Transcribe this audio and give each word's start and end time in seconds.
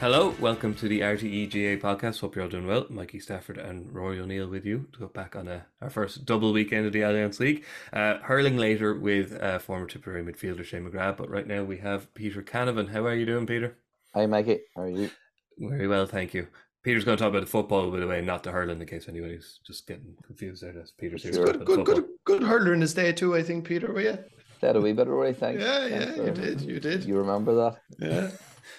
Hello, 0.00 0.32
welcome 0.38 0.74
to 0.76 0.86
the 0.86 1.00
RTE 1.00 1.50
GAA 1.50 1.84
podcast. 1.84 2.20
Hope 2.20 2.36
you're 2.36 2.44
all 2.44 2.50
doing 2.50 2.68
well. 2.68 2.86
Mikey 2.88 3.18
Stafford 3.18 3.58
and 3.58 3.92
Rory 3.92 4.20
O'Neill 4.20 4.46
with 4.46 4.64
you 4.64 4.86
to 4.92 5.00
go 5.00 5.06
back 5.08 5.34
on 5.34 5.48
a, 5.48 5.66
our 5.82 5.90
first 5.90 6.24
double 6.24 6.52
weekend 6.52 6.86
of 6.86 6.92
the 6.92 7.00
Allianz 7.00 7.40
League. 7.40 7.64
Uh, 7.92 8.18
hurling 8.18 8.56
later 8.56 8.94
with 8.94 9.36
uh, 9.42 9.58
former 9.58 9.86
Tipperary 9.86 10.22
midfielder 10.22 10.64
Shane 10.64 10.88
McGrath, 10.88 11.16
but 11.16 11.28
right 11.28 11.48
now 11.48 11.64
we 11.64 11.78
have 11.78 12.14
Peter 12.14 12.42
Canavan. 12.42 12.90
How 12.90 13.06
are 13.06 13.14
you 13.14 13.26
doing, 13.26 13.44
Peter? 13.44 13.76
Hi, 14.14 14.26
Mikey. 14.26 14.60
How 14.76 14.82
are 14.82 14.88
you? 14.88 15.10
Very 15.58 15.88
well, 15.88 16.06
thank 16.06 16.32
you. 16.32 16.46
Peter's 16.84 17.04
going 17.04 17.18
to 17.18 17.22
talk 17.22 17.30
about 17.30 17.40
the 17.40 17.50
football, 17.50 17.90
by 17.90 17.98
the 17.98 18.06
way, 18.06 18.20
not 18.20 18.44
the 18.44 18.52
hurling, 18.52 18.80
in 18.80 18.86
case 18.86 19.08
anybody's 19.08 19.58
just 19.66 19.88
getting 19.88 20.14
confused 20.24 20.62
there. 20.62 20.72
That's 20.72 20.92
Peter's 20.92 21.24
here. 21.24 21.32
to 21.32 21.38
Sure. 21.38 21.52
Good, 21.52 21.66
good, 21.66 21.84
good, 21.86 22.04
good 22.24 22.42
hurler 22.44 22.72
in 22.72 22.82
his 22.82 22.94
day 22.94 23.12
too. 23.12 23.34
I 23.34 23.42
think 23.42 23.64
Peter, 23.66 23.92
were 23.92 24.02
you? 24.02 24.18
That 24.60 24.76
a 24.76 24.80
wee 24.80 24.92
bit, 24.92 25.08
Rory. 25.08 25.32
Thanks. 25.32 25.60
Yeah, 25.60 25.88
Thanks 25.88 26.06
yeah, 26.06 26.12
very 26.14 26.28
you 26.28 26.34
did, 26.34 26.60
you 26.60 26.80
did. 26.80 27.04
You 27.04 27.18
remember 27.18 27.54
that? 27.56 27.80
Yeah. 27.98 28.30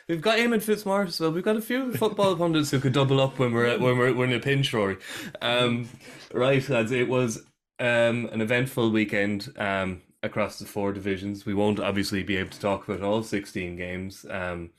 We've 0.08 0.22
got 0.22 0.38
Eamon 0.38 0.62
Fitzmaurice 0.62 1.10
as 1.10 1.20
well. 1.20 1.32
We've 1.32 1.44
got 1.44 1.58
a 1.58 1.62
few 1.62 1.94
football 1.94 2.36
pundits 2.36 2.72
who 2.72 2.80
could 2.80 2.94
double 2.94 3.20
up 3.20 3.40
when 3.40 3.54
we're 3.54 3.78
when 3.78 3.98
we're, 3.98 4.14
we're 4.14 4.26
in 4.26 4.34
a 4.34 4.40
pinch, 4.40 4.74
Rory. 4.74 4.98
Um, 5.42 5.90
right, 6.34 6.68
lads. 6.68 6.92
It 6.92 7.08
was 7.08 7.44
um, 7.80 8.30
an 8.32 8.42
eventful 8.42 8.92
weekend 8.92 9.54
um, 9.58 10.02
across 10.24 10.60
the 10.60 10.66
four 10.66 10.94
divisions. 10.94 11.46
We 11.46 11.54
won't 11.54 11.80
obviously 11.80 12.24
be 12.24 12.38
able 12.38 12.52
to 12.52 12.60
talk 12.60 12.88
about 12.88 13.02
all 13.02 13.24
sixteen 13.24 13.76
games. 13.76 14.26
Um, 14.30 14.72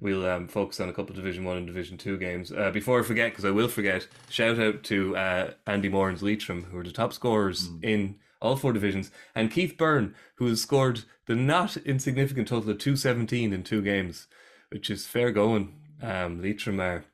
we'll 0.00 0.26
um, 0.26 0.48
focus 0.48 0.80
on 0.80 0.88
a 0.88 0.92
couple 0.92 1.10
of 1.10 1.16
Division 1.16 1.44
One 1.44 1.56
and 1.56 1.66
Division 1.66 1.96
Two 1.96 2.18
games. 2.18 2.52
Uh, 2.52 2.70
before 2.70 3.00
I 3.00 3.02
forget, 3.02 3.30
because 3.30 3.44
I 3.44 3.50
will 3.50 3.68
forget, 3.68 4.06
shout 4.28 4.58
out 4.58 4.82
to 4.84 5.16
uh, 5.16 5.50
Andy 5.66 5.88
Moran 5.88 6.14
and 6.14 6.22
Leitrim, 6.22 6.64
who 6.64 6.78
are 6.78 6.84
the 6.84 6.92
top 6.92 7.12
scorers 7.12 7.70
in 7.82 8.16
all 8.44 8.56
four 8.56 8.72
divisions, 8.72 9.10
and 9.34 9.50
Keith 9.50 9.76
Beirne, 9.76 10.12
who 10.36 10.46
has 10.46 10.60
scored 10.60 11.04
the 11.26 11.34
not 11.34 11.76
insignificant 11.78 12.48
total 12.48 12.70
of 12.70 12.78
217 12.78 13.52
in 13.52 13.62
two 13.62 13.80
games, 13.80 14.26
which 14.74 14.90
is 14.90 15.06
fair 15.06 15.30
going. 15.30 15.72
Um, 16.02 16.42
Leitrim 16.42 16.80
are 16.80 17.04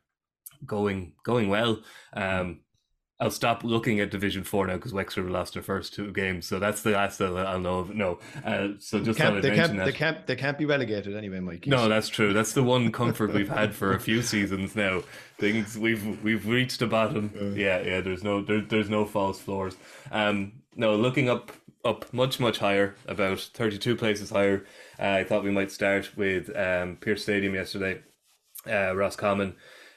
going 0.66 1.12
going 1.22 1.48
well. 1.50 1.82
Um, 2.14 2.60
I'll 3.20 3.30
stop 3.30 3.62
looking 3.64 4.00
at 4.00 4.10
Division 4.10 4.44
Four 4.44 4.66
now 4.66 4.76
because 4.76 4.94
Wexford 4.94 5.30
lost 5.30 5.52
their 5.52 5.62
first 5.62 5.92
two 5.92 6.10
games, 6.10 6.46
so 6.46 6.58
that's 6.58 6.80
the 6.80 6.92
last 6.92 7.18
that 7.18 7.36
I'll 7.36 7.60
know 7.60 7.80
of. 7.80 7.94
No, 7.94 8.18
uh, 8.46 8.68
so 8.78 8.98
just 8.98 9.18
Can't, 9.18 9.42
they 9.42 9.54
can't, 9.54 9.76
that. 9.76 9.84
they 9.84 9.92
can't, 9.92 10.26
they 10.26 10.36
can't 10.36 10.56
be 10.56 10.64
relegated 10.64 11.14
anyway, 11.14 11.38
Mike. 11.38 11.66
No, 11.66 11.86
that's 11.86 12.08
true. 12.08 12.32
That's 12.32 12.54
the 12.54 12.62
one 12.62 12.90
comfort 12.90 13.34
we've 13.34 13.50
had 13.50 13.74
for 13.74 13.92
a 13.92 14.00
few 14.00 14.22
seasons 14.22 14.74
now. 14.74 15.02
Things 15.36 15.76
we've 15.76 16.24
we've 16.24 16.46
reached 16.46 16.80
the 16.80 16.86
bottom. 16.86 17.30
Yeah, 17.54 17.82
yeah. 17.82 18.00
There's 18.00 18.24
no 18.24 18.40
there, 18.42 18.62
there's 18.62 18.88
no 18.88 19.04
false 19.04 19.38
floors. 19.38 19.76
Um, 20.10 20.52
no, 20.76 20.96
looking 20.96 21.28
up 21.28 21.52
up 21.84 22.12
much 22.12 22.38
much 22.40 22.58
higher, 22.58 22.94
about 23.06 23.40
32 23.40 23.96
places 23.96 24.30
higher. 24.30 24.64
Uh, 24.98 25.06
I 25.06 25.24
thought 25.24 25.44
we 25.44 25.50
might 25.50 25.70
start 25.70 26.16
with 26.16 26.54
um, 26.56 26.96
Pearse 27.00 27.22
Stadium 27.22 27.54
yesterday. 27.54 28.02
Uh, 28.66 28.94
Roscommon 28.94 29.56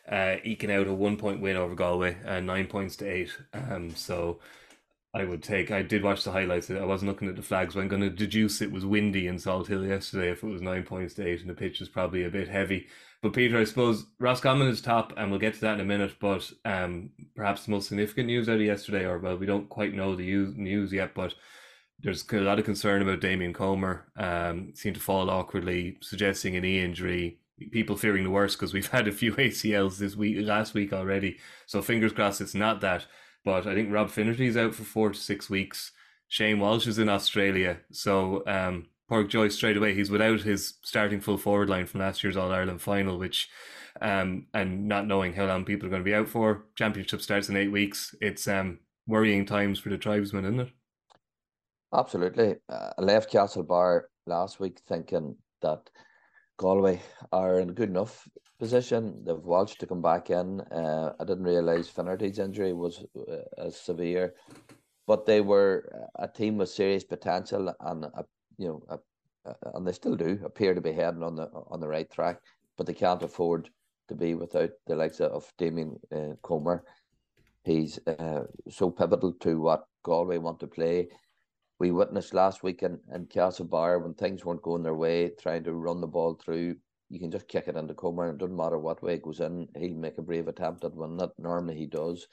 uh, 0.10 0.36
eking 0.44 0.72
out 0.72 0.88
a 0.88 0.94
one 0.94 1.18
point 1.18 1.42
win 1.42 1.58
over 1.58 1.76
Galway, 1.76 2.18
uh, 2.26 2.40
nine 2.40 2.68
points 2.68 2.96
to 2.98 3.06
eight. 3.06 3.38
Um, 3.54 3.96
so 3.96 4.40
I 5.14 5.26
would 5.26 5.44
take. 5.44 5.72
I 5.72 5.82
did 5.82 6.04
watch 6.04 6.24
the 6.24 6.32
highlights. 6.32 6.72
I 6.72 6.84
wasn't 6.86 7.10
looking 7.12 7.30
at 7.30 7.36
the 7.36 7.42
flags. 7.42 7.76
But 7.76 7.82
I'm 7.82 7.88
going 7.88 8.02
to 8.02 8.10
deduce 8.10 8.62
it 8.62 8.72
was 8.72 8.86
windy 8.86 9.28
in 9.28 9.36
Salthill 9.36 9.88
yesterday. 9.88 10.32
If 10.32 10.44
it 10.44 10.48
was 10.48 10.62
nine 10.62 10.84
points 10.84 11.14
to 11.16 11.28
eight, 11.28 11.42
and 11.42 11.50
the 11.50 11.54
pitch 11.54 11.80
was 11.80 11.90
probably 11.90 12.24
a 12.24 12.30
bit 12.30 12.48
heavy. 12.48 12.88
But 13.22 13.34
Peter, 13.34 13.58
I 13.58 13.64
suppose 13.64 14.06
Roscommon 14.20 14.68
is 14.68 14.82
top, 14.82 15.14
and 15.16 15.30
we'll 15.30 15.40
get 15.40 15.54
to 15.54 15.62
that 15.62 15.76
in 15.76 15.82
a 15.82 15.86
minute. 15.86 16.16
But 16.20 16.52
um, 16.66 17.12
perhaps 17.36 17.66
the 17.66 17.72
most 17.72 17.88
significant 17.88 18.28
news 18.28 18.50
out 18.50 18.56
of 18.56 18.62
yesterday, 18.62 19.06
or 19.06 19.20
well, 19.20 19.38
we 19.38 19.46
don't 19.46 19.70
quite 19.70 19.94
know 19.94 20.16
the 20.16 20.26
news 20.26 20.92
yet, 20.92 21.14
but 21.14 21.34
there's 22.04 22.26
a 22.32 22.38
lot 22.38 22.60
of 22.60 22.66
concern 22.66 23.02
about 23.02 23.22
Damien 23.22 23.54
Comer. 23.54 24.06
Um, 24.18 24.74
seemed 24.76 24.96
to 24.96 25.02
fall 25.02 25.30
awkwardly, 25.30 25.98
suggesting 26.02 26.56
a 26.56 26.62
knee 26.62 26.84
injury. 26.84 27.40
People 27.72 27.96
fearing 27.96 28.26
the 28.26 28.30
worst 28.30 28.58
because 28.58 28.74
we've 28.74 28.88
had 28.92 29.08
a 29.08 29.12
few 29.12 29.34
ACLs 29.36 29.98
this 29.98 30.16
week, 30.16 30.38
last 30.46 30.74
week 30.74 30.92
already. 30.92 31.38
So 31.66 31.82
fingers 31.82 32.12
crossed 32.12 32.42
it's 32.42 32.54
not 32.54 32.82
that. 32.82 33.06
But 33.46 33.66
I 33.68 33.74
think 33.74 33.92
Rob 33.92 34.10
Finnerty's 34.10 34.58
out 34.58 34.76
for 34.76 34.84
four 34.84 35.10
to 35.10 35.20
six 35.20 35.50
weeks. 35.50 35.92
Shane 36.28 36.60
Walsh 36.60 36.88
is 36.88 37.00
in 37.00 37.10
Australia. 37.10 37.80
So 37.92 38.44
um, 38.48 38.88
Pádraic 39.10 39.30
Joyce 39.30 39.56
straight 39.56 39.78
away, 39.78 39.94
he's 39.94 40.10
without 40.10 40.42
his 40.42 40.76
starting 40.82 41.20
full 41.20 41.38
forward 41.38 41.70
line 41.70 41.86
from 41.86 42.02
last 42.02 42.24
year's 42.24 42.38
All 42.38 42.52
Ireland 42.52 42.82
final, 42.82 43.18
which 43.18 43.50
um, 44.02 44.48
and 44.54 44.88
not 44.88 45.08
knowing 45.08 45.34
how 45.34 45.46
long 45.46 45.66
people 45.66 45.88
are 45.88 45.90
going 45.90 46.02
to 46.02 46.10
be 46.10 46.16
out 46.16 46.28
for. 46.28 46.66
Championship 46.76 47.22
starts 47.22 47.50
in 47.50 47.56
eight 47.56 47.72
weeks. 47.72 48.16
It's 48.20 48.48
um, 48.48 48.80
worrying 49.08 49.46
times 49.46 49.80
for 49.80 49.90
the 49.90 49.98
tribesmen, 49.98 50.46
isn't 50.46 50.60
it? 50.60 50.72
Absolutely. 51.94 52.56
Uh, 52.70 52.90
I 52.98 53.02
left 53.02 53.32
Castlebar 53.32 54.04
last 54.26 54.60
week 54.60 54.80
thinking 54.88 55.36
that 55.62 55.90
Galway 56.58 57.02
are 57.32 57.60
in 57.60 57.70
a 57.70 57.74
good 57.74 57.90
enough 57.90 58.28
position. 58.60 59.24
They've 59.26 59.38
Walsh 59.38 59.76
to 59.76 59.88
come 59.88 60.02
back 60.02 60.30
in. 60.30 60.62
Uh, 60.62 61.14
I 61.20 61.24
didn't 61.26 61.44
realise 61.46 61.90
Finnerty's 61.90 62.40
injury 62.40 62.74
was 62.74 63.06
uh, 63.18 63.38
as 63.58 63.76
severe, 63.80 64.34
but 65.08 65.26
they 65.26 65.42
were 65.42 66.10
a 66.16 66.28
team 66.28 66.58
with 66.58 66.70
serious 66.70 67.04
potential 67.04 67.74
and 67.82 68.06
a, 68.06 68.26
you 68.58 68.68
know, 68.68 68.84
a, 68.90 69.00
a- 69.52 69.78
and 69.78 69.88
they 69.88 69.92
still 69.94 70.16
do 70.16 70.40
appear 70.46 70.74
to 70.74 70.82
be 70.82 70.94
heading 70.94 71.24
on 71.24 71.36
the 71.36 71.50
on 71.70 71.80
the 71.80 71.88
right 71.88 72.10
track. 72.12 72.40
But 72.78 72.88
they 72.88 72.94
can't 72.94 73.24
afford 73.24 73.70
to 74.08 74.16
be 74.16 74.36
without 74.36 74.72
the 74.88 74.96
likes 74.96 75.20
of 75.22 75.52
Damien 75.58 76.00
uh, 76.16 76.36
Comer. 76.44 76.84
He's 77.64 78.00
uh, 78.08 78.44
so 78.70 78.90
pivotal 78.92 79.34
to 79.42 79.60
what 79.62 79.86
Galway 80.04 80.38
want 80.38 80.60
to 80.62 80.68
play 80.68 81.10
we 81.80 81.92
witnessed 81.92 82.34
last 82.34 82.64
week 82.64 82.84
in, 82.84 83.00
in 83.14 83.26
Castlebar 83.26 84.02
when 84.02 84.14
things 84.14 84.46
weren't 84.46 84.62
going 84.62 84.84
their 84.84 84.96
way, 84.96 85.32
trying 85.40 85.64
to 85.64 85.74
run 85.74 86.02
the 86.02 86.08
ball 86.08 86.36
through. 86.36 86.76
You 87.10 87.20
can 87.20 87.32
just 87.32 87.48
kick 87.48 87.68
it 87.68 87.76
into 87.76 87.94
Comer, 87.94 88.30
and 88.30 88.36
it 88.36 88.40
doesn't 88.40 88.56
matter 88.56 88.80
what 88.80 89.04
way 89.04 89.16
it 89.16 89.24
goes 89.24 89.40
in. 89.40 89.68
He'll 89.78 89.96
make 89.96 90.18
a 90.18 90.22
brave 90.22 90.48
attempt 90.48 90.84
at 90.84 90.96
one. 90.96 91.18
That 91.18 91.32
normally 91.38 91.76
he 91.76 91.86
does, 91.86 92.28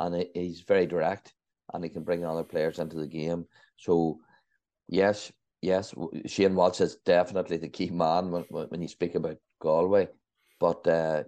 and 0.00 0.14
he, 0.14 0.28
he's 0.34 0.60
very 0.60 0.86
direct, 0.86 1.34
and 1.72 1.82
he 1.84 1.90
can 1.90 2.02
bring 2.02 2.24
other 2.24 2.44
players 2.44 2.78
into 2.78 2.96
the 2.96 3.06
game. 3.06 3.46
So, 3.76 4.18
yes, 4.88 5.32
yes, 5.62 5.94
Shane 6.26 6.54
Walsh 6.54 6.80
is 6.80 6.96
definitely 7.06 7.56
the 7.58 7.68
key 7.68 7.90
man 7.90 8.30
when 8.30 8.44
when 8.50 8.66
when 8.66 8.82
you 8.82 8.88
speak 8.88 9.14
about 9.14 9.38
Galway, 9.60 10.08
but 10.60 10.86
uh, 10.86 11.22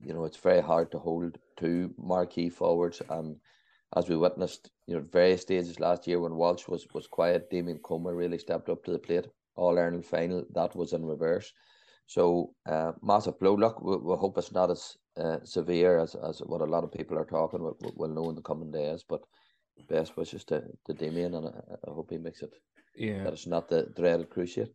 you 0.00 0.14
know 0.14 0.24
it's 0.24 0.38
very 0.38 0.60
hard 0.60 0.90
to 0.92 0.98
hold 0.98 1.38
two 1.58 1.92
marquee 1.98 2.48
forwards 2.48 3.02
and 3.10 3.36
as 3.94 4.08
we 4.08 4.16
witnessed, 4.16 4.70
you 4.86 4.96
know, 4.96 5.04
various 5.12 5.42
stages 5.42 5.78
last 5.78 6.06
year 6.06 6.20
when 6.20 6.36
Walsh 6.36 6.66
was 6.68 6.86
was 6.92 7.06
quiet, 7.06 7.50
Damien 7.50 7.78
Comer 7.82 8.14
really 8.14 8.38
stepped 8.38 8.68
up 8.68 8.84
to 8.84 8.92
the 8.92 8.98
plate. 8.98 9.26
All 9.54 9.78
Ireland 9.78 10.04
final, 10.04 10.44
that 10.54 10.74
was 10.74 10.92
in 10.92 11.04
reverse. 11.04 11.52
So 12.06 12.54
uh, 12.68 12.92
massive 13.02 13.38
blow. 13.38 13.54
Look, 13.54 13.82
we, 13.82 13.96
we 13.96 14.16
hope 14.16 14.38
it's 14.38 14.52
not 14.52 14.70
as 14.70 14.96
uh, 15.16 15.38
severe 15.44 15.98
as, 15.98 16.14
as 16.14 16.40
what 16.40 16.60
a 16.60 16.64
lot 16.64 16.84
of 16.84 16.92
people 16.92 17.18
are 17.18 17.24
talking. 17.24 17.62
We'll, 17.62 17.76
we'll 17.96 18.10
know 18.10 18.28
in 18.28 18.36
the 18.36 18.42
coming 18.42 18.70
days. 18.70 19.04
But 19.08 19.22
best 19.88 20.16
wishes 20.16 20.44
to, 20.44 20.62
to 20.86 20.92
Damien, 20.92 21.34
and 21.34 21.46
I, 21.48 21.50
I 21.88 21.90
hope 21.92 22.10
he 22.10 22.18
makes 22.18 22.42
it. 22.42 22.52
Yeah. 22.96 23.24
That 23.24 23.32
it's 23.32 23.46
not 23.46 23.68
the 23.68 23.88
dreaded 23.96 24.30
cruciate. 24.30 24.70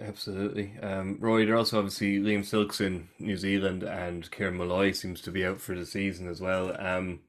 Absolutely. 0.00 0.74
Um, 0.82 1.18
Roy, 1.20 1.46
there 1.46 1.56
also 1.56 1.78
obviously 1.78 2.18
Liam 2.18 2.44
Silke's 2.44 2.80
in 2.80 3.08
New 3.18 3.36
Zealand 3.36 3.84
and 3.84 4.28
Kieran 4.30 4.56
Molloy 4.56 4.90
seems 4.90 5.20
to 5.22 5.30
be 5.30 5.46
out 5.46 5.60
for 5.60 5.76
the 5.76 5.86
season 5.86 6.28
as 6.28 6.40
well. 6.40 6.74
Um, 6.80 7.20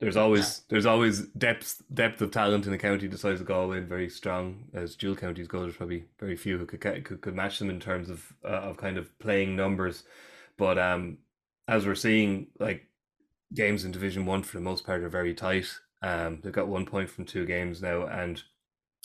there's 0.00 0.16
always 0.16 0.62
there's 0.68 0.86
always 0.86 1.22
depth 1.28 1.82
depth 1.92 2.20
of 2.20 2.30
talent 2.30 2.66
in 2.66 2.72
a 2.72 2.78
county 2.78 3.08
the 3.08 3.18
size 3.18 3.40
of 3.40 3.46
Galway 3.46 3.78
and 3.78 3.88
very 3.88 4.08
strong 4.08 4.64
as 4.72 4.94
dual 4.94 5.16
counties 5.16 5.48
go. 5.48 5.60
There's 5.60 5.76
probably 5.76 6.04
very 6.20 6.36
few 6.36 6.56
who 6.58 6.66
could 6.66 6.80
could, 6.80 7.20
could 7.20 7.34
match 7.34 7.58
them 7.58 7.70
in 7.70 7.80
terms 7.80 8.08
of 8.08 8.32
uh, 8.44 8.48
of 8.48 8.76
kind 8.76 8.96
of 8.96 9.16
playing 9.18 9.56
numbers. 9.56 10.04
But 10.56 10.78
um, 10.78 11.18
as 11.66 11.86
we're 11.86 11.96
seeing, 11.96 12.48
like 12.60 12.86
games 13.54 13.84
in 13.84 13.90
Division 13.90 14.24
One 14.24 14.42
for 14.42 14.56
the 14.56 14.62
most 14.62 14.86
part 14.86 15.02
are 15.02 15.08
very 15.08 15.34
tight. 15.34 15.66
Um, 16.00 16.40
they've 16.42 16.52
got 16.52 16.68
one 16.68 16.86
point 16.86 17.10
from 17.10 17.24
two 17.24 17.44
games 17.44 17.82
now, 17.82 18.06
and 18.06 18.40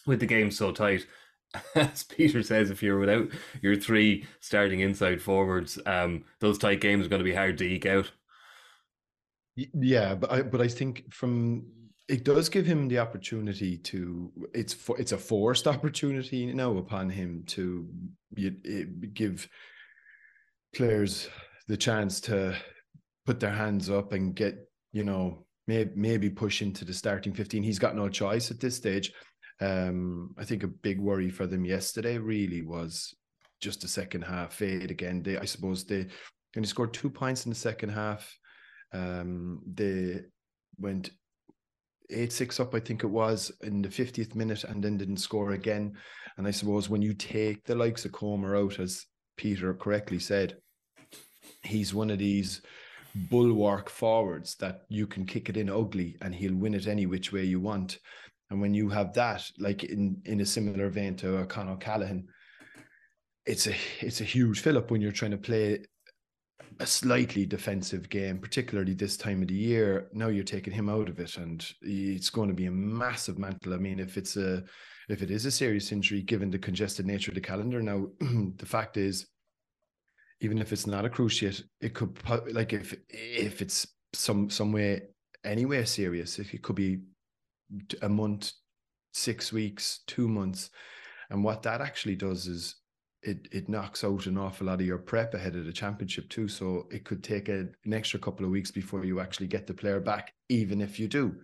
with 0.06 0.20
the 0.20 0.28
game 0.28 0.52
so 0.52 0.72
tight, 0.72 1.08
as 1.76 2.04
Peter 2.04 2.44
says, 2.44 2.70
if 2.70 2.84
you're 2.84 3.00
without 3.00 3.30
your 3.64 3.76
three 3.76 4.28
starting 4.42 4.82
inside 4.82 5.24
forwards, 5.24 5.80
um, 5.88 6.26
those 6.40 6.60
tight 6.60 6.82
games 6.82 7.06
are 7.06 7.10
going 7.10 7.20
to 7.20 7.24
be 7.24 7.34
hard 7.34 7.58
to 7.58 7.66
eke 7.66 7.88
out. 7.88 8.12
Yeah, 9.56 10.16
but 10.16 10.32
I 10.32 10.42
but 10.42 10.62
I 10.62 10.68
think 10.68 11.12
from 11.14 11.66
it 12.08 12.26
does 12.26 12.50
give 12.50 12.66
him 12.66 12.88
the 12.88 13.00
opportunity 13.00 13.78
to 13.78 14.32
it's 14.54 14.74
for 14.74 15.00
it's 15.00 15.12
a 15.12 15.18
forced 15.18 15.68
opportunity 15.76 16.52
now 16.54 16.78
upon 16.78 17.10
him 17.10 17.44
to 17.48 17.88
it- 18.36 19.14
give 19.14 19.48
players 20.76 21.30
the 21.68 21.78
chance 21.78 22.20
to 22.22 22.56
put 23.26 23.40
their 23.40 23.52
hands 23.52 23.90
up 23.90 24.12
and 24.14 24.36
get 24.36 24.56
you 24.92 25.04
know 25.04 25.46
maybe 25.68 25.92
maybe 25.96 26.30
push 26.30 26.62
into 26.62 26.84
the 26.84 26.94
starting 26.94 27.34
15 27.34 27.64
he's 27.64 27.80
got 27.80 27.96
no 27.96 28.10
choice 28.10 28.52
at 28.52 28.60
this 28.60 28.76
stage 28.76 29.14
Um, 29.62 30.34
I 30.38 30.46
think 30.46 30.64
a 30.64 30.68
big 30.68 31.00
worry 31.00 31.30
for 31.30 31.48
them 31.48 31.64
yesterday 31.64 32.18
really 32.18 32.64
was 32.64 33.14
just 33.62 33.82
the 33.82 33.88
second 33.88 34.24
half 34.24 34.54
fade 34.56 34.92
again. 34.92 35.24
They, 35.24 35.38
I 35.38 35.46
suppose, 35.46 35.86
they 35.86 36.08
only 36.58 36.68
scored 36.68 36.94
two 36.94 37.10
points 37.10 37.46
in 37.46 37.52
the 37.52 37.56
second 37.70 37.90
half. 37.90 38.24
Um, 38.94 39.62
they 39.66 40.22
went 40.80 41.12
eight 42.10 42.32
six 42.32 42.60
up, 42.60 42.76
I 42.76 42.80
think 42.80 43.04
it 43.04 43.08
was, 43.08 43.52
in 43.62 43.82
the 43.82 43.90
fiftieth 43.90 44.36
minute, 44.36 44.64
and 44.64 44.84
then 44.84 44.98
didn't 44.98 45.18
score 45.18 45.52
again. 45.52 45.94
And 46.38 46.48
I 46.48 46.52
suppose 46.52 46.90
when 46.90 47.02
you 47.02 47.14
take 47.14 47.64
the 47.64 47.76
likes 47.76 48.06
of 48.06 48.12
Comer 48.12 48.56
out, 48.56 48.80
as 48.80 49.06
Peter 49.38 49.74
correctly 49.74 50.20
said, 50.20 50.58
he's 51.64 51.94
one 51.94 52.10
of 52.10 52.20
these 52.20 52.62
bulwark 53.30 53.90
forwards 53.90 54.56
that 54.56 54.82
you 54.90 55.08
can 55.08 55.26
kick 55.26 55.50
it 55.50 55.58
in 55.58 55.70
ugly 55.70 56.18
and 56.22 56.34
he'll 56.34 56.56
win 56.56 56.74
it 56.74 56.88
any 56.88 57.06
which 57.06 57.32
way 57.32 57.44
you 57.44 57.60
want. 57.60 58.00
And 58.50 58.60
when 58.62 58.74
you 58.74 58.90
have 58.90 59.14
that, 59.14 59.50
like 59.58 59.84
in 59.84 60.22
in 60.26 60.42
a 60.42 60.46
similar 60.46 60.90
vein 60.90 61.16
to 61.18 61.38
a 61.38 61.46
Con 61.46 61.70
O'Callaghan, 61.70 62.28
it's 63.46 63.68
a 63.68 63.74
it's 64.02 64.22
a 64.22 64.26
huge 64.26 64.60
fill 64.60 64.78
up 64.78 64.92
when 64.92 65.02
you're 65.02 65.12
trying 65.12 65.32
to 65.32 65.38
play 65.38 65.84
a 66.80 66.86
slightly 66.86 67.46
defensive 67.46 68.10
game, 68.10 68.40
particularly 68.40 68.94
this 68.94 69.18
time 69.18 69.42
of 69.42 69.48
the 69.48 69.54
year. 69.54 70.10
Now 70.14 70.28
you're 70.28 70.44
taking 70.44 70.74
him 70.74 70.90
out 70.90 71.10
of 71.10 71.20
it, 71.20 71.38
and 71.38 71.66
it's 71.82 72.30
going 72.30 72.50
to 72.50 72.56
be 72.56 72.66
a 72.66 72.72
massive 72.72 73.38
mantle. 73.38 73.74
I 73.74 73.78
mean, 73.78 74.00
if 74.00 74.18
it's 74.18 74.38
a 74.38 74.64
if 75.10 75.22
it 75.22 75.32
is 75.32 75.46
a 75.46 75.52
serious 75.52 75.92
injury, 75.92 76.22
given 76.22 76.50
the 76.50 76.58
congested 76.58 77.06
nature 77.06 77.32
of 77.32 77.36
the 77.36 77.42
calendar, 77.42 77.82
now 77.82 78.08
the 78.20 78.66
fact 78.66 78.98
is, 78.98 79.28
even 80.42 80.58
if 80.58 80.72
it's 80.72 80.88
not 80.88 81.06
a 81.06 81.10
cruciate, 81.10 81.64
it 81.82 81.94
could 81.94 82.18
like 82.52 82.74
if 82.74 82.96
if 83.10 83.62
it's 83.62 83.88
some 84.14 84.50
some 84.50 84.72
way 84.72 85.02
anywhere 85.44 85.86
serious, 85.86 86.40
it 86.40 86.62
could 86.62 86.76
be 86.76 87.02
a 88.02 88.10
month, 88.10 88.52
six 89.14 89.52
weeks, 89.52 90.02
two 90.08 90.28
months, 90.28 90.70
and 91.30 91.44
what 91.44 91.64
that 91.64 91.82
actually 91.82 92.16
does 92.16 92.48
is 92.48 92.76
it 93.24 93.48
it 93.52 93.70
knocks 93.70 94.04
out 94.04 94.26
an 94.26 94.38
awful 94.38 94.68
lot 94.68 94.82
of 94.82 94.86
your 94.86 94.98
prep 94.98 95.34
ahead 95.34 95.56
of 95.56 95.66
the 95.66 95.74
championship 95.74 96.30
too. 96.30 96.48
So 96.48 96.88
it 96.92 97.06
could 97.06 97.24
take 97.24 97.50
a, 97.50 97.68
an 97.86 97.94
extra 97.94 98.20
couple 98.20 98.46
of 98.46 98.52
weeks 98.52 98.72
before 98.72 99.06
you 99.06 99.20
actually 99.20 99.48
get 99.48 99.66
the 99.68 99.74
player 99.74 100.00
back, 100.00 100.34
even 100.50 100.82
if 100.82 101.00
you 101.00 101.08
do. 101.08 101.36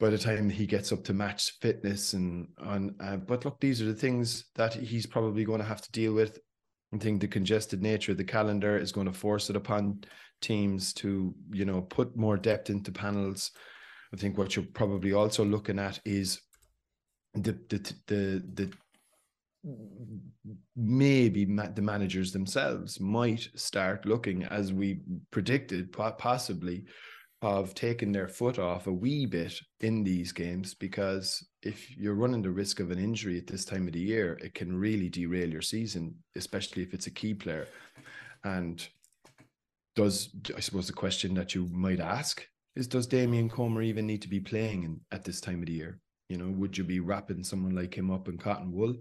By 0.00 0.10
the 0.10 0.18
time 0.18 0.50
he 0.50 0.66
gets 0.66 0.92
up 0.92 1.04
to 1.04 1.14
match 1.14 1.52
fitness 1.60 2.14
and 2.14 2.48
on, 2.58 2.94
uh, 3.00 3.16
but 3.16 3.44
look, 3.44 3.60
these 3.60 3.80
are 3.80 3.86
the 3.86 3.94
things 3.94 4.46
that 4.56 4.74
he's 4.74 5.06
probably 5.06 5.44
going 5.44 5.60
to 5.60 5.66
have 5.66 5.82
to 5.82 5.92
deal 5.92 6.12
with. 6.12 6.38
I 6.92 6.98
think 6.98 7.20
the 7.20 7.28
congested 7.28 7.80
nature 7.80 8.12
of 8.12 8.18
the 8.18 8.24
calendar 8.24 8.76
is 8.76 8.92
going 8.92 9.06
to 9.06 9.12
force 9.12 9.50
it 9.50 9.56
upon 9.56 10.04
teams 10.40 10.92
to, 10.94 11.34
you 11.52 11.64
know, 11.64 11.80
put 11.82 12.16
more 12.16 12.36
depth 12.36 12.70
into 12.70 12.92
panels. 12.92 13.50
I 14.12 14.16
think 14.16 14.36
what 14.36 14.54
you're 14.54 14.66
probably 14.74 15.12
also 15.12 15.44
looking 15.44 15.78
at 15.78 16.00
is 16.04 16.40
the 17.34 17.58
the 17.68 17.94
the 18.06 18.44
the 18.54 18.72
maybe 20.76 21.44
the 21.44 21.82
managers 21.82 22.32
themselves 22.32 23.00
might 23.00 23.48
start 23.54 24.06
looking, 24.06 24.44
as 24.44 24.72
we 24.72 25.00
predicted, 25.30 25.92
possibly, 25.92 26.84
of 27.42 27.74
taking 27.74 28.10
their 28.10 28.28
foot 28.28 28.58
off 28.58 28.86
a 28.86 28.92
wee 28.92 29.26
bit 29.26 29.54
in 29.80 30.02
these 30.02 30.32
games 30.32 30.72
because 30.72 31.46
if 31.62 31.94
you're 31.96 32.14
running 32.14 32.40
the 32.40 32.50
risk 32.50 32.80
of 32.80 32.90
an 32.90 32.98
injury 32.98 33.36
at 33.36 33.46
this 33.46 33.66
time 33.66 33.86
of 33.86 33.92
the 33.92 34.00
year, 34.00 34.38
it 34.42 34.54
can 34.54 34.74
really 34.74 35.10
derail 35.10 35.50
your 35.50 35.60
season, 35.60 36.14
especially 36.36 36.82
if 36.82 36.94
it's 36.94 37.06
a 37.06 37.10
key 37.10 37.34
player. 37.34 37.68
And 38.44 38.86
does 39.94 40.30
I 40.56 40.60
suppose 40.60 40.86
the 40.86 40.94
question 40.94 41.34
that 41.34 41.54
you 41.54 41.68
might 41.70 42.00
ask 42.00 42.44
is 42.76 42.86
does 42.86 43.06
Damien 43.06 43.48
Comer 43.50 43.82
even 43.82 44.06
need 44.06 44.22
to 44.22 44.28
be 44.28 44.40
playing 44.40 44.82
in, 44.82 45.00
at 45.12 45.24
this 45.24 45.40
time 45.40 45.60
of 45.60 45.66
the 45.66 45.72
year? 45.72 46.00
You 46.30 46.38
know, 46.38 46.50
would 46.50 46.76
you 46.78 46.84
be 46.84 47.00
wrapping 47.00 47.44
someone 47.44 47.74
like 47.74 47.94
him 47.94 48.10
up 48.10 48.26
in 48.28 48.38
cotton 48.38 48.72
wool? 48.72 48.94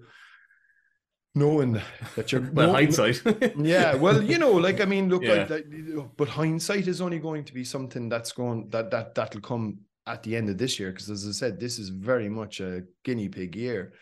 Knowing 1.35 1.81
that 2.15 2.31
you're 2.31 2.47
well 2.53 2.73
hindsight 2.73 3.19
yeah 3.57 3.95
well 4.03 4.21
you 4.21 4.37
know 4.37 4.51
like 4.51 4.79
i 4.81 4.85
mean 4.85 5.09
look 5.09 5.23
yeah. 5.23 5.47
like, 5.49 5.65
but 6.15 6.27
hindsight 6.27 6.87
is 6.87 7.01
only 7.01 7.17
going 7.17 7.43
to 7.43 7.55
be 7.55 7.63
something 7.63 8.07
that's 8.07 8.31
going 8.31 8.69
that 8.69 8.91
that 8.91 9.15
that'll 9.15 9.41
come 9.41 9.79
at 10.05 10.21
the 10.21 10.35
end 10.35 10.47
of 10.47 10.59
this 10.59 10.79
year 10.79 10.91
because 10.91 11.09
as 11.09 11.27
i 11.27 11.31
said 11.31 11.59
this 11.59 11.79
is 11.79 11.89
very 11.89 12.29
much 12.29 12.59
a 12.59 12.83
guinea 13.03 13.27
pig 13.27 13.55
year 13.55 13.93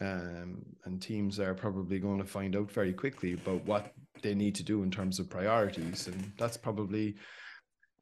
um, 0.00 0.62
and 0.84 1.02
teams 1.02 1.40
are 1.40 1.54
probably 1.54 1.98
going 1.98 2.18
to 2.18 2.24
find 2.24 2.54
out 2.54 2.70
very 2.70 2.92
quickly 2.92 3.32
about 3.32 3.64
what 3.64 3.92
they 4.22 4.34
need 4.34 4.54
to 4.54 4.62
do 4.62 4.84
in 4.84 4.90
terms 4.90 5.18
of 5.18 5.28
priorities 5.28 6.06
and 6.06 6.32
that's 6.38 6.56
probably 6.56 7.16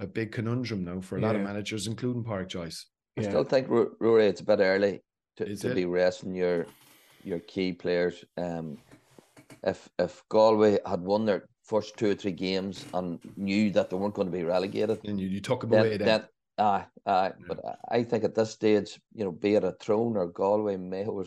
a 0.00 0.06
big 0.06 0.30
conundrum 0.30 0.84
now 0.84 1.00
for 1.00 1.16
a 1.16 1.20
yeah. 1.22 1.28
lot 1.28 1.36
of 1.36 1.42
managers 1.42 1.86
including 1.86 2.22
Pádraic 2.22 2.48
Joyce 2.48 2.84
i 3.16 3.22
still 3.22 3.44
think 3.44 3.66
Rory 3.70 4.26
it's 4.26 4.42
a 4.42 4.44
bit 4.44 4.60
early 4.60 5.00
to, 5.38 5.56
to 5.56 5.74
be 5.74 5.86
resting 5.86 6.34
your 6.34 6.66
your 7.24 7.40
key 7.40 7.72
players. 7.72 8.24
Um, 8.36 8.78
if 9.62 9.88
if 9.98 10.22
Galway 10.28 10.78
had 10.86 11.00
won 11.00 11.24
their 11.24 11.48
first 11.62 11.96
two 11.96 12.10
or 12.10 12.14
three 12.14 12.32
games 12.32 12.84
and 12.92 13.18
knew 13.36 13.70
that 13.70 13.90
they 13.90 13.96
weren't 13.96 14.14
going 14.14 14.30
to 14.30 14.36
be 14.36 14.44
relegated, 14.44 15.00
and 15.04 15.20
you, 15.20 15.28
you 15.28 15.40
talk 15.40 15.62
about 15.64 15.84
then, 15.84 15.98
then. 15.98 16.06
then 16.06 16.24
aye, 16.58 16.84
aye. 17.06 17.32
Yeah. 17.38 17.46
But 17.48 17.78
I 17.90 18.02
think 18.02 18.24
at 18.24 18.34
this 18.34 18.50
stage, 18.50 19.00
you 19.14 19.24
know, 19.24 19.32
be 19.32 19.54
it 19.54 19.64
a 19.64 19.72
Tyrone 19.72 20.16
or 20.16 20.26
Galway, 20.26 20.76
Mayo, 20.76 21.24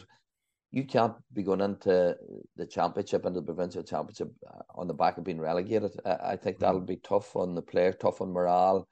you 0.71 0.83
can't 0.83 1.15
be 1.33 1.43
going 1.43 1.61
into 1.61 2.15
the 2.55 2.65
championship 2.65 3.25
into 3.25 3.39
the 3.39 3.45
provincial 3.45 3.83
championship 3.83 4.31
uh, 4.47 4.61
on 4.75 4.87
the 4.87 4.93
back 4.93 5.17
of 5.17 5.23
being 5.23 5.41
relegated. 5.41 5.91
I, 6.05 6.33
I 6.33 6.35
think 6.35 6.59
that'll 6.59 6.81
mm. 6.81 6.87
be 6.87 6.97
tough 6.97 7.35
on 7.35 7.55
the 7.55 7.61
player, 7.61 7.93
tough 7.93 8.21
on 8.21 8.31
morale, 8.31 8.87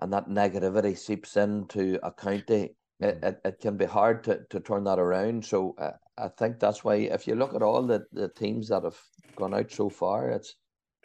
and 0.00 0.12
that 0.12 0.28
negativity 0.28 0.96
seeps 0.96 1.36
into 1.36 1.98
a 2.02 2.12
county 2.12 2.76
it, 3.00 3.18
it, 3.22 3.40
it, 3.44 3.60
can 3.60 3.76
be 3.76 3.84
hard 3.84 4.24
to, 4.24 4.40
to 4.50 4.60
turn 4.60 4.84
that 4.84 4.98
around. 4.98 5.44
So 5.44 5.74
uh, 5.78 5.92
I 6.16 6.28
think 6.28 6.58
that's 6.58 6.84
why 6.84 6.96
if 6.96 7.26
you 7.26 7.34
look 7.34 7.54
at 7.54 7.62
all 7.62 7.82
the, 7.82 8.06
the 8.12 8.28
teams 8.28 8.68
that 8.68 8.84
have 8.84 8.98
gone 9.36 9.54
out 9.54 9.70
so 9.70 9.88
far, 9.88 10.30
it's 10.30 10.54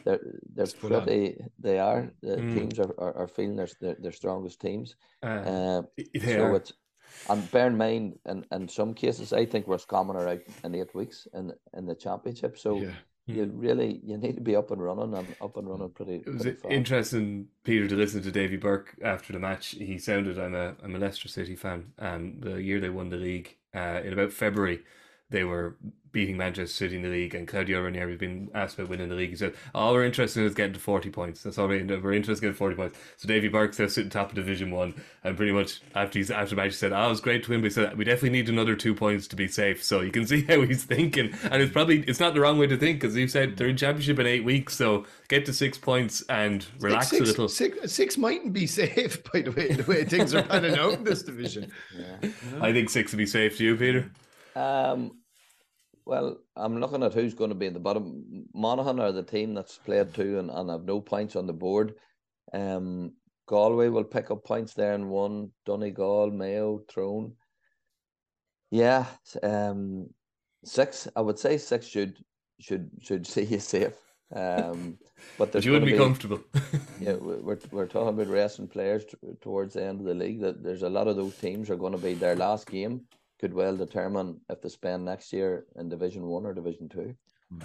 they're 0.06 0.20
they're 0.54 0.64
it's 0.64 0.74
pretty 0.74 1.36
they 1.60 1.78
are 1.78 2.14
the 2.22 2.38
mm. 2.38 2.54
teams 2.54 2.80
are, 2.80 2.94
are, 2.98 3.18
are, 3.18 3.28
feeling 3.28 3.58
their, 3.58 3.68
their, 3.82 3.98
their 4.00 4.12
strongest 4.14 4.62
teams. 4.62 4.96
Uh, 5.22 5.26
uh, 5.26 5.82
so 6.24 6.56
it's 6.56 6.74
and 7.28 7.52
bear 7.52 7.68
in 7.68 7.76
mind 7.76 8.18
in, 8.28 8.46
in 8.52 8.70
some 8.70 8.94
cases 8.94 9.34
I 9.34 9.46
think 9.46 9.68
Roscommon 9.68 10.16
are 10.16 10.30
out 10.30 10.42
in 10.64 10.76
eight 10.76 10.96
weeks 10.96 11.28
in 11.34 11.52
in 11.74 11.86
the 11.86 11.96
championship. 11.96 12.58
So 12.58 12.78
yeah 12.78 12.92
you 13.26 13.46
hmm. 13.46 13.60
really 13.60 14.02
you 14.04 14.18
need 14.18 14.36
to 14.36 14.42
be 14.42 14.56
up 14.56 14.72
and 14.72 14.82
running 14.82 15.14
and 15.14 15.28
up 15.42 15.58
and 15.58 15.70
running 15.70 15.90
pretty. 15.90 16.16
It 16.16 16.28
was 16.28 16.44
pretty 16.44 16.60
interesting, 16.70 17.48
Peter, 17.64 17.88
to 17.88 17.96
listen 17.96 18.22
to 18.24 18.32
Davy 18.32 18.58
Burke 18.58 18.96
after 19.04 19.34
the 19.34 19.40
match. 19.40 19.76
He 19.78 19.98
sounded 19.98 20.40
I'm 20.40 20.56
a 20.56 20.76
I'm 20.84 20.96
a 20.96 21.00
Leicester 21.00 21.28
City 21.28 21.56
fan. 21.56 21.94
Um, 22.00 22.40
the 22.40 22.56
year 22.56 22.80
they 22.80 22.90
won 22.90 23.10
the 23.10 23.18
league, 23.18 23.58
uh, 23.74 24.02
in 24.04 24.14
about 24.14 24.32
February, 24.32 24.82
they 25.30 25.44
were 25.44 25.76
beating 26.12 26.38
Manchester 26.38 26.76
City 26.76 26.96
in 26.96 27.04
the 27.04 27.10
league, 27.10 27.36
and 27.36 27.48
Claudio 27.48 27.82
Ranieri 27.82 28.12
has 28.12 28.20
been 28.20 28.50
asked 28.56 28.78
about 28.78 28.90
winning 28.90 29.10
the 29.10 29.16
league. 29.16 29.30
He 29.30 29.36
said, 29.36 29.54
"All 29.76 29.94
we're 29.94 30.06
interested 30.06 30.42
in 30.42 30.48
is 30.48 30.56
getting 30.56 30.74
to 30.74 30.80
forty 30.80 31.10
points. 31.10 31.44
That's 31.44 31.58
all 31.58 31.68
we're, 31.68 31.86
we're 31.86 32.14
interested 32.14 32.46
in 32.46 32.52
getting 32.52 32.58
forty 32.58 32.76
points." 32.76 32.98
So 33.18 33.28
Davy 33.28 33.48
Burke's 33.48 33.80
now 33.80 33.88
sitting 33.88 34.10
top 34.10 34.30
of 34.30 34.36
Division 34.36 34.72
One, 34.72 34.94
and 35.24 35.38
pretty 35.38 35.52
much 35.52 35.82
after 35.96 36.20
he's 36.20 36.32
after 36.32 36.56
the 36.56 36.62
match, 36.62 36.72
he 36.72 36.78
said, 36.78 36.94
"Oh, 36.94 37.08
it 37.08 37.10
was 37.10 37.22
great 37.22 37.44
to 37.44 37.52
win," 37.52 37.62
but 37.62 37.66
he 37.66 37.72
said 37.72 37.98
we 37.98 38.06
definitely 38.06 38.32
need 38.32 38.50
another 38.50 38.76
two 38.76 38.96
points 38.96 39.28
to 39.28 39.36
be 39.36 39.48
safe. 39.48 39.84
So 39.84 40.02
you 40.02 40.12
can 40.12 40.26
see 40.26 40.44
how 40.48 40.62
he's 40.62 40.84
thinking, 40.84 41.34
and 41.44 41.62
it's 41.62 41.72
probably 41.72 42.00
it's 42.02 42.20
not 42.20 42.34
the 42.34 42.42
wrong 42.42 42.58
way 42.58 42.68
to 42.68 42.78
think 42.78 43.00
because 43.00 43.16
you 43.16 43.28
said 43.28 43.58
they're 43.58 43.68
in 43.68 43.78
championship 43.78 44.20
in 44.20 44.26
eight 44.26 44.44
weeks, 44.44 44.76
so 44.76 45.06
get 45.28 45.46
to 45.46 45.54
six 45.54 45.78
points 45.78 46.24
and 46.30 46.66
relax 46.80 47.10
six, 47.10 47.22
a 47.22 47.24
little. 47.26 47.50
Six, 47.50 47.92
six 47.92 48.18
mightn't 48.18 48.54
be 48.54 48.68
safe 48.80 49.24
by 49.32 49.42
the 49.42 49.52
way 49.52 49.74
the 49.74 49.84
way 49.84 50.04
things 50.06 50.34
are 50.34 50.44
panning 50.44 50.78
out 50.78 50.94
in 50.94 51.04
this 51.04 51.24
division. 51.24 51.72
Yeah. 51.96 52.30
I 52.62 52.74
think 52.74 52.90
six 52.90 53.12
would 53.12 53.18
be 53.20 53.26
safe 53.26 53.58
to 53.58 53.64
you, 53.64 53.76
Peter. 53.76 54.10
Um, 54.56 55.19
well, 56.10 56.38
I'm 56.56 56.80
looking 56.80 57.04
at 57.04 57.14
who's 57.14 57.36
going 57.36 57.52
to 57.52 57.56
be 57.56 57.68
in 57.68 57.74
the 57.74 57.80
bottom. 57.80 58.48
Monaghan 58.56 59.00
are 59.00 59.12
the 59.12 59.22
team 59.22 59.54
that's 59.54 59.78
played 59.78 60.12
two 60.12 60.40
and, 60.40 60.50
and 60.50 60.68
have 60.72 60.84
no 60.84 61.00
points 61.00 61.36
on 61.36 61.46
the 61.46 61.54
board. 61.54 61.94
Um, 62.52 63.14
Galway 63.48 63.90
will 63.90 64.04
pick 64.04 64.32
up 64.32 64.44
points 64.44 64.74
there 64.74 64.94
in 64.96 65.10
one. 65.10 65.52
Donegal, 65.68 66.32
Mayo, 66.32 66.82
Tyrone. 66.92 67.34
Yeah, 68.72 69.06
um, 69.44 70.10
six. 70.66 71.08
I 71.16 71.22
would 71.22 71.38
say 71.38 71.60
six 71.60 71.86
should 71.86 72.18
should 72.60 72.90
should 73.04 73.28
see 73.34 73.44
you 73.44 73.60
safe. 73.60 73.94
Um, 74.36 74.98
but, 75.38 75.52
but 75.52 75.64
you 75.64 75.74
wouldn't 75.74 75.92
be, 75.92 75.94
be, 75.94 75.98
comfortable. 76.00 76.40
yeah, 77.00 77.14
we're 77.14 77.60
we're 77.72 77.86
talking 77.86 78.10
about 78.10 78.34
resting 78.34 78.68
players 78.68 79.06
t- 79.06 79.18
towards 79.42 79.76
the 79.76 79.84
end 79.84 80.00
of 80.00 80.08
the 80.08 80.16
league. 80.16 80.42
That 80.42 80.64
there's 80.64 80.84
a 80.84 80.90
lot 80.90 81.08
of 81.08 81.18
those 81.18 81.38
teams 81.38 81.70
are 81.70 81.76
going 81.76 81.94
to 81.94 82.00
be 82.00 82.16
their 82.16 82.36
last 82.36 82.68
game 82.68 83.02
could 83.40 83.54
well 83.54 83.76
determine 83.76 84.42
if 84.50 84.62
they 84.62 84.70
spend 84.70 85.06
next 85.06 85.32
year 85.34 85.66
in 85.76 85.90
Division 85.90 86.28
One 86.28 86.46
or 86.46 86.54
Division 86.54 86.90
Two. 86.90 87.16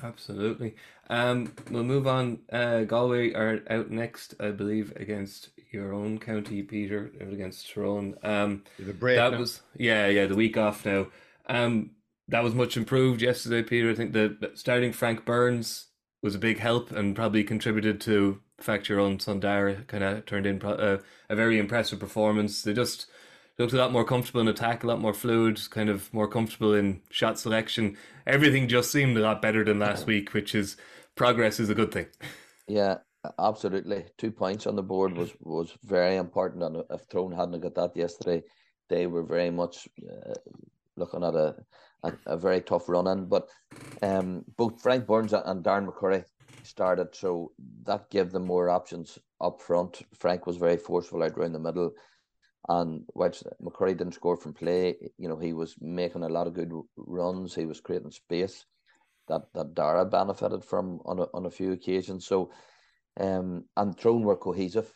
Absolutely. 0.02 0.76
Um, 1.10 1.52
we'll 1.70 1.84
move 1.84 2.06
on. 2.06 2.38
Uh, 2.50 2.82
Galway 2.82 3.34
are 3.34 3.60
out 3.68 3.90
next, 3.90 4.34
I 4.40 4.50
believe, 4.50 4.94
against 4.96 5.50
your 5.72 5.92
own 5.92 6.18
county, 6.18 6.62
Peter, 6.62 7.12
against 7.20 7.70
Tyrone. 7.70 8.14
Um, 8.22 8.62
the 8.78 8.94
break 8.94 9.16
that 9.16 9.32
now. 9.32 9.38
was 9.38 9.60
yeah, 9.76 10.06
yeah, 10.06 10.26
the 10.26 10.34
week 10.34 10.56
off 10.56 10.86
now. 10.86 11.08
Um, 11.48 11.90
that 12.28 12.42
was 12.42 12.54
much 12.54 12.76
improved 12.76 13.20
yesterday, 13.20 13.62
Peter. 13.62 13.90
I 13.90 13.94
think 13.94 14.12
the 14.12 14.52
starting 14.54 14.92
Frank 14.92 15.26
Burns 15.26 15.88
was 16.22 16.34
a 16.34 16.38
big 16.38 16.58
help 16.58 16.90
and 16.90 17.14
probably 17.14 17.44
contributed 17.44 18.00
to 18.02 18.40
the 18.56 18.64
fact 18.64 18.88
your 18.88 19.00
own 19.00 19.20
son 19.20 19.40
Darragh 19.40 19.86
kind 19.86 20.02
of 20.02 20.24
turned 20.24 20.46
in 20.46 20.62
a, 20.62 20.68
uh, 20.68 20.98
a 21.28 21.36
very 21.36 21.58
impressive 21.58 22.00
performance. 22.00 22.62
They 22.62 22.72
just 22.72 23.06
looked 23.58 23.72
a 23.72 23.76
lot 23.76 23.92
more 23.92 24.04
comfortable 24.04 24.40
in 24.40 24.48
attack, 24.48 24.82
a 24.82 24.86
lot 24.86 25.00
more 25.00 25.14
fluid, 25.14 25.60
kind 25.70 25.88
of 25.88 26.12
more 26.12 26.28
comfortable 26.28 26.74
in 26.74 27.00
shot 27.10 27.38
selection. 27.38 27.96
Everything 28.26 28.68
just 28.68 28.90
seemed 28.90 29.16
a 29.16 29.20
lot 29.20 29.40
better 29.40 29.64
than 29.64 29.78
last 29.78 30.06
week, 30.06 30.32
which 30.34 30.54
is 30.54 30.76
progress 31.14 31.60
is 31.60 31.70
a 31.70 31.74
good 31.74 31.92
thing. 31.92 32.06
Yeah, 32.66 32.98
absolutely. 33.38 34.06
Two 34.18 34.32
points 34.32 34.66
on 34.66 34.76
the 34.76 34.82
board 34.82 35.16
was 35.16 35.32
was 35.40 35.76
very 35.84 36.16
important, 36.16 36.62
and 36.62 36.82
if 36.90 37.08
Tyrone 37.08 37.32
hadn't 37.32 37.60
got 37.60 37.74
that 37.76 37.96
yesterday, 37.96 38.42
they 38.88 39.06
were 39.06 39.22
very 39.22 39.50
much 39.50 39.88
uh, 40.02 40.34
looking 40.96 41.24
at 41.24 41.34
a, 41.34 41.54
a, 42.02 42.12
a 42.26 42.36
very 42.36 42.60
tough 42.60 42.88
run 42.88 43.06
in. 43.06 43.26
But 43.26 43.48
um, 44.02 44.44
both 44.56 44.82
Frank 44.82 45.06
Burns 45.06 45.32
and 45.32 45.64
Darren 45.64 45.86
McCurry 45.86 46.24
started, 46.64 47.14
so 47.14 47.52
that 47.84 48.10
gave 48.10 48.32
them 48.32 48.46
more 48.46 48.68
options 48.70 49.18
up 49.40 49.60
front. 49.60 50.02
Frank 50.18 50.46
was 50.46 50.56
very 50.56 50.76
forceful 50.76 51.22
out 51.22 51.36
around 51.36 51.52
the 51.52 51.58
middle, 51.58 51.92
and 52.68 53.04
which 53.12 53.42
McCurry 53.62 53.96
didn't 53.96 54.14
score 54.14 54.36
from 54.36 54.54
play, 54.54 54.96
you 55.18 55.28
know, 55.28 55.36
he 55.36 55.52
was 55.52 55.74
making 55.80 56.22
a 56.22 56.28
lot 56.28 56.46
of 56.46 56.54
good 56.54 56.72
runs. 56.96 57.54
He 57.54 57.66
was 57.66 57.80
creating 57.80 58.10
space 58.10 58.64
that 59.28 59.42
that 59.54 59.74
Darragh 59.74 60.10
benefited 60.10 60.64
from 60.64 61.00
on 61.04 61.18
a, 61.18 61.26
on 61.34 61.46
a 61.46 61.50
few 61.50 61.72
occasions. 61.72 62.26
So, 62.26 62.50
um, 63.20 63.64
and 63.76 63.96
Tyrone 63.98 64.22
were 64.22 64.36
cohesive 64.36 64.92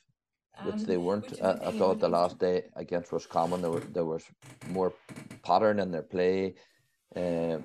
which 0.64 0.74
um, 0.74 0.84
they 0.84 0.96
weren't. 0.96 1.40
I, 1.42 1.52
I, 1.66 1.72
thought 1.72 2.00
the 2.00 2.08
last 2.08 2.38
day 2.38 2.64
against 2.76 3.12
Roscommon 3.12 3.62
there 3.62 3.70
were 3.70 3.80
there 3.80 4.04
was 4.04 4.24
more 4.68 4.92
pattern 5.42 5.78
in 5.78 5.90
their 5.90 6.02
play, 6.02 6.54
uh, 7.14 7.58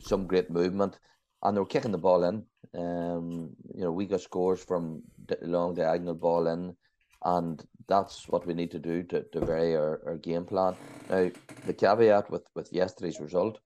some 0.00 0.26
great 0.26 0.50
movement, 0.50 0.98
and 1.42 1.56
they 1.56 1.60
were 1.60 1.66
kicking 1.66 1.92
the 1.92 1.98
ball 1.98 2.24
in. 2.24 2.44
Um, 2.76 3.50
you 3.74 3.82
know, 3.82 3.92
we 3.92 4.06
got 4.06 4.20
scores 4.20 4.62
from 4.62 5.02
long 5.42 5.74
diagonal 5.74 6.14
ball 6.14 6.48
in, 6.48 6.76
and 7.24 7.64
that's 7.88 8.28
what 8.28 8.46
we 8.46 8.54
need 8.54 8.70
to 8.70 8.78
do 8.78 9.02
to, 9.04 9.22
to 9.32 9.44
vary 9.44 9.74
our, 9.74 10.00
our 10.06 10.16
game 10.16 10.44
plan. 10.44 10.76
Now, 11.10 11.30
the 11.66 11.72
caveat 11.72 12.30
with, 12.30 12.46
with 12.54 12.72
yesterday's 12.72 13.20
result, 13.20 13.58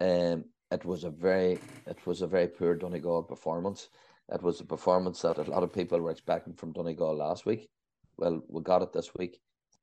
um, 0.00 0.44
it 0.70 0.84
was 0.84 1.04
a 1.04 1.10
very 1.10 1.58
it 1.86 2.04
was 2.06 2.22
a 2.22 2.26
very 2.26 2.48
poor 2.48 2.74
Donegal 2.74 3.22
performance. 3.22 3.88
It 4.28 4.42
was 4.42 4.60
a 4.60 4.64
performance 4.64 5.22
that 5.22 5.38
a 5.38 5.50
lot 5.50 5.62
of 5.62 5.72
people 5.72 6.00
were 6.00 6.10
expecting 6.10 6.54
from 6.54 6.72
Donegal 6.72 7.16
last 7.16 7.46
week. 7.46 7.68
Well, 8.16 8.42
we 8.48 8.62
got 8.62 8.82
it 8.82 8.92
this 8.92 9.14
week, 9.14 9.38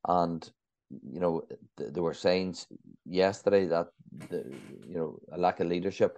and 0.08 0.50
you 0.90 1.20
know 1.20 1.44
th- 1.78 1.94
there 1.94 2.04
were 2.04 2.14
signs 2.14 2.68
yesterday 3.06 3.66
that 3.68 3.88
the 4.30 4.54
you 4.86 4.96
know 4.96 5.20
a 5.32 5.38
lack 5.38 5.60
of 5.62 5.68
leadership. 5.68 6.18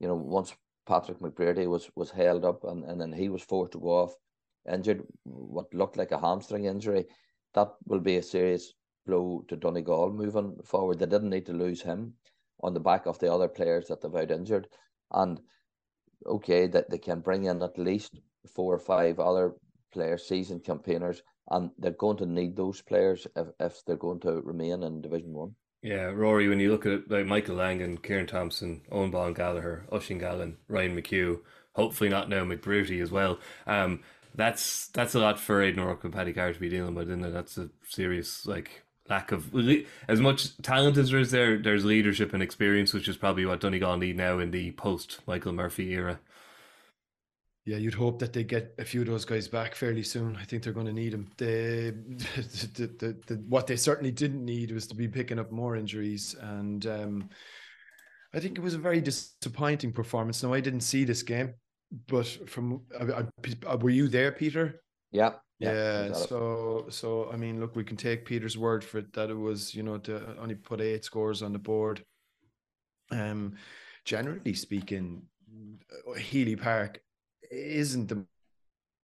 You 0.00 0.08
know, 0.08 0.14
once 0.14 0.54
Patrick 0.86 1.18
McBrearty 1.20 1.68
was 1.68 1.90
was 1.94 2.10
held 2.10 2.44
up 2.44 2.64
and, 2.64 2.84
and 2.84 3.00
then 3.00 3.12
he 3.12 3.28
was 3.28 3.42
forced 3.42 3.72
to 3.72 3.80
go 3.80 3.90
off 3.90 4.14
injured, 4.70 5.02
what 5.24 5.72
looked 5.74 5.96
like 5.96 6.12
a 6.12 6.18
hamstring 6.18 6.64
injury, 6.64 7.06
that 7.54 7.68
will 7.86 8.00
be 8.00 8.16
a 8.16 8.22
serious 8.22 8.72
blow 9.06 9.44
to 9.48 9.56
Donegal 9.56 10.12
moving 10.12 10.56
forward. 10.64 10.98
They 10.98 11.06
didn't 11.06 11.30
need 11.30 11.46
to 11.46 11.52
lose 11.52 11.82
him 11.82 12.14
on 12.60 12.74
the 12.74 12.80
back 12.80 13.06
of 13.06 13.18
the 13.18 13.32
other 13.32 13.48
players 13.48 13.88
that 13.88 14.00
they've 14.00 14.14
out 14.14 14.30
injured. 14.30 14.68
And 15.12 15.40
okay 16.26 16.66
that 16.68 16.90
they 16.90 16.98
can 16.98 17.20
bring 17.20 17.44
in 17.44 17.62
at 17.62 17.78
least 17.78 18.18
four 18.54 18.74
or 18.74 18.78
five 18.78 19.20
other 19.20 19.54
players, 19.92 20.26
seasoned 20.26 20.64
campaigners, 20.64 21.22
and 21.50 21.70
they're 21.78 21.92
going 21.92 22.16
to 22.18 22.26
need 22.26 22.56
those 22.56 22.80
players 22.82 23.26
if, 23.36 23.48
if 23.60 23.84
they're 23.84 23.96
going 23.96 24.20
to 24.20 24.40
remain 24.42 24.82
in 24.82 25.02
Division 25.02 25.32
One. 25.32 25.54
Yeah, 25.82 26.04
Rory, 26.06 26.48
when 26.48 26.60
you 26.60 26.72
look 26.72 26.86
at 26.86 27.10
like 27.10 27.26
Michael 27.26 27.56
Langan, 27.56 27.98
Ciaran 27.98 28.26
Thompson, 28.26 28.80
Eoghan 28.90 29.12
Bán 29.12 29.34
Gallagher, 29.34 29.86
Oisín 29.92 30.18
Gallen, 30.18 30.56
Ryan 30.66 30.96
McHugh, 30.96 31.40
hopefully 31.74 32.08
not 32.08 32.30
now 32.30 32.42
McBrearty 32.44 33.02
as 33.02 33.10
well. 33.10 33.38
Um, 33.66 34.00
that's 34.34 34.88
that's 34.88 35.14
a 35.14 35.20
lot 35.20 35.38
for 35.38 35.62
Aidan 35.62 35.80
O'Rourke 35.80 36.04
and 36.04 36.12
Paddy 36.12 36.32
Carr 36.32 36.52
to 36.52 36.60
be 36.60 36.68
dealing 36.68 36.94
with, 36.94 37.08
isn't 37.08 37.24
it? 37.24 37.30
That's 37.30 37.56
a 37.58 37.70
serious 37.88 38.46
like 38.46 38.82
lack 39.08 39.32
of 39.32 39.54
as 40.08 40.20
much 40.20 40.56
talent 40.62 40.96
as 40.96 41.10
there 41.10 41.20
is 41.20 41.30
there. 41.30 41.58
There's 41.58 41.84
leadership 41.84 42.32
and 42.32 42.42
experience, 42.42 42.92
which 42.92 43.08
is 43.08 43.16
probably 43.16 43.46
what 43.46 43.60
Donegal 43.60 43.98
need 43.98 44.16
now 44.16 44.38
in 44.38 44.50
the 44.50 44.72
post 44.72 45.20
Michael 45.26 45.52
Murphy 45.52 45.92
era. 45.92 46.18
Yeah, 47.66 47.78
you'd 47.78 47.94
hope 47.94 48.18
that 48.18 48.34
they 48.34 48.44
get 48.44 48.74
a 48.78 48.84
few 48.84 49.00
of 49.00 49.06
those 49.06 49.24
guys 49.24 49.48
back 49.48 49.74
fairly 49.74 50.02
soon. 50.02 50.36
I 50.36 50.44
think 50.44 50.62
they're 50.62 50.74
going 50.74 50.86
to 50.86 50.92
need 50.92 51.14
them. 51.14 51.30
They, 51.38 51.90
the, 52.74 52.94
the, 52.98 53.16
the, 53.26 53.34
what 53.48 53.66
they 53.66 53.76
certainly 53.76 54.10
didn't 54.10 54.44
need 54.44 54.70
was 54.70 54.86
to 54.88 54.94
be 54.94 55.08
picking 55.08 55.38
up 55.38 55.50
more 55.50 55.74
injuries, 55.74 56.36
and 56.38 56.84
um, 56.86 57.30
I 58.34 58.40
think 58.40 58.58
it 58.58 58.62
was 58.62 58.74
a 58.74 58.78
very 58.78 59.00
disappointing 59.00 59.92
performance. 59.92 60.42
Now, 60.42 60.52
I 60.52 60.60
didn't 60.60 60.82
see 60.82 61.04
this 61.04 61.22
game, 61.22 61.54
but 62.06 62.26
from 62.48 62.82
I, 62.98 63.24
I, 63.66 63.74
were 63.76 63.90
you 63.90 64.08
there, 64.08 64.32
Peter? 64.32 64.80
Yeah, 65.12 65.34
yeah, 65.58 66.12
so 66.12 66.86
so 66.88 67.30
I 67.32 67.36
mean, 67.36 67.60
look, 67.60 67.76
we 67.76 67.84
can 67.84 67.96
take 67.96 68.24
Peter's 68.24 68.58
word 68.58 68.82
for 68.82 68.98
it 68.98 69.12
that 69.12 69.30
it 69.30 69.38
was, 69.38 69.74
you 69.74 69.82
know, 69.82 69.98
to 69.98 70.36
only 70.38 70.56
put 70.56 70.80
eight 70.80 71.04
scores 71.04 71.42
on 71.42 71.52
the 71.52 71.58
board. 71.58 72.04
Um, 73.10 73.54
generally 74.04 74.54
speaking, 74.54 75.22
Healy 76.18 76.56
Park 76.56 77.00
isn't 77.50 78.08
the, 78.08 78.26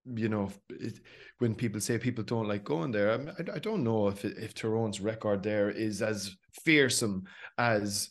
you 0.05 0.27
know, 0.27 0.51
it, 0.69 0.99
when 1.39 1.55
people 1.55 1.79
say 1.79 1.97
people 1.97 2.23
don't 2.23 2.47
like 2.47 2.65
going 2.65 2.91
there, 2.91 3.13
I, 3.13 3.55
I 3.55 3.59
don't 3.59 3.83
know 3.83 4.09
if 4.09 4.25
if 4.25 4.53
Tyrone's 4.53 4.99
record 4.99 5.43
there 5.43 5.69
is 5.69 6.01
as 6.01 6.35
fearsome 6.63 7.23
as 7.57 8.09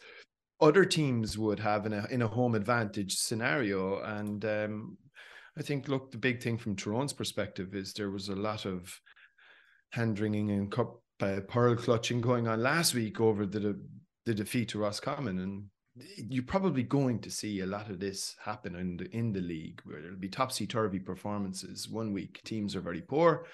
other 0.61 0.85
teams 0.85 1.39
would 1.39 1.59
have 1.61 1.87
in 1.87 1.93
a 1.93 2.07
in 2.11 2.23
a 2.23 2.29
home 2.29 2.55
advantage 2.55 3.17
scenario, 3.17 4.01
and 4.03 4.45
um, 4.45 4.99
I 5.59 5.63
think, 5.63 5.89
look, 5.89 6.11
the 6.11 6.19
big 6.19 6.43
thing 6.43 6.59
from 6.59 6.77
Tyrone's 6.77 7.13
perspective 7.13 7.75
is 7.75 7.93
there 7.93 8.11
was 8.11 8.29
a 8.29 8.37
lot 8.37 8.67
of 8.67 9.01
hand 9.91 10.21
wringing 10.21 10.51
and 10.51 10.71
cup, 10.71 11.03
uh, 11.21 11.41
pearl 11.49 11.77
clutching 11.77 12.21
going 12.21 12.47
on 12.47 12.63
last 12.63 12.95
week 12.95 13.21
over 13.21 13.47
the 13.47 13.81
the 14.27 14.35
defeat 14.35 14.69
to 14.71 14.79
Roscommon, 14.79 15.39
and 15.39 15.65
you're 16.17 16.45
probably 16.45 16.83
going 16.83 17.21
to 17.21 17.31
see 17.31 17.61
a 17.61 17.67
lot 17.67 17.91
of 17.91 17.99
this 17.99 18.37
happen 18.45 18.77
in 18.77 18.97
the 18.97 19.17
in 19.17 19.33
the 19.33 19.41
league 19.41 19.81
where 19.85 20.01
there'll 20.01 20.17
be 20.17 20.29
topsy 20.29 20.67
turvy 20.67 21.01
performances. 21.01 21.89
One 21.89 22.13
week 22.13 22.41
teams 22.45 22.77
are 22.77 22.81
very 22.81 23.03
poor, 23.03 23.47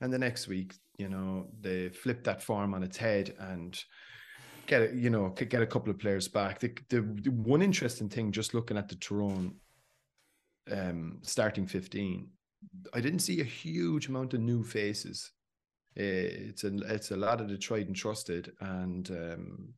and 0.00 0.12
the 0.12 0.18
next 0.18 0.46
week, 0.46 0.74
you 0.98 1.08
know, 1.08 1.48
they 1.60 1.88
flip 1.88 2.24
that 2.24 2.42
form 2.42 2.74
on 2.74 2.82
its 2.82 2.96
head 2.96 3.34
and 3.38 3.78
get 4.66 4.94
you 4.94 5.10
know, 5.10 5.30
get 5.30 5.62
a 5.62 5.66
couple 5.66 5.90
of 5.90 5.98
players 5.98 6.28
back. 6.28 6.58
The, 6.60 6.72
the, 6.88 7.00
the 7.00 7.30
one 7.30 7.62
interesting 7.62 8.08
thing, 8.08 8.32
just 8.32 8.54
looking 8.54 8.76
at 8.76 8.88
the 8.88 8.96
Tyrone 8.96 9.54
um, 10.70 11.18
starting 11.22 11.66
15, 11.66 12.28
I 12.94 13.00
didn't 13.00 13.20
see 13.20 13.40
a 13.40 13.44
huge 13.44 14.08
amount 14.08 14.34
of 14.34 14.40
new 14.40 14.62
faces. 14.62 15.32
Uh, 15.98 16.48
it's 16.48 16.64
a 16.64 16.76
it's 16.92 17.10
a 17.10 17.16
lot 17.16 17.40
of 17.40 17.48
the 17.48 17.58
tried 17.58 17.88
and 17.88 17.96
trusted, 17.96 18.52
and 18.60 19.10
um, 19.10 19.74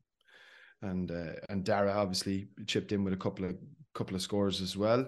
and 0.81 1.11
uh, 1.11 1.33
and 1.49 1.63
Darragh 1.63 1.95
obviously 1.95 2.49
chipped 2.67 2.91
in 2.91 3.03
with 3.03 3.13
a 3.13 3.17
couple 3.17 3.45
of 3.45 3.55
couple 3.95 4.15
of 4.15 4.21
scores 4.21 4.61
as 4.61 4.77
well. 4.77 5.07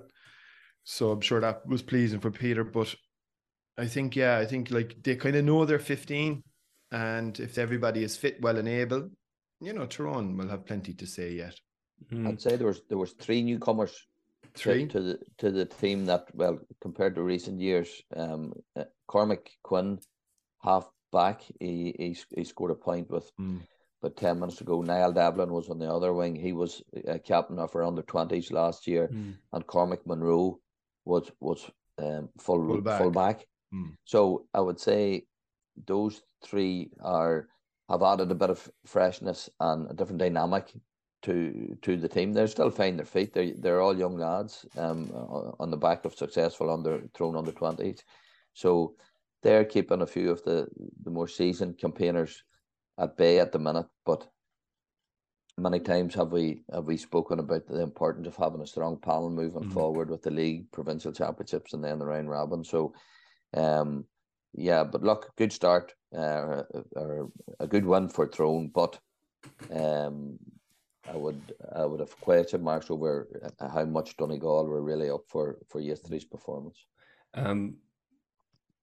So 0.84 1.12
I'm 1.12 1.22
sure 1.22 1.42
that 1.42 1.66
was 1.68 1.82
pleasing 1.82 2.20
for 2.20 2.32
Peter. 2.32 2.64
But 2.64 2.94
I 3.78 3.86
think 3.86 4.16
yeah, 4.16 4.38
I 4.38 4.46
think 4.46 4.72
like 4.72 4.96
they 5.04 5.16
kind 5.16 5.36
of 5.36 5.46
know 5.46 5.66
they're 5.66 5.80
15, 5.80 6.44
and 6.92 7.40
if 7.40 7.58
everybody 7.58 8.04
is 8.04 8.18
fit, 8.18 8.42
well, 8.42 8.58
and 8.58 8.68
able, 8.68 9.10
you 9.62 9.74
know, 9.74 9.86
Tyrone 9.86 10.38
will 10.38 10.50
have 10.50 10.66
plenty 10.66 10.94
to 10.94 11.08
say 11.08 11.34
yet. 11.34 11.56
Mm. 12.12 12.28
I'd 12.28 12.42
say 12.42 12.56
there 12.56 12.68
was 12.68 12.82
there 12.90 12.98
was 12.98 13.14
three 13.14 13.42
newcomers 13.42 14.08
Three 14.56 14.88
to, 14.88 14.94
to, 14.94 15.02
the 15.02 15.20
to 15.40 15.52
the 15.52 15.66
team 15.66 16.06
that 16.06 16.28
well 16.34 16.60
compared 16.82 17.16
to 17.16 17.24
recent 17.24 17.60
years. 17.60 18.02
Um, 18.16 18.54
uh, 18.78 18.86
Cormac 19.08 19.50
Quinn, 19.64 20.00
half 20.62 20.90
back, 21.12 21.42
he, 21.60 21.94
he 21.98 22.18
he 22.36 22.44
scored 22.44 22.72
a 22.72 22.76
point 22.76 23.10
with. 23.10 23.30
Mm. 23.40 23.62
But 24.02 24.18
ten 24.18 24.40
minutes 24.40 24.62
ago, 24.62 24.82
Niall 24.82 25.14
Devlin 25.14 25.52
was 25.52 25.70
on 25.70 25.80
the 25.80 25.92
other 25.92 26.14
wing. 26.14 26.36
He 26.36 26.54
was 26.54 26.84
a 27.08 27.20
captain 27.20 27.60
of 27.60 27.76
our 27.76 27.84
under 27.84 28.02
twenties 28.04 28.52
last 28.52 28.88
year, 28.88 29.10
mm. 29.12 29.36
and 29.52 29.68
Cormac 29.68 30.06
Munroe 30.06 30.60
was 31.04 31.32
was 31.40 31.70
um, 31.98 32.30
full 32.40 32.66
full 32.66 32.82
back. 32.82 33.02
Full 33.02 33.12
back. 33.12 33.46
Mm. 33.74 33.98
So 34.06 34.46
I 34.54 34.62
would 34.62 34.80
say 34.80 35.26
those 35.86 36.22
three 36.44 36.92
are 37.02 37.50
have 37.90 38.04
added 38.04 38.32
a 38.32 38.36
bit 38.36 38.50
of 38.50 38.72
freshness 38.86 39.50
and 39.60 39.90
a 39.90 39.94
different 39.94 40.20
dynamic 40.20 40.74
to 41.24 41.78
to 41.82 41.98
the 41.98 42.08
team. 42.08 42.34
They're 42.34 42.48
still 42.48 42.70
finding 42.70 42.98
their 42.98 43.06
feet. 43.06 43.34
They're 43.34 43.54
they're 43.58 43.82
all 43.82 43.98
young 43.98 44.18
lads 44.18 44.66
um 44.78 45.12
on 45.60 45.72
the 45.72 45.78
back 45.78 46.06
of 46.06 46.16
successful 46.16 46.70
under 46.70 47.02
thrown 47.14 47.36
under 47.36 47.52
twenties. 47.52 48.04
So 48.54 48.96
they're 49.44 49.66
keeping 49.66 50.02
a 50.02 50.08
few 50.08 50.32
of 50.32 50.44
the, 50.44 50.68
the 51.04 51.12
more 51.12 51.28
seasoned 51.28 51.78
campaigners 51.78 52.44
at 52.98 53.18
bay 53.18 53.40
at 53.40 53.52
the 53.52 53.60
minute. 53.60 53.86
But 54.06 54.28
many 55.58 55.80
times 55.80 56.16
have 56.16 56.32
we 56.32 56.64
have 56.74 56.86
we 56.86 56.98
spoken 56.98 57.40
about 57.40 57.68
the 57.68 57.82
importance 57.82 58.28
of 58.28 58.36
having 58.36 58.62
a 58.62 58.68
strong 58.68 58.98
panel 58.98 59.30
moving 59.30 59.62
mm-hmm. 59.62 59.72
forward 59.72 60.10
with 60.10 60.24
the 60.24 60.32
league, 60.32 60.72
provincial 60.72 61.12
championships, 61.12 61.74
and 61.74 61.84
then 61.84 62.00
the 62.00 62.06
round 62.06 62.30
robin. 62.30 62.64
So, 62.64 62.94
um, 63.56 64.06
yeah. 64.54 64.84
But 64.84 65.04
look, 65.04 65.32
good 65.38 65.54
start, 65.54 65.94
uh, 66.16 66.64
or 66.96 67.30
a 67.60 67.68
good 67.68 67.86
win 67.86 68.10
for 68.10 68.28
Tyrone, 68.28 68.72
but 68.74 69.00
um, 69.72 70.40
I 71.12 71.16
would 71.16 71.54
I 71.76 71.86
would 71.86 72.00
have 72.00 72.20
question 72.20 72.64
marks 72.64 72.90
over 72.90 73.28
uh, 73.60 73.70
how 73.70 73.86
much 73.86 74.18
Donegal 74.18 74.66
were 74.66 74.82
really 74.82 75.10
up 75.10 75.24
for 75.28 75.58
for 75.70 75.80
yesterday's 75.80 76.26
performance. 76.26 76.86
Um, 77.34 77.78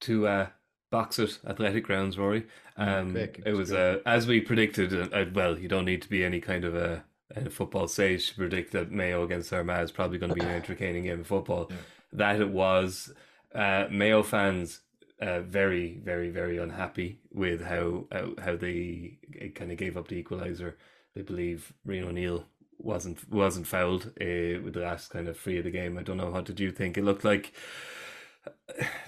to 0.00 0.26
uh, 0.26 0.46
Box-It 0.90 1.38
Athletic 1.46 1.84
Grounds, 1.84 2.18
Rory. 2.18 2.46
Um, 2.76 3.12
Quick, 3.12 3.42
it 3.46 3.54
was 3.54 3.72
uh, 3.72 3.98
as 4.06 4.26
we 4.26 4.40
predicted. 4.40 4.94
Uh, 4.94 5.14
uh, 5.14 5.24
well, 5.32 5.58
you 5.58 5.68
don't 5.68 5.84
need 5.84 6.02
to 6.02 6.08
be 6.08 6.24
any 6.24 6.40
kind 6.40 6.64
of 6.64 6.74
a, 6.74 7.04
a 7.34 7.50
football 7.50 7.88
sage 7.88 8.28
to 8.28 8.34
predict 8.36 8.72
that 8.72 8.92
Mayo 8.92 9.24
against 9.24 9.52
Armagh 9.52 9.84
is 9.84 9.92
probably 9.92 10.18
going 10.18 10.30
to 10.30 10.38
be 10.38 10.44
an 10.44 10.50
entertaining 10.62 11.04
game 11.04 11.20
of 11.20 11.26
football. 11.26 11.70
That 12.12 12.40
it 12.40 12.50
was. 12.50 13.12
Uh, 13.54 13.86
Mayo 13.90 14.22
fans 14.22 14.80
uh, 15.22 15.40
very, 15.40 16.00
very, 16.04 16.30
very 16.30 16.58
unhappy 16.58 17.20
with 17.32 17.60
how 17.62 18.06
how, 18.12 18.26
how 18.44 18.56
they 18.56 19.18
kind 19.54 19.70
of 19.72 19.78
gave 19.78 19.96
up 19.96 20.08
the 20.08 20.22
equaliser. 20.22 20.74
They 21.14 21.22
believe 21.22 21.72
Rian 21.86 22.06
O'Neill 22.08 22.44
wasn't 22.78 23.18
wasn't 23.30 23.66
fouled 23.66 24.06
uh, 24.20 24.58
with 24.64 24.74
the 24.74 24.80
last 24.80 25.10
kind 25.10 25.28
of 25.28 25.36
free 25.36 25.58
of 25.58 25.64
the 25.64 25.70
game. 25.70 25.96
I 25.98 26.02
don't 26.02 26.16
know. 26.16 26.30
What 26.30 26.46
did 26.46 26.58
you 26.60 26.72
think? 26.72 26.98
It 26.98 27.04
looked 27.04 27.24
like 27.24 27.52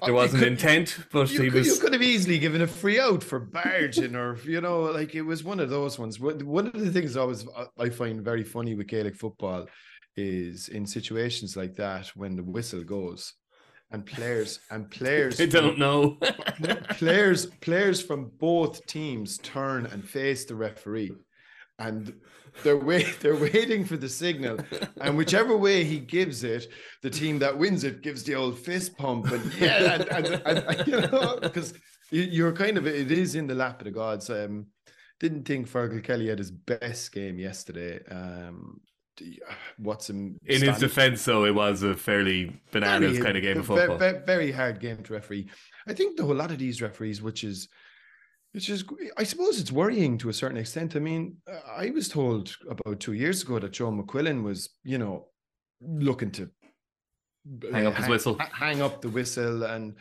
there 0.04 0.14
wasn't 0.14 0.42
could- 0.42 0.52
intent, 0.52 0.98
but 1.10 1.30
You 1.32 1.42
he 1.42 1.50
could, 1.50 1.66
you 1.66 1.76
could 1.78 1.92
have 1.92 2.02
easily 2.02 2.38
given 2.38 2.62
a 2.62 2.66
free 2.66 3.00
out 3.00 3.22
for 3.24 3.40
barging, 3.40 4.14
or 4.14 4.36
you 4.44 4.60
know, 4.60 4.82
like 4.82 5.14
it 5.14 5.22
was 5.22 5.42
one 5.42 5.60
of 5.60 5.70
those 5.70 5.98
ones. 5.98 6.20
One 6.20 6.38
one 6.46 6.66
of 6.68 6.78
the 6.78 6.92
things 6.92 7.16
I 7.16 7.24
was 7.24 7.46
I 7.78 7.88
find 7.88 8.22
very 8.22 8.44
funny 8.44 8.74
with 8.74 8.86
Gaelic 8.86 9.16
football 9.16 9.66
is 10.16 10.68
in 10.68 10.86
situations 10.86 11.56
like 11.56 11.74
that 11.74 12.06
when 12.14 12.36
the 12.36 12.44
whistle 12.44 12.84
goes, 12.84 13.32
and 13.94 14.04
players 14.04 14.58
and 14.70 14.90
players 14.98 15.36
they 15.36 15.46
don't 15.46 15.78
know. 15.78 16.18
players 16.90 17.46
players 17.60 18.02
from 18.02 18.30
both 18.38 18.84
teams 18.86 19.38
turn 19.38 19.86
and 19.86 20.06
face 20.06 20.44
the 20.44 20.54
referee. 20.54 21.12
And 21.78 22.12
they're 22.62 22.76
wait 22.76 23.16
they're 23.20 23.36
waiting 23.36 23.84
for 23.84 23.96
the 23.96 24.08
signal. 24.08 24.58
And 25.00 25.16
whichever 25.16 25.56
way 25.56 25.84
he 25.84 25.98
gives 25.98 26.44
it 26.44 26.66
the 27.02 27.10
team 27.10 27.38
that 27.38 27.56
wins 27.56 27.84
it 27.84 28.02
gives 28.02 28.24
the 28.24 28.34
old 28.34 28.58
fist 28.58 28.98
pump. 28.98 29.30
And 29.30 29.54
yeah 29.54 29.94
and, 29.94 30.08
and, 30.08 30.26
and, 30.44 30.58
and, 30.58 30.88
you 30.88 31.00
know 31.00 31.38
because 31.40 31.72
you, 32.10 32.22
you're 32.22 32.52
kind 32.52 32.76
of 32.76 32.86
it 32.86 33.12
is 33.12 33.36
in 33.36 33.46
the 33.46 33.54
lap 33.54 33.80
of 33.80 33.84
the 33.84 33.92
gods. 33.92 34.28
Um 34.28 34.66
didn't 35.20 35.44
think 35.44 35.70
Fergal 35.70 36.02
Kelly 36.02 36.26
had 36.28 36.38
his 36.38 36.50
best 36.50 37.12
game 37.12 37.38
yesterday. 37.38 38.00
Um 38.10 38.80
what's 39.78 40.10
In 40.10 40.38
his 40.46 40.78
defence, 40.78 41.24
though, 41.24 41.44
it 41.44 41.54
was 41.54 41.82
a 41.82 41.94
fairly 41.94 42.60
bananas 42.72 43.12
very- 43.12 43.24
kind 43.24 43.36
of 43.36 43.42
game 43.42 43.58
of 43.58 43.66
football. 43.66 43.98
ve- 43.98 44.20
very 44.26 44.52
hard 44.52 44.80
game 44.80 45.02
to 45.04 45.12
referee. 45.12 45.48
I 45.86 45.92
think 45.94 46.16
the 46.16 46.24
whole 46.24 46.34
lot 46.34 46.50
of 46.50 46.58
these 46.58 46.80
referees, 46.82 47.22
which 47.22 47.44
is, 47.44 47.68
which 48.52 48.68
is, 48.68 48.84
I 49.16 49.24
suppose 49.24 49.60
it's 49.60 49.72
worrying 49.72 50.16
to 50.18 50.28
a 50.28 50.32
certain 50.32 50.56
extent. 50.58 50.94
I 50.96 51.00
mean, 51.00 51.36
uh, 51.50 51.58
I 51.76 51.90
was 51.90 52.08
told 52.08 52.56
about 52.68 53.00
two 53.00 53.12
years 53.14 53.42
ago 53.42 53.58
that 53.58 53.72
Joe 53.72 53.90
McQuillan 53.90 54.42
was, 54.42 54.70
you 54.84 54.98
know, 54.98 55.26
looking 55.80 56.30
to 56.32 56.50
Hang 57.72 57.86
up 57.86 57.94
his 57.94 58.08
whistle. 58.08 58.38
hang 58.52 58.80
up 58.80 59.02
the 59.02 59.08
whistle, 59.10 59.64
and 59.64 59.96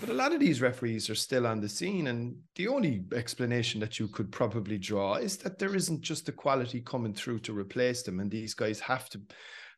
but 0.00 0.08
a 0.08 0.14
lot 0.14 0.32
of 0.32 0.40
these 0.40 0.60
referees 0.60 1.08
are 1.10 1.14
still 1.14 1.46
on 1.46 1.60
the 1.60 1.68
scene, 1.68 2.06
and 2.06 2.36
the 2.56 2.68
only 2.68 3.04
explanation 3.14 3.80
that 3.80 3.98
you 3.98 4.08
could 4.08 4.32
probably 4.32 4.78
draw 4.78 5.14
is 5.14 5.36
that 5.38 5.58
there 5.58 5.74
isn't 5.74 6.00
just 6.00 6.26
the 6.26 6.32
quality 6.32 6.80
coming 6.80 7.14
through 7.14 7.40
to 7.40 7.56
replace 7.56 8.02
them, 8.02 8.20
and 8.20 8.30
these 8.30 8.54
guys 8.54 8.80
have 8.80 9.08
to 9.10 9.20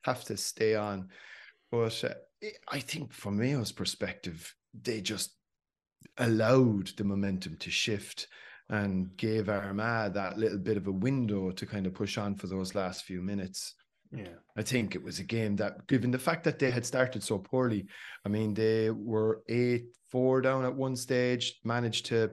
have 0.02 0.24
to 0.24 0.36
stay 0.36 0.74
on. 0.74 1.08
But 1.70 2.04
uh, 2.04 2.48
I 2.68 2.80
think 2.80 3.12
from 3.12 3.38
Mayo's 3.38 3.72
perspective, 3.72 4.54
they 4.82 5.00
just 5.00 5.34
allowed 6.18 6.88
the 6.96 7.04
momentum 7.04 7.56
to 7.58 7.70
shift 7.70 8.28
and 8.68 9.16
gave 9.16 9.48
Armagh 9.48 10.14
that 10.14 10.38
little 10.38 10.58
bit 10.58 10.76
of 10.76 10.86
a 10.86 10.92
window 10.92 11.50
to 11.50 11.66
kind 11.66 11.86
of 11.86 11.94
push 11.94 12.16
on 12.18 12.34
for 12.34 12.46
those 12.46 12.74
last 12.74 13.04
few 13.04 13.20
minutes. 13.20 13.74
Yeah. 14.14 14.28
I 14.56 14.62
think 14.62 14.94
it 14.94 15.02
was 15.02 15.18
a 15.18 15.24
game 15.24 15.56
that, 15.56 15.86
given 15.88 16.10
the 16.10 16.18
fact 16.18 16.44
that 16.44 16.58
they 16.58 16.70
had 16.70 16.86
started 16.86 17.22
so 17.22 17.38
poorly, 17.38 17.86
I 18.24 18.28
mean, 18.28 18.54
they 18.54 18.90
were 18.90 19.42
8 19.48 19.86
4 20.10 20.40
down 20.42 20.64
at 20.64 20.74
one 20.74 20.96
stage, 20.96 21.58
managed 21.64 22.06
to 22.06 22.30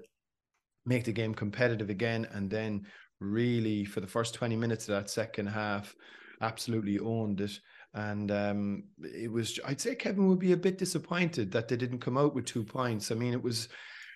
make 0.86 1.04
the 1.04 1.12
game 1.12 1.34
competitive 1.34 1.90
again, 1.90 2.28
and 2.32 2.50
then 2.50 2.86
really, 3.20 3.86
for 3.86 4.02
the 4.02 4.08
first 4.08 4.34
20 4.36 4.56
minutes 4.56 4.88
of 4.88 4.96
that 4.96 5.10
second 5.10 5.48
half, 5.48 5.96
absolutely 6.42 7.00
owned 7.00 7.42
it. 7.42 7.60
And 7.94 8.32
um, 8.32 8.84
it 9.02 9.32
was, 9.32 9.60
I'd 9.66 9.82
say 9.82 9.96
Kevin 9.96 10.28
would 10.28 10.40
be 10.40 10.54
a 10.54 10.58
bit 10.58 10.78
disappointed 10.78 11.52
that 11.52 11.68
they 11.68 11.76
didn't 11.76 12.00
come 12.00 12.18
out 12.18 12.34
with 12.34 12.46
two 12.46 12.64
points. 12.64 13.12
I 13.12 13.16
mean, 13.16 13.34
it 13.34 13.44
was 13.44 13.68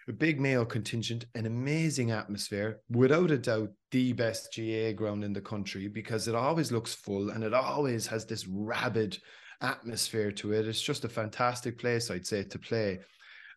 a 0.08 0.14
big 0.14 0.40
Mayo 0.40 0.66
contingent, 0.66 1.26
an 1.36 1.46
amazing 1.46 2.12
atmosphere, 2.12 2.82
without 2.90 3.32
a 3.32 3.38
doubt, 3.38 3.72
the 3.92 4.14
best 4.14 4.56
GAA 4.56 4.92
ground 4.92 5.24
in 5.24 5.34
the 5.34 5.42
country 5.42 5.88
because 5.88 6.28
it 6.28 6.36
always 6.36 6.72
looks 6.72 6.94
full 6.94 7.30
and 7.30 7.44
it 7.44 7.54
always 7.54 8.06
has 8.08 8.26
this 8.26 8.46
rabid 8.48 9.18
atmosphere 9.62 10.32
to 10.32 10.54
it. 10.54 10.68
It's 10.68 10.82
just 10.82 11.06
a 11.06 11.10
fantastic 11.10 11.80
place, 11.80 12.12
I'd 12.12 12.28
say, 12.28 12.44
to 12.44 12.60
play. 12.60 13.00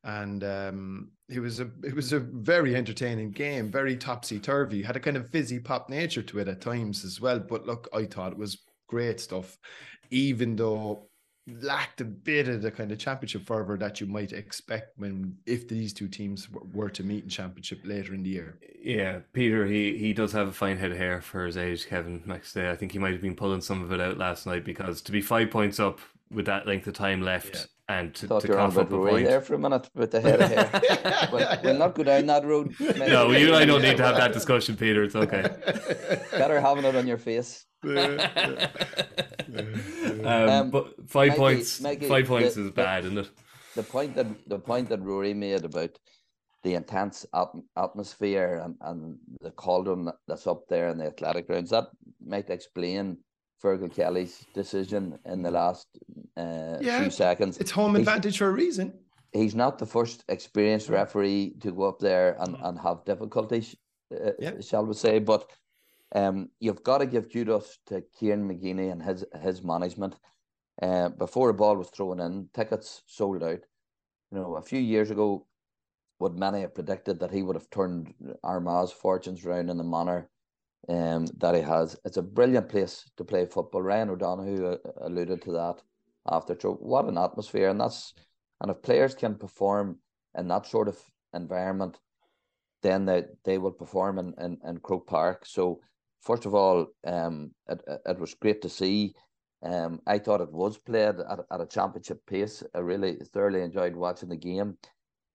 And 0.05 0.45
um, 0.45 1.11
it 1.29 1.41
was 1.41 1.61
a 1.61 1.69
it 1.83 1.95
was 1.95 2.13
a 2.13 2.21
very 2.21 2.77
entertaining 2.77 3.33
game, 3.33 3.71
very 3.71 3.97
topsy 3.97 4.39
turvy. 4.39 4.83
Had 4.83 4.97
a 4.97 5.01
kind 5.01 5.17
of 5.17 5.29
fizzy 5.31 5.59
pop 5.59 5.91
nature 5.91 6.23
to 6.23 6.39
it 6.39 6.49
at 6.49 6.61
times 6.61 7.05
as 7.05 7.21
well. 7.21 7.41
But 7.41 7.67
look, 7.67 7.89
I 7.93 8.05
thought 8.05 8.33
it 8.33 8.39
was 8.39 8.63
great 8.89 9.21
stuff, 9.21 9.59
even 10.11 10.55
though 10.55 11.08
lacked 11.61 12.01
a 12.01 12.05
bit 12.05 12.49
of 12.49 12.63
the 12.63 12.71
kind 12.71 12.93
of 12.93 12.99
championship 12.99 13.47
fervor 13.47 13.77
that 13.79 14.01
you 14.01 14.07
might 14.07 14.33
expect 14.33 14.99
when 14.99 15.37
if 15.47 15.69
these 15.69 15.93
two 15.93 16.09
teams 16.09 16.49
were 16.73 16.91
to 16.91 17.03
meet 17.03 17.25
in 17.25 17.31
championship 17.31 17.81
later 17.85 18.15
in 18.15 18.23
the 18.23 18.31
year. 18.31 18.59
Yeah, 18.83 19.21
Peter, 19.33 19.67
he, 19.67 19.97
he 19.97 20.13
does 20.13 20.33
have 20.33 20.49
a 20.49 20.53
fine 20.53 20.79
head 20.79 20.93
of 20.93 20.99
hair 20.99 21.21
for 21.21 21.47
his 21.47 21.57
age, 21.57 21.87
Kevin 21.87 22.21
McStay. 22.21 22.71
I 22.71 22.77
think 22.77 22.93
he 22.93 22.99
might 22.99 23.13
have 23.13 23.23
been 23.23 23.37
pulling 23.37 23.61
some 23.61 23.83
of 23.83 23.93
it 23.93 24.01
out 24.01 24.19
last 24.19 24.47
night 24.47 24.65
because 24.65 25.01
to 25.03 25.13
be 25.13 25.21
five 25.21 25.51
points 25.51 25.81
up 25.81 26.01
with 26.31 26.47
that 26.47 26.67
length 26.67 26.87
of 26.87 26.95
time 26.95 27.23
left 27.23 27.69
and 27.89 28.15
to, 28.17 28.27
Thought 28.27 28.43
to 28.43 28.49
you 28.49 28.55
were 28.55 28.61
on 28.61 28.71
cough 28.71 28.87
about 28.87 29.01
up 29.01 29.09
point. 29.11 29.25
there 29.27 29.41
for 29.41 29.55
a 29.55 29.59
minute 29.59 29.89
with 29.95 30.11
the 30.11 30.21
head 30.21 30.43
of 30.43 30.51
hair. 30.51 31.29
but 31.33 31.63
we'll 31.65 31.79
not 31.79 31.95
go 31.95 32.03
down 32.03 32.27
that 32.27 32.45
road. 32.45 32.75
mate. 32.81 32.99
No, 32.99 33.31
you 33.31 33.47
and 33.49 33.57
I 33.57 33.65
don't 33.65 33.81
need 33.83 33.97
to 33.97 34.03
have 34.05 34.17
that 34.17 34.33
discussion, 34.39 34.77
Peter. 34.77 35.03
It's 35.05 35.17
okay. 35.17 35.43
Better 36.33 36.61
having 36.61 36.85
it 36.85 36.95
on 36.95 37.07
your 37.07 37.19
face. 37.19 37.65
Um, 37.85 38.19
Um, 40.25 40.71
but 40.71 40.95
five 41.09 41.29
Mikey- 41.31 41.39
points, 41.39 41.81
Mikey, 41.81 42.09
five 42.09 42.27
points 42.27 42.55
the- 42.55 42.61
is 42.63 42.67
the- 42.67 42.73
bad, 42.73 43.05
isn't 43.05 43.19
it? 43.19 43.31
the 43.75 43.83
point 43.83 44.15
that 44.17 44.27
the 44.49 44.59
point 44.59 44.89
that 44.89 45.01
Rory 45.01 45.33
made 45.35 45.65
about 45.65 45.91
the 46.65 46.75
intense 46.75 47.25
at- 47.35 47.47
atmosphere 47.77 48.61
and, 48.65 48.75
and 48.83 49.17
the 49.41 49.53
cauldron 49.53 50.11
that's 50.27 50.47
up 50.47 50.63
there 50.69 50.89
in 50.89 50.99
the 50.99 51.07
athletic 51.07 51.47
grounds 51.47 51.71
that 51.71 51.85
might 52.27 52.51
explain 52.51 53.19
Fergal 53.63 53.93
Kelly's 53.95 54.47
decision 54.55 55.19
in 55.25 55.43
the 55.43 55.51
last 55.51 55.89
uh, 56.37 56.79
Yeah, 56.81 57.01
few 57.01 57.11
seconds. 57.11 57.59
It's 57.59 57.71
home 57.71 57.95
He's- 57.95 58.07
advantage 58.07 58.39
for 58.39 58.49
a 58.49 58.53
reason. 58.53 58.93
He's 59.33 59.55
not 59.55 59.79
the 59.79 59.87
first 59.87 60.25
experienced 60.29 60.89
referee 60.89 61.57
to 61.61 61.71
go 61.73 61.83
up 61.83 61.99
there 61.99 62.37
and, 62.41 62.57
and 62.63 62.79
have 62.79 63.05
difficulties, 63.05 63.77
uh, 64.13 64.31
Yeah. 64.39 64.61
shall 64.61 64.87
we 64.87 64.95
say? 64.95 65.19
But 65.19 65.51
um, 66.15 66.49
you've 66.61 66.83
got 66.83 66.99
to 66.99 67.07
give 67.07 67.31
kudos 67.31 67.79
to 67.89 68.03
Kieran 68.19 68.49
McGeeney 68.49 68.91
and 68.91 69.03
his 69.03 69.25
his 69.43 69.63
management. 69.63 70.17
Uh, 70.81 71.11
before 71.11 71.51
a 71.51 71.55
ball 71.55 71.77
was 71.77 71.91
thrown 71.91 72.21
in, 72.21 72.49
tickets 72.55 73.03
sold 73.07 73.43
out. 73.43 73.61
You 74.31 74.39
know, 74.39 74.57
a 74.57 74.63
few 74.63 74.79
years 74.81 75.11
ago, 75.11 75.47
would 76.21 76.39
many 76.39 76.63
have 76.63 76.75
predicted 76.75 77.19
that 77.21 77.31
he 77.33 77.43
would 77.43 77.57
have 77.57 77.69
turned 77.69 78.15
Armagh's 78.43 78.93
fortunes 78.93 79.45
round 79.45 79.69
in 79.69 79.77
the 79.77 79.85
manner 79.85 80.31
um, 80.89 81.27
that 81.39 81.55
he 81.55 81.61
has. 81.61 81.97
It's 82.05 82.17
a 82.17 82.23
brilliant 82.23 82.69
place 82.69 83.05
to 83.17 83.25
play 83.25 83.47
football. 83.47 83.83
Ryan 83.83 84.11
O'Donoghue 84.11 84.67
uh, 84.67 84.77
alluded 85.01 85.43
to 85.43 85.53
that 85.53 85.83
after. 86.31 86.57
So 86.59 86.75
what 86.75 87.07
an 87.07 87.19
atmosphere, 87.19 87.69
and 87.69 87.81
that's 87.81 88.15
and 88.61 88.71
if 88.71 88.83
players 88.83 89.15
can 89.15 89.37
perform 89.37 89.99
in 90.37 90.49
that 90.49 90.67
sort 90.67 90.89
of 90.89 90.99
environment, 91.35 91.99
then 92.83 93.05
they, 93.05 93.25
they 93.45 93.59
will 93.59 93.73
perform 93.73 94.19
in, 94.19 94.35
in, 94.39 94.59
in 94.67 94.79
Croke 94.79 95.07
Park. 95.07 95.45
So 95.47 95.81
first 96.23 96.47
of 96.47 96.55
all, 96.55 96.87
um, 97.07 97.53
it, 97.69 97.81
it, 98.07 98.19
was 98.19 98.35
great 98.35 98.63
to 98.63 98.69
see. 98.69 99.15
Um, 99.63 100.01
I 100.07 100.19
thought 100.19 100.41
it 100.41 100.53
was 100.53 100.79
played 100.79 101.17
at, 101.21 101.41
at 101.51 101.61
a 101.61 101.67
championship 101.67 102.25
pace. 102.27 102.63
I 102.75 102.79
really 102.79 103.17
thoroughly 103.33 103.63
enjoyed 103.63 103.97
watching 103.97 104.29
the 104.29 104.37
game. 104.37 104.77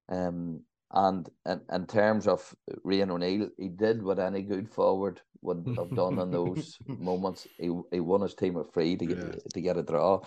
Um, 0.09 0.61
and 0.91 1.27
in, 1.45 1.61
in 1.71 1.85
terms 1.87 2.27
of 2.27 2.53
Rian 2.85 3.09
O'Neill, 3.09 3.49
he 3.57 3.69
did 3.69 4.03
what 4.03 4.19
any 4.19 4.41
good 4.41 4.69
forward 4.69 5.21
would 5.43 5.67
have 5.77 5.93
done 5.93 6.19
in 6.19 6.31
those 6.31 6.79
moments. 6.99 7.47
He 7.57 7.69
he 7.91 7.99
won 7.99 8.21
his 8.21 8.35
team 8.35 8.57
a 8.57 8.63
free 8.63 8.97
to 8.97 9.05
get 9.05 9.19
Yeah. 9.19 9.35
to 9.53 9.61
get 9.61 9.77
a 9.77 9.83
draw. 9.83 10.21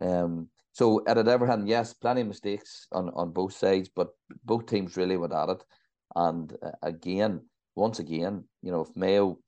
Um, 0.00 0.50
so 0.72 1.02
at 1.06 1.14
the 1.16 1.34
other 1.34 1.46
hand, 1.46 1.68
yes, 1.68 1.94
plenty 1.94 2.20
of 2.20 2.26
mistakes 2.28 2.86
on, 2.92 3.10
on 3.14 3.32
both 3.32 3.54
sides, 3.54 3.88
but 3.88 4.08
both 4.44 4.66
teams 4.66 4.96
really 4.96 5.16
went 5.16 5.32
at 5.32 5.48
it. 5.48 5.64
And 6.14 6.52
uh, 6.62 6.72
again, 6.82 7.48
once 7.74 7.98
again, 7.98 8.44
you 8.62 8.70
know, 8.72 8.82
if 8.82 8.94
Mayo 8.96 9.38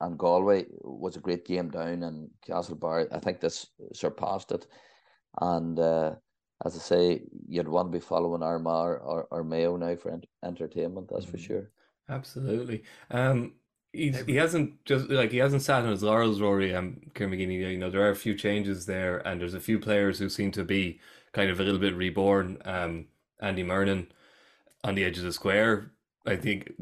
and 0.00 0.18
Galway 0.18 0.66
was 0.82 1.16
a 1.16 1.20
great 1.20 1.44
game 1.44 1.70
down 1.70 2.02
and 2.02 2.30
Castlebar, 2.46 3.06
I 3.12 3.18
think 3.20 3.40
this 3.40 3.66
surpassed 3.92 4.50
it. 4.52 4.66
And 5.40 5.78
uh, 5.78 6.16
as 6.64 6.74
I 6.76 6.78
say, 6.80 7.22
you'd 7.46 7.68
want 7.68 7.92
to 7.92 7.98
be 7.98 8.04
following 8.04 8.42
Armagh 8.42 8.98
or, 9.02 9.28
or 9.30 9.44
Mayo 9.44 9.76
now 9.76 9.94
for 9.96 10.10
ent- 10.10 10.26
entertainment, 10.44 11.08
that's 11.10 11.26
for 11.26 11.36
Mhm. 11.36 11.40
sure. 11.44 11.70
Absolutely. 12.08 12.82
Um, 13.10 13.59
he's, 13.92 14.20
he 14.26 14.36
hasn't 14.36 14.84
just 14.84 15.08
like 15.10 15.30
he 15.32 15.38
hasn't 15.38 15.62
sat 15.62 15.84
on 15.84 15.90
his 15.90 16.02
laurels, 16.02 16.40
Rory. 16.40 16.74
Um, 16.74 17.00
Kieran 17.14 17.32
McGeeney. 17.32 17.72
You 17.72 17.78
know, 17.78 17.90
there 17.90 18.02
are 18.02 18.10
a 18.10 18.16
few 18.16 18.34
changes 18.34 18.86
there, 18.86 19.18
and 19.26 19.40
there's 19.40 19.54
a 19.54 19.60
few 19.60 19.78
players 19.78 20.18
who 20.18 20.28
seem 20.28 20.52
to 20.52 20.64
be 20.64 21.00
kind 21.32 21.50
of 21.50 21.60
a 21.60 21.62
little 21.64 21.80
bit 21.80 21.96
reborn. 21.96 22.58
Um, 22.64 23.06
Andy 23.40 23.64
Murnin. 23.64 24.08
on 24.84 24.94
the 24.94 25.04
edge 25.04 25.18
of 25.18 25.24
the 25.24 25.32
square. 25.32 25.92
I 26.26 26.36
think 26.36 26.72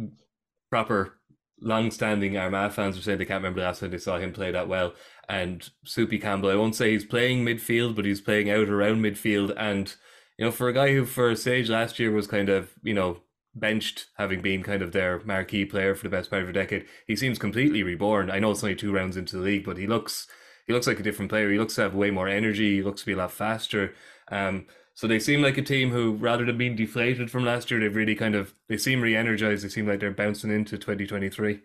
proper 0.71 1.15
long-standing 1.61 2.37
Armagh 2.37 2.73
fans 2.73 2.97
are 2.99 3.03
saying 3.03 3.19
they 3.19 3.25
can't 3.25 3.43
remember 3.43 3.61
the 3.61 3.67
last 3.67 3.81
time 3.81 3.91
they 3.91 3.99
saw 3.99 4.19
him 4.19 4.33
play 4.33 4.51
that 4.53 4.69
well. 4.69 4.95
And 5.29 5.69
Soupy 5.85 6.19
Campbell, 6.19 6.51
I 6.51 6.55
won't 6.57 6.77
say 6.77 6.93
he's 6.93 7.05
playing 7.05 7.45
midfield, 7.45 7.97
but 7.97 8.05
he's 8.05 8.21
playing 8.21 8.51
out 8.51 8.69
around 8.69 9.03
midfield. 9.03 9.55
And 9.57 9.95
you 10.39 10.45
know, 10.47 10.53
for 10.53 10.69
a 10.69 10.73
guy 10.73 10.93
who 10.93 11.05
for 11.05 11.35
Sage 11.35 11.69
last 11.69 11.99
year 11.99 12.13
was 12.13 12.27
kind 12.27 12.49
of 12.49 12.73
you 12.83 12.95
know 12.95 13.23
benched, 13.55 14.07
having 14.17 14.41
been 14.41 14.63
kind 14.63 14.83
of 14.83 14.93
their 14.93 15.21
marquee 15.25 15.65
player 15.65 15.95
for 15.95 16.05
the 16.05 16.17
best 16.17 16.31
part 16.31 16.43
of 16.43 16.49
a 16.49 16.53
decade, 16.53 16.87
he 17.07 17.17
seems 17.17 17.39
completely 17.39 17.83
reborn. 17.83 18.31
I 18.31 18.39
know 18.39 18.51
it's 18.51 18.63
only 18.63 18.77
two 18.77 18.93
rounds 18.93 19.17
into 19.17 19.37
the 19.37 19.43
league, 19.43 19.65
but 19.65 19.79
he 19.79 19.87
looks 19.87 20.27
he 20.67 20.73
looks 20.75 20.87
like 20.87 21.01
a 21.01 21.03
different 21.03 21.31
player. 21.31 21.51
He 21.51 21.59
looks 21.59 21.77
to 21.77 21.83
have 21.83 21.95
way 21.95 22.11
more 22.11 22.29
energy. 22.29 22.77
He 22.77 22.83
looks 22.83 23.01
to 23.01 23.07
be 23.07 23.15
a 23.15 23.17
lot 23.17 23.33
faster. 23.33 23.95
Um, 24.31 24.67
so 24.93 25.07
they 25.07 25.19
seem 25.19 25.41
like 25.41 25.57
a 25.57 25.63
team 25.63 25.91
who, 25.91 26.15
rather 26.15 26.45
than 26.45 26.59
being 26.59 26.77
deflated 26.77 27.31
from 27.31 27.45
last 27.45 27.71
year, 27.71 27.81
they've 27.81 27.95
really 27.95 28.15
kind 28.15 28.35
of 28.35 28.53
they 28.69 28.77
seem 28.77 29.01
re-energized. 29.01 29.65
They 29.65 29.69
seem 29.69 29.87
like 29.87 30.01
they're 30.01 30.11
bouncing 30.11 30.51
into 30.51 30.77
2023. 30.77 31.61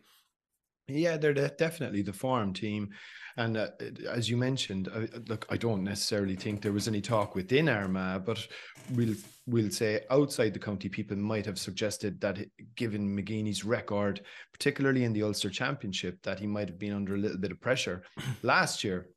Yeah, 0.88 1.17
they're 1.17 1.34
definitely 1.34 2.02
the 2.02 2.13
farm 2.13 2.54
team. 2.54 2.91
And 3.38 3.58
uh, 3.58 3.67
as 4.10 4.30
you 4.30 4.38
mentioned, 4.38 4.89
uh, 4.93 5.08
look, 5.28 5.46
I 5.50 5.58
don't 5.58 5.84
necessarily 5.84 6.36
think 6.36 6.62
there 6.62 6.72
was 6.72 6.88
any 6.88 7.02
talk 7.02 7.36
within 7.36 7.67
Armagh, 7.67 8.26
but 8.26 8.48
we'll 8.91 9.15
we'll 9.48 9.72
say 9.72 10.02
outside 10.10 10.54
the 10.54 10.60
county, 10.60 10.88
people 10.88 11.17
might 11.17 11.46
have 11.46 11.60
suggested 11.60 12.22
that 12.22 12.39
given 12.76 13.15
McGeeney's 13.15 13.65
record, 13.65 14.22
particularly 14.52 15.04
in 15.04 15.13
the 15.13 15.24
Ulster 15.24 15.50
Championship, 15.50 16.22
that 16.24 16.39
he 16.39 16.48
might 16.48 16.69
have 16.69 16.80
been 16.80 16.93
under 16.93 17.15
a 17.15 17.19
little 17.19 17.38
bit 17.39 17.52
of 17.52 17.60
pressure 17.60 18.04
last 18.43 18.84
year. 18.84 19.08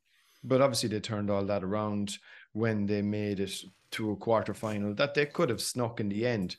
But 0.43 0.61
obviously, 0.61 0.89
they 0.89 0.99
turned 0.99 1.29
all 1.29 1.45
that 1.45 1.63
around 1.63 2.17
when 2.53 2.85
they 2.85 3.01
made 3.01 3.39
it 3.39 3.53
to 3.91 4.11
a 4.11 4.15
quarter 4.15 4.53
final 4.53 4.93
that 4.95 5.13
they 5.13 5.25
could 5.25 5.49
have 5.49 5.61
snuck 5.61 5.99
in 5.99 6.09
the 6.09 6.25
end. 6.25 6.55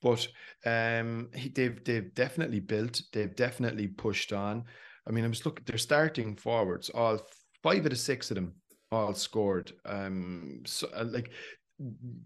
But 0.00 0.26
um, 0.66 1.28
he, 1.34 1.48
they've 1.48 1.82
they've 1.84 2.14
definitely 2.14 2.60
built. 2.60 3.00
They've 3.12 3.34
definitely 3.34 3.88
pushed 3.88 4.32
on. 4.32 4.64
I 5.06 5.10
mean, 5.10 5.24
I 5.24 5.28
was 5.28 5.44
looking. 5.44 5.64
They're 5.66 5.78
starting 5.78 6.36
forwards. 6.36 6.90
All 6.90 7.20
five 7.62 7.84
of 7.84 7.90
the 7.90 7.96
six 7.96 8.30
of 8.30 8.36
them 8.36 8.54
all 8.90 9.14
scored. 9.14 9.72
Um, 9.84 10.62
so 10.64 10.88
uh, 10.94 11.04
like, 11.04 11.30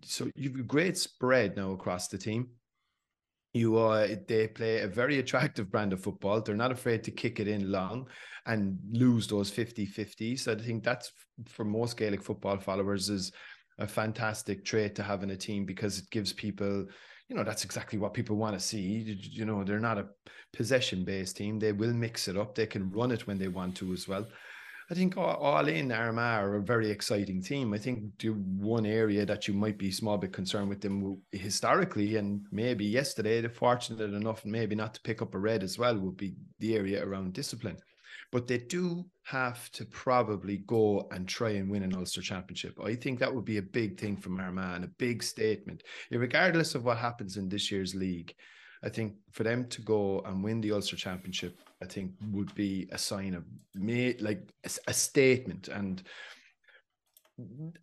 so 0.05 0.31
you've 0.35 0.57
a 0.57 0.62
great 0.62 0.97
spread 0.97 1.57
now 1.57 1.73
across 1.73 2.09
the 2.09 2.19
team. 2.19 2.49
You 3.55 3.79
uh, 3.79 4.09
they 4.27 4.49
play 4.49 4.81
a 4.81 4.88
very 4.88 5.19
attractive 5.19 5.71
brand 5.71 5.93
of 5.93 6.03
football. 6.03 6.41
They're 6.41 6.55
not 6.55 6.73
afraid 6.73 7.03
to 7.05 7.11
kick 7.11 7.41
it 7.41 7.49
in 7.49 7.73
long 7.73 8.09
and 8.47 8.79
lose 8.93 9.27
those 9.27 9.51
50-50. 9.51 10.38
So 10.38 10.53
I 10.53 10.57
think 10.57 10.85
that's 10.85 11.12
for 11.47 11.64
most 11.64 11.97
Gaelic 11.97 12.23
football 12.23 12.59
followers 12.59 13.11
is 13.11 13.33
a 13.79 13.87
fantastic 13.87 14.64
trait 14.64 14.95
to 14.97 15.03
have 15.03 15.23
in 15.23 15.31
a 15.31 15.37
team 15.37 15.64
because 15.64 15.99
it 15.99 16.11
gives 16.11 16.33
people 16.33 16.87
you 17.29 17.37
know 17.37 17.45
that's 17.45 17.64
exactly 17.64 17.99
what 17.99 18.14
people 18.14 18.37
want 18.37 18.55
to 18.55 18.61
see. 18.61 19.19
You 19.21 19.45
know 19.45 19.64
they're 19.64 19.81
not 19.81 19.99
a 19.99 20.09
possession 20.53 21.05
based 21.05 21.37
team. 21.37 21.59
They 21.59 21.73
will 21.73 21.93
mix 21.93 22.29
it 22.29 22.37
up. 22.37 22.55
They 22.55 22.67
can 22.67 22.91
run 22.91 23.11
it 23.11 23.27
when 23.27 23.38
they 23.38 23.49
want 23.49 23.77
to 23.77 23.93
as 23.93 24.09
well. 24.09 24.27
I 24.91 24.95
think 24.95 25.19
all, 25.19 25.69
in 25.69 25.93
Armagh 25.93 26.43
are 26.43 26.57
a 26.57 26.62
very 26.62 26.91
exciting 26.91 27.43
team. 27.43 27.75
I 27.75 27.79
think 27.79 28.19
the 28.19 28.31
one 28.31 28.87
area 28.87 29.27
that 29.27 29.47
you 29.47 29.53
might 29.53 29.77
be 29.77 29.91
small 29.91 30.17
bit 30.17 30.33
concerned 30.33 30.71
with 30.71 30.81
them 30.81 31.21
historically, 31.31 32.17
and 32.17 32.41
maybe 32.51 32.87
yesterday, 32.87 33.43
they're 33.43 33.51
fortunate 33.51 34.14
enough, 34.14 34.47
maybe 34.47 34.75
not 34.75 34.95
to 34.95 35.03
pick 35.03 35.21
up 35.21 35.35
a 35.35 35.38
red 35.38 35.62
as 35.62 35.79
well, 35.79 35.99
would 35.99 36.17
be 36.17 36.37
the 36.61 36.75
area 36.75 37.05
around 37.05 37.35
discipline 37.35 37.77
but 38.31 38.47
they 38.47 38.59
do 38.59 39.05
have 39.23 39.71
to 39.73 39.85
probably 39.87 40.59
go 40.59 41.09
and 41.12 41.29
try 41.29 41.51
and 41.51 41.71
win 41.71 41.83
an 41.83 41.95
Ulster 41.95 42.23
Championship. 42.23 42.79
I 42.83 42.95
think 42.95 43.19
that 43.19 43.35
would 43.35 43.45
be 43.45 43.59
a 43.59 43.62
big 43.62 43.99
thing 43.99 44.17
from 44.17 44.38
Armagh 44.41 44.85
a 44.85 44.88
big 44.99 45.23
statement, 45.23 45.83
regardless 46.11 46.75
of 46.75 46.85
what 46.85 46.99
happens 46.99 47.37
in 47.37 47.49
this 47.49 47.71
year's 47.71 47.95
league. 47.95 48.35
I 48.83 48.88
think 48.88 49.14
for 49.33 49.43
them 49.43 49.67
to 49.69 49.83
go 49.83 50.21
and 50.21 50.45
win 50.45 50.61
the 50.61 50.73
Ulster 50.73 50.97
Championship, 50.97 51.59
I 51.83 51.87
think 51.87 52.12
would 52.31 52.55
be 52.55 52.88
a 52.93 52.99
sign 52.99 53.35
of 53.35 53.45
me, 53.75 54.17
like 54.21 54.49
a, 54.64 54.71
a 54.88 54.93
statement, 54.95 55.69
and 55.69 56.03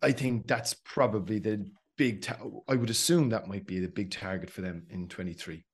I 0.02 0.12
think 0.12 0.46
that's 0.46 0.74
probably 0.74 1.38
the 1.38 1.66
big. 1.98 2.22
Ta- 2.22 2.38
I 2.68 2.76
would 2.76 2.90
assume 2.90 3.28
that 3.30 3.48
might 3.48 3.66
be 3.66 3.80
the 3.80 3.88
big 3.88 4.10
target 4.10 4.50
for 4.50 4.62
them 4.62 4.86
in 4.90 5.08
twenty 5.08 5.32
three. 5.32 5.64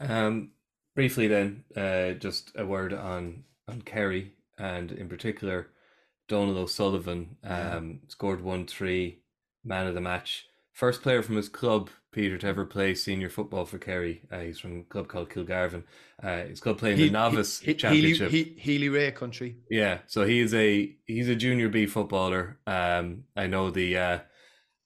Um, 0.00 0.50
briefly, 0.94 1.28
then, 1.28 1.64
uh, 1.76 2.12
just 2.12 2.52
a 2.56 2.64
word 2.64 2.92
on 2.92 3.44
on 3.68 3.82
Kerry, 3.82 4.32
and 4.58 4.90
in 4.90 5.08
particular, 5.08 5.68
Donald 6.28 6.56
O'Sullivan 6.56 7.36
um, 7.44 8.00
scored 8.08 8.42
1 8.42 8.66
3, 8.66 9.18
man 9.64 9.86
of 9.86 9.94
the 9.94 10.00
match. 10.00 10.46
First 10.72 11.02
player 11.02 11.22
from 11.22 11.36
his 11.36 11.48
club, 11.48 11.90
Peter, 12.12 12.38
to 12.38 12.46
ever 12.46 12.64
play 12.64 12.94
senior 12.94 13.28
football 13.28 13.64
for 13.64 13.78
Kerry. 13.78 14.22
Uh, 14.30 14.40
he's 14.40 14.60
from 14.60 14.80
a 14.80 14.82
club 14.84 15.08
called 15.08 15.28
Kilgarvan. 15.28 15.82
Uh, 16.22 16.44
his 16.44 16.60
club 16.60 16.78
playing 16.78 16.98
he, 16.98 17.06
the 17.06 17.10
novice 17.10 17.58
he, 17.58 17.72
he, 17.72 17.74
championship. 17.74 18.30
Healy, 18.30 18.54
Healy-Rae 18.58 19.10
country. 19.12 19.56
Yeah, 19.70 19.98
so 20.06 20.24
he 20.24 20.38
is 20.38 20.54
a 20.54 20.94
he's 21.06 21.28
a 21.28 21.34
junior 21.34 21.68
B 21.68 21.86
footballer. 21.86 22.58
Um, 22.66 23.24
I 23.36 23.48
know 23.48 23.70
the 23.70 23.98
uh, 23.98 24.18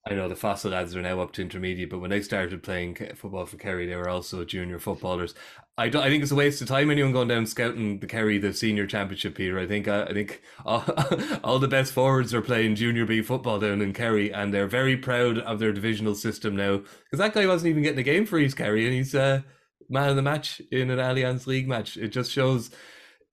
I 0.08 0.14
know 0.14 0.28
the 0.28 0.36
Fossa 0.36 0.68
lads 0.68 0.96
are 0.96 1.02
now 1.02 1.20
up 1.20 1.32
to 1.34 1.42
intermediate, 1.42 1.90
but 1.90 2.00
when 2.00 2.10
they 2.10 2.22
started 2.22 2.62
playing 2.62 2.96
football 3.14 3.46
for 3.46 3.56
Kerry, 3.56 3.86
they 3.86 3.94
were 3.94 4.08
also 4.08 4.44
junior 4.44 4.78
footballers. 4.78 5.34
I 5.78 5.88
don't. 5.88 6.02
I 6.02 6.10
think 6.10 6.22
it's 6.22 6.32
a 6.32 6.36
waste 6.36 6.60
of 6.60 6.68
time 6.68 6.90
anyone 6.90 7.12
going 7.12 7.28
down 7.28 7.46
scouting 7.46 7.98
the 8.00 8.06
Kerry 8.06 8.36
the 8.36 8.52
senior 8.52 8.86
championship. 8.86 9.38
here. 9.38 9.58
I 9.58 9.66
think. 9.66 9.88
Uh, 9.88 10.06
I 10.08 10.12
think 10.12 10.42
all, 10.66 10.84
all, 11.44 11.58
the 11.58 11.68
best 11.68 11.92
forwards 11.92 12.34
are 12.34 12.42
playing 12.42 12.74
junior 12.74 13.06
B 13.06 13.22
football 13.22 13.58
down 13.58 13.80
in 13.80 13.94
Kerry, 13.94 14.32
and 14.32 14.52
they're 14.52 14.66
very 14.66 14.96
proud 14.96 15.38
of 15.38 15.58
their 15.58 15.72
divisional 15.72 16.14
system 16.14 16.54
now. 16.54 16.78
Because 16.78 17.18
that 17.18 17.32
guy 17.32 17.46
wasn't 17.46 17.70
even 17.70 17.82
getting 17.82 18.00
a 18.00 18.02
game 18.02 18.26
for 18.26 18.38
East 18.38 18.58
Kerry, 18.58 18.84
and 18.84 18.94
he's 18.94 19.14
uh, 19.14 19.40
man 19.88 20.10
of 20.10 20.16
the 20.16 20.22
match 20.22 20.60
in 20.70 20.90
an 20.90 20.98
Allianz 20.98 21.46
League 21.46 21.68
match. 21.68 21.96
It 21.96 22.08
just 22.08 22.30
shows 22.30 22.70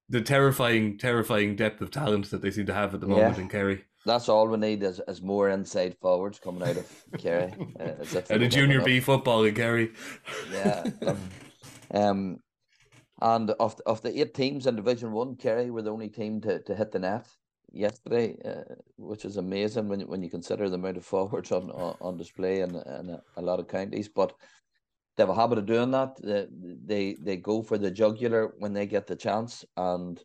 the 0.08 0.22
terrifying, 0.22 0.96
terrifying 0.96 1.56
depth 1.56 1.82
of 1.82 1.90
talent 1.90 2.30
that 2.30 2.40
they 2.40 2.50
seem 2.50 2.66
to 2.66 2.74
have 2.74 2.94
at 2.94 3.00
the 3.00 3.06
moment 3.06 3.36
yeah. 3.36 3.42
in 3.42 3.48
Kerry. 3.48 3.84
That's 4.06 4.30
all 4.30 4.48
we 4.48 4.56
need 4.56 4.82
is, 4.82 4.98
is 5.06 5.20
more 5.20 5.50
inside 5.50 5.94
forwards 6.00 6.38
coming 6.38 6.62
out 6.62 6.78
of 6.78 6.90
Kerry. 7.18 7.52
Uh, 7.78 8.22
and 8.30 8.42
a 8.42 8.48
junior 8.48 8.80
B 8.80 8.98
football 8.98 9.44
in 9.44 9.54
Kerry. 9.54 9.92
Yeah. 10.50 10.84
Um, 11.92 12.38
and 13.20 13.50
of 13.50 13.76
the, 13.76 13.82
of 13.84 14.02
the 14.02 14.20
eight 14.20 14.34
teams 14.34 14.66
in 14.66 14.76
Division 14.76 15.12
One, 15.12 15.36
Kerry 15.36 15.70
were 15.70 15.82
the 15.82 15.92
only 15.92 16.08
team 16.08 16.40
to, 16.42 16.60
to 16.60 16.74
hit 16.74 16.92
the 16.92 16.98
net 16.98 17.26
yesterday, 17.72 18.36
uh, 18.44 18.74
which 18.96 19.24
is 19.24 19.36
amazing 19.36 19.88
when 19.88 20.00
when 20.02 20.22
you 20.22 20.30
consider 20.30 20.68
the 20.68 20.76
amount 20.76 20.96
of 20.96 21.04
forwards 21.04 21.52
on 21.52 21.70
on, 21.70 21.96
on 22.00 22.16
display 22.16 22.60
in, 22.60 22.70
in 22.70 23.10
a, 23.10 23.22
a, 23.36 23.42
lot 23.42 23.60
of 23.60 23.68
counties. 23.68 24.08
But 24.08 24.32
they 25.16 25.22
have 25.22 25.30
a 25.30 25.34
habit 25.34 25.58
of 25.58 25.66
doing 25.66 25.90
that. 25.90 26.16
They, 26.22 26.46
they 26.50 27.16
they 27.20 27.36
go 27.36 27.62
for 27.62 27.78
the 27.78 27.90
jugular 27.90 28.54
when 28.58 28.72
they 28.72 28.86
get 28.86 29.06
the 29.06 29.16
chance, 29.16 29.64
and 29.76 30.20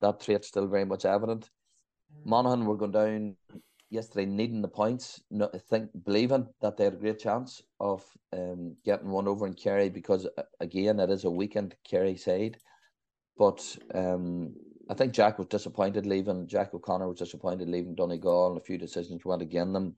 that 0.00 0.20
trait's 0.20 0.48
still 0.48 0.66
very 0.66 0.84
much 0.84 1.04
evident. 1.04 1.50
Monaghan 2.24 2.64
were 2.64 2.76
going 2.76 2.92
down 2.92 3.36
yesterday, 3.90 4.26
needing 4.26 4.62
the 4.62 4.68
points. 4.68 5.20
No, 5.30 5.50
I 5.52 5.58
think 5.58 5.90
believing 6.04 6.46
that 6.60 6.76
they 6.76 6.84
had 6.84 6.94
a 6.94 6.96
great 6.96 7.18
chance 7.18 7.62
of 7.80 8.04
um, 8.32 8.76
getting 8.84 9.10
one 9.10 9.28
over 9.28 9.46
in 9.46 9.54
Kerry 9.54 9.90
because 9.90 10.26
uh, 10.38 10.42
again 10.60 11.00
it 11.00 11.10
is 11.10 11.24
a 11.24 11.30
weekend 11.30 11.74
Kerry 11.88 12.16
side. 12.16 12.56
But 13.36 13.76
um, 13.94 14.54
I 14.90 14.94
think 14.94 15.12
Jack 15.12 15.38
was 15.38 15.48
disappointed 15.48 16.06
leaving. 16.06 16.46
Jack 16.46 16.74
O'Connor 16.74 17.08
was 17.08 17.18
disappointed 17.18 17.68
leaving 17.68 17.94
Donegal, 17.94 18.48
and 18.48 18.56
a 18.56 18.64
few 18.64 18.78
decisions 18.78 19.24
went 19.24 19.42
against 19.42 19.72
them. 19.72 19.96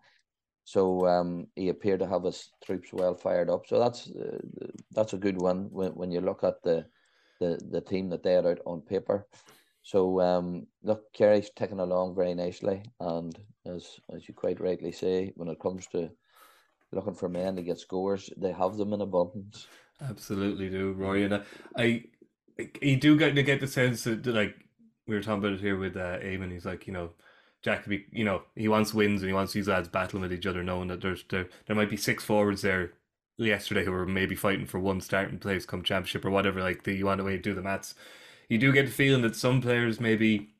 So 0.64 1.06
um, 1.08 1.48
he 1.56 1.68
appeared 1.68 2.00
to 2.00 2.06
have 2.06 2.24
his 2.24 2.50
troops 2.64 2.92
well 2.92 3.14
fired 3.14 3.50
up. 3.50 3.66
So 3.66 3.78
that's 3.78 4.10
uh, 4.10 4.38
that's 4.92 5.12
a 5.12 5.18
good 5.18 5.40
one 5.40 5.68
when, 5.70 5.92
when 5.92 6.10
you 6.12 6.20
look 6.20 6.44
at 6.44 6.62
the, 6.62 6.86
the 7.40 7.60
the 7.70 7.80
team 7.80 8.08
that 8.10 8.22
they 8.22 8.34
had 8.34 8.46
out 8.46 8.60
on 8.64 8.80
paper. 8.80 9.26
So 9.82 10.20
um, 10.20 10.66
look, 10.82 11.12
Kerry's 11.12 11.50
taken 11.50 11.80
along 11.80 12.14
very 12.14 12.34
nicely, 12.34 12.82
and 13.00 13.36
as 13.66 14.00
as 14.14 14.28
you 14.28 14.34
quite 14.34 14.60
rightly 14.60 14.92
say, 14.92 15.32
when 15.36 15.48
it 15.48 15.60
comes 15.60 15.86
to 15.88 16.10
looking 16.92 17.14
for 17.14 17.28
men 17.28 17.56
to 17.56 17.62
get 17.62 17.80
scores, 17.80 18.30
they 18.36 18.52
have 18.52 18.76
them 18.76 18.92
in 18.92 19.00
abundance. 19.00 19.66
Absolutely 20.00 20.68
do, 20.68 20.92
Roy, 20.92 21.24
and 21.24 21.34
I, 21.34 21.42
I 21.76 22.04
you 22.80 22.96
do 22.96 23.18
get 23.18 23.34
to 23.34 23.42
get 23.42 23.60
the 23.60 23.66
sense 23.66 24.04
that 24.04 24.24
like 24.26 24.54
we 25.06 25.14
were 25.14 25.22
talking 25.22 25.38
about 25.38 25.54
it 25.54 25.60
here 25.60 25.76
with 25.76 25.96
uh, 25.96 26.18
Eamon. 26.18 26.52
He's 26.52 26.66
like, 26.66 26.86
you 26.86 26.92
know, 26.92 27.10
Jack 27.62 27.86
be, 27.86 28.06
you 28.12 28.24
know, 28.24 28.42
he 28.54 28.68
wants 28.68 28.94
wins 28.94 29.22
and 29.22 29.28
he 29.28 29.34
wants 29.34 29.52
these 29.52 29.68
lads 29.68 29.88
battling 29.88 30.22
with 30.22 30.32
each 30.32 30.46
other, 30.46 30.62
knowing 30.62 30.88
that 30.88 31.00
there's 31.00 31.24
there 31.28 31.48
there 31.66 31.76
might 31.76 31.90
be 31.90 31.96
six 31.96 32.22
forwards 32.22 32.62
there 32.62 32.92
yesterday 33.36 33.84
who 33.84 33.90
were 33.90 34.06
maybe 34.06 34.36
fighting 34.36 34.66
for 34.66 34.78
one 34.78 35.00
starting 35.00 35.38
place 35.38 35.66
come 35.66 35.82
championship 35.82 36.24
or 36.24 36.30
whatever. 36.30 36.62
Like 36.62 36.84
the 36.84 36.94
you 36.94 37.06
want 37.06 37.18
to 37.18 37.24
way 37.24 37.36
to 37.36 37.42
do 37.42 37.54
the 37.54 37.62
maths 37.62 37.94
you 38.48 38.58
do 38.58 38.72
get 38.72 38.86
the 38.86 38.92
feeling 38.92 39.22
that 39.22 39.36
some 39.36 39.60
players 39.60 40.00
maybe 40.00 40.52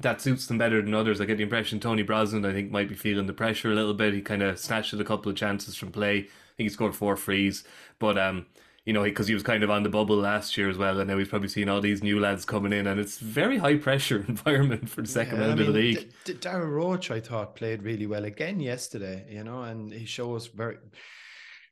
that 0.00 0.20
suits 0.20 0.46
them 0.46 0.58
better 0.58 0.82
than 0.82 0.94
others. 0.94 1.20
I 1.20 1.24
get 1.24 1.36
the 1.36 1.42
impression 1.42 1.80
Tony 1.80 2.02
Brosnan, 2.02 2.44
I 2.44 2.52
think, 2.52 2.70
might 2.70 2.88
be 2.88 2.94
feeling 2.94 3.26
the 3.26 3.32
pressure 3.32 3.70
a 3.70 3.74
little 3.74 3.94
bit. 3.94 4.14
He 4.14 4.20
kind 4.20 4.42
of 4.42 4.58
snatched 4.58 4.92
a 4.92 5.04
couple 5.04 5.30
of 5.30 5.36
chances 5.36 5.76
from 5.76 5.92
play. 5.92 6.18
I 6.18 6.54
think 6.56 6.68
he 6.68 6.68
scored 6.68 6.94
four 6.94 7.16
frees, 7.16 7.64
but 7.98 8.18
um, 8.18 8.46
you 8.84 8.92
know, 8.92 9.04
because 9.04 9.26
he, 9.26 9.32
he, 9.32 9.34
was 9.34 9.42
kind 9.42 9.62
of 9.62 9.70
on 9.70 9.84
the 9.84 9.88
bubble 9.88 10.16
last 10.16 10.56
year 10.56 10.68
as 10.68 10.76
well, 10.76 10.98
and 10.98 11.08
now 11.08 11.18
he's 11.18 11.28
probably 11.28 11.48
seen 11.48 11.68
all 11.68 11.80
these 11.80 12.02
new 12.02 12.20
lads 12.20 12.44
coming 12.44 12.72
in, 12.72 12.86
and 12.86 12.98
it's 13.00 13.18
very 13.18 13.58
high 13.58 13.76
pressure 13.76 14.24
environment 14.28 14.88
for 14.88 15.02
the 15.02 15.08
second 15.08 15.38
yeah, 15.38 15.46
round 15.46 15.52
I 15.52 15.56
mean, 15.56 15.68
of 15.68 15.74
the 15.74 15.80
league. 15.80 16.12
D- 16.24 16.34
Dara 16.34 16.66
Roche, 16.66 17.10
I 17.10 17.20
thought, 17.20 17.56
played 17.56 17.82
really 17.82 18.06
well 18.06 18.24
again 18.24 18.60
yesterday. 18.60 19.26
You 19.30 19.44
know, 19.44 19.62
and 19.62 19.92
he 19.92 20.04
shows 20.04 20.48
very 20.48 20.78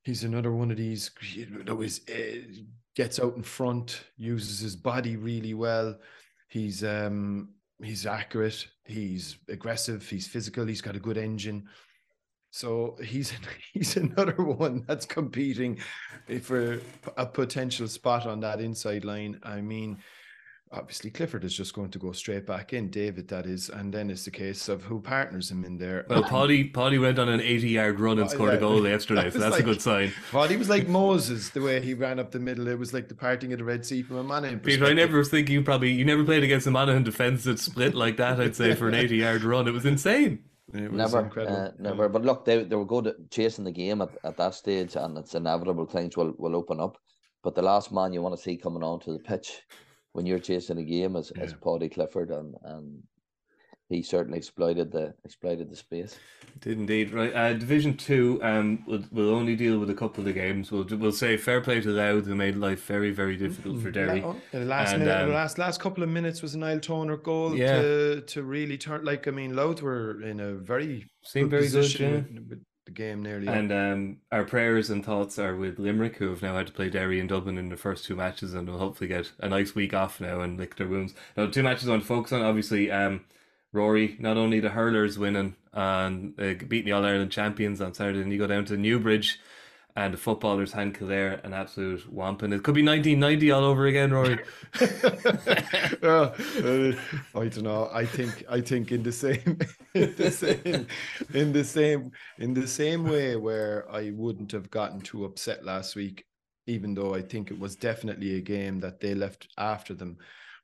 he's 0.04 0.24
another 0.24 0.52
one 0.52 0.70
of 0.70 0.76
these 0.76 1.10
you 1.34 1.46
know 1.64 1.82
is 1.82 2.00
uh, 2.08 2.62
gets 2.96 3.20
out 3.20 3.36
in 3.36 3.42
front, 3.42 4.04
uses 4.16 4.60
his 4.60 4.76
body 4.76 5.16
really 5.16 5.54
well. 5.54 5.98
He's 6.48 6.84
um 6.84 7.50
he's 7.82 8.06
accurate, 8.06 8.66
he's 8.84 9.38
aggressive, 9.48 10.08
he's 10.08 10.26
physical, 10.26 10.66
he's 10.66 10.82
got 10.82 10.96
a 10.96 11.00
good 11.00 11.16
engine. 11.16 11.68
So 12.50 12.96
he's 13.02 13.32
he's 13.72 13.96
another 13.96 14.42
one 14.42 14.84
that's 14.86 15.06
competing 15.06 15.78
for 16.42 16.80
a 17.16 17.26
potential 17.26 17.88
spot 17.88 18.26
on 18.26 18.40
that 18.40 18.60
inside 18.60 19.04
line. 19.04 19.40
I 19.42 19.60
mean, 19.60 19.98
obviously 20.72 21.10
Clifford 21.10 21.44
is 21.44 21.54
just 21.54 21.74
going 21.74 21.90
to 21.90 21.98
go 21.98 22.12
straight 22.12 22.46
back 22.46 22.72
in, 22.72 22.90
David, 22.90 23.28
that 23.28 23.46
is, 23.46 23.68
and 23.70 23.92
then 23.92 24.08
it's 24.10 24.24
the 24.24 24.30
case 24.30 24.68
of 24.68 24.84
who 24.84 25.00
partners 25.00 25.50
him 25.50 25.64
in 25.64 25.76
there. 25.76 26.06
Well, 26.08 26.22
Paddy 26.22 26.64
Paddy 26.64 26.98
went 26.98 27.18
on 27.18 27.28
an 27.28 27.40
80 27.40 27.68
yard 27.68 28.00
run 28.00 28.18
and 28.18 28.30
scored 28.30 28.52
yeah. 28.52 28.56
a 28.56 28.60
goal 28.60 28.86
yesterday, 28.88 29.30
so 29.30 29.38
that's 29.38 29.52
like, 29.52 29.60
a 29.60 29.64
good 29.64 29.82
sign. 29.82 30.12
Paddy 30.30 30.56
was 30.56 30.68
like 30.68 30.88
Moses, 30.88 31.50
the 31.50 31.60
way 31.60 31.80
he 31.80 31.94
ran 31.94 32.18
up 32.18 32.30
the 32.30 32.38
middle. 32.38 32.68
It 32.68 32.78
was 32.78 32.94
like 32.94 33.08
the 33.08 33.14
parting 33.14 33.52
of 33.52 33.58
the 33.58 33.64
Red 33.64 33.84
Sea 33.84 34.02
from 34.02 34.18
a 34.18 34.24
man. 34.24 34.60
Peter, 34.60 34.86
I 34.86 34.92
never 34.92 35.24
think 35.24 35.48
you 35.48 35.62
probably 35.62 35.90
you 35.90 36.04
never 36.04 36.24
played 36.24 36.44
against 36.44 36.66
a 36.66 36.70
man 36.70 36.88
in 36.88 37.02
defence 37.02 37.44
that 37.44 37.58
split 37.58 37.94
like 37.94 38.16
that. 38.18 38.40
I'd 38.40 38.56
say 38.56 38.74
for 38.74 38.88
an 38.88 38.94
80 38.96 39.16
yard 39.16 39.42
run, 39.42 39.66
it 39.66 39.72
was 39.72 39.86
insane. 39.86 40.44
It 40.72 40.92
was 40.92 41.12
never. 41.12 41.40
Uh, 41.40 41.72
never. 41.80 42.08
But 42.08 42.22
look, 42.22 42.44
they 42.44 42.62
they 42.62 42.76
were 42.76 42.84
good 42.84 43.08
at 43.08 43.30
chasing 43.30 43.64
the 43.64 43.72
game 43.72 44.02
at, 44.02 44.10
at 44.22 44.36
that 44.36 44.54
stage, 44.54 44.94
and 44.94 45.18
it's 45.18 45.34
inevitable 45.34 45.86
things 45.86 46.16
will 46.16 46.32
will 46.38 46.54
open 46.54 46.78
up. 46.78 46.96
But 47.42 47.54
the 47.54 47.62
last 47.62 47.90
man 47.90 48.12
you 48.12 48.22
want 48.22 48.36
to 48.36 48.42
see 48.42 48.56
coming 48.56 48.82
onto 48.82 49.12
the 49.12 49.18
pitch 49.18 49.62
when 50.12 50.26
you're 50.26 50.38
chasing 50.38 50.78
a 50.78 50.84
game 50.84 51.16
as, 51.16 51.32
yeah. 51.34 51.42
as 51.44 51.54
Paddy 51.54 51.88
Clifford 51.88 52.30
and 52.30 52.54
and 52.64 53.02
he 53.88 54.02
certainly 54.02 54.38
exploited 54.38 54.92
the 54.92 55.14
exploited 55.24 55.68
the 55.68 55.74
space. 55.74 56.16
Did 56.60 56.78
indeed 56.78 57.12
right. 57.12 57.34
Uh, 57.34 57.54
Division 57.54 57.96
two, 57.96 58.38
um, 58.40 58.84
will 58.86 59.02
we'll 59.10 59.34
only 59.34 59.56
deal 59.56 59.80
with 59.80 59.90
a 59.90 59.94
couple 59.94 60.20
of 60.20 60.26
the 60.26 60.32
games. 60.32 60.70
We'll 60.70 60.86
we'll 60.92 61.10
say 61.10 61.36
fair 61.36 61.60
play 61.60 61.80
to 61.80 61.88
Louth, 61.88 62.26
who 62.26 62.36
made 62.36 62.56
life 62.56 62.84
very 62.84 63.10
very 63.10 63.36
difficult 63.36 63.82
for 63.82 63.90
Derry. 63.90 64.20
Yeah, 64.20 64.34
the 64.52 64.64
last 64.64 64.92
and, 64.92 65.00
minute, 65.00 65.20
um, 65.22 65.28
the 65.30 65.34
last 65.34 65.58
last 65.58 65.80
couple 65.80 66.04
of 66.04 66.08
minutes 66.08 66.40
was 66.40 66.54
an 66.54 66.60
Niall 66.60 66.78
Toner 66.78 67.16
goal 67.16 67.56
yeah. 67.56 67.80
to 67.80 68.20
to 68.20 68.42
really 68.44 68.78
turn. 68.78 69.04
Like 69.04 69.26
I 69.26 69.32
mean, 69.32 69.56
Louth 69.56 69.82
were 69.82 70.22
in 70.22 70.38
a 70.38 70.54
very 70.54 71.06
seemed 71.24 71.50
very 71.50 71.68
good. 71.68 71.98
Yeah. 71.98 72.10
With, 72.48 72.64
the 72.90 73.02
game 73.02 73.22
nearly. 73.22 73.48
And 73.48 73.72
um, 73.72 74.16
our 74.30 74.44
prayers 74.44 74.90
and 74.90 75.04
thoughts 75.04 75.38
are 75.38 75.56
with 75.56 75.78
Limerick, 75.78 76.16
who 76.16 76.30
have 76.30 76.42
now 76.42 76.56
had 76.56 76.66
to 76.66 76.72
play 76.72 76.90
Derry 76.90 77.20
and 77.20 77.28
Dublin 77.28 77.58
in 77.58 77.68
the 77.68 77.76
first 77.76 78.04
two 78.04 78.16
matches, 78.16 78.54
and 78.54 78.68
will 78.68 78.78
hopefully 78.78 79.08
get 79.08 79.32
a 79.38 79.48
nice 79.48 79.74
week 79.74 79.94
off 79.94 80.20
now 80.20 80.40
and 80.40 80.58
lick 80.58 80.76
their 80.76 80.88
wounds. 80.88 81.14
Now, 81.36 81.46
two 81.46 81.62
matches 81.62 81.88
I 81.88 81.92
want 81.92 82.02
to 82.02 82.08
focus 82.08 82.32
on. 82.32 82.42
Obviously, 82.42 82.90
um, 82.90 83.24
Rory, 83.72 84.16
not 84.18 84.36
only 84.36 84.60
the 84.60 84.70
hurlers 84.70 85.18
winning 85.18 85.56
and 85.72 86.34
uh, 86.38 86.54
beating 86.66 86.86
the 86.86 86.92
All 86.92 87.04
Ireland 87.04 87.30
champions 87.30 87.80
on 87.80 87.94
Saturday, 87.94 88.20
and 88.20 88.32
you 88.32 88.38
go 88.38 88.46
down 88.46 88.64
to 88.66 88.76
Newbridge 88.76 89.40
and 90.00 90.14
the 90.14 90.18
footballers 90.18 90.72
hand 90.72 90.94
Kildare 90.94 91.40
an 91.44 91.52
absolute 91.52 92.10
wampin. 92.10 92.54
It 92.54 92.62
could 92.62 92.74
be 92.74 92.82
1990 92.82 93.50
all 93.50 93.64
over 93.64 93.86
again, 93.86 94.10
Rory. 94.10 94.38
uh, 96.02 96.30
I 97.34 97.48
don't 97.48 97.62
know. 97.62 97.90
I 97.92 98.06
think 98.06 98.44
I 98.48 98.62
think 98.62 98.92
in 98.92 99.02
the 99.02 99.12
same 99.12 99.58
in 99.94 100.14
the 100.16 100.30
same 100.30 100.86
in 101.34 101.52
the 101.52 101.64
same 101.64 102.12
in 102.38 102.54
the 102.54 102.66
same 102.66 103.04
way 103.04 103.36
where 103.36 103.90
I 103.90 104.12
wouldn't 104.14 104.52
have 104.52 104.70
gotten 104.70 105.02
too 105.02 105.26
upset 105.26 105.66
last 105.66 105.96
week, 105.96 106.24
even 106.66 106.94
though 106.94 107.14
I 107.14 107.20
think 107.20 107.50
it 107.50 107.58
was 107.58 107.76
definitely 107.76 108.36
a 108.36 108.40
game 108.40 108.80
that 108.80 109.00
they 109.00 109.14
left 109.14 109.48
after 109.58 109.92
them. 109.92 110.16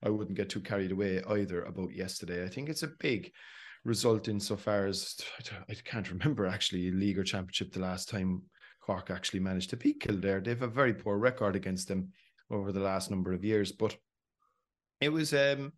I 0.03 0.09
wouldn't 0.09 0.37
get 0.37 0.49
too 0.49 0.61
carried 0.61 0.93
away 0.93 1.23
either 1.29 1.65
about 1.65 1.93
yesterday. 1.93 2.43
I 2.43 2.49
think 2.49 2.71
it's 2.71 2.85
a 2.85 2.93
big 3.01 3.33
result 3.85 4.29
insofar 4.29 4.87
as 4.87 5.21
I 5.69 5.75
can't 5.85 6.11
remember 6.11 6.47
actually 6.47 6.91
league 6.91 7.19
or 7.19 7.25
championship 7.25 7.73
the 7.73 7.81
last 7.81 8.09
time 8.09 8.43
Cork 8.87 9.11
actually 9.11 9.41
managed 9.41 9.71
to 9.71 9.77
beat 9.77 10.01
Kildare. 10.01 10.41
They 10.41 10.51
have 10.51 10.63
a 10.63 10.69
very 10.69 10.95
poor 10.95 11.19
record 11.19 11.57
against 11.57 11.89
them 11.89 12.13
over 12.51 12.71
the 12.71 12.81
last 12.81 13.11
number 13.11 13.33
of 13.33 13.45
years, 13.45 13.73
but 13.73 13.97
it 15.01 15.09
was 15.09 15.33
um 15.35 15.73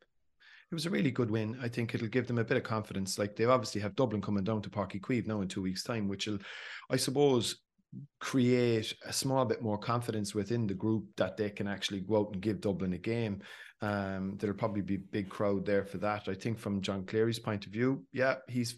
it 0.71 0.75
was 0.75 0.85
a 0.85 0.91
really 0.91 1.11
good 1.11 1.31
win. 1.31 1.59
I 1.63 1.69
think 1.69 1.95
it'll 1.95 2.09
give 2.09 2.27
them 2.27 2.39
a 2.39 2.45
bit 2.45 2.59
of 2.59 2.63
confidence. 2.63 3.19
Like 3.19 3.35
they 3.35 3.47
obviously 3.47 3.81
have 3.81 3.97
Dublin 3.97 4.21
coming 4.21 4.45
down 4.45 4.61
to 4.63 4.71
Uí 4.71 5.01
Chaoimh 5.01 5.27
now 5.27 5.41
in 5.41 5.49
two 5.49 5.63
weeks' 5.63 5.83
time, 5.83 6.09
which 6.09 6.27
will, 6.27 6.39
I 6.91 6.97
suppose, 6.97 7.57
create 8.21 8.93
a 9.07 9.13
small 9.13 9.47
bit 9.47 9.63
more 9.63 9.79
confidence 9.79 10.35
within 10.35 10.67
the 10.67 10.75
group 10.75 11.07
that 11.17 11.39
they 11.39 11.49
can 11.49 11.67
actually 11.67 12.01
go 12.03 12.19
out 12.19 12.33
and 12.35 12.43
give 12.43 12.61
Dublin 12.61 12.93
a 12.93 12.99
game. 12.99 13.41
Um, 13.81 14.37
there'll 14.37 14.57
probably 14.57 14.83
be 14.83 14.97
a 14.97 15.11
big 15.11 15.31
crowd 15.31 15.65
there 15.65 15.87
for 15.87 15.97
that. 15.99 16.29
I 16.29 16.35
think 16.35 16.59
from 16.59 16.83
John 16.83 17.07
Cleary's 17.07 17.39
point 17.39 17.65
of 17.65 17.73
view, 17.73 18.05
yeah, 18.13 18.35
he's 18.47 18.75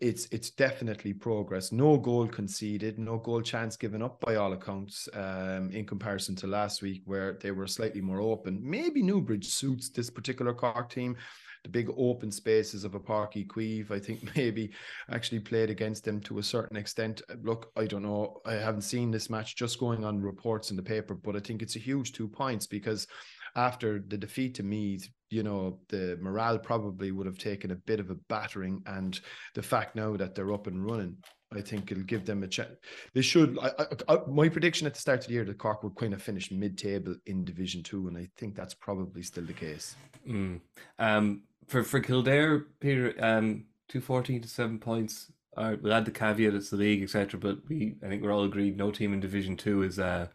it's 0.00 0.26
it's 0.30 0.50
definitely 0.50 1.12
progress. 1.12 1.72
No 1.72 1.96
goal 1.96 2.26
conceded, 2.26 2.98
no 2.98 3.18
goal 3.18 3.42
chance 3.42 3.76
given 3.76 4.02
up 4.02 4.20
by 4.20 4.36
all 4.36 4.52
accounts. 4.52 5.08
Um, 5.14 5.70
in 5.70 5.86
comparison 5.86 6.34
to 6.36 6.46
last 6.46 6.82
week, 6.82 7.02
where 7.04 7.34
they 7.34 7.50
were 7.50 7.66
slightly 7.66 8.00
more 8.00 8.20
open. 8.20 8.60
Maybe 8.62 9.02
Newbridge 9.02 9.48
suits 9.48 9.88
this 9.88 10.10
particular 10.10 10.54
Cork 10.54 10.90
team. 10.90 11.16
The 11.62 11.68
big 11.68 11.90
open 11.94 12.32
spaces 12.32 12.84
of 12.84 12.94
a 12.94 13.00
Páirc 13.00 13.34
Uí 13.34 13.46
Chaoimh, 13.46 13.90
I 13.90 13.98
think 13.98 14.30
maybe 14.36 14.70
actually 15.10 15.40
played 15.40 15.68
against 15.68 16.04
them 16.04 16.20
to 16.20 16.38
a 16.38 16.42
certain 16.42 16.76
extent. 16.76 17.20
Look, 17.42 17.70
I 17.76 17.86
don't 17.86 18.02
know. 18.02 18.40
I 18.46 18.54
haven't 18.54 18.80
seen 18.82 19.10
this 19.10 19.28
match 19.28 19.56
just 19.56 19.78
going 19.78 20.04
on 20.04 20.22
reports 20.22 20.70
in 20.70 20.76
the 20.76 20.82
paper, 20.82 21.14
but 21.14 21.36
I 21.36 21.40
think 21.40 21.60
it's 21.60 21.76
a 21.76 21.80
huge 21.80 22.12
two 22.12 22.28
points 22.28 22.66
because 22.66 23.06
after 23.56 23.98
the 24.06 24.18
defeat 24.18 24.54
to 24.56 24.62
Meath, 24.62 25.08
you 25.30 25.42
know, 25.42 25.78
the 25.88 26.18
morale 26.20 26.58
probably 26.58 27.12
would 27.12 27.26
have 27.26 27.38
taken 27.38 27.70
a 27.70 27.76
bit 27.76 28.00
of 28.00 28.10
a 28.10 28.16
battering. 28.28 28.82
And 28.86 29.18
the 29.54 29.62
fact 29.62 29.94
now 29.94 30.16
that 30.16 30.34
they're 30.34 30.52
up 30.52 30.66
and 30.66 30.84
running, 30.84 31.16
I 31.52 31.60
think 31.60 31.90
it'll 31.90 32.04
give 32.04 32.24
them 32.24 32.42
a 32.42 32.48
chance. 32.48 32.76
They 33.14 33.22
should. 33.22 33.58
I, 33.60 33.70
I, 33.78 34.14
I, 34.14 34.18
my 34.28 34.48
prediction 34.48 34.86
at 34.86 34.94
the 34.94 35.00
start 35.00 35.20
of 35.20 35.26
the 35.26 35.34
year 35.34 35.44
that 35.44 35.58
Cork 35.58 35.82
would 35.82 35.96
kind 35.96 36.14
of 36.14 36.22
finish 36.22 36.50
mid-table 36.50 37.16
in 37.26 37.44
Division 37.44 37.82
Two, 37.82 38.06
and 38.06 38.16
I 38.16 38.28
think 38.36 38.54
that's 38.54 38.74
probably 38.74 39.22
still 39.22 39.44
the 39.44 39.52
case. 39.52 39.96
Mm. 40.28 40.60
Um, 40.98 41.42
for 41.66 41.82
for 41.82 41.98
Kildare, 41.98 42.66
Peter, 42.78 43.14
um, 43.18 43.64
two 43.88 44.00
fourteen 44.00 44.40
to 44.42 44.48
seven 44.48 44.78
points. 44.78 45.32
Uh, 45.56 45.74
we'll 45.82 45.92
add 45.92 46.04
the 46.04 46.12
caveat 46.12 46.54
it's 46.54 46.70
the 46.70 46.76
league, 46.76 47.02
etc. 47.02 47.38
But 47.40 47.58
we, 47.68 47.96
I 48.04 48.06
think 48.06 48.22
we're 48.22 48.32
all 48.32 48.44
agreed, 48.44 48.76
no 48.76 48.92
team 48.92 49.12
in 49.12 49.18
Division 49.18 49.56
Two 49.56 49.82
is 49.82 49.98
uh, 49.98 50.28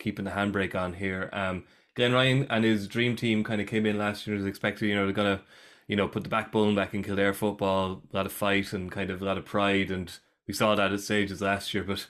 keeping 0.00 0.24
the 0.24 0.32
handbrake 0.32 0.74
on 0.74 0.92
here. 0.92 1.30
Um, 1.32 1.64
Glenn 1.96 2.12
Ryan 2.12 2.46
and 2.48 2.64
his 2.64 2.86
dream 2.86 3.16
team 3.16 3.42
kind 3.42 3.60
of 3.60 3.66
came 3.66 3.86
in 3.86 3.98
last 3.98 4.26
year 4.26 4.36
as 4.36 4.44
expected. 4.44 4.86
You 4.86 4.94
know, 4.94 5.04
they're 5.06 5.12
gonna, 5.12 5.42
you 5.88 5.96
know, 5.96 6.06
put 6.06 6.22
the 6.22 6.28
backbone 6.28 6.74
back 6.74 6.94
in 6.94 7.02
Kildare 7.02 7.34
football, 7.34 8.02
a 8.12 8.16
lot 8.16 8.26
of 8.26 8.32
fight 8.32 8.72
and 8.72 8.92
kind 8.92 9.10
of 9.10 9.22
a 9.22 9.24
lot 9.24 9.38
of 9.38 9.44
pride, 9.44 9.90
and 9.90 10.16
we 10.46 10.54
saw 10.54 10.74
that 10.74 10.92
at 10.92 11.00
stages 11.00 11.40
last 11.40 11.74
year. 11.74 11.82
But 11.82 12.06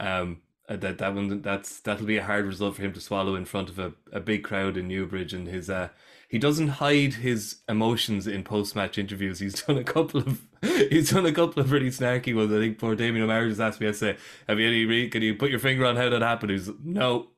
um, 0.00 0.40
uh, 0.68 0.76
that 0.76 0.98
that 0.98 1.14
one 1.14 1.42
that's 1.42 1.80
that'll 1.80 2.06
be 2.06 2.16
a 2.16 2.24
hard 2.24 2.46
result 2.46 2.76
for 2.76 2.82
him 2.82 2.92
to 2.94 3.00
swallow 3.00 3.34
in 3.36 3.44
front 3.44 3.68
of 3.68 3.78
a, 3.78 3.92
a 4.12 4.20
big 4.20 4.42
crowd 4.42 4.76
in 4.76 4.88
Newbridge, 4.88 5.32
and 5.32 5.46
his 5.46 5.70
uh, 5.70 5.90
he 6.28 6.38
doesn't 6.38 6.68
hide 6.68 7.14
his 7.14 7.58
emotions 7.68 8.26
in 8.26 8.42
post 8.42 8.74
match 8.74 8.98
interviews. 8.98 9.38
He's 9.38 9.62
done 9.66 9.78
a 9.78 9.84
couple 9.84 10.20
of 10.20 10.40
he's 10.62 11.10
done 11.10 11.26
a 11.26 11.32
couple 11.32 11.62
of 11.62 11.70
really 11.72 11.90
snarky 11.90 12.34
ones. 12.34 12.52
I 12.52 12.58
think 12.58 12.78
poor 12.78 12.96
Damien 12.96 13.24
O'Meara 13.24 13.48
just 13.48 13.60
asked 13.60 13.80
me, 13.80 13.92
say, 13.92 14.16
have 14.48 14.58
you 14.58 14.66
any 14.66 15.08
can 15.08 15.22
you 15.22 15.34
put 15.34 15.50
your 15.50 15.60
finger 15.60 15.84
on 15.84 15.96
how 15.96 16.08
that 16.08 16.22
happened? 16.22 16.52
He's 16.52 16.70
no, 16.82 17.28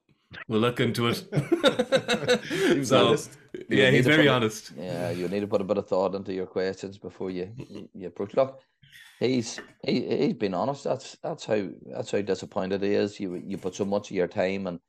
We'll 0.47 0.61
look 0.61 0.81
into 0.81 1.09
it. 1.09 1.25
he 2.49 2.79
was 2.79 2.89
so, 2.89 3.09
honest. 3.09 3.39
Yeah, 3.69 3.91
he's 3.91 4.07
very 4.07 4.27
a, 4.27 4.33
honest. 4.33 4.73
Yeah, 4.77 5.11
you 5.11 5.27
need 5.29 5.41
to 5.41 5.47
put 5.47 5.63
a 5.63 5.65
bit 5.65 5.79
of 5.79 5.89
thought 5.89 6.15
into 6.15 6.35
your 6.35 6.47
questions 6.47 6.99
before 6.99 7.31
you 7.31 7.51
you, 7.57 7.89
you 7.95 8.09
approach. 8.09 8.35
Look, 8.35 8.61
he's 9.21 9.59
he 9.83 10.07
he's 10.07 10.35
been 10.35 10.55
honest. 10.55 10.85
That's 10.85 11.17
that's 11.23 11.47
how 11.47 11.69
that's 11.87 12.11
how 12.11 12.21
disappointed 12.21 12.83
he 12.83 12.93
is. 12.93 13.19
You 13.19 13.37
you 13.37 13.57
put 13.57 13.75
so 13.75 13.87
much 13.87 14.11
of 14.11 14.17
your 14.17 14.29
time 14.29 14.67
and 14.67 14.81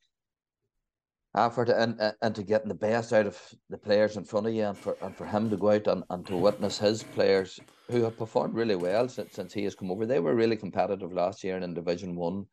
effort 1.38 1.70
and 1.70 2.14
and 2.22 2.36
to 2.36 2.44
getting 2.44 2.68
the 2.68 2.76
best 2.76 3.14
out 3.14 3.28
of 3.28 3.40
the 3.70 3.78
players 3.78 4.18
in 4.18 4.26
front 4.26 4.48
of 4.48 4.54
you, 4.54 4.64
and 4.64 4.78
for 4.78 4.98
and 5.02 5.16
for 5.16 5.26
him 5.26 5.50
to 5.52 5.58
go 5.58 5.72
out 5.72 5.88
and, 5.88 6.04
and 6.10 6.26
to 6.28 6.36
witness 6.36 6.80
his 6.80 7.02
players 7.02 7.62
who 7.90 8.04
have 8.04 8.18
performed 8.18 8.56
really 8.56 8.76
well 8.76 9.08
since 9.08 9.36
since 9.36 9.54
he 9.54 9.64
has 9.64 9.76
come 9.76 9.90
over. 9.90 10.06
They 10.06 10.20
were 10.20 10.36
really 10.36 10.58
competitive 10.58 11.14
last 11.14 11.46
year 11.46 11.58
in 11.58 11.74
Division 11.74 12.18
One 12.18 12.46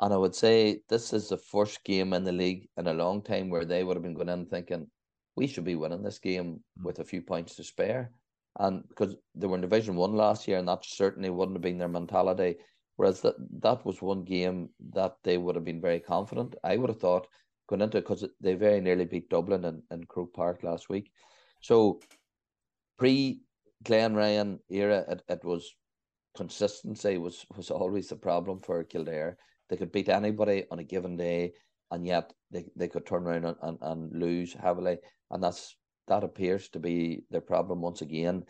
and 0.00 0.12
I 0.12 0.16
would 0.16 0.34
say 0.34 0.80
this 0.88 1.12
is 1.12 1.28
the 1.28 1.38
first 1.38 1.82
game 1.84 2.12
in 2.12 2.24
the 2.24 2.32
league 2.32 2.68
in 2.76 2.86
a 2.86 2.94
long 2.94 3.22
time 3.22 3.48
where 3.48 3.64
they 3.64 3.82
would 3.82 3.96
have 3.96 4.02
been 4.02 4.14
going 4.14 4.28
in 4.28 4.46
thinking 4.46 4.90
we 5.36 5.46
should 5.46 5.64
be 5.64 5.74
winning 5.74 6.02
this 6.02 6.18
game 6.18 6.60
hmm. 6.78 6.84
with 6.84 6.98
a 6.98 7.04
few 7.04 7.22
points 7.22 7.56
to 7.56 7.64
spare. 7.64 8.10
And 8.58 8.86
because 8.88 9.14
they 9.34 9.46
were 9.46 9.56
in 9.56 9.60
Division 9.60 9.96
One 9.96 10.14
last 10.14 10.48
year, 10.48 10.58
and 10.58 10.68
that 10.68 10.84
certainly 10.84 11.28
wouldn't 11.28 11.56
have 11.56 11.62
been 11.62 11.78
their 11.78 11.88
mentality. 11.88 12.56
Whereas 12.96 13.20
that 13.20 13.34
that 13.60 13.84
was 13.84 14.00
one 14.00 14.24
game 14.24 14.70
that 14.94 15.16
they 15.22 15.36
would 15.36 15.54
have 15.54 15.64
been 15.64 15.82
very 15.82 16.00
confident. 16.00 16.54
I 16.64 16.78
would 16.78 16.88
have 16.88 16.98
thought 17.00 17.26
going 17.68 17.82
into 17.82 17.98
because 17.98 18.24
they 18.40 18.54
very 18.54 18.80
nearly 18.80 19.04
beat 19.04 19.28
Dublin 19.28 19.66
in, 19.66 19.82
in 19.90 20.04
Croke 20.04 20.32
Park 20.32 20.62
last 20.62 20.88
week. 20.88 21.10
So 21.60 22.00
pre 22.98 23.42
Glenn 23.84 24.14
Ryan 24.14 24.58
era, 24.70 25.04
it, 25.06 25.22
it 25.28 25.44
was 25.44 25.74
consistency 26.34 27.18
was 27.18 27.44
was 27.54 27.70
always 27.82 28.08
the 28.08 28.16
problem 28.16 28.60
for 28.60 28.82
Kildare. 28.84 29.36
They 29.68 29.76
could 29.76 29.92
beat 29.92 30.08
anybody 30.08 30.64
on 30.70 30.78
a 30.78 30.84
given 30.84 31.16
day, 31.16 31.52
and 31.90 32.06
yet 32.06 32.32
they, 32.50 32.66
they 32.76 32.88
could 32.88 33.06
turn 33.06 33.26
around 33.26 33.44
and, 33.44 33.56
and, 33.62 33.78
and 33.80 34.12
lose 34.12 34.52
heavily. 34.52 34.98
And 35.30 35.42
that's 35.42 35.76
that 36.08 36.24
appears 36.24 36.68
to 36.70 36.78
be 36.78 37.24
their 37.30 37.40
problem 37.40 37.80
once 37.80 38.00
again. 38.00 38.44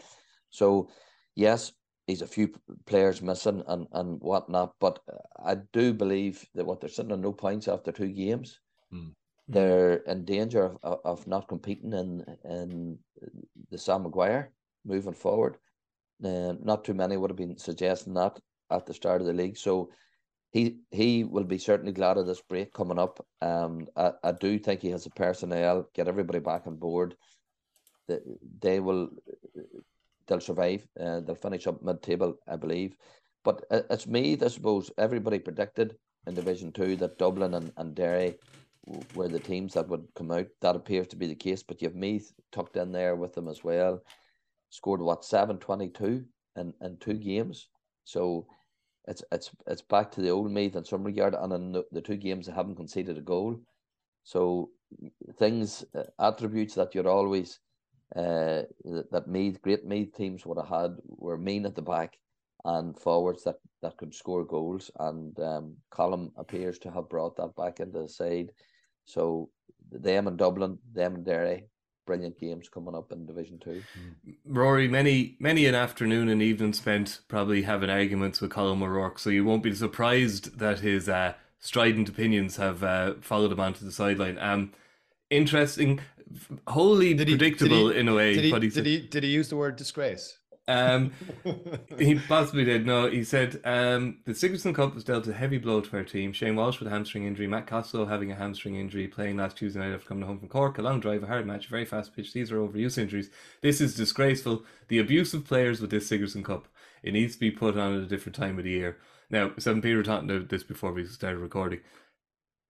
So, 0.50 0.90
yes, 1.35 1.72
he's 2.07 2.22
a 2.22 2.26
few 2.26 2.52
players 2.87 3.22
missing 3.22 3.62
and, 3.66 3.87
and 3.92 4.20
whatnot. 4.20 4.74
But 4.81 4.98
I 5.44 5.57
do 5.72 5.92
believe 5.92 6.44
that 6.55 6.66
what 6.66 6.81
they're 6.81 6.90
sitting 6.90 7.12
on 7.12 7.20
no 7.20 7.33
points 7.33 7.68
after 7.68 7.92
two 7.92 8.09
games. 8.09 8.61
Mm. 8.92 9.12
They're 9.48 9.94
in 10.07 10.24
danger 10.24 10.64
of, 10.64 10.79
of, 10.83 10.98
of, 11.05 11.26
not 11.26 11.48
competing 11.48 11.92
in 11.92 12.24
in 12.44 12.98
the 13.70 13.79
Sam 13.79 14.02
Maguire 14.02 14.50
moving 14.85 15.14
forward. 15.14 15.57
Uh, 16.24 16.55
not 16.62 16.85
too 16.85 16.94
many 16.94 17.16
would 17.16 17.31
have 17.31 17.37
been 17.37 17.59
suggesting 17.59 18.14
that 18.14 18.38
at 18.70 18.87
the 18.87 18.94
start 18.94 19.20
of 19.20 19.26
the 19.26 19.33
league. 19.33 19.57
So 19.57 19.90
he 20.57 20.77
he 20.90 21.25
will 21.25 21.45
be 21.45 21.59
certainly 21.59 21.92
glad 21.92 22.16
of 22.16 22.27
this 22.27 22.40
break 22.40 22.73
coming 22.73 22.99
up. 22.99 23.25
Um, 23.42 23.87
I, 23.95 24.12
I 24.25 24.33
do 24.33 24.59
think 24.59 24.81
he 24.81 24.90
has 24.90 25.05
the 25.05 25.11
personnel, 25.11 25.88
get 25.92 26.09
everybody 26.09 26.38
back 26.38 26.66
on 26.66 26.77
board. 26.77 27.14
That 28.09 28.23
they 28.61 28.81
will 28.81 29.11
they'll 30.27 30.40
survive. 30.40 30.87
Uh, 30.99 31.21
they'll 31.21 31.35
finish 31.35 31.66
up 31.66 31.83
mid 31.83 32.03
table, 32.03 32.38
I 32.49 32.57
believe. 32.57 32.97
But 33.45 33.64
it's 33.71 34.07
me, 34.07 34.38
I 34.40 34.49
suppose. 34.49 34.90
Everybody 34.97 35.38
predicted 35.40 35.97
in 36.27 36.35
Division 36.35 36.73
Two 36.73 36.97
that 36.97 37.19
Dublin 37.19 37.53
and, 37.55 37.71
and 37.77 37.95
Derry 37.95 38.37
were 39.14 39.29
the 39.29 39.40
teams 39.40 39.75
that 39.75 39.88
would 39.88 40.07
come 40.14 40.31
out. 40.31 40.47
That 40.62 40.77
appears 40.77 41.09
to 41.09 41.16
be 41.16 41.27
the 41.27 41.35
case. 41.35 41.62
But 41.62 41.83
you 41.83 41.88
have 41.88 41.97
Meath 41.97 42.33
tucked 42.51 42.77
in 42.77 42.92
there 42.92 43.14
with 43.14 43.35
them 43.35 43.49
as 43.49 43.62
well. 43.62 44.03
Scored 44.71 45.03
what 45.03 45.23
seven 45.25 45.59
twenty 45.59 45.90
two 45.90 46.25
in, 46.57 46.73
in 46.81 46.97
two 46.97 47.14
games. 47.14 47.69
So 48.05 48.47
it's 49.07 49.23
it's 49.33 49.51
it's 49.66 49.83
back 49.83 50.11
to 50.12 50.21
the 50.21 50.31
old 50.31 50.51
Meath 50.51 50.77
in 50.77 50.85
some 50.85 51.05
regard. 51.05 51.35
And 51.35 51.53
in 51.53 51.73
the, 51.73 51.85
the 51.92 52.01
two 52.01 52.16
games 52.16 52.47
they 52.47 52.53
haven't 52.53 52.77
conceded 52.77 53.19
a 53.19 53.23
goal. 53.23 53.59
So 54.25 54.71
things 55.38 55.85
uh, 55.95 56.05
attributes 56.19 56.75
that 56.75 56.95
you're 56.95 57.09
always 57.09 57.61
uh, 58.14 58.62
that 59.11 59.25
Meath, 59.27 59.61
great 59.62 59.85
Meath 59.85 60.14
teams 60.14 60.47
would 60.47 60.59
have 60.59 60.69
had 60.69 60.97
were 61.07 61.38
mean 61.38 61.66
at 61.66 61.75
the 61.75 61.83
back 61.83 62.19
and 62.64 62.99
forwards 62.99 63.45
that, 63.45 63.57
that 63.83 63.97
could 63.97 64.14
score 64.14 64.45
goals. 64.45 64.90
And 64.99 65.38
um, 65.40 65.77
Colm 65.92 66.31
appears 66.37 66.79
to 66.81 66.90
have 66.90 67.09
brought 67.09 67.37
that 67.37 67.55
back 67.57 67.81
into 67.81 68.01
the 68.03 68.09
side. 68.09 68.51
So 69.05 69.51
them 69.90 70.27
in 70.27 70.37
Dublin, 70.37 70.79
them 70.92 71.16
in 71.16 71.25
Derry, 71.25 71.69
brilliant 72.07 72.38
games 72.38 72.69
coming 72.69 72.95
up 72.95 73.12
in 73.12 73.27
Division 73.27 73.59
Two. 73.59 73.83
Rory, 74.47 74.88
many 74.88 75.37
many 75.38 75.66
an 75.66 75.75
afternoon 75.75 76.29
and 76.29 76.40
evening 76.40 76.73
spent 76.73 77.21
probably 77.29 77.62
having 77.62 77.90
arguments 77.90 78.40
with 78.40 78.53
Colm 78.53 78.83
O'Rourke, 78.83 79.19
so 79.19 79.29
you 79.29 79.45
won't 79.45 79.62
be 79.62 79.75
surprised 79.75 80.59
that 80.59 80.79
his 80.79 81.09
uh, 81.09 81.35
strident 81.59 82.09
opinions 82.09 82.57
have 82.57 82.83
uh, 82.83 83.14
followed 83.21 83.53
him 83.53 83.61
onto 83.61 83.85
the 83.85 83.92
sideline. 83.92 84.38
Um, 84.38 84.73
interesting 85.29 86.01
wholly 86.66 87.14
did 87.14 87.29
predictable 87.29 87.88
he, 87.88 87.95
he, 87.95 88.01
in 88.01 88.09
a 88.09 88.14
way. 88.14 88.35
Did 88.35 88.45
he, 88.45 88.69
did 88.71 88.87
he, 88.87 89.01
did 89.01 89.23
he 89.23 89.31
use 89.31 89.49
the 89.49 89.57
word 89.57 89.77
disgrace? 89.77 90.38
Um, 90.68 91.12
he 91.98 92.16
possibly 92.16 92.64
did. 92.64 92.87
No, 92.87 93.09
he 93.09 93.22
said 93.24 93.61
um, 93.64 94.18
the 94.24 94.35
Sigerson 94.35 94.74
Cup 94.74 94.94
was 94.94 95.05
dealt 95.05 95.26
a 95.26 95.33
heavy 95.33 95.59
blow 95.59 95.81
to 95.81 95.96
our 95.96 96.02
team. 96.02 96.33
Shane 96.33 96.57
Walsh 96.57 96.79
with 96.79 96.88
a 96.88 96.90
hamstring 96.90 97.24
injury, 97.24 97.46
Matt 97.46 97.66
Costello 97.66 98.07
having 98.07 98.33
a 98.33 98.37
hamstring 98.37 98.76
injury, 98.76 99.07
playing 99.07 99.37
last 99.37 99.57
Tuesday 99.57 99.81
night 99.81 99.94
after 99.94 100.09
coming 100.09 100.26
home 100.26 100.38
from 100.38 100.48
Cork. 100.48 100.79
A 100.79 100.83
long 100.83 101.00
drive, 101.00 101.22
a 101.22 101.26
hard 101.26 101.46
match, 101.46 101.68
very 101.68 101.85
fast 101.85 102.14
pitch. 102.14 102.33
These 102.33 102.50
are 102.50 102.59
overuse 102.59 102.98
injuries. 102.98 103.31
This 103.61 103.81
is 103.81 103.94
disgraceful. 103.94 104.64
The 104.88 104.98
abuse 104.98 105.35
of 105.35 105.44
players 105.46 105.81
with 105.81 105.90
this 105.90 106.09
Sigerson 106.09 106.42
Cup. 106.44 106.66
It 107.02 107.12
needs 107.12 107.35
to 107.35 107.40
be 107.40 107.50
put 107.50 107.76
on 107.76 107.94
at 107.94 108.02
a 108.02 108.07
different 108.07 108.37
time 108.37 108.59
of 108.59 108.64
the 108.64 108.70
year. 108.70 108.98
Now, 109.31 109.52
Seven 109.59 109.83
Peter 109.83 110.02
talking 110.02 110.31
about 110.31 110.48
this 110.48 110.62
before 110.62 110.92
we 110.92 111.05
started 111.07 111.38
recording 111.38 111.81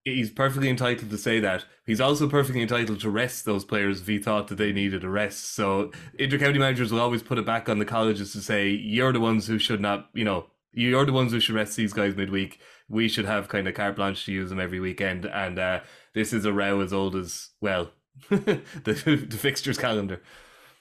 he's 0.07 0.31
perfectly 0.31 0.71
entitled 0.71 1.11
to 1.11 1.19
say 1.19 1.41
that. 1.41 1.65
He's 1.85 2.01
also 2.01 2.29
perfectly 2.29 2.63
entitled 2.63 3.01
to 3.01 3.11
rest 3.11 3.45
those 3.45 3.65
players 3.65 4.01
if 4.01 4.07
he 4.07 4.19
thought 4.19 4.47
that 4.49 4.55
they 4.55 4.73
needed 4.73 5.03
a 5.03 5.09
rest. 5.09 5.55
So 5.55 5.91
intercounty 6.19 6.59
managers 6.59 6.93
will 6.93 7.01
always 7.01 7.25
put 7.25 7.39
it 7.39 7.45
back 7.45 7.69
on 7.69 7.81
the 7.81 7.85
colleges 7.85 8.33
to 8.33 8.41
say 8.41 8.69
you're 8.69 9.13
the 9.13 9.21
ones 9.21 9.49
who 9.49 9.59
should 9.59 9.81
not, 9.81 10.09
you 10.15 10.25
know, 10.25 10.47
you're 10.73 11.05
the 11.05 11.13
ones 11.13 11.33
who 11.33 11.41
should 11.41 11.57
rest 11.57 11.77
these 11.77 11.93
guys 11.93 12.15
midweek. 12.15 12.61
We 12.89 13.09
should 13.09 13.25
have 13.25 13.49
kind 13.49 13.67
of 13.67 13.75
carte 13.75 13.97
blanche 13.97 14.25
to 14.27 14.33
use 14.33 14.49
them 14.49 14.61
every 14.61 14.79
weekend. 14.79 15.25
And 15.27 15.59
uh, 15.59 15.81
this 16.15 16.33
is 16.33 16.45
a 16.45 16.53
row 16.53 16.81
as 16.81 16.93
old 16.93 17.17
as 17.17 17.51
well 17.61 17.91
the 18.31 19.27
the 19.29 19.37
fixtures 19.37 19.79
calendar. 19.79 20.23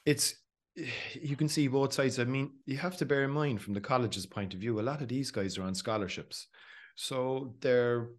It's 0.06 0.36
you 1.14 1.36
can 1.36 1.50
see 1.50 1.68
both 1.68 1.94
sides. 1.94 2.20
I 2.20 2.26
mean, 2.26 2.52
you 2.66 2.78
have 2.78 2.98
to 2.98 3.06
bear 3.06 3.24
in 3.24 3.32
mind 3.32 3.62
from 3.62 3.74
the 3.74 3.82
college's 3.82 4.26
point 4.26 4.54
of 4.54 4.60
view, 4.60 4.80
a 4.80 4.82
lot 4.82 5.02
of 5.02 5.08
these 5.08 5.32
guys 5.32 5.58
are 5.58 5.64
on 5.64 5.74
scholarships. 5.74 6.48
So 6.96 7.56
they're 7.62 8.10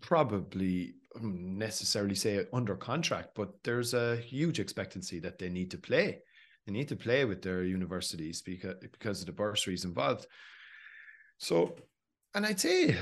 probably 0.00 0.94
um, 1.16 1.58
necessarily 1.58 2.14
say 2.14 2.46
under 2.52 2.76
contract, 2.76 3.30
but 3.34 3.50
there's 3.64 3.94
a 3.94 4.16
huge 4.16 4.60
expectancy 4.60 5.18
that 5.20 5.38
they 5.38 5.48
need 5.48 5.70
to 5.70 5.78
play. 5.78 6.20
They 6.66 6.72
need 6.72 6.88
to 6.88 6.96
play 6.96 7.24
with 7.24 7.42
their 7.42 7.62
universities 7.62 8.42
because 8.42 8.74
because 8.80 9.20
of 9.20 9.26
the 9.26 9.32
bursaries 9.32 9.84
involved. 9.84 10.26
So, 11.38 11.76
and 12.34 12.44
I'd 12.44 12.60
say 12.60 12.96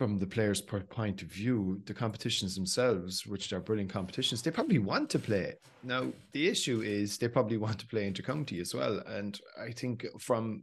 from 0.00 0.18
the 0.18 0.26
players' 0.26 0.62
point 0.62 1.20
of 1.20 1.28
view, 1.28 1.82
the 1.84 1.92
competitions 1.92 2.54
themselves, 2.54 3.26
which 3.26 3.52
are 3.52 3.60
brilliant 3.60 3.92
competitions, 3.92 4.40
they 4.40 4.50
probably 4.50 4.78
want 4.78 5.10
to 5.10 5.18
play. 5.18 5.54
Now, 5.82 6.10
the 6.32 6.48
issue 6.48 6.80
is 6.80 7.18
they 7.18 7.28
probably 7.28 7.58
want 7.58 7.78
to 7.80 7.86
play 7.86 8.10
intercounty 8.10 8.62
as 8.62 8.74
well. 8.74 9.02
And 9.06 9.38
I 9.60 9.72
think 9.72 10.06
from 10.18 10.62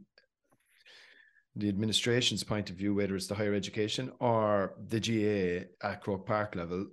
the 1.58 1.68
administration's 1.68 2.44
point 2.44 2.70
of 2.70 2.76
view, 2.76 2.94
whether 2.94 3.16
it's 3.16 3.26
the 3.26 3.34
higher 3.34 3.54
education 3.54 4.10
or 4.20 4.74
the 4.88 5.00
GAA 5.00 5.86
at 5.88 6.00
Croke 6.00 6.26
Park 6.26 6.54
level, 6.54 6.86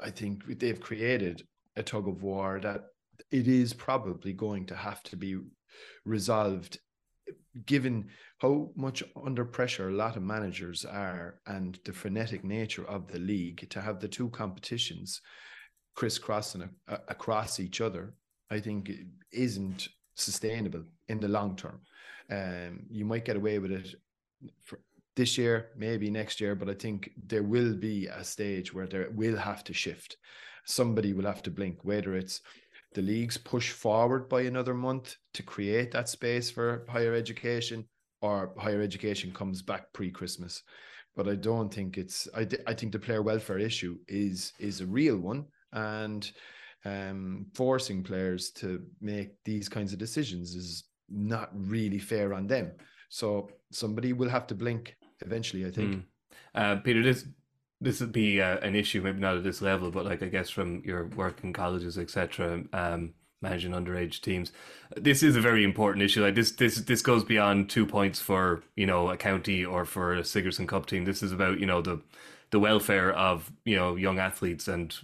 I 0.00 0.10
think 0.10 0.44
they've 0.58 0.80
created 0.80 1.46
a 1.76 1.82
tug 1.82 2.08
of 2.08 2.22
war 2.22 2.60
that 2.62 2.86
it 3.30 3.48
is 3.48 3.72
probably 3.72 4.32
going 4.32 4.66
to 4.66 4.76
have 4.76 5.02
to 5.04 5.16
be 5.16 5.38
resolved 6.04 6.78
given 7.66 8.08
how 8.38 8.70
much 8.76 9.02
under 9.24 9.44
pressure 9.44 9.88
a 9.88 9.94
lot 9.94 10.16
of 10.16 10.22
managers 10.22 10.84
are 10.84 11.40
and 11.46 11.78
the 11.84 11.92
frenetic 11.92 12.44
nature 12.44 12.86
of 12.86 13.08
the 13.08 13.18
league 13.18 13.68
to 13.70 13.80
have 13.80 14.00
the 14.00 14.08
two 14.08 14.28
competitions 14.30 15.20
crisscrossing 15.96 16.68
across 17.08 17.58
each 17.58 17.80
other 17.80 18.14
i 18.50 18.60
think 18.60 18.90
isn't 19.32 19.88
sustainable 20.18 20.84
in 21.08 21.20
the 21.20 21.28
long 21.28 21.56
term. 21.56 21.80
Um, 22.30 22.80
you 22.90 23.04
might 23.04 23.24
get 23.24 23.36
away 23.36 23.58
with 23.58 23.72
it 23.72 23.94
this 25.16 25.36
year, 25.36 25.70
maybe 25.76 26.10
next 26.10 26.40
year, 26.40 26.54
but 26.54 26.70
I 26.70 26.74
think 26.74 27.10
there 27.26 27.42
will 27.42 27.74
be 27.74 28.06
a 28.06 28.22
stage 28.22 28.72
where 28.72 28.86
there 28.86 29.10
will 29.10 29.36
have 29.36 29.64
to 29.64 29.74
shift. 29.74 30.16
Somebody 30.64 31.12
will 31.12 31.24
have 31.24 31.42
to 31.42 31.50
blink, 31.50 31.78
whether 31.82 32.14
it's 32.14 32.40
the 32.94 33.02
leagues 33.02 33.36
push 33.36 33.72
forward 33.72 34.28
by 34.28 34.42
another 34.42 34.74
month 34.74 35.16
to 35.34 35.42
create 35.42 35.90
that 35.90 36.08
space 36.08 36.50
for 36.50 36.86
higher 36.88 37.14
education 37.14 37.84
or 38.22 38.52
higher 38.58 38.80
education 38.80 39.32
comes 39.32 39.62
back 39.62 39.92
pre-Christmas. 39.92 40.62
But 41.16 41.28
I 41.28 41.34
don't 41.34 41.72
think 41.72 41.98
it's 41.98 42.28
I, 42.34 42.46
I 42.66 42.74
think 42.74 42.92
the 42.92 42.98
player 42.98 43.22
welfare 43.22 43.58
issue 43.58 43.98
is 44.06 44.52
is 44.58 44.80
a 44.80 44.86
real 44.86 45.16
one 45.16 45.46
and 45.72 46.30
um, 46.84 47.46
forcing 47.54 48.02
players 48.02 48.50
to 48.52 48.82
make 49.00 49.30
these 49.44 49.68
kinds 49.68 49.92
of 49.92 49.98
decisions 49.98 50.54
is 50.54 50.84
not 51.08 51.50
really 51.52 51.98
fair 51.98 52.34
on 52.34 52.46
them. 52.46 52.72
So 53.08 53.50
somebody 53.70 54.12
will 54.12 54.28
have 54.28 54.46
to 54.48 54.54
blink 54.54 54.96
eventually, 55.20 55.66
I 55.66 55.70
think. 55.70 55.96
Mm. 55.96 56.02
Uh, 56.54 56.76
Peter, 56.76 57.02
this 57.02 57.24
this 57.80 58.00
would 58.00 58.12
be 58.12 58.40
uh, 58.42 58.58
an 58.58 58.74
issue, 58.74 59.00
maybe 59.00 59.20
not 59.20 59.36
at 59.36 59.44
this 59.44 59.62
level, 59.62 59.90
but 59.90 60.04
like 60.04 60.22
I 60.22 60.28
guess 60.28 60.50
from 60.50 60.82
your 60.84 61.06
work 61.06 61.44
in 61.44 61.52
colleges, 61.52 61.96
etc., 61.96 62.64
um, 62.72 63.14
managing 63.40 63.70
underage 63.70 64.20
teams, 64.20 64.50
this 64.96 65.22
is 65.22 65.36
a 65.36 65.40
very 65.40 65.62
important 65.62 66.02
issue. 66.02 66.22
Like 66.22 66.34
this, 66.34 66.50
this, 66.50 66.76
this 66.78 67.02
goes 67.02 67.22
beyond 67.22 67.70
two 67.70 67.86
points 67.86 68.20
for 68.20 68.62
you 68.76 68.86
know 68.86 69.10
a 69.10 69.16
county 69.16 69.64
or 69.64 69.84
for 69.84 70.14
a 70.14 70.24
Sigerson 70.24 70.66
Cup 70.66 70.86
team. 70.86 71.04
This 71.04 71.22
is 71.22 71.32
about 71.32 71.60
you 71.60 71.66
know 71.66 71.80
the 71.80 72.00
the 72.50 72.58
welfare 72.58 73.12
of 73.12 73.52
you 73.64 73.76
know 73.76 73.96
young 73.96 74.18
athletes 74.18 74.68
and 74.68 74.94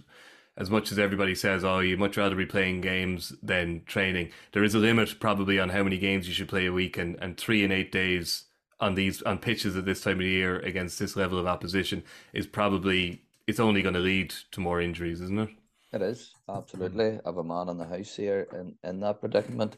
as 0.57 0.69
much 0.69 0.91
as 0.91 0.99
everybody 0.99 1.35
says, 1.35 1.63
oh, 1.63 1.79
you'd 1.79 1.99
much 1.99 2.17
rather 2.17 2.35
be 2.35 2.45
playing 2.45 2.81
games 2.81 3.33
than 3.43 3.83
training, 3.85 4.29
there 4.53 4.63
is 4.63 4.75
a 4.75 4.79
limit 4.79 5.19
probably 5.19 5.59
on 5.59 5.69
how 5.69 5.83
many 5.83 5.97
games 5.97 6.27
you 6.27 6.33
should 6.33 6.47
play 6.47 6.65
a 6.65 6.71
week, 6.71 6.97
and, 6.97 7.17
and 7.21 7.37
three 7.37 7.63
and 7.63 7.73
eight 7.73 7.91
days 7.91 8.45
on 8.79 8.95
these 8.95 9.21
on 9.21 9.37
pitches 9.37 9.77
at 9.77 9.85
this 9.85 10.01
time 10.01 10.13
of 10.13 10.19
the 10.19 10.25
year 10.25 10.59
against 10.59 10.99
this 10.99 11.15
level 11.15 11.39
of 11.39 11.47
opposition 11.47 12.03
is 12.33 12.45
probably 12.45 13.21
it's 13.47 13.59
only 13.59 13.81
going 13.81 13.93
to 13.93 14.01
lead 14.01 14.33
to 14.51 14.59
more 14.59 14.81
injuries, 14.81 15.21
isn't 15.21 15.39
it? 15.39 15.49
It 15.93 16.01
is 16.01 16.33
absolutely. 16.49 17.19
I 17.19 17.21
have 17.25 17.37
a 17.37 17.43
man 17.43 17.69
in 17.69 17.77
the 17.77 17.85
house 17.85 18.15
here 18.15 18.47
in, 18.53 18.75
in 18.83 18.99
that 19.01 19.21
predicament, 19.21 19.77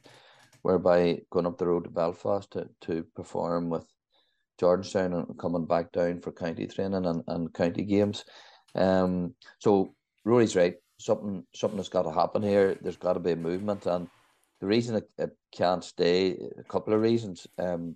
whereby 0.61 1.21
going 1.29 1.45
up 1.45 1.57
the 1.57 1.67
road 1.67 1.83
to 1.83 1.89
Belfast 1.89 2.49
to, 2.51 2.67
to 2.81 3.05
perform 3.15 3.69
with 3.69 3.85
Jordanstown 4.59 5.27
and 5.27 5.37
coming 5.37 5.65
back 5.65 5.91
down 5.91 6.21
for 6.21 6.31
county 6.31 6.65
training 6.65 7.05
and, 7.05 7.23
and 7.27 7.53
county 7.53 7.83
games. 7.83 8.25
Um, 8.73 9.35
so 9.59 9.93
Rory's 10.27 10.55
right. 10.55 10.75
Something 10.99 11.45
something 11.53 11.77
has 11.77 11.89
got 11.89 12.03
to 12.03 12.11
happen 12.11 12.43
here. 12.43 12.77
There's 12.81 12.97
got 12.97 13.13
to 13.13 13.19
be 13.19 13.31
a 13.31 13.35
movement, 13.35 13.85
and 13.85 14.07
the 14.59 14.67
reason 14.67 14.95
it, 14.95 15.09
it 15.17 15.31
can't 15.53 15.83
stay, 15.83 16.37
a 16.57 16.63
couple 16.63 16.93
of 16.93 17.01
reasons. 17.01 17.47
Um, 17.57 17.95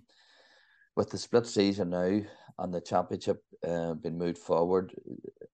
with 0.94 1.10
the 1.10 1.18
split 1.18 1.46
season 1.46 1.90
now 1.90 2.20
and 2.58 2.74
the 2.74 2.80
championship 2.80 3.42
uh, 3.66 3.94
being 3.94 4.18
moved 4.18 4.38
forward, 4.38 4.94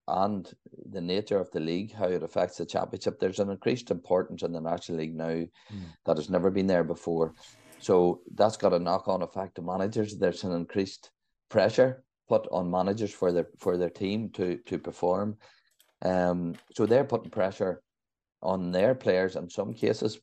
and 0.06 0.52
the 0.90 1.00
nature 1.00 1.38
of 1.38 1.50
the 1.50 1.60
league, 1.60 1.92
how 1.92 2.06
it 2.06 2.22
affects 2.22 2.58
the 2.58 2.66
championship, 2.66 3.18
there's 3.18 3.40
an 3.40 3.50
increased 3.50 3.90
importance 3.90 4.42
in 4.42 4.52
the 4.52 4.60
National 4.60 4.98
League 4.98 5.16
now 5.16 5.26
mm. 5.26 5.50
that 6.06 6.16
has 6.16 6.30
never 6.30 6.50
been 6.50 6.66
there 6.66 6.84
before. 6.84 7.34
So 7.78 8.20
that's 8.34 8.56
got 8.56 8.72
a 8.72 8.78
knock 8.78 9.08
on 9.08 9.22
effect 9.22 9.54
to 9.56 9.62
managers. 9.62 10.16
There's 10.16 10.44
an 10.44 10.52
increased 10.52 11.10
pressure 11.48 12.04
put 12.28 12.46
on 12.52 12.70
managers 12.70 13.12
for 13.12 13.32
their 13.32 13.48
for 13.58 13.76
their 13.76 13.90
team 13.90 14.30
to 14.30 14.58
to 14.66 14.78
perform. 14.78 15.38
Um, 16.02 16.54
so 16.74 16.86
they're 16.86 17.04
putting 17.04 17.30
pressure 17.30 17.82
on 18.42 18.70
their 18.70 18.94
players. 18.94 19.36
In 19.36 19.50
some 19.50 19.74
cases, 19.74 20.20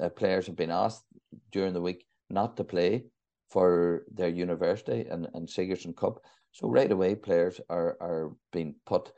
uh, 0.00 0.08
players 0.08 0.46
have 0.46 0.56
been 0.56 0.70
asked 0.70 1.04
during 1.52 1.72
the 1.72 1.80
week 1.80 2.06
not 2.30 2.56
to 2.56 2.64
play 2.64 3.04
for 3.48 4.04
their 4.12 4.28
university 4.28 5.06
and, 5.08 5.28
and 5.34 5.48
Sigerson 5.48 5.94
Cup. 5.94 6.20
So 6.52 6.68
right 6.68 6.90
away, 6.90 7.14
players 7.14 7.60
are 7.68 7.96
are 8.00 8.32
being 8.52 8.74
put 8.86 9.12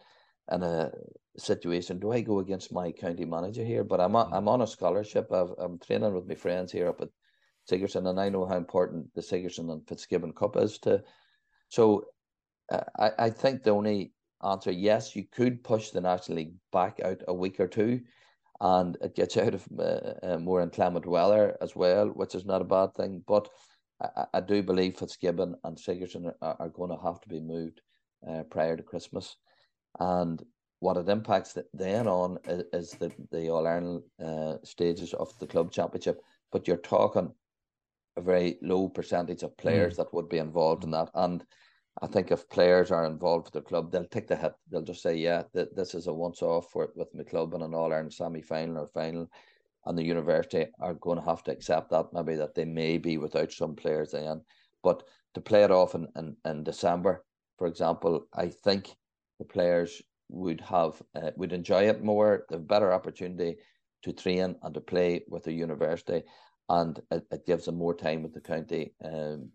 in 0.52 0.62
a 0.62 0.90
situation. 1.36 1.98
Do 1.98 2.12
I 2.12 2.20
go 2.20 2.38
against 2.38 2.72
my 2.72 2.92
county 2.92 3.24
manager 3.24 3.64
here? 3.64 3.84
But 3.84 4.00
I'm 4.00 4.16
on, 4.16 4.32
I'm 4.32 4.48
on 4.48 4.62
a 4.62 4.66
scholarship. 4.66 5.30
i 5.32 5.44
am 5.62 5.78
training 5.78 6.14
with 6.14 6.26
my 6.26 6.34
friends 6.34 6.72
here 6.72 6.88
up 6.88 7.00
at 7.00 7.08
Sigerson, 7.68 8.06
and 8.06 8.20
I 8.20 8.28
know 8.28 8.46
how 8.46 8.56
important 8.56 9.12
the 9.14 9.22
Sigerson 9.22 9.70
and 9.70 9.86
Fitzgibbon 9.86 10.32
Cup 10.32 10.56
is 10.56 10.78
to. 10.80 11.02
So 11.68 12.04
uh, 12.72 12.84
I, 12.98 13.10
I 13.18 13.30
think 13.30 13.62
the 13.62 13.70
only 13.70 14.12
answer 14.44 14.70
yes, 14.70 15.16
you 15.16 15.24
could 15.24 15.64
push 15.64 15.90
the 15.90 16.00
National 16.00 16.36
League 16.36 16.54
back 16.72 17.00
out 17.04 17.22
a 17.28 17.34
week 17.34 17.60
or 17.60 17.68
two, 17.68 18.00
and 18.60 18.96
it 19.00 19.14
gets 19.14 19.36
out 19.36 19.54
of 19.54 19.66
uh, 19.78 20.14
uh, 20.22 20.38
more 20.38 20.62
inclement 20.62 21.06
weather 21.06 21.56
as 21.60 21.74
well, 21.74 22.08
which 22.08 22.34
is 22.34 22.44
not 22.44 22.62
a 22.62 22.64
bad 22.64 22.94
thing. 22.94 23.22
But 23.26 23.48
I, 24.00 24.26
I 24.34 24.40
do 24.40 24.62
believe 24.62 24.96
Fitzgibbon 24.96 25.56
and 25.64 25.78
Sigerson 25.78 26.32
are, 26.42 26.56
are 26.58 26.68
going 26.68 26.90
to 26.90 27.02
have 27.02 27.20
to 27.22 27.28
be 27.28 27.40
moved 27.40 27.80
uh, 28.28 28.42
prior 28.44 28.76
to 28.76 28.82
Christmas, 28.82 29.36
and 29.98 30.42
what 30.80 30.96
it 30.96 31.08
impacts 31.08 31.56
then 31.72 32.06
on 32.06 32.38
is, 32.46 32.64
is 32.72 32.90
the 32.92 33.10
the 33.30 33.48
All 33.50 33.66
Ireland 33.66 34.02
uh, 34.22 34.56
stages 34.64 35.14
of 35.14 35.36
the 35.38 35.46
club 35.46 35.72
championship. 35.72 36.20
But 36.52 36.68
you're 36.68 36.76
talking 36.76 37.32
a 38.16 38.22
very 38.22 38.58
low 38.62 38.88
percentage 38.88 39.42
of 39.42 39.56
players 39.58 39.94
mm. 39.94 39.96
that 39.98 40.14
would 40.14 40.28
be 40.28 40.38
involved 40.38 40.84
in 40.84 40.90
that, 40.92 41.10
and 41.14 41.44
I 42.02 42.06
think 42.06 42.30
if 42.30 42.48
players 42.50 42.90
are 42.90 43.06
involved 43.06 43.46
with 43.46 43.54
the 43.54 43.68
club, 43.68 43.90
they'll 43.90 44.04
take 44.04 44.28
the 44.28 44.36
hit. 44.36 44.52
They'll 44.68 44.82
just 44.82 45.02
say, 45.02 45.16
"Yeah, 45.16 45.44
th- 45.54 45.70
this 45.74 45.94
is 45.94 46.06
a 46.06 46.12
once-off 46.12 46.70
for 46.70 46.92
with 46.94 47.14
my 47.14 47.24
club 47.24 47.54
in 47.54 47.62
an 47.62 47.74
All 47.74 47.92
Ireland 47.92 48.12
semi-final 48.12 48.78
or 48.78 48.86
final," 48.86 49.30
and 49.86 49.96
the 49.96 50.04
university 50.04 50.70
are 50.78 50.94
going 50.94 51.18
to 51.18 51.24
have 51.24 51.42
to 51.44 51.52
accept 51.52 51.90
that 51.90 52.12
maybe 52.12 52.36
that 52.36 52.54
they 52.54 52.66
may 52.66 52.98
be 52.98 53.16
without 53.16 53.52
some 53.52 53.74
players 53.74 54.12
then. 54.12 54.44
But 54.82 55.04
to 55.34 55.40
play 55.40 55.64
it 55.64 55.70
off 55.70 55.94
in, 55.94 56.06
in, 56.16 56.36
in 56.44 56.64
December, 56.64 57.24
for 57.56 57.66
example, 57.66 58.26
I 58.34 58.48
think 58.48 58.94
the 59.38 59.44
players 59.44 60.02
would 60.28 60.60
have 60.60 61.02
uh, 61.14 61.30
would 61.36 61.52
enjoy 61.52 61.88
it 61.88 62.02
more, 62.02 62.44
the 62.50 62.58
better 62.58 62.92
opportunity 62.92 63.56
to 64.02 64.12
train 64.12 64.56
and 64.62 64.74
to 64.74 64.80
play 64.80 65.24
with 65.28 65.44
the 65.44 65.52
university 65.52 66.24
and 66.68 67.00
it, 67.10 67.24
it, 67.30 67.46
gives 67.46 67.66
them 67.66 67.76
more 67.76 67.94
time 67.94 68.22
with 68.22 68.34
the 68.34 68.40
county 68.40 68.92
um, 69.04 69.48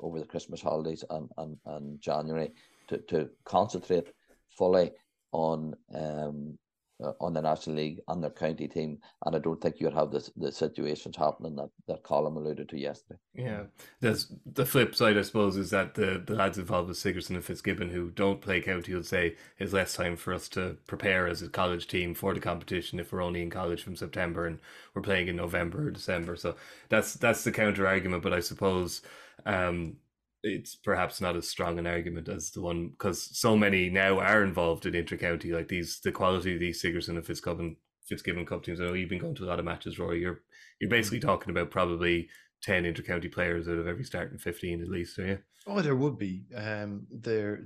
over 0.00 0.18
the 0.18 0.26
Christmas 0.26 0.62
holidays 0.62 1.04
and, 1.10 1.30
and, 1.36 1.58
and 1.66 2.00
January 2.00 2.52
to, 2.88 2.98
to 2.98 3.28
concentrate 3.44 4.08
fully 4.48 4.92
on 5.32 5.74
um, 5.94 6.58
uh, 7.02 7.12
on 7.20 7.32
the 7.32 7.42
National 7.42 7.76
League 7.76 8.00
and 8.08 8.22
their 8.22 8.30
county 8.30 8.68
team, 8.68 8.98
and 9.24 9.34
I 9.34 9.38
don't 9.38 9.60
think 9.60 9.76
you'd 9.80 9.94
have 9.94 10.10
this 10.10 10.30
the 10.36 10.52
situations 10.52 11.16
happening 11.16 11.56
that 11.56 11.70
that 11.88 12.02
Colm 12.04 12.36
alluded 12.36 12.68
to 12.68 12.78
yesterday. 12.78 13.18
Yeah, 13.34 13.64
there's 14.00 14.32
the 14.46 14.66
flip 14.66 14.94
side, 14.94 15.18
I 15.18 15.22
suppose, 15.22 15.56
is 15.56 15.70
that 15.70 15.94
the, 15.94 16.22
the 16.24 16.34
lads 16.34 16.58
involved 16.58 16.88
with 16.88 16.98
Sigerson 16.98 17.36
and 17.36 17.44
Fitzgibbon 17.44 17.90
who 17.90 18.10
don't 18.10 18.40
play 18.40 18.60
county 18.60 18.94
will 18.94 19.02
say 19.02 19.36
is 19.58 19.72
less 19.72 19.94
time 19.94 20.16
for 20.16 20.32
us 20.32 20.48
to 20.50 20.76
prepare 20.86 21.26
as 21.26 21.42
a 21.42 21.48
college 21.48 21.88
team 21.88 22.14
for 22.14 22.34
the 22.34 22.40
competition 22.40 23.00
if 23.00 23.12
we're 23.12 23.22
only 23.22 23.42
in 23.42 23.50
college 23.50 23.82
from 23.82 23.96
September 23.96 24.46
and 24.46 24.58
we're 24.94 25.02
playing 25.02 25.28
in 25.28 25.36
November 25.36 25.88
or 25.88 25.90
December. 25.90 26.36
So 26.36 26.54
that's 26.88 27.14
that's 27.14 27.44
the 27.44 27.52
counter 27.52 27.86
argument, 27.86 28.22
but 28.22 28.32
I 28.32 28.40
suppose. 28.40 29.02
Um, 29.46 29.96
it's 30.44 30.76
perhaps 30.76 31.22
not 31.22 31.36
as 31.36 31.48
strong 31.48 31.78
an 31.78 31.86
argument 31.86 32.28
as 32.28 32.50
the 32.50 32.60
one 32.60 32.88
because 32.90 33.36
so 33.36 33.56
many 33.56 33.88
now 33.88 34.20
are 34.20 34.44
involved 34.44 34.84
in 34.84 34.92
intercounty 34.92 35.52
like 35.52 35.68
these 35.68 36.00
the 36.00 36.12
quality 36.12 36.54
of 36.54 36.60
these 36.60 36.80
Sigerson 36.80 37.16
and 37.16 37.26
Fitzgibbon 37.26 37.76
Fitzgibbon 38.06 38.44
Cup 38.44 38.62
teams. 38.62 38.80
I 38.80 38.84
know 38.84 38.92
you've 38.92 39.08
been 39.08 39.18
going 39.18 39.34
to 39.36 39.44
a 39.44 39.46
lot 39.46 39.58
of 39.58 39.64
matches, 39.64 39.98
Rory. 39.98 40.20
You're 40.20 40.42
you're 40.80 40.90
basically 40.90 41.18
mm. 41.18 41.22
talking 41.22 41.50
about 41.50 41.70
probably 41.70 42.28
ten 42.62 42.84
intercounty 42.84 43.32
players 43.32 43.68
out 43.68 43.78
of 43.78 43.88
every 43.88 44.04
starting 44.04 44.38
fifteen 44.38 44.82
at 44.82 44.88
least, 44.88 45.18
are 45.18 45.26
you? 45.26 45.38
Oh, 45.66 45.80
there 45.80 45.96
would 45.96 46.18
be. 46.18 46.44
Um, 46.54 47.06
there 47.10 47.64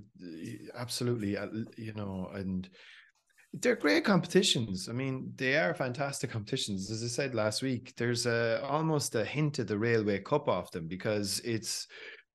absolutely, 0.77 1.37
uh, 1.37 1.49
you 1.77 1.95
know, 1.95 2.31
and 2.33 2.69
they're 3.55 3.75
great 3.75 4.05
competitions. 4.05 4.89
I 4.89 4.93
mean, 4.93 5.33
they 5.35 5.57
are 5.57 5.75
fantastic 5.75 6.31
competitions. 6.31 6.93
As 6.93 7.03
I 7.03 7.09
said 7.09 7.35
last 7.35 7.61
week, 7.63 7.95
there's 7.97 8.27
a 8.27 8.63
almost 8.65 9.17
a 9.17 9.25
hint 9.25 9.59
of 9.59 9.67
the 9.67 9.79
Railway 9.79 10.21
Cup 10.21 10.49
off 10.49 10.71
them 10.71 10.87
because 10.87 11.41
it's 11.41 11.89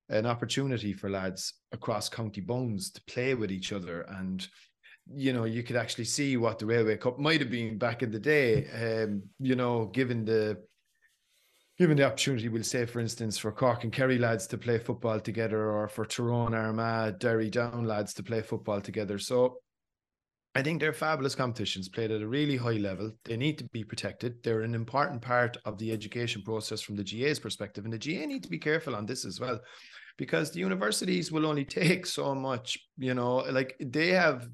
an 0.08 0.26
opportunity 0.26 0.92
for 0.92 1.10
lads 1.10 1.54
across 1.72 2.08
county 2.08 2.40
bones 2.40 2.90
to 2.90 3.02
play 3.08 3.34
with 3.34 3.50
each 3.50 3.72
other. 3.72 4.02
And 4.02 4.46
you 5.12 5.32
know 5.32 5.44
you 5.44 5.62
could 5.62 5.76
actually 5.76 6.04
see 6.04 6.36
what 6.36 6.58
the 6.58 6.66
railway 6.66 6.96
cup 6.96 7.18
might 7.18 7.40
have 7.40 7.50
been 7.50 7.76
back 7.76 8.02
in 8.02 8.10
the 8.10 8.18
day 8.18 9.04
um 9.04 9.22
you 9.38 9.54
know 9.54 9.86
given 9.86 10.24
the 10.24 10.56
given 11.78 11.96
the 11.96 12.04
opportunity 12.06 12.48
we'll 12.48 12.62
say 12.62 12.86
for 12.86 13.00
instance 13.00 13.36
for 13.36 13.52
cork 13.52 13.84
and 13.84 13.92
kerry 13.92 14.18
lads 14.18 14.46
to 14.46 14.56
play 14.56 14.78
football 14.78 15.20
together 15.20 15.70
or 15.70 15.88
for 15.88 16.06
tyrone 16.06 16.54
armagh 16.54 17.18
derry 17.18 17.50
down 17.50 17.84
lads 17.84 18.14
to 18.14 18.22
play 18.22 18.40
football 18.40 18.80
together. 18.80 19.18
So 19.18 19.58
I 20.56 20.62
think 20.62 20.80
they're 20.80 20.92
fabulous 20.92 21.34
competitions 21.34 21.88
played 21.88 22.12
at 22.12 22.22
a 22.22 22.28
really 22.28 22.56
high 22.56 22.78
level. 22.78 23.12
They 23.24 23.36
need 23.36 23.58
to 23.58 23.64
be 23.64 23.82
protected. 23.82 24.42
They're 24.42 24.62
an 24.62 24.74
important 24.74 25.20
part 25.20 25.56
of 25.64 25.78
the 25.78 25.90
education 25.90 26.42
process 26.42 26.80
from 26.80 26.94
the 26.94 27.02
GAA's 27.02 27.40
perspective. 27.40 27.84
And 27.84 27.92
the 27.92 27.98
GA 27.98 28.24
need 28.24 28.44
to 28.44 28.50
be 28.50 28.58
careful 28.58 28.94
on 28.94 29.04
this 29.04 29.24
as 29.24 29.40
well, 29.40 29.60
because 30.16 30.52
the 30.52 30.60
universities 30.60 31.32
will 31.32 31.46
only 31.46 31.64
take 31.82 32.06
so 32.06 32.34
much, 32.34 32.78
you 32.96 33.14
know, 33.14 33.38
like 33.38 33.76
they 33.80 34.08
have 34.08 34.48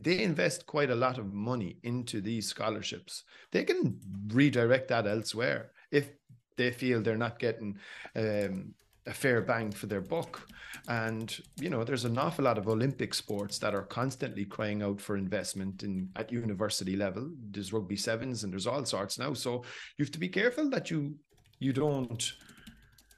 they 0.00 0.22
invest 0.22 0.64
quite 0.66 0.90
a 0.90 0.94
lot 0.94 1.18
of 1.18 1.34
money 1.34 1.78
into 1.82 2.20
these 2.20 2.46
scholarships. 2.48 3.24
They 3.50 3.64
can 3.64 4.00
redirect 4.28 4.88
that 4.88 5.06
elsewhere 5.06 5.72
if 5.90 6.10
they 6.56 6.70
feel 6.70 7.02
they're 7.02 7.16
not 7.16 7.38
getting 7.38 7.78
um, 8.16 8.74
a 9.06 9.12
fair 9.12 9.40
bang 9.42 9.70
for 9.70 9.86
their 9.86 10.00
buck. 10.00 10.46
And 10.88 11.36
you 11.60 11.70
know, 11.70 11.84
there's 11.84 12.04
an 12.04 12.18
awful 12.18 12.44
lot 12.44 12.58
of 12.58 12.68
Olympic 12.68 13.14
sports 13.14 13.58
that 13.58 13.74
are 13.74 13.82
constantly 13.82 14.44
crying 14.44 14.82
out 14.82 15.00
for 15.00 15.16
investment 15.16 15.82
in 15.82 16.08
at 16.16 16.32
university 16.32 16.96
level. 16.96 17.30
There's 17.50 17.72
rugby 17.72 17.96
sevens 17.96 18.44
and 18.44 18.52
there's 18.52 18.66
all 18.66 18.84
sorts 18.84 19.18
now. 19.18 19.34
So 19.34 19.64
you 19.98 20.04
have 20.04 20.12
to 20.12 20.18
be 20.18 20.28
careful 20.28 20.70
that 20.70 20.90
you 20.90 21.16
you 21.58 21.72
don't 21.72 22.32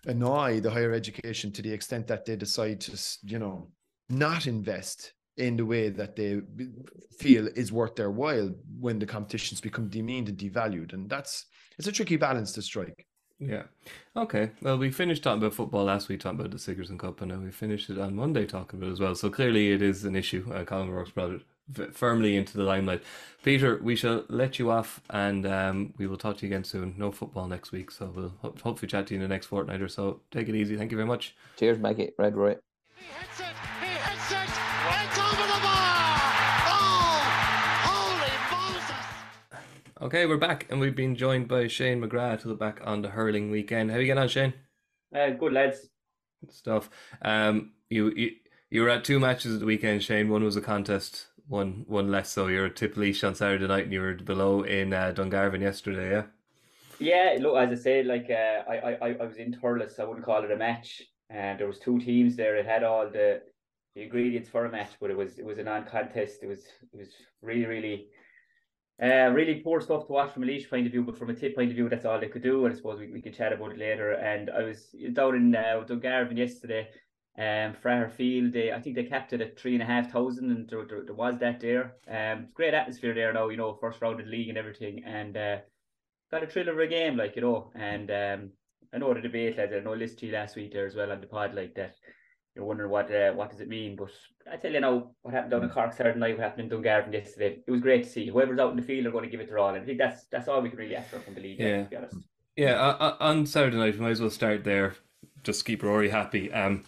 annoy 0.07 0.61
the 0.61 0.71
higher 0.71 0.93
education 0.93 1.51
to 1.53 1.63
the 1.63 1.73
extent 1.73 2.07
that 2.09 2.27
they 2.27 2.37
decide 2.37 2.81
to, 2.83 2.99
you 3.23 3.39
know, 3.39 3.69
not 4.11 4.47
invest 4.47 5.15
in 5.37 5.57
the 5.57 5.67
way 5.67 5.89
that 5.89 6.15
they 6.15 6.41
feel 7.19 7.49
is 7.57 7.73
worth 7.73 7.97
their 7.97 8.11
while 8.11 8.51
when 8.79 8.99
the 8.99 9.07
competitions 9.07 9.61
become 9.61 9.89
demeaned 9.89 10.29
and 10.29 10.39
devalued. 10.39 10.93
And 10.93 11.09
that's 11.09 11.47
it's 11.79 11.89
a 11.89 11.93
tricky 11.93 12.17
balance 12.17 12.53
to 12.53 12.63
strike. 12.63 13.07
Yeah. 13.47 13.65
Okay. 14.17 14.51
Well, 14.63 14.79
we 14.79 14.91
finished 14.91 15.23
talking 15.23 15.43
about 15.43 15.55
football 15.55 15.85
last 15.85 16.09
week, 16.09 16.21
talking 16.21 16.41
about 16.41 16.53
the 16.53 16.59
Sigerson 16.59 16.99
Cup, 16.99 17.21
and 17.21 17.31
now 17.31 17.39
we 17.39 17.51
finished 17.51 17.91
it 17.91 17.99
on 17.99 18.15
Monday 18.17 18.47
talking 18.47 18.79
about 18.79 18.89
it 18.89 18.93
as 18.93 19.01
well. 19.01 19.15
So 19.15 19.31
clearly, 19.31 19.73
it 19.73 19.83
is 19.83 20.05
an 20.05 20.17
issue. 20.17 20.51
Uh, 20.53 20.65
Colm 20.65 20.91
Rourke's 20.91 21.11
brought 21.11 21.31
it 21.33 21.43
firmly 21.95 22.37
into 22.37 22.57
the 22.57 22.63
limelight. 22.63 23.03
Peter, 23.43 23.79
we 23.83 23.97
shall 23.97 24.25
let 24.29 24.59
you 24.59 24.71
off, 24.71 25.01
and 25.11 25.47
um, 25.47 25.95
we 25.99 26.07
will 26.07 26.17
talk 26.17 26.39
to 26.39 26.47
you 26.47 26.53
again 26.53 26.65
soon. 26.65 26.95
No 26.97 27.11
football 27.11 27.47
next 27.47 27.73
week, 27.73 27.91
so 27.91 28.13
we'll 28.15 28.35
ho- 28.41 28.55
hopefully 28.63 28.89
chat 28.89 29.07
to 29.09 29.15
you 29.15 29.21
in 29.21 29.23
the 29.23 29.29
next 29.29 29.47
fortnight 29.47 29.83
or 29.83 29.89
so. 29.89 30.21
Take 30.31 30.49
it 30.49 30.55
easy. 30.55 30.77
Thank 30.77 30.91
you 30.91 30.97
very 30.97 31.09
much. 31.09 31.35
Cheers, 31.59 31.79
Maggie. 31.79 32.13
Red 32.19 32.37
Roy. 32.37 32.57
Okay, 40.03 40.27
we're 40.27 40.39
back, 40.39 40.67
and 40.71 40.81
we've 40.81 40.97
been 40.97 41.15
joined 41.15 41.47
by 41.47 41.69
Shane 41.69 42.03
McGrath 42.03 42.41
to 42.41 42.49
look 42.49 42.59
back 42.59 42.81
on 42.83 43.03
the 43.03 43.11
hurling 43.11 43.53
weekend. 43.53 43.93
How 43.93 43.97
are 43.97 44.01
you 44.01 44.07
getting 44.07 44.23
on, 44.23 44.29
Shane? 44.29 44.53
Uh, 45.15 45.31
good 45.31 45.53
lads. 45.53 45.89
Good 46.41 46.53
stuff. 46.53 46.91
Um, 47.23 47.75
you, 47.91 48.11
you 48.11 48.31
you 48.71 48.83
were 48.83 48.89
at 48.89 49.05
two 49.05 49.21
matches 49.21 49.55
at 49.55 49.61
the 49.61 49.67
weekend, 49.67 50.03
Shane. 50.03 50.29
One 50.29 50.43
was 50.43 50.57
a 50.57 50.61
contest, 50.61 51.29
one 51.47 51.85
one 51.87 52.11
less 52.11 52.29
so. 52.31 52.49
you're 52.49 52.67
at 52.67 52.75
Tipperary 52.75 53.15
on 53.23 53.37
Saturday 53.37 53.69
night, 53.69 53.85
and 53.85 53.93
you 53.93 54.01
were 54.01 54.15
below 54.15 54.63
in 54.63 54.93
uh, 54.93 55.13
Dungarvan 55.15 55.61
yesterday. 55.61 56.11
Yeah. 56.11 56.25
Yeah, 56.99 57.39
look, 57.41 57.57
as 57.57 57.79
I 57.79 57.81
said, 57.81 58.07
like 58.07 58.29
uh, 58.31 58.69
I, 58.69 58.97
I, 59.01 59.17
I 59.21 59.25
was 59.25 59.37
in 59.37 59.55
Thurles. 59.55 60.01
I 60.01 60.05
wouldn't 60.05 60.27
call 60.27 60.43
it 60.43 60.51
a 60.51 60.57
match. 60.57 61.03
And 61.31 61.55
uh, 61.55 61.59
there 61.59 61.67
was 61.69 61.79
two 61.79 62.01
teams 62.01 62.35
there. 62.35 62.57
It 62.57 62.67
had 62.67 62.83
all 62.83 63.09
the, 63.09 63.43
the 63.95 64.03
ingredients 64.03 64.49
for 64.49 64.65
a 64.65 64.71
match, 64.71 64.91
but 65.01 65.11
it 65.11 65.17
was 65.17 65.39
it 65.39 65.45
was 65.45 65.59
a 65.59 65.63
non-contest. 65.63 66.43
It 66.43 66.49
was 66.49 66.65
it 66.93 66.99
was 66.99 67.11
really 67.43 67.67
really 67.67 68.09
uh, 69.03 69.31
really 69.33 69.57
poor 69.57 69.81
stuff 69.81 70.07
to 70.07 70.13
watch 70.13 70.33
from 70.33 70.45
a 70.45 70.47
Laois 70.47 70.69
point 70.69 70.87
of 70.87 70.93
view, 70.93 71.03
but 71.03 71.19
from 71.19 71.31
a 71.31 71.35
tip 71.35 71.57
point 71.57 71.71
of 71.71 71.77
view, 71.77 71.89
that's 71.89 72.05
all 72.05 72.21
they 72.21 72.29
could 72.29 72.43
do. 72.43 72.65
And 72.65 72.73
I 72.73 72.77
suppose 72.77 73.01
we, 73.01 73.11
we 73.11 73.21
could 73.21 73.35
chat 73.35 73.53
about 73.53 73.73
it 73.73 73.79
later. 73.79 74.13
And 74.13 74.51
I 74.51 74.63
was 74.63 74.95
down 75.13 75.35
in 75.35 75.55
uh, 75.55 75.85
Dungarvan 75.85 76.37
yesterday, 76.37 76.89
um, 77.37 77.75
Fraher 77.83 78.11
Field. 78.11 78.53
They, 78.53 78.73
I 78.73 78.81
think 78.81 78.95
they 78.95 79.05
kept 79.05 79.33
it 79.33 79.41
at 79.41 79.59
three 79.59 79.75
and 79.75 79.83
a 79.83 79.87
half 79.87 80.13
thousand, 80.13 80.51
and 80.51 80.69
there, 80.69 80.85
there, 80.85 81.05
there 81.05 81.15
was 81.15 81.39
that 81.39 81.61
there. 81.61 81.97
Um, 82.09 82.49
great 82.55 82.75
atmosphere 82.75 83.15
there 83.15 83.33
now, 83.33 83.49
you 83.49 83.57
know, 83.57 83.75
first 83.81 84.01
round 84.01 84.21
of 84.21 84.27
the 84.27 84.33
league 84.33 84.49
and 84.49 84.59
everything, 84.59 85.03
and 85.05 85.37
uh, 85.37 85.57
got 86.31 86.45
a 86.45 86.47
thrill 86.47 86.69
of 86.69 86.79
a 86.79 86.87
game, 86.87 87.17
like 87.17 87.35
you 87.35 87.43
know. 87.43 87.73
And 87.75 88.11
um, 88.13 88.51
I 88.95 88.99
know 88.99 89.13
the 89.13 89.21
debate, 89.21 89.59
lads. 89.59 89.73
I 89.73 89.81
know 89.81 89.95
you 89.95 90.33
last 90.33 90.55
week 90.55 90.73
there 90.73 90.87
as 90.87 90.95
well 90.95 91.11
on 91.11 91.21
the 91.21 91.27
pod 91.27 91.53
like 91.53 91.75
that. 91.75 91.97
You're 92.55 92.65
wondering 92.65 92.91
what 92.91 93.13
uh, 93.13 93.33
what 93.33 93.51
does 93.51 93.61
it 93.61 93.69
mean, 93.69 93.97
but 93.97 94.11
I 94.51 94.57
tell 94.57 94.71
you 94.71 94.81
now 94.81 95.11
what 95.23 95.35
happened 95.35 95.51
down 95.51 95.65
in 95.65 95.71
Cork 95.71 95.93
Saturday 95.93 96.19
night, 96.19 96.37
what 96.39 96.45
happened 96.45 96.73
in 96.73 96.79
Dungarvan 96.79 97.13
yesterday. 97.13 97.59
It 97.67 97.71
was 97.71 97.81
great 97.81 98.05
to 98.05 98.09
see. 98.09 98.29
Whoever's 98.29 98.61
out 98.61 98.71
in 98.71 98.77
the 98.77 98.83
field 98.83 99.07
are 99.07 99.11
going 99.11 99.25
to 99.25 99.31
give 99.31 99.41
it 99.41 99.49
their 99.49 99.59
all, 99.59 99.75
and 99.75 99.83
I 99.83 99.85
think 99.85 99.99
that's 99.99 100.27
that's 100.27 100.47
all 100.47 100.61
we 100.61 100.71
can 100.71 100.79
really 100.79 100.95
ask 100.95 101.11
for 101.11 101.19
from 101.19 101.35
the 101.35 101.41
league. 101.41 101.59
Yeah, 101.59 101.83
to 101.83 101.91
be 101.91 101.97
honest. 101.97 102.17
Yeah, 102.57 102.75
uh, 102.75 103.17
on 103.19 103.47
Saturday 103.47 103.77
night, 103.77 103.95
we 103.95 104.01
might 104.01 104.11
as 104.11 104.21
well 104.21 104.31
start 104.31 104.63
there. 104.63 104.95
Just 105.43 105.65
keep 105.65 105.83
Rory 105.83 106.11
happy. 106.11 106.53
Um, 106.53 106.85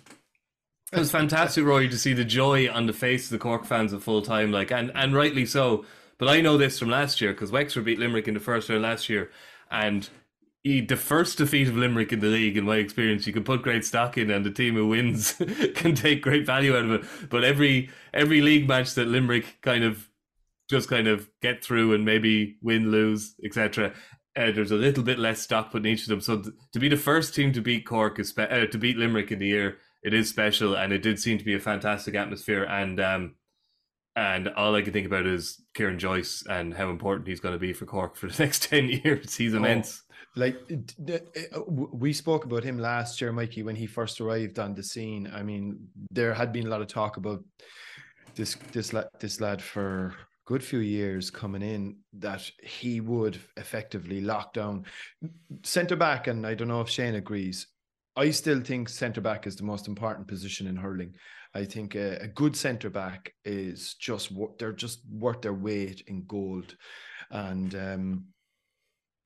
it 0.92 1.00
was 1.00 1.10
fantastic, 1.10 1.64
Rory, 1.64 1.88
to 1.88 1.98
see 1.98 2.12
the 2.12 2.24
joy 2.24 2.70
on 2.70 2.86
the 2.86 2.92
face 2.92 3.24
of 3.24 3.30
the 3.30 3.38
Cork 3.38 3.64
fans 3.64 3.92
at 3.92 4.02
full 4.02 4.22
time, 4.22 4.52
like 4.52 4.70
and 4.70 4.92
and 4.94 5.14
rightly 5.14 5.46
so. 5.46 5.84
But 6.18 6.28
I 6.28 6.40
know 6.40 6.56
this 6.56 6.78
from 6.78 6.90
last 6.90 7.20
year 7.20 7.32
because 7.32 7.50
Wexford 7.50 7.84
beat 7.84 7.98
Limerick 7.98 8.28
in 8.28 8.34
the 8.34 8.40
first 8.40 8.68
round 8.68 8.82
last 8.82 9.08
year, 9.08 9.32
and 9.68 10.08
the 10.66 10.96
first 10.96 11.38
defeat 11.38 11.68
of 11.68 11.76
Limerick 11.76 12.12
in 12.12 12.20
the 12.20 12.26
league, 12.26 12.56
in 12.56 12.64
my 12.64 12.76
experience, 12.76 13.26
you 13.26 13.32
can 13.32 13.44
put 13.44 13.62
great 13.62 13.84
stock 13.84 14.18
in, 14.18 14.30
and 14.30 14.44
the 14.44 14.50
team 14.50 14.74
who 14.74 14.88
wins 14.88 15.32
can 15.74 15.94
take 15.94 16.22
great 16.22 16.44
value 16.44 16.76
out 16.76 16.84
of 16.84 16.90
it. 16.92 17.04
But 17.30 17.44
every 17.44 17.90
every 18.12 18.40
league 18.40 18.68
match 18.68 18.94
that 18.94 19.06
Limerick 19.06 19.58
kind 19.62 19.84
of 19.84 20.08
just 20.68 20.88
kind 20.88 21.06
of 21.06 21.28
get 21.40 21.62
through 21.62 21.94
and 21.94 22.04
maybe 22.04 22.56
win, 22.62 22.90
lose, 22.90 23.34
etc. 23.44 23.92
Uh, 24.36 24.50
there's 24.50 24.72
a 24.72 24.76
little 24.76 25.04
bit 25.04 25.18
less 25.18 25.40
stock 25.40 25.70
put 25.70 25.86
in 25.86 25.92
each 25.92 26.02
of 26.02 26.08
them. 26.08 26.20
So 26.20 26.42
th- 26.42 26.54
to 26.72 26.78
be 26.78 26.88
the 26.88 26.96
first 26.96 27.34
team 27.34 27.52
to 27.52 27.60
beat 27.60 27.86
Cork 27.86 28.18
is 28.18 28.30
spe- 28.30 28.50
uh, 28.50 28.66
to 28.66 28.78
beat 28.78 28.98
Limerick 28.98 29.30
in 29.30 29.38
the 29.38 29.46
year, 29.46 29.78
it 30.02 30.12
is 30.12 30.28
special, 30.28 30.74
and 30.74 30.92
it 30.92 31.02
did 31.02 31.20
seem 31.20 31.38
to 31.38 31.44
be 31.44 31.54
a 31.54 31.60
fantastic 31.60 32.14
atmosphere. 32.14 32.64
And 32.64 32.98
um, 33.00 33.34
and 34.16 34.48
all 34.48 34.74
I 34.74 34.82
can 34.82 34.92
think 34.92 35.06
about 35.06 35.26
is 35.26 35.62
Kieran 35.74 35.98
Joyce 35.98 36.42
and 36.48 36.74
how 36.74 36.90
important 36.90 37.28
he's 37.28 37.40
going 37.40 37.54
to 37.54 37.58
be 37.58 37.72
for 37.72 37.86
Cork 37.86 38.16
for 38.16 38.28
the 38.28 38.42
next 38.42 38.64
ten 38.64 38.88
years. 38.88 39.36
He's 39.36 39.54
oh, 39.54 39.58
immense. 39.58 40.02
Oh, 40.02 40.05
like 40.36 40.56
uh, 41.10 41.60
we 41.66 42.12
spoke 42.12 42.44
about 42.44 42.62
him 42.62 42.78
last 42.78 43.20
year, 43.20 43.32
Mikey, 43.32 43.62
when 43.62 43.74
he 43.74 43.86
first 43.86 44.20
arrived 44.20 44.58
on 44.58 44.74
the 44.74 44.82
scene. 44.82 45.30
I 45.34 45.42
mean, 45.42 45.88
there 46.10 46.34
had 46.34 46.52
been 46.52 46.66
a 46.66 46.70
lot 46.70 46.82
of 46.82 46.88
talk 46.88 47.16
about 47.16 47.42
this 48.34 48.54
this 48.72 48.92
lad, 48.92 49.08
this 49.18 49.40
lad 49.40 49.62
for 49.62 50.14
good 50.44 50.62
few 50.62 50.78
years 50.80 51.30
coming 51.30 51.62
in 51.62 51.96
that 52.12 52.48
he 52.62 53.00
would 53.00 53.38
effectively 53.56 54.20
lock 54.20 54.52
down 54.52 54.84
centre 55.64 55.96
back. 55.96 56.28
And 56.28 56.46
I 56.46 56.54
don't 56.54 56.68
know 56.68 56.82
if 56.82 56.88
Shane 56.90 57.16
agrees. 57.16 57.66
I 58.14 58.30
still 58.30 58.60
think 58.60 58.88
centre 58.88 59.20
back 59.20 59.46
is 59.46 59.56
the 59.56 59.64
most 59.64 59.88
important 59.88 60.28
position 60.28 60.66
in 60.66 60.76
hurling. 60.76 61.14
I 61.54 61.64
think 61.64 61.94
a, 61.94 62.18
a 62.20 62.28
good 62.28 62.54
centre 62.54 62.90
back 62.90 63.32
is 63.44 63.94
just 63.94 64.30
what 64.30 64.58
they're 64.58 64.72
just 64.72 65.00
worth 65.10 65.40
their 65.40 65.54
weight 65.54 66.02
in 66.06 66.24
gold, 66.26 66.76
and 67.30 67.74
um, 67.74 68.24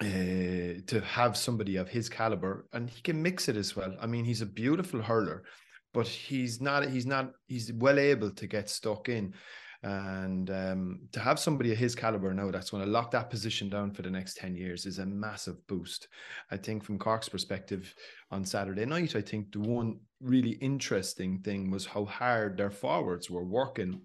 uh, 0.02 0.80
to 0.86 1.02
have 1.04 1.36
somebody 1.36 1.76
of 1.76 1.88
his 1.88 2.08
caliber, 2.08 2.66
and 2.72 2.88
he 2.88 3.02
can 3.02 3.20
mix 3.20 3.48
it 3.48 3.56
as 3.56 3.76
well. 3.76 3.94
I 4.00 4.06
mean, 4.06 4.24
he's 4.24 4.42
a 4.42 4.46
beautiful 4.46 5.02
hurler, 5.02 5.44
but 5.92 6.06
he's 6.06 6.60
not. 6.60 6.88
He's 6.88 7.06
not. 7.06 7.32
He's 7.48 7.72
well 7.72 7.98
able 7.98 8.30
to 8.30 8.46
get 8.46 8.70
stuck 8.70 9.08
in. 9.08 9.34
And 9.82 10.50
um, 10.50 11.00
to 11.12 11.20
have 11.20 11.38
somebody 11.38 11.72
of 11.72 11.78
his 11.78 11.94
caliber 11.94 12.34
now 12.34 12.50
that's 12.50 12.70
going 12.70 12.84
to 12.84 12.90
lock 12.90 13.10
that 13.12 13.30
position 13.30 13.70
down 13.70 13.92
for 13.92 14.02
the 14.02 14.10
next 14.10 14.36
10 14.36 14.54
years 14.54 14.84
is 14.84 14.98
a 14.98 15.06
massive 15.06 15.66
boost. 15.68 16.08
I 16.50 16.58
think, 16.58 16.84
from 16.84 16.98
Cork's 16.98 17.30
perspective, 17.30 17.94
on 18.30 18.44
Saturday 18.44 18.84
night, 18.84 19.16
I 19.16 19.22
think 19.22 19.52
the 19.52 19.60
one 19.60 19.98
really 20.20 20.52
interesting 20.52 21.38
thing 21.38 21.70
was 21.70 21.86
how 21.86 22.04
hard 22.04 22.56
their 22.56 22.70
forwards 22.70 23.30
were 23.30 23.44
working 23.44 24.00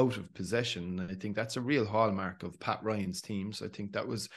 out 0.00 0.16
of 0.16 0.32
possession. 0.34 1.06
I 1.10 1.14
think 1.14 1.34
that's 1.34 1.56
a 1.56 1.60
real 1.60 1.84
hallmark 1.84 2.42
of 2.42 2.60
Pat 2.60 2.80
Ryan's 2.82 3.20
teams. 3.20 3.62
I 3.62 3.68
think 3.68 3.92
that 3.92 4.06
was 4.06 4.28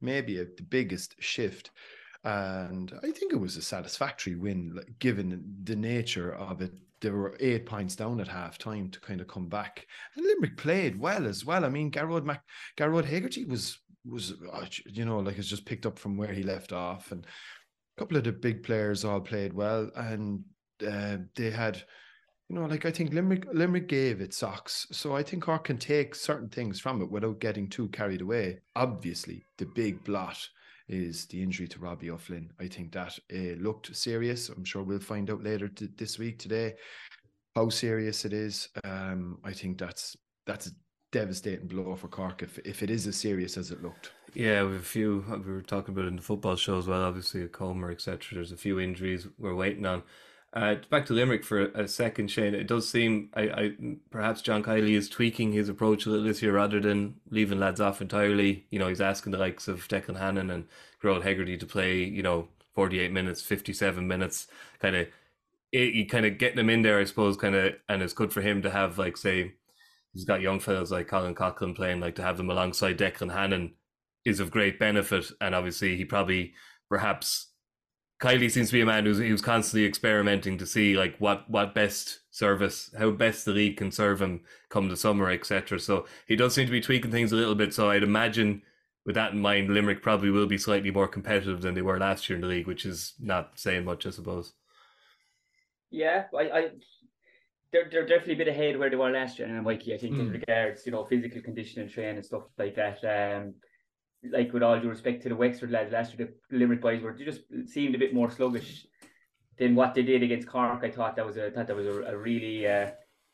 maybe 0.00 0.38
a, 0.38 0.44
the 0.44 0.62
biggest 0.62 1.16
shift. 1.18 1.70
And 2.24 2.92
I 3.02 3.10
think 3.10 3.32
it 3.32 3.40
was 3.40 3.56
a 3.56 3.62
satisfactory 3.62 4.36
win, 4.36 4.78
given 4.98 5.42
the 5.64 5.76
nature 5.76 6.34
of 6.34 6.60
it 6.62 6.72
they 7.00 7.10
were 7.10 7.36
eight 7.40 7.66
points 7.66 7.94
down 7.94 8.20
at 8.20 8.28
half 8.28 8.58
time 8.58 8.90
to 8.90 9.00
kind 9.00 9.20
of 9.20 9.28
come 9.28 9.48
back. 9.48 9.86
And 10.16 10.24
Limerick 10.24 10.56
played 10.56 10.98
well 10.98 11.26
as 11.26 11.44
well. 11.44 11.64
I 11.64 11.68
mean, 11.68 11.90
Gearóid 11.90 12.24
Mac 12.24 12.42
Gearóid 12.76 13.04
Hegarty 13.04 13.44
was 13.44 13.78
was 14.04 14.34
uh, 14.52 14.66
you 14.86 15.04
know 15.04 15.18
like 15.18 15.38
it's 15.38 15.48
just 15.48 15.66
picked 15.66 15.86
up 15.86 15.98
from 15.98 16.16
where 16.16 16.32
he 16.32 16.42
left 16.42 16.72
off, 16.72 17.12
and 17.12 17.24
a 17.24 18.00
couple 18.00 18.16
of 18.16 18.24
the 18.24 18.32
big 18.32 18.62
players 18.62 19.04
all 19.04 19.20
played 19.20 19.52
well, 19.52 19.90
and 19.96 20.42
uh, 20.86 21.18
they 21.34 21.50
had. 21.50 21.82
You 22.50 22.56
know, 22.58 22.64
like 22.64 22.86
I 22.86 22.90
think 22.90 23.12
Limerick, 23.12 23.46
Limerick 23.52 23.88
gave 23.88 24.22
it 24.22 24.32
socks. 24.32 24.86
So 24.90 25.14
I 25.14 25.22
think 25.22 25.42
Cork 25.42 25.64
can 25.64 25.76
take 25.76 26.14
certain 26.14 26.48
things 26.48 26.80
from 26.80 27.02
it 27.02 27.10
without 27.10 27.40
getting 27.40 27.68
too 27.68 27.88
carried 27.88 28.22
away. 28.22 28.60
Obviously, 28.74 29.44
the 29.58 29.66
big 29.66 30.02
blot 30.02 30.48
is 30.88 31.26
the 31.26 31.42
injury 31.42 31.68
to 31.68 31.78
Robbie 31.78 32.10
O'Flynn. 32.10 32.50
I 32.58 32.66
think 32.66 32.92
that 32.92 33.18
uh, 33.32 33.60
looked 33.60 33.94
serious. 33.94 34.48
I'm 34.48 34.64
sure 34.64 34.82
we'll 34.82 34.98
find 34.98 35.30
out 35.30 35.44
later 35.44 35.68
t- 35.68 35.88
this 35.96 36.18
week 36.18 36.38
today 36.38 36.74
how 37.54 37.68
serious 37.68 38.24
it 38.24 38.32
is. 38.32 38.68
Um, 38.84 39.38
I 39.44 39.52
think 39.52 39.78
that's 39.78 40.16
that's 40.46 40.68
a 40.68 40.70
devastating 41.12 41.66
blow 41.66 41.94
for 41.96 42.08
Cork 42.08 42.42
if 42.42 42.58
if 42.60 42.82
it 42.82 42.90
is 42.90 43.06
as 43.06 43.16
serious 43.16 43.56
as 43.56 43.70
it 43.70 43.82
looked. 43.82 44.12
Yeah, 44.34 44.62
we 44.64 44.72
have 44.72 44.80
a 44.80 44.84
few. 44.84 45.24
We 45.44 45.52
were 45.52 45.62
talking 45.62 45.94
about 45.94 46.06
in 46.06 46.16
the 46.16 46.22
football 46.22 46.56
show 46.56 46.78
as 46.78 46.86
well. 46.86 47.02
Obviously, 47.02 47.42
a 47.42 47.48
Comer, 47.48 47.90
etc. 47.90 48.34
There's 48.34 48.52
a 48.52 48.56
few 48.56 48.80
injuries 48.80 49.26
we're 49.38 49.54
waiting 49.54 49.86
on. 49.86 50.02
Uh, 50.54 50.76
back 50.88 51.04
to 51.06 51.12
Limerick 51.12 51.44
for 51.44 51.66
a 51.66 51.86
second, 51.86 52.30
Shane. 52.30 52.54
It 52.54 52.66
does 52.66 52.88
seem 52.88 53.28
I, 53.34 53.42
I 53.42 53.72
perhaps 54.10 54.40
John 54.40 54.62
Kiely 54.62 54.92
is 54.96 55.08
tweaking 55.08 55.52
his 55.52 55.68
approach 55.68 56.06
a 56.06 56.10
little 56.10 56.24
this 56.24 56.42
year 56.42 56.54
rather 56.54 56.80
than 56.80 57.16
leaving 57.30 57.60
lads 57.60 57.80
off 57.80 58.00
entirely. 58.00 58.66
You 58.70 58.78
know, 58.78 58.88
he's 58.88 59.00
asking 59.00 59.32
the 59.32 59.38
likes 59.38 59.68
of 59.68 59.86
Declan 59.88 60.18
Hannon 60.18 60.50
and 60.50 60.64
Gearóid 61.02 61.22
Hegarty 61.22 61.58
to 61.58 61.66
play, 61.66 62.02
you 62.02 62.22
know, 62.22 62.48
48 62.74 63.12
minutes, 63.12 63.42
57 63.42 64.06
minutes, 64.06 64.46
kind 64.78 64.96
of, 64.96 65.08
you 65.72 66.06
kind 66.06 66.24
of 66.24 66.38
getting 66.38 66.60
him 66.60 66.70
in 66.70 66.82
there, 66.82 66.98
I 66.98 67.04
suppose, 67.04 67.36
kind 67.36 67.54
of, 67.54 67.74
and 67.88 68.02
it's 68.02 68.12
good 68.12 68.32
for 68.32 68.40
him 68.40 68.62
to 68.62 68.70
have, 68.70 68.98
like, 68.98 69.16
say, 69.16 69.54
he's 70.14 70.24
got 70.24 70.40
young 70.40 70.60
fellows 70.60 70.92
like 70.92 71.08
Colin 71.08 71.34
Coughlan 71.34 71.74
playing, 71.74 72.00
like, 72.00 72.14
to 72.14 72.22
have 72.22 72.36
them 72.36 72.50
alongside 72.50 72.96
Declan 72.96 73.32
Hannon 73.32 73.74
is 74.24 74.40
of 74.40 74.50
great 74.50 74.78
benefit. 74.78 75.26
And 75.40 75.54
obviously, 75.54 75.96
he 75.96 76.04
probably 76.04 76.54
perhaps 76.88 77.47
Kiely 78.20 78.50
seems 78.50 78.68
to 78.68 78.72
be 78.72 78.80
a 78.80 78.86
man 78.86 79.04
who's 79.04 79.18
who's 79.18 79.40
constantly 79.40 79.86
experimenting 79.86 80.58
to 80.58 80.66
see 80.66 80.96
like 80.96 81.16
what 81.18 81.48
what 81.48 81.74
best 81.74 82.20
service, 82.30 82.90
how 82.98 83.10
best 83.10 83.44
the 83.44 83.52
league 83.52 83.76
can 83.76 83.92
serve 83.92 84.20
him 84.20 84.40
come 84.70 84.88
the 84.88 84.96
summer, 84.96 85.30
etc. 85.30 85.78
So 85.78 86.06
he 86.26 86.34
does 86.34 86.54
seem 86.54 86.66
to 86.66 86.72
be 86.72 86.80
tweaking 86.80 87.12
things 87.12 87.30
a 87.30 87.36
little 87.36 87.54
bit. 87.54 87.72
So 87.72 87.90
I'd 87.90 88.02
imagine, 88.02 88.62
with 89.06 89.14
that 89.14 89.32
in 89.32 89.40
mind, 89.40 89.70
Limerick 89.70 90.02
probably 90.02 90.30
will 90.30 90.46
be 90.46 90.58
slightly 90.58 90.90
more 90.90 91.06
competitive 91.06 91.62
than 91.62 91.74
they 91.74 91.82
were 91.82 91.98
last 91.98 92.28
year 92.28 92.36
in 92.36 92.42
the 92.42 92.48
league, 92.48 92.66
which 92.66 92.84
is 92.84 93.14
not 93.20 93.52
saying 93.54 93.84
much, 93.84 94.04
I 94.04 94.10
suppose. 94.10 94.52
Yeah, 95.90 96.24
I, 96.36 96.42
I 96.42 96.68
they're 97.72 97.88
they're 97.90 98.06
definitely 98.06 98.34
a 98.34 98.38
bit 98.38 98.48
ahead 98.48 98.78
where 98.78 98.90
they 98.90 98.96
were 98.96 99.10
last 99.10 99.38
year, 99.38 99.46
and 99.46 99.62
Mikey, 99.62 99.94
I 99.94 99.98
think 99.98 100.16
mm. 100.16 100.20
in 100.20 100.26
hmm. 100.26 100.32
regards, 100.32 100.84
you 100.86 100.90
know, 100.90 101.04
physical 101.04 101.40
condition 101.40 101.82
and 101.82 101.90
training 101.90 102.16
and 102.16 102.24
stuff 102.24 102.44
like 102.58 102.74
that. 102.74 102.98
Um, 103.04 103.54
like 104.24 104.52
with 104.52 104.62
all 104.62 104.80
due 104.80 104.88
respect 104.88 105.22
to 105.22 105.28
the 105.28 105.36
Wexford 105.36 105.70
lads 105.70 105.92
last 105.92 106.18
year, 106.18 106.34
the 106.50 106.58
Limerick 106.58 106.80
boys 106.80 107.02
were 107.02 107.12
just 107.12 107.42
seemed 107.66 107.94
a 107.94 107.98
bit 107.98 108.14
more 108.14 108.30
sluggish 108.30 108.86
than 109.58 109.74
what 109.74 109.94
they 109.94 110.02
did 110.02 110.22
against 110.22 110.48
Cork. 110.48 110.82
I 110.82 110.90
thought 110.90 111.16
that 111.16 111.26
was 111.26 111.36
a 111.36 111.50
thought 111.50 111.66
that 111.66 111.76
was 111.76 111.86
a, 111.86 112.02
a 112.02 112.16
really 112.16 112.66
uh, 112.66 112.90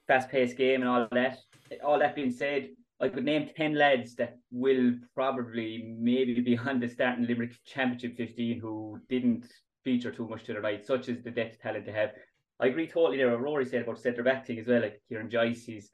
fast 0.06 0.30
paced 0.30 0.56
game 0.56 0.80
and 0.80 0.88
all 0.88 1.08
that. 1.12 1.38
All 1.82 1.98
that 1.98 2.14
being 2.14 2.30
said, 2.30 2.68
I 3.00 3.08
could 3.08 3.24
name 3.24 3.50
ten 3.56 3.74
lads 3.74 4.14
that 4.16 4.38
will 4.50 4.94
probably 5.14 5.94
maybe 5.98 6.40
be 6.40 6.58
on 6.66 6.80
the 6.80 6.88
starting 6.88 7.26
Limerick 7.26 7.54
Championship 7.64 8.16
fifteen 8.16 8.60
who 8.60 8.98
didn't 9.08 9.46
feature 9.84 10.10
too 10.10 10.28
much 10.28 10.44
to 10.44 10.54
the 10.54 10.60
right, 10.60 10.84
such 10.84 11.08
as 11.08 11.22
the 11.22 11.30
depth 11.30 11.60
talent 11.60 11.86
they 11.86 11.92
have. 11.92 12.12
I 12.60 12.66
agree 12.66 12.86
totally 12.86 13.18
there. 13.18 13.30
What 13.30 13.40
Rory 13.42 13.66
said 13.66 13.82
about 13.82 13.98
centre 13.98 14.22
back 14.22 14.46
thing 14.46 14.58
as 14.58 14.66
well, 14.66 14.80
like 14.80 15.02
Kieran 15.08 15.28
Joyce. 15.28 15.64
He's, 15.64 15.90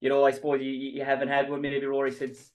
you 0.00 0.08
know, 0.08 0.24
I 0.24 0.30
suppose 0.30 0.60
you, 0.60 0.70
you 0.70 1.04
haven't 1.04 1.28
had 1.28 1.50
one 1.50 1.62
maybe 1.62 1.84
Rory 1.84 2.12
since 2.12 2.52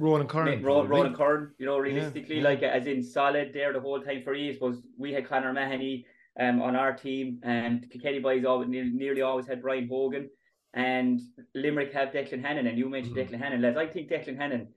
Ronan 0.00 0.26
Curran. 0.28 0.62
Ro- 0.62 0.84
Ronan 0.84 1.14
Curran, 1.14 1.50
you 1.58 1.66
know, 1.66 1.78
realistically, 1.78 2.36
yeah, 2.36 2.42
yeah. 2.42 2.48
like 2.48 2.62
as 2.62 2.86
in 2.86 3.02
solid 3.02 3.52
there 3.52 3.72
the 3.72 3.80
whole 3.80 4.00
time 4.00 4.22
for 4.24 4.34
you. 4.34 4.50
I 4.50 4.54
suppose 4.54 4.82
we 4.96 5.12
had 5.12 5.28
Conor 5.28 5.52
Mahoney 5.52 6.06
um, 6.40 6.62
on 6.62 6.74
our 6.74 6.94
team, 6.94 7.38
and 7.42 7.88
Kilkenny 7.90 8.18
boys 8.18 8.46
always 8.46 8.68
nearly 8.70 9.20
always 9.20 9.46
had 9.46 9.60
Brian 9.60 9.88
Hogan, 9.88 10.30
and 10.72 11.20
Limerick 11.54 11.92
have 11.92 12.12
Declan 12.12 12.42
Hannon, 12.42 12.66
and 12.66 12.78
you 12.78 12.88
mentioned 12.88 13.14
mm. 13.14 13.28
Declan 13.28 13.42
Hannon. 13.42 13.60
Les, 13.60 13.76
I 13.76 13.86
think 13.86 14.08
Declan 14.08 14.38
Hannon 14.38 14.68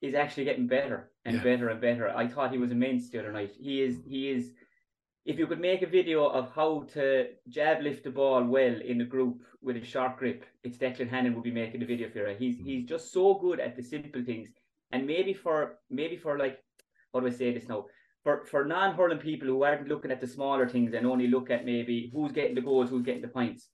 is 0.00 0.14
actually 0.14 0.44
getting 0.44 0.66
better 0.66 1.12
and 1.24 1.36
yeah. 1.36 1.44
better 1.44 1.68
and 1.68 1.80
better. 1.80 2.08
I 2.08 2.26
thought 2.26 2.50
he 2.50 2.58
was 2.58 2.72
immense 2.72 3.08
the 3.08 3.20
other 3.20 3.32
night. 3.32 3.52
He 3.56 3.82
is. 3.82 4.00
He 4.04 4.30
is. 4.30 4.50
If 5.24 5.38
you 5.38 5.46
could 5.46 5.60
make 5.60 5.82
a 5.82 5.86
video 5.86 6.26
of 6.26 6.50
how 6.52 6.88
to 6.94 7.28
jab 7.48 7.82
lift 7.82 8.02
the 8.02 8.10
ball 8.10 8.42
well 8.42 8.80
in 8.80 9.00
a 9.00 9.04
group 9.04 9.42
with 9.60 9.76
a 9.76 9.84
sharp 9.84 10.18
grip, 10.18 10.44
it's 10.64 10.76
Declan 10.76 11.08
Hannon 11.08 11.36
would 11.36 11.44
be 11.44 11.52
making 11.52 11.78
the 11.78 11.86
video 11.86 12.10
for 12.10 12.26
it. 12.26 12.38
He's 12.40 12.56
mm. 12.56 12.64
he's 12.64 12.88
just 12.88 13.12
so 13.12 13.34
good 13.34 13.60
at 13.60 13.76
the 13.76 13.82
simple 13.84 14.24
things 14.24 14.48
and 14.92 15.06
maybe 15.06 15.34
for 15.34 15.78
maybe 15.90 16.16
for 16.16 16.38
like 16.38 16.58
how 17.12 17.20
do 17.20 17.26
I 17.26 17.30
say 17.30 17.52
this 17.52 17.68
now? 17.68 17.86
For 18.24 18.44
for 18.46 18.64
non 18.64 18.94
hurling 18.94 19.18
people 19.18 19.48
who 19.48 19.62
aren't 19.62 19.88
looking 19.88 20.10
at 20.10 20.20
the 20.20 20.26
smaller 20.26 20.68
things 20.68 20.94
and 20.94 21.06
only 21.06 21.28
look 21.28 21.50
at 21.50 21.64
maybe 21.64 22.10
who's 22.14 22.32
getting 22.32 22.54
the 22.54 22.60
goals, 22.60 22.90
who's 22.90 23.02
getting 23.02 23.22
the 23.22 23.28
points. 23.28 23.68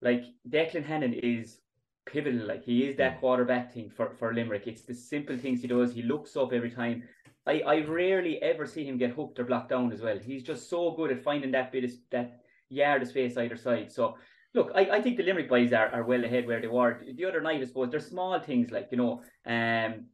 Like 0.00 0.24
Declan 0.48 0.84
Hannon 0.84 1.14
is 1.14 1.58
pivotal. 2.06 2.46
Like 2.46 2.64
he 2.64 2.84
is 2.84 2.96
that 2.96 3.20
quarterback 3.20 3.72
thing 3.72 3.90
for, 3.90 4.14
for 4.18 4.34
Limerick. 4.34 4.66
It's 4.66 4.82
the 4.82 4.94
simple 4.94 5.38
things 5.38 5.62
he 5.62 5.68
does. 5.68 5.92
He 5.92 6.02
looks 6.02 6.36
up 6.36 6.52
every 6.52 6.70
time. 6.70 7.04
I, 7.46 7.60
I 7.60 7.80
rarely 7.84 8.40
ever 8.42 8.66
see 8.66 8.84
him 8.84 8.98
get 8.98 9.12
hooked 9.12 9.38
or 9.38 9.44
blocked 9.44 9.70
down 9.70 9.92
as 9.92 10.00
well. 10.00 10.18
He's 10.18 10.42
just 10.42 10.68
so 10.70 10.92
good 10.92 11.10
at 11.10 11.22
finding 11.22 11.50
that 11.52 11.72
bit 11.72 11.84
of 11.84 11.90
that 12.10 12.40
yard 12.68 13.02
of 13.02 13.08
space 13.08 13.36
either 13.36 13.56
side. 13.56 13.90
So 13.90 14.16
look, 14.54 14.70
I, 14.74 14.88
I 14.90 15.02
think 15.02 15.16
the 15.16 15.24
Limerick 15.24 15.48
boys 15.48 15.72
are, 15.72 15.88
are 15.88 16.04
well 16.04 16.24
ahead 16.24 16.46
where 16.46 16.60
they 16.60 16.68
were 16.68 17.02
the 17.14 17.24
other 17.24 17.40
night. 17.40 17.60
I 17.60 17.64
suppose 17.64 17.90
there's 17.90 18.06
small 18.06 18.38
things 18.40 18.70
like 18.70 18.88
you 18.90 18.98
know, 18.98 19.22
um, 19.46 20.06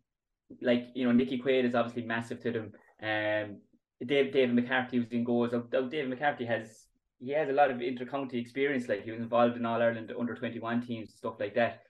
like 0.60 0.88
you 0.94 1.04
know, 1.04 1.12
Nicky 1.12 1.40
Quaid 1.40 1.64
is 1.64 1.74
obviously 1.74 2.02
massive 2.02 2.40
to 2.42 2.52
them. 2.52 2.72
Um, 3.02 3.58
Dave 4.04 4.32
David 4.32 4.54
McCarthy 4.54 4.98
was 5.00 5.08
in 5.10 5.24
goals. 5.24 5.52
David 5.70 6.08
McCarthy 6.08 6.44
has 6.44 6.86
he 7.20 7.32
has 7.32 7.48
a 7.48 7.52
lot 7.52 7.70
of 7.70 7.80
inter-county 7.80 8.38
experience. 8.38 8.88
Like 8.88 9.04
he 9.04 9.10
was 9.10 9.20
involved 9.20 9.56
in 9.56 9.66
All 9.66 9.82
Ireland 9.82 10.12
under 10.18 10.34
twenty 10.34 10.60
one 10.60 10.80
teams 10.80 11.14
stuff 11.14 11.34
like 11.40 11.54
that. 11.54 11.82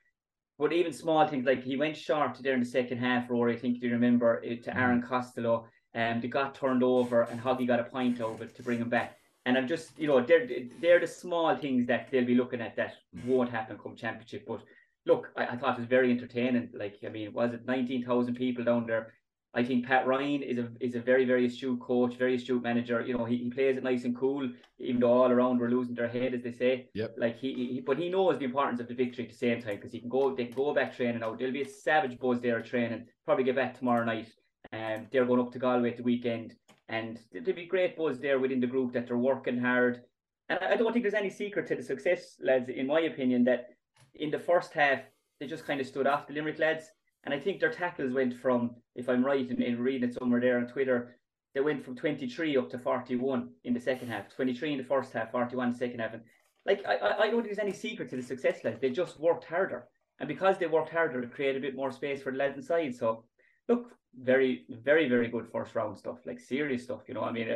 But 0.58 0.72
even 0.72 0.92
small 0.92 1.26
things 1.26 1.46
like 1.46 1.62
he 1.62 1.76
went 1.76 1.96
short 1.96 2.36
there 2.42 2.54
in 2.54 2.60
the 2.60 2.66
second 2.66 2.98
half, 2.98 3.30
Rory. 3.30 3.54
I 3.54 3.58
think 3.58 3.80
you 3.80 3.90
remember 3.92 4.40
it, 4.42 4.64
to 4.64 4.76
Aaron 4.76 5.02
mm. 5.02 5.08
Costello, 5.08 5.66
and 5.94 6.16
um, 6.16 6.20
they 6.20 6.28
got 6.28 6.54
turned 6.54 6.82
over, 6.82 7.22
and 7.22 7.40
Hoggy 7.40 7.66
got 7.66 7.78
a 7.78 7.84
point 7.84 8.20
over 8.20 8.44
to 8.44 8.62
bring 8.62 8.78
him 8.78 8.88
back. 8.88 9.16
And 9.46 9.56
I'm 9.56 9.68
just, 9.68 9.96
you 9.98 10.08
know, 10.08 10.20
they're 10.20 10.48
they're 10.80 11.00
the 11.00 11.06
small 11.06 11.54
things 11.56 11.86
that 11.86 12.10
they'll 12.10 12.24
be 12.24 12.34
looking 12.34 12.60
at 12.60 12.74
that 12.76 12.94
won't 13.24 13.50
happen 13.50 13.78
come 13.78 13.94
championship. 13.94 14.44
But 14.48 14.62
look, 15.08 15.32
I, 15.36 15.46
I 15.46 15.56
thought 15.56 15.76
it 15.76 15.80
was 15.80 15.88
very 15.88 16.10
entertaining. 16.12 16.70
Like, 16.72 16.98
I 17.04 17.08
mean, 17.08 17.32
was 17.32 17.52
it 17.54 17.66
nineteen 17.66 18.04
thousand 18.04 18.34
people 18.36 18.62
down 18.62 18.86
there? 18.86 19.14
I 19.54 19.64
think 19.64 19.86
Pat 19.86 20.06
Ryan 20.06 20.42
is 20.42 20.58
a 20.58 20.68
is 20.78 20.94
a 20.94 21.00
very 21.00 21.24
very 21.24 21.46
astute 21.46 21.80
coach, 21.80 22.14
very 22.16 22.36
astute 22.36 22.62
manager. 22.62 23.00
You 23.00 23.16
know, 23.16 23.24
he, 23.24 23.38
he 23.38 23.50
plays 23.50 23.76
it 23.78 23.82
nice 23.82 24.04
and 24.04 24.16
cool, 24.16 24.48
even 24.78 25.00
though 25.00 25.12
all 25.12 25.32
around 25.32 25.58
we're 25.58 25.70
losing 25.70 25.94
their 25.94 26.08
head, 26.08 26.34
as 26.34 26.42
they 26.42 26.52
say. 26.52 26.88
Yep. 26.94 27.16
Like 27.18 27.38
he, 27.38 27.54
he 27.54 27.80
but 27.80 27.98
he 27.98 28.08
knows 28.10 28.38
the 28.38 28.44
importance 28.44 28.80
of 28.80 28.88
the 28.88 28.94
victory 28.94 29.24
at 29.24 29.30
the 29.30 29.36
same 29.36 29.60
time 29.62 29.76
because 29.76 29.92
he 29.92 30.00
can 30.00 30.10
go 30.10 30.34
they 30.36 30.44
can 30.44 30.54
go 30.54 30.74
back 30.74 30.94
training 30.94 31.20
now. 31.20 31.34
There'll 31.34 31.52
be 31.52 31.62
a 31.62 31.68
savage 31.68 32.18
buzz 32.18 32.40
there 32.40 32.58
at 32.58 32.66
training. 32.66 33.06
Probably 33.24 33.44
get 33.44 33.56
back 33.56 33.76
tomorrow 33.76 34.04
night. 34.04 34.30
And 34.70 35.02
um, 35.02 35.06
they're 35.10 35.24
going 35.24 35.40
up 35.40 35.52
to 35.52 35.58
Galway 35.58 35.90
at 35.90 35.96
the 35.96 36.02
weekend, 36.02 36.54
and 36.88 37.18
there'll 37.32 37.54
be 37.54 37.64
great 37.64 37.96
buzz 37.96 38.18
there 38.20 38.38
within 38.38 38.60
the 38.60 38.66
group 38.66 38.92
that 38.92 39.06
they're 39.06 39.16
working 39.16 39.58
hard. 39.58 40.02
And 40.50 40.58
I 40.58 40.76
don't 40.76 40.92
think 40.92 41.04
there's 41.04 41.14
any 41.14 41.30
secret 41.30 41.66
to 41.68 41.76
the 41.76 41.82
success, 41.82 42.36
lads. 42.42 42.68
In 42.68 42.86
my 42.86 43.00
opinion, 43.00 43.44
that 43.44 43.70
in 44.18 44.30
the 44.30 44.38
first 44.38 44.72
half 44.72 45.00
they 45.40 45.46
just 45.46 45.66
kind 45.66 45.80
of 45.80 45.86
stood 45.86 46.06
off 46.06 46.26
the 46.26 46.34
Limerick 46.34 46.58
lads 46.58 46.90
and 47.24 47.34
I 47.34 47.38
think 47.38 47.60
their 47.60 47.70
tackles 47.70 48.12
went 48.12 48.34
from, 48.34 48.76
if 48.94 49.08
I'm 49.08 49.24
right 49.24 49.48
in, 49.50 49.62
in 49.62 49.78
reading 49.78 50.08
it 50.08 50.14
somewhere 50.14 50.40
there 50.40 50.58
on 50.58 50.66
Twitter, 50.66 51.16
they 51.54 51.60
went 51.60 51.84
from 51.84 51.96
23 51.96 52.56
up 52.56 52.70
to 52.70 52.78
41 52.78 53.50
in 53.64 53.74
the 53.74 53.80
second 53.80 54.08
half, 54.08 54.34
23 54.34 54.72
in 54.72 54.78
the 54.78 54.84
first 54.84 55.12
half, 55.12 55.32
41 55.32 55.66
in 55.66 55.72
the 55.72 55.78
second 55.78 56.00
half. 56.00 56.14
And 56.14 56.22
like, 56.64 56.84
I, 56.86 56.94
I 56.94 57.30
don't 57.30 57.42
think 57.42 57.46
there's 57.46 57.58
any 57.58 57.72
secret 57.72 58.08
to 58.10 58.16
the 58.16 58.22
success, 58.22 58.64
lads. 58.64 58.80
They 58.80 58.90
just 58.90 59.18
worked 59.18 59.44
harder. 59.44 59.88
And 60.20 60.28
because 60.28 60.58
they 60.58 60.66
worked 60.66 60.90
harder, 60.90 61.22
it 61.22 61.32
created 61.32 61.62
a 61.62 61.66
bit 61.66 61.76
more 61.76 61.92
space 61.92 62.22
for 62.22 62.32
the 62.32 62.38
lads 62.38 62.56
inside. 62.56 62.94
So, 62.94 63.24
look, 63.68 63.92
very, 64.18 64.64
very, 64.68 65.08
very 65.08 65.28
good 65.28 65.46
first 65.50 65.74
round 65.74 65.98
stuff, 65.98 66.18
like 66.26 66.40
serious 66.40 66.84
stuff. 66.84 67.02
You 67.08 67.14
know, 67.14 67.22
I 67.22 67.32
mean, 67.32 67.48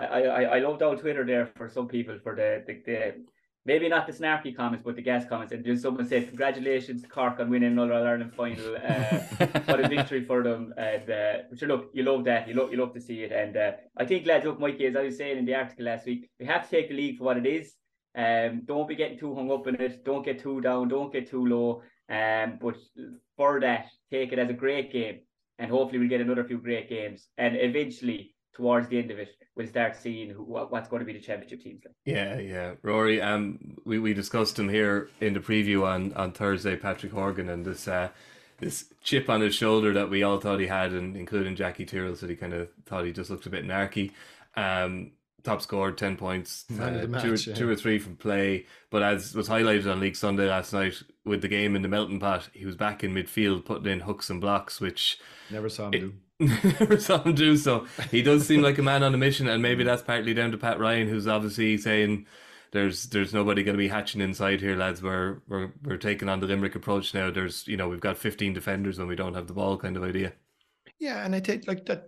I, 0.00 0.04
I, 0.04 0.42
I 0.42 0.58
loved 0.60 0.82
all 0.82 0.96
Twitter 0.96 1.24
there 1.24 1.46
for 1.56 1.68
some 1.68 1.88
people 1.88 2.18
for 2.22 2.34
the, 2.34 2.62
the, 2.66 2.82
the 2.84 3.24
maybe 3.68 3.86
not 3.86 4.06
the 4.06 4.12
snarky 4.14 4.56
comments, 4.56 4.82
but 4.84 4.96
the 4.96 5.02
guest 5.02 5.28
comments. 5.28 5.52
And 5.52 5.62
then 5.62 5.78
someone 5.78 6.08
said, 6.08 6.26
"Congratulations 6.26 7.02
to 7.02 7.08
Cork 7.08 7.38
on 7.38 7.50
winning 7.50 7.72
another 7.72 7.92
Ireland 7.92 8.32
final. 8.34 8.76
Uh, 8.76 9.18
what 9.66 9.84
a 9.84 9.88
victory 9.88 10.24
for 10.24 10.42
them!" 10.42 10.72
And 10.76 11.08
uh, 11.10 11.34
but 11.50 11.62
look, 11.62 11.90
you 11.92 12.02
love 12.02 12.24
that. 12.24 12.48
You 12.48 12.54
love 12.54 12.72
you 12.72 12.78
love 12.78 12.94
to 12.94 13.00
see 13.08 13.18
it. 13.26 13.32
And 13.42 13.56
uh, 13.56 13.72
I 13.96 14.06
think, 14.06 14.26
lads, 14.26 14.46
look, 14.46 14.58
Mikey, 14.58 14.86
as 14.86 14.96
I 14.96 15.02
was 15.02 15.18
saying 15.18 15.38
in 15.38 15.44
the 15.44 15.54
article 15.54 15.84
last 15.84 16.06
week, 16.06 16.30
we 16.40 16.46
have 16.46 16.64
to 16.64 16.70
take 16.70 16.88
the 16.88 16.96
league 16.96 17.18
for 17.18 17.24
what 17.24 17.36
it 17.36 17.46
is. 17.46 17.74
Um, 18.16 18.62
don't 18.64 18.88
be 18.88 18.96
getting 18.96 19.18
too 19.18 19.34
hung 19.34 19.52
up 19.52 19.66
in 19.66 19.76
it. 19.76 20.04
Don't 20.04 20.24
get 20.24 20.40
too 20.40 20.60
down. 20.62 20.88
Don't 20.88 21.12
get 21.12 21.30
too 21.30 21.44
low. 21.46 21.82
Um, 22.08 22.58
but 22.60 22.76
for 23.36 23.60
that, 23.60 23.86
take 24.10 24.32
it 24.32 24.38
as 24.38 24.48
a 24.48 24.54
great 24.64 24.90
game, 24.90 25.20
and 25.58 25.70
hopefully 25.70 25.98
we'll 25.98 26.08
get 26.08 26.22
another 26.22 26.44
few 26.44 26.58
great 26.58 26.88
games. 26.88 27.28
And 27.36 27.54
eventually, 27.54 28.34
towards 28.58 28.88
the 28.88 28.98
end 28.98 29.10
of 29.10 29.18
it, 29.18 29.30
we'll 29.54 29.68
start 29.68 29.96
seeing 29.96 30.30
who, 30.30 30.42
what, 30.42 30.70
what's 30.70 30.88
going 30.88 31.00
to 31.00 31.06
be 31.06 31.12
the 31.14 31.20
championship 31.20 31.62
teams. 31.62 31.80
Like. 31.84 31.94
Yeah, 32.04 32.38
yeah, 32.38 32.74
Rory. 32.82 33.22
Um, 33.22 33.78
we, 33.84 33.98
we 33.98 34.12
discussed 34.12 34.58
him 34.58 34.68
here 34.68 35.08
in 35.20 35.32
the 35.32 35.40
preview 35.40 35.86
on, 35.86 36.12
on 36.14 36.32
Thursday, 36.32 36.76
Patrick 36.76 37.12
Horgan, 37.12 37.48
and 37.48 37.64
this 37.64 37.88
uh, 37.88 38.08
this 38.58 38.92
chip 39.02 39.30
on 39.30 39.40
his 39.40 39.54
shoulder 39.54 39.94
that 39.94 40.10
we 40.10 40.24
all 40.24 40.40
thought 40.40 40.58
he 40.58 40.66
had, 40.66 40.92
and 40.92 41.16
including 41.16 41.54
Jackie 41.54 41.86
Tyrrell, 41.86 42.16
said 42.16 42.28
he 42.28 42.36
kind 42.36 42.52
of 42.52 42.68
thought 42.84 43.04
he 43.04 43.12
just 43.12 43.30
looked 43.30 43.46
a 43.46 43.50
bit 43.50 43.64
narky. 43.64 44.10
Um, 44.56 45.12
top 45.44 45.62
scored, 45.62 45.96
10 45.96 46.16
points, 46.16 46.64
uh, 46.72 47.06
match, 47.08 47.22
two, 47.22 47.50
yeah. 47.50 47.56
two 47.56 47.68
or 47.68 47.76
three 47.76 48.00
from 48.00 48.16
play. 48.16 48.66
But 48.90 49.04
as 49.04 49.34
was 49.34 49.48
highlighted 49.48 49.90
on 49.90 50.00
League 50.00 50.16
Sunday 50.16 50.48
last 50.48 50.72
night 50.72 51.00
with 51.24 51.40
the 51.40 51.48
game 51.48 51.76
in 51.76 51.82
the 51.82 51.88
melting 51.88 52.18
pot, 52.18 52.48
he 52.52 52.66
was 52.66 52.74
back 52.74 53.04
in 53.04 53.14
midfield 53.14 53.64
putting 53.64 53.92
in 53.92 54.00
hooks 54.00 54.28
and 54.28 54.40
blocks, 54.40 54.80
which 54.80 55.18
never 55.50 55.68
saw 55.68 55.86
him 55.86 55.94
it, 55.94 56.00
do. 56.00 56.14
Never 56.40 56.98
saw 56.98 57.22
him 57.22 57.34
do 57.34 57.56
so. 57.56 57.86
He 58.10 58.22
does 58.22 58.46
seem 58.46 58.62
like 58.62 58.78
a 58.78 58.82
man 58.82 59.02
on 59.02 59.14
a 59.14 59.18
mission, 59.18 59.48
and 59.48 59.62
maybe 59.62 59.84
that's 59.84 60.02
partly 60.02 60.34
down 60.34 60.52
to 60.52 60.58
Pat 60.58 60.78
Ryan, 60.78 61.08
who's 61.08 61.26
obviously 61.26 61.76
saying 61.78 62.26
there's 62.72 63.04
there's 63.04 63.34
nobody 63.34 63.62
going 63.62 63.74
to 63.74 63.78
be 63.78 63.88
hatching 63.88 64.20
inside 64.20 64.60
here, 64.60 64.76
lads. 64.76 65.02
We're 65.02 65.40
we're 65.48 65.72
we're 65.82 65.96
taking 65.96 66.28
on 66.28 66.40
the 66.40 66.46
Limerick 66.46 66.74
approach 66.74 67.14
now. 67.14 67.30
There's 67.30 67.66
you 67.66 67.76
know 67.76 67.88
we've 67.88 68.00
got 68.00 68.18
15 68.18 68.52
defenders 68.52 68.98
when 68.98 69.08
we 69.08 69.16
don't 69.16 69.34
have 69.34 69.46
the 69.46 69.54
ball, 69.54 69.76
kind 69.76 69.96
of 69.96 70.04
idea. 70.04 70.32
Yeah, 70.98 71.24
and 71.24 71.34
I 71.34 71.40
take 71.40 71.66
like 71.66 71.86
that. 71.86 72.04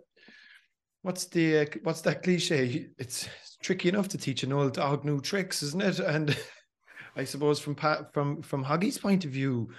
What's 1.03 1.24
the 1.26 1.61
uh, 1.61 1.64
what's 1.83 2.03
that 2.03 2.22
cliche? 2.22 2.89
It's 2.99 3.28
tricky 3.62 3.89
enough 3.89 4.09
to 4.09 4.18
teach 4.18 4.43
an 4.43 4.53
old 4.53 4.74
dog 4.74 5.05
new 5.05 5.20
tricks, 5.20 5.62
isn't 5.62 5.83
it? 5.83 5.99
And 5.99 6.37
I 7.16 7.24
suppose 7.24 7.59
from 7.59 7.74
Pat 7.74 8.12
from 8.12 8.43
from 8.43 8.62
Hoggy's 8.62 8.99
point 8.99 9.24
of 9.24 9.31
view, 9.31 9.70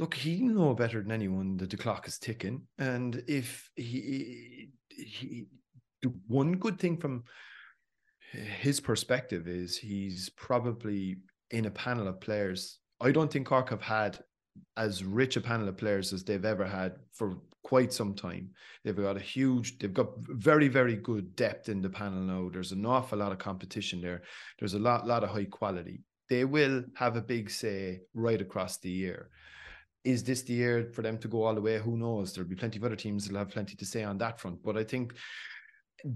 look, 0.00 0.14
he 0.14 0.40
know 0.40 0.74
better 0.74 1.02
than 1.02 1.12
anyone 1.12 1.58
that 1.58 1.70
the 1.70 1.76
clock 1.76 2.08
is 2.08 2.18
ticking, 2.18 2.62
and 2.78 3.22
if 3.28 3.70
he, 3.76 4.70
he, 4.88 5.46
the 6.02 6.12
one 6.26 6.52
good 6.52 6.78
thing 6.78 6.96
from 6.96 7.22
his 8.32 8.80
perspective 8.80 9.46
is 9.46 9.76
he's 9.76 10.30
probably 10.30 11.18
in 11.50 11.66
a 11.66 11.70
panel 11.70 12.08
of 12.08 12.20
players. 12.20 12.78
I 13.00 13.12
don't 13.12 13.30
think 13.30 13.46
Cork 13.46 13.68
have 13.70 13.82
had 13.82 14.18
as 14.76 15.04
rich 15.04 15.36
a 15.36 15.40
panel 15.40 15.68
of 15.68 15.76
players 15.76 16.12
as 16.12 16.24
they've 16.24 16.44
ever 16.44 16.64
had 16.64 16.94
for 17.12 17.36
quite 17.62 17.92
some 17.92 18.14
time. 18.14 18.50
They've 18.84 18.96
got 18.96 19.16
a 19.16 19.20
huge, 19.20 19.78
they've 19.78 19.92
got 19.92 20.12
very, 20.16 20.68
very 20.68 20.96
good 20.96 21.36
depth 21.36 21.68
in 21.68 21.82
the 21.82 21.90
panel 21.90 22.20
now. 22.20 22.48
There's 22.50 22.72
an 22.72 22.86
awful 22.86 23.18
lot 23.18 23.32
of 23.32 23.38
competition 23.38 24.00
there. 24.00 24.22
There's 24.58 24.74
a 24.74 24.78
lot, 24.78 25.06
lot 25.06 25.24
of 25.24 25.30
high 25.30 25.44
quality. 25.44 26.00
They 26.30 26.44
will 26.44 26.84
have 26.94 27.16
a 27.16 27.22
big 27.22 27.50
say 27.50 28.00
right 28.14 28.40
across 28.40 28.78
the 28.78 28.90
year 28.90 29.30
is 30.04 30.24
this 30.24 30.42
the 30.42 30.54
year 30.54 30.90
for 30.92 31.02
them 31.02 31.18
to 31.18 31.28
go 31.28 31.44
all 31.44 31.54
the 31.54 31.60
way? 31.60 31.78
Who 31.78 31.96
knows? 31.96 32.32
There'll 32.32 32.48
be 32.48 32.56
plenty 32.56 32.78
of 32.78 32.84
other 32.84 32.96
teams 32.96 33.24
that'll 33.24 33.38
have 33.38 33.50
plenty 33.50 33.76
to 33.76 33.84
say 33.84 34.02
on 34.02 34.18
that 34.18 34.40
front. 34.40 34.62
But 34.62 34.76
I 34.76 34.84
think 34.84 35.14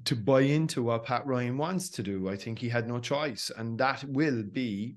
to 0.04 0.16
buy 0.16 0.42
into 0.42 0.82
what 0.82 1.04
Pat 1.04 1.26
Ryan 1.26 1.58
wants 1.58 1.90
to 1.90 2.02
do, 2.02 2.28
I 2.28 2.36
think 2.36 2.58
he 2.58 2.68
had 2.68 2.88
no 2.88 2.98
choice. 2.98 3.50
And 3.56 3.78
that 3.78 4.04
will 4.04 4.42
be 4.42 4.96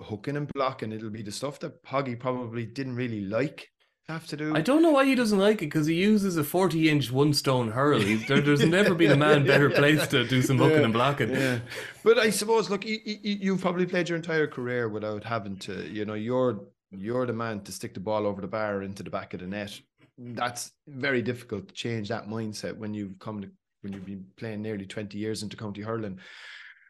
hooking 0.00 0.36
and 0.36 0.48
blocking. 0.52 0.92
It'll 0.92 1.10
be 1.10 1.22
the 1.22 1.32
stuff 1.32 1.60
that 1.60 1.82
Hoggy 1.84 2.18
probably 2.18 2.66
didn't 2.66 2.96
really 2.96 3.22
like 3.22 3.68
have 4.08 4.26
to 4.28 4.36
do. 4.36 4.54
I 4.54 4.60
don't 4.60 4.82
know 4.82 4.92
why 4.92 5.04
he 5.04 5.14
doesn't 5.14 5.38
like 5.38 5.56
it 5.56 5.66
because 5.66 5.86
he 5.86 5.94
uses 5.94 6.36
a 6.36 6.44
40 6.44 6.88
inch 6.88 7.10
one 7.10 7.32
stone 7.32 7.70
hurl. 7.70 8.00
There, 8.00 8.40
there's 8.40 8.64
never 8.66 8.94
been 8.94 9.12
a 9.12 9.16
man 9.16 9.44
better 9.44 9.70
placed 9.70 10.10
to 10.12 10.26
do 10.26 10.42
some 10.42 10.58
hooking 10.58 10.78
yeah, 10.78 10.84
and 10.84 10.92
blocking. 10.92 11.30
Yeah. 11.30 11.58
But 12.04 12.18
I 12.18 12.30
suppose, 12.30 12.70
look, 12.70 12.86
you, 12.86 12.98
you, 13.04 13.52
have 13.52 13.60
probably 13.60 13.86
played 13.86 14.08
your 14.08 14.16
entire 14.16 14.46
career 14.46 14.88
without 14.88 15.24
having 15.24 15.56
to, 15.58 15.88
you 15.88 16.04
know, 16.04 16.14
you're 16.14 16.60
you're 16.90 17.26
the 17.26 17.32
man 17.32 17.60
to 17.62 17.72
stick 17.72 17.94
the 17.94 18.00
ball 18.00 18.26
over 18.26 18.40
the 18.40 18.46
bar 18.46 18.82
into 18.82 19.02
the 19.02 19.10
back 19.10 19.34
of 19.34 19.40
the 19.40 19.46
net. 19.46 19.78
That's 20.18 20.72
very 20.86 21.22
difficult 21.22 21.68
to 21.68 21.74
change 21.74 22.08
that 22.08 22.28
mindset 22.28 22.76
when 22.76 22.94
you've 22.94 23.18
come 23.18 23.42
to 23.42 23.50
when 23.82 23.92
you've 23.92 24.06
been 24.06 24.24
playing 24.36 24.62
nearly 24.62 24.86
20 24.86 25.16
years 25.16 25.42
into 25.42 25.56
county 25.56 25.82
hurling 25.82 26.18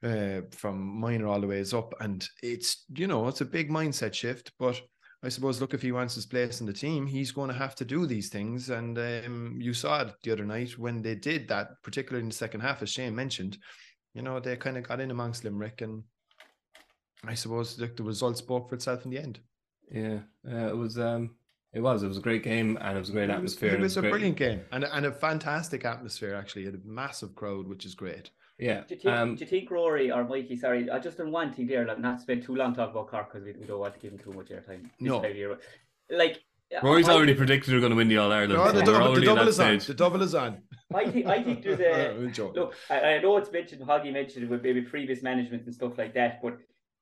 uh, 0.03 0.41
from 0.51 0.79
minor 0.79 1.27
all 1.27 1.41
the 1.41 1.47
ways 1.47 1.75
up. 1.75 1.95
And 2.01 2.27
it's, 2.43 2.85
you 2.95 3.07
know, 3.07 3.29
it's 3.29 3.41
a 3.41 3.47
big 3.47 3.71
mindset 3.71 4.15
shift. 4.15 4.53
But 4.59 4.81
I 5.23 5.29
suppose, 5.29 5.61
look, 5.61 5.75
if 5.75 5.83
he 5.83 5.93
wants 5.93 6.15
his 6.15 6.27
place 6.27 6.61
in 6.61 6.67
the 6.67 6.73
team, 6.73 7.07
he's 7.07 7.33
going 7.33 7.49
to 7.49 7.57
have 7.57 7.75
to 7.77 7.85
do 7.85 8.07
these 8.07 8.29
things. 8.29 8.71
And 8.71 8.99
um, 8.99 9.59
you 9.61 9.75
saw 9.75 10.03
it 10.03 10.15
the 10.23 10.33
other 10.33 10.45
night 10.45 10.79
when 10.79 11.03
they 11.03 11.15
did 11.15 11.49
that, 11.49 11.69
particularly 11.83 12.23
in 12.23 12.29
the 12.29 12.35
second 12.35 12.61
half, 12.61 12.83
as 12.83 12.91
Shane 12.91 13.15
mentioned. 13.15 13.59
You 14.15 14.23
know, 14.23 14.41
they 14.41 14.57
kind 14.57 14.79
of 14.79 14.89
got 14.89 15.01
in 15.01 15.11
amongst 15.11 15.45
Limerick, 15.45 15.83
and 15.83 16.03
I 17.27 17.35
suppose 17.35 17.77
the, 17.77 17.87
the 17.87 18.03
result 18.03 18.39
spoke 18.39 18.71
for 18.71 18.75
itself 18.75 19.05
in 19.05 19.11
the 19.11 19.19
end. 19.19 19.41
Yeah, 19.91 20.19
uh, 20.51 20.69
it 20.69 20.77
was. 20.77 20.99
Um, 20.99 21.37
it 21.73 21.81
was. 21.81 22.03
It 22.03 22.09
was 22.09 22.19
a 22.19 22.23
great 22.23 22.43
game, 22.43 22.79
and 22.81 22.97
it 22.97 23.01
was 23.01 23.11
a 23.11 23.13
great 23.13 23.31
atmosphere. 23.31 23.75
It 23.75 23.81
was, 23.81 23.81
it 23.81 23.83
was 23.83 23.97
a 23.97 24.01
great. 24.01 24.11
brilliant 24.11 24.37
game, 24.37 24.61
and 24.73 24.85
and 24.85 25.07
a 25.07 25.13
fantastic 25.13 25.85
atmosphere. 25.85 26.35
Actually, 26.35 26.63
it 26.63 26.73
had 26.73 26.75
a 26.75 26.87
massive 26.87 27.35
crowd, 27.35 27.67
which 27.69 27.85
is 27.85 27.95
great. 27.95 28.31
Yeah. 28.59 28.85
Do 28.89 28.95
you, 28.95 29.01
think, 29.01 29.15
um, 29.15 29.35
do 29.35 29.45
you 29.45 29.51
think 29.51 29.71
Rory 29.71 30.11
or 30.11 30.25
Mikey? 30.25 30.57
Sorry, 30.57 30.89
I 30.89 30.99
just 30.99 31.19
done 31.19 31.31
one 31.31 31.53
thing 31.53 31.67
there. 31.67 31.87
Like, 31.87 31.99
not 31.99 32.23
spend 32.23 32.43
too 32.43 32.57
long 32.57 32.75
talking 32.75 32.93
about 32.93 33.09
Cork 33.09 33.31
because 33.31 33.45
we, 33.45 33.53
we 33.53 33.67
don't 33.67 33.79
want 33.79 33.95
to 33.95 34.01
give 34.01 34.13
him 34.13 34.19
too 34.19 34.33
much 34.33 34.49
airtime. 34.49 34.89
No. 34.99 35.23
Like 36.09 36.41
Rory's 36.83 37.09
I, 37.09 37.15
already 37.15 37.35
predicted 37.35 37.75
we're 37.75 37.81
going 37.81 37.91
to 37.91 37.97
win 37.97 38.09
the 38.09 38.19
All 38.19 38.33
Ireland. 38.33 38.55
No, 38.55 38.73
the, 38.73 38.83
double, 38.83 39.15
the 39.15 39.21
double 39.21 39.49
is 39.49 39.61
on. 39.61 39.79
The 39.79 39.95
double 39.95 40.23
is 40.23 40.35
on. 40.35 40.63
I 40.95 41.11
think 41.11 41.27
I 41.27 41.43
think 41.43 41.63
there's 41.63 41.81
a 41.81 42.43
look. 42.55 42.75
I, 42.91 43.01
I, 43.01 43.19
know 43.21 43.37
it's 43.37 43.53
mentioned. 43.53 43.83
Hoggy 43.83 44.13
mentioned 44.13 44.45
it 44.45 44.51
with 44.51 44.63
maybe 44.63 44.83
previous 44.83 45.23
management 45.23 45.65
and 45.67 45.75
stuff 45.75 45.99
like 45.99 46.15
that. 46.15 46.41
But 46.43 46.59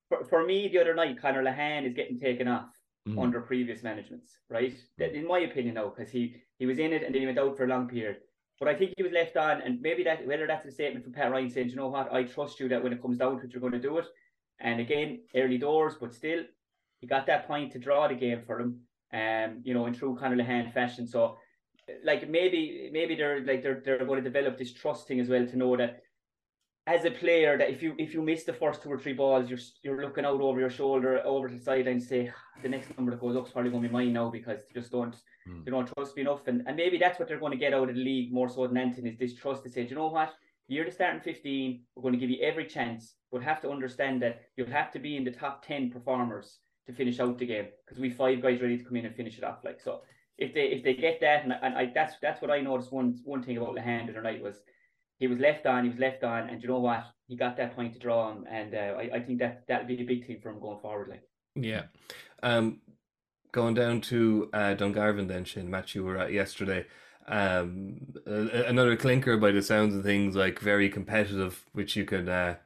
for, 0.08 0.24
for 0.24 0.44
me, 0.44 0.68
the 0.68 0.80
other 0.80 0.94
night, 0.94 1.20
Conor 1.20 1.42
Lehane 1.42 1.86
is 1.86 1.94
getting 1.94 2.18
taken 2.18 2.48
off 2.48 2.66
mm. 3.08 3.22
under 3.22 3.40
previous 3.40 3.82
managements, 3.82 4.38
right? 4.48 4.74
That, 4.98 5.14
in 5.14 5.26
my 5.26 5.40
opinion, 5.40 5.74
though, 5.74 5.92
because 5.94 6.10
he 6.10 6.36
he 6.58 6.66
was 6.66 6.78
in 6.78 6.92
it 6.92 7.02
and 7.02 7.14
then 7.14 7.20
he 7.20 7.26
went 7.26 7.38
out 7.38 7.56
for 7.56 7.64
a 7.64 7.68
long 7.68 7.88
period. 7.88 8.18
But 8.60 8.68
I 8.68 8.74
think 8.76 8.94
he 8.96 9.02
was 9.02 9.12
left 9.12 9.36
on, 9.36 9.62
and 9.62 9.80
maybe 9.80 10.04
that 10.04 10.26
whether 10.26 10.46
that's 10.46 10.66
a 10.66 10.70
statement 10.70 11.04
from 11.04 11.12
Pat 11.12 11.30
Ryan 11.30 11.50
saying, 11.50 11.70
you 11.70 11.76
know 11.76 11.88
what, 11.88 12.12
I 12.12 12.22
trust 12.22 12.60
you 12.60 12.68
that 12.68 12.82
when 12.82 12.92
it 12.92 13.02
comes 13.02 13.18
down 13.18 13.38
to 13.38 13.44
it, 13.44 13.52
you're 13.52 13.60
going 13.60 13.72
to 13.72 13.80
do 13.80 13.98
it. 13.98 14.06
And 14.60 14.80
again, 14.80 15.20
early 15.34 15.58
doors, 15.58 15.94
but 16.00 16.14
still, 16.14 16.44
he 17.00 17.06
got 17.06 17.26
that 17.26 17.48
point 17.48 17.72
to 17.72 17.78
draw 17.78 18.06
the 18.06 18.14
game 18.14 18.42
for 18.46 18.60
him. 18.60 18.80
Um, 19.12 19.60
you 19.64 19.74
know, 19.74 19.86
in 19.86 19.94
true 19.94 20.16
Conor 20.18 20.36
Lehane 20.36 20.72
fashion. 20.72 21.06
So, 21.06 21.38
like 22.04 22.28
maybe 22.28 22.90
maybe 22.92 23.14
they're 23.14 23.44
like 23.44 23.62
they're 23.62 23.82
they're 23.84 24.04
going 24.06 24.22
to 24.22 24.30
develop 24.30 24.56
this 24.56 24.72
trust 24.72 25.06
thing 25.06 25.20
as 25.20 25.28
well 25.28 25.46
to 25.46 25.56
know 25.56 25.76
that 25.76 26.03
as 26.86 27.04
a 27.06 27.10
player 27.10 27.56
that 27.56 27.70
if 27.70 27.82
you 27.82 27.94
if 27.98 28.12
you 28.12 28.20
miss 28.20 28.44
the 28.44 28.52
first 28.52 28.82
two 28.82 28.90
or 28.90 28.98
three 28.98 29.14
balls, 29.14 29.48
you're 29.48 29.58
you're 29.82 30.02
looking 30.02 30.24
out 30.24 30.40
over 30.40 30.60
your 30.60 30.70
shoulder 30.70 31.20
over 31.24 31.48
to 31.48 31.54
the 31.56 31.62
sideline 31.62 32.00
say 32.00 32.30
the 32.62 32.68
next 32.68 32.94
number 32.96 33.10
that 33.10 33.20
goes 33.20 33.36
up 33.36 33.46
is 33.46 33.52
probably 33.52 33.70
going 33.70 33.82
to 33.82 33.88
be 33.88 33.92
mine 33.92 34.12
now 34.12 34.28
because 34.30 34.58
they 34.66 34.80
just 34.80 34.92
don't 34.92 35.16
mm. 35.48 35.64
they 35.64 35.70
don't 35.70 35.90
trust 35.94 36.14
me 36.14 36.22
enough 36.22 36.46
and, 36.46 36.62
and 36.66 36.76
maybe 36.76 36.98
that's 36.98 37.18
what 37.18 37.26
they're 37.26 37.40
going 37.40 37.52
to 37.52 37.58
get 37.58 37.72
out 37.72 37.88
of 37.88 37.94
the 37.94 38.00
league 38.00 38.32
more 38.32 38.48
so 38.48 38.66
than 38.66 38.76
anything 38.76 39.06
is 39.06 39.18
this 39.18 39.34
trust 39.34 39.62
to 39.64 39.70
say, 39.70 39.86
you 39.86 39.94
know 39.94 40.08
what, 40.08 40.34
you're 40.68 40.84
the 40.84 40.90
starting 40.90 41.20
15, 41.20 41.80
we're 41.94 42.02
going 42.02 42.14
to 42.14 42.20
give 42.20 42.30
you 42.30 42.42
every 42.42 42.66
chance, 42.66 43.14
but 43.32 43.42
have 43.42 43.62
to 43.62 43.70
understand 43.70 44.20
that 44.22 44.42
you'll 44.56 44.68
have 44.68 44.92
to 44.92 44.98
be 44.98 45.16
in 45.16 45.24
the 45.24 45.30
top 45.30 45.64
10 45.66 45.90
performers 45.90 46.58
to 46.86 46.92
finish 46.92 47.18
out 47.18 47.38
the 47.38 47.46
game 47.46 47.68
because 47.84 47.98
we 47.98 48.10
five 48.10 48.42
guys 48.42 48.60
ready 48.60 48.76
to 48.76 48.84
come 48.84 48.96
in 48.96 49.06
and 49.06 49.16
finish 49.16 49.38
it 49.38 49.44
off 49.44 49.64
like 49.64 49.80
so 49.80 50.02
if 50.36 50.52
they 50.52 50.66
if 50.66 50.84
they 50.84 50.94
get 50.94 51.20
that 51.20 51.44
and, 51.44 51.54
and 51.62 51.74
I 51.74 51.90
that's 51.94 52.16
that's 52.20 52.42
what 52.42 52.50
I 52.50 52.60
noticed 52.60 52.92
one 52.92 53.18
one 53.24 53.42
thing 53.42 53.56
about 53.56 53.74
Lehane 53.74 54.06
the 54.06 54.12
other 54.12 54.22
night 54.22 54.42
was 54.42 54.60
he 55.18 55.26
was 55.26 55.38
left 55.38 55.66
on, 55.66 55.84
he 55.84 55.90
was 55.90 55.98
left 55.98 56.24
on, 56.24 56.48
and 56.48 56.62
you 56.62 56.68
know 56.68 56.80
what? 56.80 57.04
He 57.28 57.36
got 57.36 57.56
that 57.56 57.74
point 57.74 57.92
to 57.94 57.98
draw 57.98 58.32
him, 58.32 58.44
and 58.50 58.74
uh, 58.74 58.94
I, 58.98 59.10
I 59.14 59.20
think 59.20 59.38
that 59.38 59.64
that'll 59.68 59.86
be 59.86 60.00
a 60.00 60.04
big 60.04 60.26
thing 60.26 60.40
for 60.42 60.50
him 60.50 60.60
going 60.60 60.80
forward. 60.80 61.08
Like, 61.08 61.22
yeah, 61.54 61.84
um, 62.42 62.80
going 63.52 63.74
down 63.74 64.00
to 64.02 64.50
uh, 64.52 64.74
Dungarvan 64.76 65.28
then, 65.28 65.44
Shane 65.44 65.70
match 65.70 65.94
you 65.94 66.04
were 66.04 66.18
at 66.18 66.32
yesterday. 66.32 66.86
Um, 67.26 68.00
another 68.26 68.96
clinker 68.96 69.38
by 69.38 69.52
the 69.52 69.62
sounds 69.62 69.94
of 69.94 70.02
things, 70.02 70.36
like 70.36 70.58
very 70.58 70.90
competitive, 70.90 71.64
which 71.72 71.96
you 71.96 72.04
could, 72.04 72.28
uh, 72.28 72.56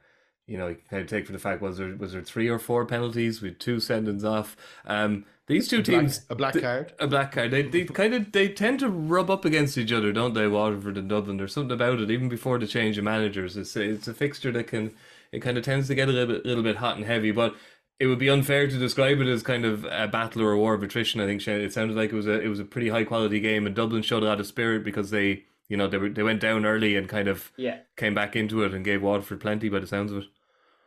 you 0.47 0.59
know, 0.59 0.75
kind 0.91 1.03
of 1.03 1.09
take 1.09 1.27
for 1.27 1.33
the 1.33 1.39
fact 1.39 1.63
was 1.63 1.79
there 1.79 1.95
was 1.97 2.13
there 2.13 2.23
three 2.23 2.49
or 2.49 2.59
four 2.59 2.85
penalties 2.85 3.41
with 3.41 3.59
two 3.59 3.77
sendings 3.77 4.25
off. 4.25 4.57
Um, 4.85 5.27
these 5.49 5.69
two 5.69 5.81
a 5.81 5.83
teams, 5.83 6.21
black, 6.21 6.31
a 6.31 6.35
black 6.37 6.63
card, 6.63 6.93
a 6.99 7.07
black 7.07 7.33
card. 7.33 7.51
They 7.51 7.63
they 7.63 7.85
kind 7.85 8.15
of 8.15 8.33
they 8.33 8.49
tend 8.49 8.81
to 8.81 8.89
rub 8.89 9.31
up 9.31 9.45
against 9.45 9.79
each 9.79 9.93
other, 9.93 10.13
don't 10.13 10.35
they? 10.35 10.47
Waterford 10.47 10.99
and 10.99 11.09
Dublin. 11.09 11.39
There's 11.39 11.55
something 11.55 11.73
about 11.73 12.01
it, 12.01 12.11
even 12.11 12.29
before 12.29 12.59
the 12.59 12.67
change 12.67 12.99
of 12.99 13.05
managers. 13.05 13.57
It's 13.57 13.75
a, 13.75 13.83
it's 13.83 14.09
a 14.09 14.15
fixture 14.15 14.53
that 14.53 14.69
can 14.69 14.95
it 15.33 15.41
kind 15.41 15.59
of 15.59 15.65
tends 15.65 15.89
to 15.89 15.95
get 15.95 16.09
a 16.09 16.13
little 16.13 16.35
bit 16.35 16.47
little 16.47 16.63
bit 16.63 16.77
hot 16.77 16.97
and 16.97 17.07
heavy, 17.07 17.33
but. 17.33 17.55
It 18.01 18.07
would 18.07 18.21
be 18.21 18.31
unfair 18.31 18.69
to 18.69 18.79
describe 18.79 19.19
it 19.21 19.27
as 19.27 19.43
kind 19.43 19.65
of 19.65 19.85
a 19.91 20.07
battle 20.07 20.43
or 20.43 20.53
a 20.53 20.57
war 20.57 20.73
of 20.73 20.85
attrition. 20.85 21.21
I 21.21 21.27
think 21.27 21.45
it 21.49 21.73
sounded 21.73 21.97
like 21.97 22.13
it 22.13 22.15
was 22.15 22.29
a 22.29 22.41
it 22.41 22.47
was 22.47 22.61
a 22.61 22.65
pretty 22.65 22.91
high 22.91 23.03
quality 23.03 23.41
game, 23.41 23.67
and 23.67 23.75
Dublin 23.75 24.03
showed 24.03 24.23
a 24.23 24.27
lot 24.27 24.39
of 24.39 24.47
spirit 24.47 24.85
because 24.85 25.11
they 25.11 25.43
you 25.69 25.77
know 25.77 25.89
they 25.89 25.99
were, 25.99 26.09
they 26.09 26.23
went 26.23 26.41
down 26.41 26.65
early 26.65 26.95
and 26.95 27.09
kind 27.09 27.27
of 27.27 27.51
yeah. 27.57 27.79
came 27.97 28.15
back 28.15 28.37
into 28.37 28.63
it 28.63 28.73
and 28.73 28.85
gave 28.85 29.03
Waterford 29.03 29.41
plenty 29.41 29.69
by 29.69 29.81
the 29.81 29.87
sounds 29.89 30.13
of 30.13 30.19
it. 30.19 30.25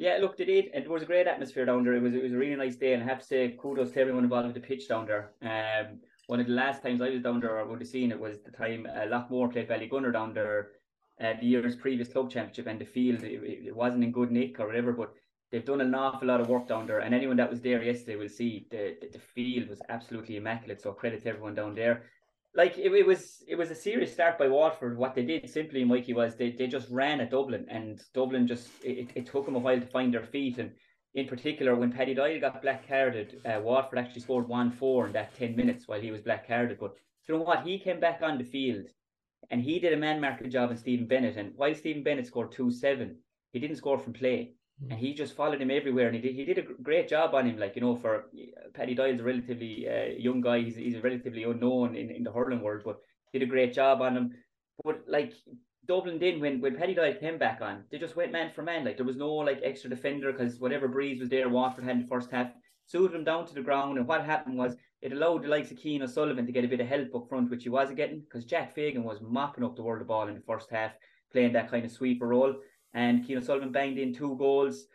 Yeah, 0.02 0.18
look, 0.20 0.36
they 0.36 0.46
did. 0.46 0.72
And 0.74 0.84
it 0.84 0.90
was 0.90 1.04
a 1.04 1.06
great 1.06 1.28
atmosphere 1.28 1.64
down 1.64 1.84
there. 1.84 1.94
It 1.94 2.02
was 2.02 2.16
it 2.16 2.24
was 2.24 2.34
a 2.34 2.38
really 2.38 2.56
nice 2.56 2.76
day, 2.76 2.94
and 2.94 3.04
I 3.04 3.06
have 3.06 3.20
to 3.20 3.26
say 3.26 3.56
kudos 3.62 3.92
to 3.92 4.02
everyone 4.02 4.24
involved 4.24 4.48
with 4.48 4.56
the 4.56 4.68
pitch 4.68 4.88
down 4.88 5.06
there. 5.06 5.34
Um, 5.44 6.00
one 6.26 6.40
of 6.40 6.48
the 6.48 6.54
last 6.54 6.82
times 6.82 7.04
I 7.04 7.10
was 7.12 7.22
down 7.22 7.40
there, 7.40 7.60
I 7.60 7.64
would 7.64 7.82
have 7.82 7.88
seen 7.88 8.12
it 8.12 8.20
was 8.20 8.40
the 8.42 8.50
time 8.50 8.88
Lismore 9.12 9.50
played 9.50 9.70
Ballygunner 9.70 10.12
down 10.12 10.34
there, 10.34 10.70
uh, 11.24 11.34
the 11.40 11.46
year's 11.46 11.76
previous 11.76 12.12
club 12.12 12.32
championship, 12.32 12.66
and 12.66 12.82
the 12.82 12.86
field 12.86 13.22
it, 13.22 13.44
it 13.68 13.76
wasn't 13.76 14.04
in 14.04 14.12
good 14.12 14.32
nick 14.32 14.60
or 14.60 14.66
whatever, 14.66 14.92
but 14.92 15.14
they've 15.52 15.66
done 15.72 15.82
an 15.82 15.94
awful 15.94 16.30
lot 16.30 16.42
of 16.42 16.50
work 16.50 16.68
down 16.68 16.88
there. 16.88 17.02
And 17.02 17.14
anyone 17.14 17.38
that 17.38 17.52
was 17.52 17.62
there 17.62 17.84
yesterday 17.84 18.16
will 18.16 18.28
see 18.28 18.66
the 18.72 18.98
the, 19.02 19.10
the 19.10 19.20
field 19.20 19.70
was 19.70 19.84
absolutely 19.90 20.38
immaculate. 20.38 20.82
So 20.82 20.94
credit 20.94 21.22
to 21.22 21.30
everyone 21.30 21.54
down 21.54 21.76
there 21.76 22.06
like 22.54 22.78
it, 22.78 22.92
it 22.94 23.06
was 23.06 23.44
it 23.48 23.56
was 23.56 23.72
a 23.72 23.76
serious 23.76 24.12
start 24.12 24.38
by 24.38 24.48
Waterford. 24.48 24.98
What 24.98 25.16
they 25.16 25.24
did 25.24 25.50
simply, 25.50 25.84
Mikey, 25.84 26.14
was 26.14 26.36
they, 26.36 26.52
they 26.52 26.68
just 26.68 26.90
ran 26.90 27.22
at 27.22 27.32
Dublin 27.32 27.66
and 27.70 28.02
Dublin 28.14 28.48
just 28.48 28.70
it, 28.84 29.10
it 29.16 29.26
took 29.26 29.46
them 29.46 29.56
a 29.56 29.60
while 29.60 29.80
to 29.80 29.86
find 29.86 30.14
their 30.14 30.26
feet 30.26 30.58
and 30.58 30.72
in 31.14 31.28
particular 31.28 31.76
when 31.76 31.92
Paddy 31.92 32.14
Doyle 32.14 32.40
got 32.40 32.62
black 32.62 32.88
carded, 32.88 33.42
uh, 33.46 33.60
Waterford 33.62 34.00
actually 34.00 34.22
scored 34.22 34.48
one 34.48 34.72
four 34.72 35.08
in 35.08 35.14
that 35.14 35.36
ten 35.36 35.56
minutes 35.56 35.88
while 35.88 36.00
he 36.00 36.12
was 36.12 36.22
black 36.22 36.48
carded. 36.48 36.80
But 36.80 36.96
you 37.28 37.36
know 37.36 37.42
what? 37.42 37.64
He 37.64 37.80
came 37.80 38.00
back 38.00 38.22
on 38.22 38.38
the 38.38 38.44
field 38.44 38.86
and 39.50 39.62
he 39.62 39.80
did 39.80 39.94
a 39.94 39.98
man 39.98 40.22
marking 40.22 40.50
job 40.50 40.70
on 40.70 40.78
Stephen 40.78 41.08
Bennett. 41.08 41.38
And 41.38 41.54
while 41.56 41.76
Stephen 41.76 42.04
Bennett 42.04 42.28
scored 42.28 42.52
two 42.52 42.72
seven, 42.72 43.18
he 43.52 43.60
didn't 43.60 43.78
score 43.78 43.98
from 43.98 44.14
play 44.14 44.54
and 44.90 45.00
he 45.00 45.14
just 45.14 45.36
followed 45.36 45.62
him 45.62 45.72
everywhere 45.72 46.08
and 46.08 46.16
he 46.16 46.22
did 46.22 46.36
he 46.36 46.46
did 46.46 46.58
a 46.58 46.74
great 46.82 47.08
job 47.08 47.36
on 47.36 47.46
him 47.48 47.58
like 47.58 47.76
you 47.76 47.82
know 47.82 47.96
for 47.96 48.26
Paddy 48.74 48.96
Doyle's 48.96 49.20
a 49.20 49.24
relatively 49.24 49.88
uh, 49.88 50.18
young 50.18 50.42
guy 50.42 50.62
he's, 50.62 50.76
he's 50.76 51.04
relatively 51.04 51.44
unknown 51.44 51.96
in, 51.96 52.10
in 52.10 52.24
the 52.24 52.32
hurling 52.32 52.62
world 52.62 52.82
but 52.84 53.00
did 53.34 53.44
a 53.44 53.46
great 53.46 53.74
job 53.74 54.02
on 54.02 54.18
him. 54.18 54.34
But 54.84 55.04
like 55.08 55.34
Dublin 55.88 56.18
did 56.20 56.42
when 56.42 56.62
when 56.62 56.76
Paddy 56.76 56.94
Doyle 56.94 57.14
came 57.14 57.38
back 57.38 57.62
on 57.62 57.84
they 57.92 58.00
just 58.00 58.16
went 58.16 58.32
man 58.32 58.52
for 58.52 58.64
man 58.64 58.86
like 58.86 58.98
there 58.98 59.06
was 59.06 59.18
no 59.18 59.34
like 59.34 59.62
extra 59.64 59.90
defender 59.90 60.32
because 60.32 60.60
whatever 60.60 60.88
Breeze 60.88 61.20
was 61.20 61.30
there 61.30 61.50
Waterford 61.50 61.84
had 61.84 61.98
in 61.98 62.02
the 62.02 62.08
first 62.08 62.32
half 62.32 62.52
suited 62.86 63.16
him 63.16 63.24
down 63.24 63.46
to 63.46 63.54
the 63.54 63.62
ground 63.62 63.98
and 63.98 64.08
what 64.08 64.26
happened 64.26 64.58
was 64.58 64.76
it 65.02 65.14
allowed 65.14 65.44
the 65.44 65.48
likes 65.48 65.72
of 65.72 65.80
Cian 65.80 66.02
O'Sullivan 66.02 66.46
to 66.46 66.52
get 66.52 66.66
a 66.66 66.68
bit 66.68 66.80
of 66.80 66.88
help 66.88 67.14
up 67.16 67.30
front 67.30 67.50
which 67.50 67.64
he 67.64 67.70
wasn't 67.70 67.98
getting 67.98 68.22
because 68.22 68.46
Jack 68.46 68.74
Fagan 68.74 69.04
was 69.04 69.22
mopping 69.22 69.64
up 69.64 69.76
the 69.76 69.84
world 69.84 70.02
of 70.02 70.08
ball 70.08 70.28
in 70.28 70.36
the 70.36 70.42
first 70.42 70.70
half 70.72 70.92
playing 71.32 71.54
that 71.54 71.70
kind 71.70 71.86
of 71.86 71.92
sweeper 71.92 72.28
role 72.28 72.56
and 72.94 73.26
Cian 73.26 73.42
Sullivan 73.42 73.72
banged 73.72 73.98
in 73.98 74.14
two 74.14 74.36
goals. 74.38 74.86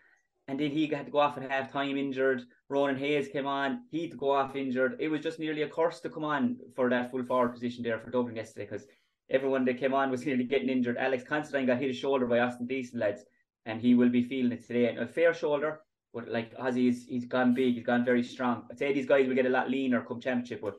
And 0.49 0.61
then 0.61 0.70
he 0.70 0.86
had 0.86 1.07
to 1.07 1.12
go 1.12 1.18
off 1.18 1.36
at 1.36 1.51
half 1.51 1.72
time 1.72 1.97
injured. 1.97 2.42
Ronan 2.68 2.97
Hayes 2.97 3.28
came 3.28 3.47
on, 3.47 3.82
he 3.90 4.03
had 4.03 4.12
to 4.12 4.16
go 4.16 4.30
off 4.30 4.55
injured. 4.55 4.97
It 5.01 5.09
was 5.09 5.20
just 5.20 5.38
nearly 5.38 5.62
a 5.62 5.68
curse 5.68 6.01
to 6.01 6.11
come 6.11 6.24
on 6.24 6.57
for 6.74 6.88
that 6.90 7.11
full 7.11 7.24
forward 7.24 7.53
position 7.53 7.82
there 7.82 7.99
for 7.99 8.11
Dublin 8.11 8.36
yesterday 8.36 8.66
because 8.66 8.86
everyone 9.30 9.64
that 9.64 9.78
came 9.78 9.94
on 9.94 10.11
was 10.11 10.24
nearly 10.24 10.44
getting 10.44 10.68
injured. 10.68 10.97
Alex 10.99 11.24
Considine 11.24 11.66
got 11.66 11.78
hit 11.78 11.88
his 11.88 11.97
shoulder 11.97 12.26
by 12.26 12.40
Austin 12.40 12.66
Gleeson 12.66 13.01
lads, 13.01 13.24
and 13.64 13.80
he 13.80 13.94
will 13.94 14.09
be 14.09 14.22
feeling 14.22 14.53
it 14.53 14.66
today. 14.66 14.88
And 14.88 14.99
a 14.99 15.07
fair 15.07 15.34
shoulder, 15.34 15.80
but 16.14 16.28
like 16.28 16.57
Ozzy, 16.57 16.86
he's, 16.86 17.07
he's 17.07 17.24
gone 17.24 17.55
big, 17.55 17.74
he's 17.74 17.84
gone 17.84 18.05
very 18.05 18.22
strong. 18.22 18.64
I'd 18.70 18.78
say 18.78 18.92
these 18.92 19.07
guys 19.07 19.26
will 19.26 19.34
get 19.34 19.47
a 19.47 19.51
lot 19.51 19.70
leaner 19.70 20.03
come 20.03 20.20
championship, 20.20 20.61
but 20.62 20.76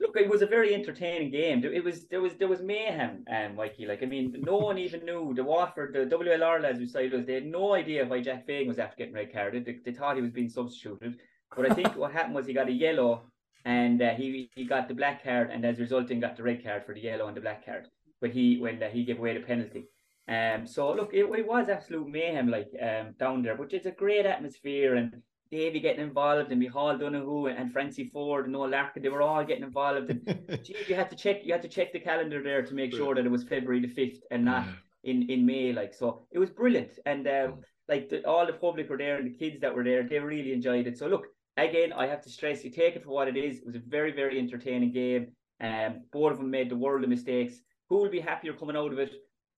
look, 0.00 0.16
it 0.16 0.28
was 0.28 0.42
a 0.42 0.46
very 0.46 0.74
entertaining 0.74 1.30
game. 1.30 1.64
It 1.64 1.84
was 1.84 2.06
there 2.06 2.20
was 2.20 2.34
there 2.34 2.48
was 2.48 2.62
mayhem, 2.62 3.24
um, 3.30 3.56
Mikey. 3.56 3.86
Like 3.86 4.02
I 4.02 4.06
mean, 4.06 4.34
no 4.44 4.56
one 4.68 4.78
even 4.78 5.04
knew 5.04 5.32
the 5.34 5.44
Waterford, 5.44 5.92
the 5.92 6.16
WLR 6.16 6.62
lads 6.62 6.78
who 6.78 6.86
side 6.86 7.14
us. 7.14 7.26
They 7.26 7.34
had 7.34 7.46
no 7.46 7.74
idea 7.74 8.06
why 8.06 8.20
Jack 8.20 8.46
Fagan 8.46 8.68
was 8.68 8.78
after 8.78 8.96
getting 8.96 9.14
red 9.14 9.32
carded. 9.32 9.64
They, 9.64 9.78
they 9.84 9.96
thought 9.96 10.16
he 10.16 10.22
was 10.22 10.30
being 10.30 10.48
substituted, 10.48 11.18
but 11.54 11.70
I 11.70 11.74
think 11.74 11.96
what 11.96 12.12
happened 12.12 12.34
was 12.34 12.46
he 12.46 12.52
got 12.52 12.68
a 12.68 12.72
yellow, 12.72 13.22
and 13.64 14.00
uh, 14.00 14.14
he 14.14 14.50
he 14.54 14.64
got 14.64 14.88
the 14.88 14.94
black 14.94 15.24
card, 15.24 15.50
and 15.50 15.64
as 15.64 15.78
a 15.78 15.82
result, 15.82 16.08
he 16.08 16.16
got 16.16 16.36
the 16.36 16.42
red 16.42 16.62
card 16.62 16.84
for 16.84 16.94
the 16.94 17.00
yellow 17.00 17.26
and 17.26 17.36
the 17.36 17.40
black 17.40 17.64
card. 17.64 17.88
But 18.20 18.30
he 18.30 18.58
when 18.58 18.82
uh, 18.82 18.88
he 18.88 19.04
gave 19.04 19.18
away 19.18 19.34
the 19.34 19.44
penalty. 19.44 19.86
Um, 20.28 20.66
so 20.66 20.92
look, 20.92 21.14
it, 21.14 21.24
it 21.24 21.46
was 21.46 21.70
absolute 21.70 22.06
mayhem 22.06 22.50
like 22.50 22.68
um 22.82 23.14
down 23.18 23.42
there, 23.42 23.56
but 23.56 23.72
it's 23.72 23.86
a 23.86 23.90
great 23.92 24.26
atmosphere 24.26 24.96
and 24.96 25.22
Davy 25.50 25.80
getting 25.80 26.02
involved 26.02 26.52
and 26.52 26.62
Micheál 26.62 27.00
Donoghue 27.00 27.46
and, 27.46 27.58
and 27.58 27.72
Francie 27.72 28.04
Ford 28.04 28.44
and 28.44 28.52
Noel 28.52 28.70
Larkin, 28.70 29.02
they 29.02 29.08
were 29.08 29.22
all 29.22 29.44
getting 29.44 29.64
involved. 29.64 30.10
And 30.10 30.60
gee, 30.64 30.76
you 30.86 30.94
had 30.94 31.10
to 31.10 31.16
check 31.16 31.40
you 31.44 31.52
had 31.52 31.62
to 31.62 31.68
check 31.68 31.92
the 31.92 32.00
calendar 32.00 32.42
there 32.42 32.62
to 32.62 32.74
make 32.74 32.92
sure 32.92 33.14
that 33.14 33.24
it 33.24 33.30
was 33.30 33.44
February 33.44 33.80
the 33.80 33.88
fifth 33.88 34.20
and 34.30 34.44
not 34.44 34.66
in, 35.04 35.28
in 35.30 35.46
May. 35.46 35.72
Like 35.72 35.94
so 35.94 36.26
it 36.30 36.38
was 36.38 36.50
brilliant. 36.50 36.98
And 37.06 37.26
um, 37.26 37.60
like 37.88 38.10
the, 38.10 38.26
all 38.26 38.46
the 38.46 38.52
public 38.52 38.90
were 38.90 38.98
there 38.98 39.16
and 39.16 39.26
the 39.26 39.38
kids 39.38 39.60
that 39.60 39.74
were 39.74 39.84
there, 39.84 40.02
they 40.02 40.18
really 40.18 40.52
enjoyed 40.52 40.86
it. 40.86 40.98
So 40.98 41.06
look, 41.06 41.26
again, 41.56 41.94
I 41.94 42.06
have 42.06 42.22
to 42.22 42.30
stress 42.30 42.62
you 42.62 42.70
take 42.70 42.96
it 42.96 43.04
for 43.04 43.10
what 43.10 43.28
it 43.28 43.36
is. 43.36 43.58
It 43.58 43.66
was 43.66 43.76
a 43.76 43.82
very, 43.86 44.12
very 44.12 44.38
entertaining 44.38 44.92
game. 44.92 45.28
Um 45.60 46.02
both 46.12 46.32
of 46.32 46.38
them 46.38 46.50
made 46.50 46.68
the 46.68 46.76
world 46.76 47.04
of 47.04 47.08
mistakes. 47.08 47.60
Who 47.88 47.96
will 47.96 48.10
be 48.10 48.20
happier 48.20 48.52
coming 48.52 48.76
out 48.76 48.92
of 48.92 48.98
it? 48.98 49.12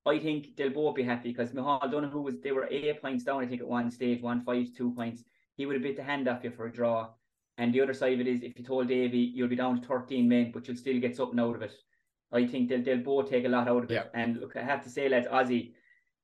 I 0.06 0.18
think 0.18 0.56
they'll 0.56 0.70
both 0.70 0.94
be 0.94 1.02
happy 1.02 1.30
because 1.30 1.50
Micheál 1.50 1.90
Donoghue 1.90 2.22
was 2.22 2.40
they 2.40 2.52
were 2.52 2.68
eight 2.70 3.02
points 3.02 3.24
down, 3.24 3.42
I 3.42 3.46
think, 3.46 3.60
at 3.60 3.68
one 3.68 3.90
stage, 3.90 4.22
one 4.22 4.42
five, 4.44 4.68
two 4.74 4.92
points 4.92 5.24
he 5.60 5.66
would 5.66 5.76
have 5.76 5.82
bit 5.82 5.94
the 5.94 6.02
hand 6.02 6.26
off 6.26 6.42
you 6.42 6.50
for 6.50 6.64
a 6.64 6.72
draw. 6.72 7.10
And 7.58 7.74
the 7.74 7.82
other 7.82 7.92
side 7.92 8.14
of 8.14 8.20
it 8.20 8.26
is 8.26 8.42
if 8.42 8.58
you 8.58 8.64
told 8.64 8.88
Davy 8.88 9.18
you'll 9.18 9.46
be 9.46 9.56
down 9.56 9.78
to 9.78 9.86
13 9.86 10.26
men, 10.26 10.52
but 10.54 10.66
you'll 10.66 10.76
still 10.78 10.98
get 10.98 11.14
something 11.14 11.38
out 11.38 11.54
of 11.54 11.60
it. 11.60 11.74
I 12.32 12.46
think 12.46 12.70
they'll, 12.70 12.82
they'll 12.82 13.04
both 13.04 13.28
take 13.28 13.44
a 13.44 13.48
lot 13.48 13.68
out 13.68 13.84
of 13.84 13.90
yeah. 13.90 14.04
it. 14.04 14.10
And 14.14 14.38
look, 14.38 14.56
I 14.56 14.62
have 14.62 14.82
to 14.84 14.88
say, 14.88 15.10
lads, 15.10 15.26
Ozzy, 15.26 15.72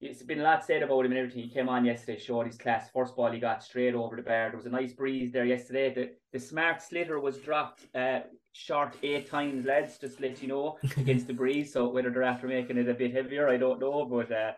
it's 0.01 0.22
been 0.22 0.41
a 0.41 0.43
lot 0.43 0.64
said 0.64 0.82
about 0.82 1.05
him 1.05 1.12
and 1.12 1.18
everything. 1.18 1.43
He 1.43 1.51
came 1.51 1.68
on 1.68 1.84
yesterday, 1.84 2.18
showed 2.18 2.47
his 2.47 2.57
class. 2.57 2.89
First 2.95 3.14
ball, 3.14 3.30
he 3.30 3.39
got 3.39 3.62
straight 3.62 3.95
over 3.95 4.16
the 4.16 4.22
bar. 4.22 4.49
There 4.49 4.57
was 4.57 4.64
a 4.64 4.70
nice 4.70 4.95
breeze 4.95 5.32
there 5.32 5.45
yesterday. 5.45 5.93
The, 5.93 6.12
the 6.32 6.39
smart 6.39 6.78
sliotar 6.78 7.20
was 7.20 7.37
dropped 7.37 7.95
uh, 7.95 8.20
short 8.53 8.97
eight 9.03 9.28
times, 9.28 9.66
lads, 9.66 9.99
just 9.99 10.16
to 10.16 10.22
let 10.22 10.41
you 10.41 10.49
know, 10.49 10.78
against 10.97 11.26
the 11.26 11.34
breeze. 11.34 11.74
So 11.74 11.91
whether 11.91 12.09
they're 12.09 12.22
after 12.22 12.49
making 12.49 12.78
it 12.78 12.89
a 12.89 12.95
bit 12.95 13.12
heavier, 13.12 13.51
I 13.51 13.59
don't 13.59 13.80
know. 13.80 14.07
But 14.07 14.32
uh, 14.32 14.53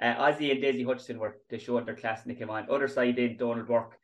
uh, 0.00 0.26
Ozzy 0.26 0.50
and 0.50 0.60
Dessie 0.60 0.84
Hutchinson 0.84 1.20
were, 1.20 1.38
they 1.48 1.58
showed 1.58 1.86
their 1.86 1.94
class 1.94 2.24
and 2.24 2.34
they 2.34 2.38
came 2.38 2.50
on. 2.50 2.68
Other 2.68 2.88
side 2.88 3.20
in, 3.20 3.36
Donal 3.36 3.64
Burke 3.64 3.98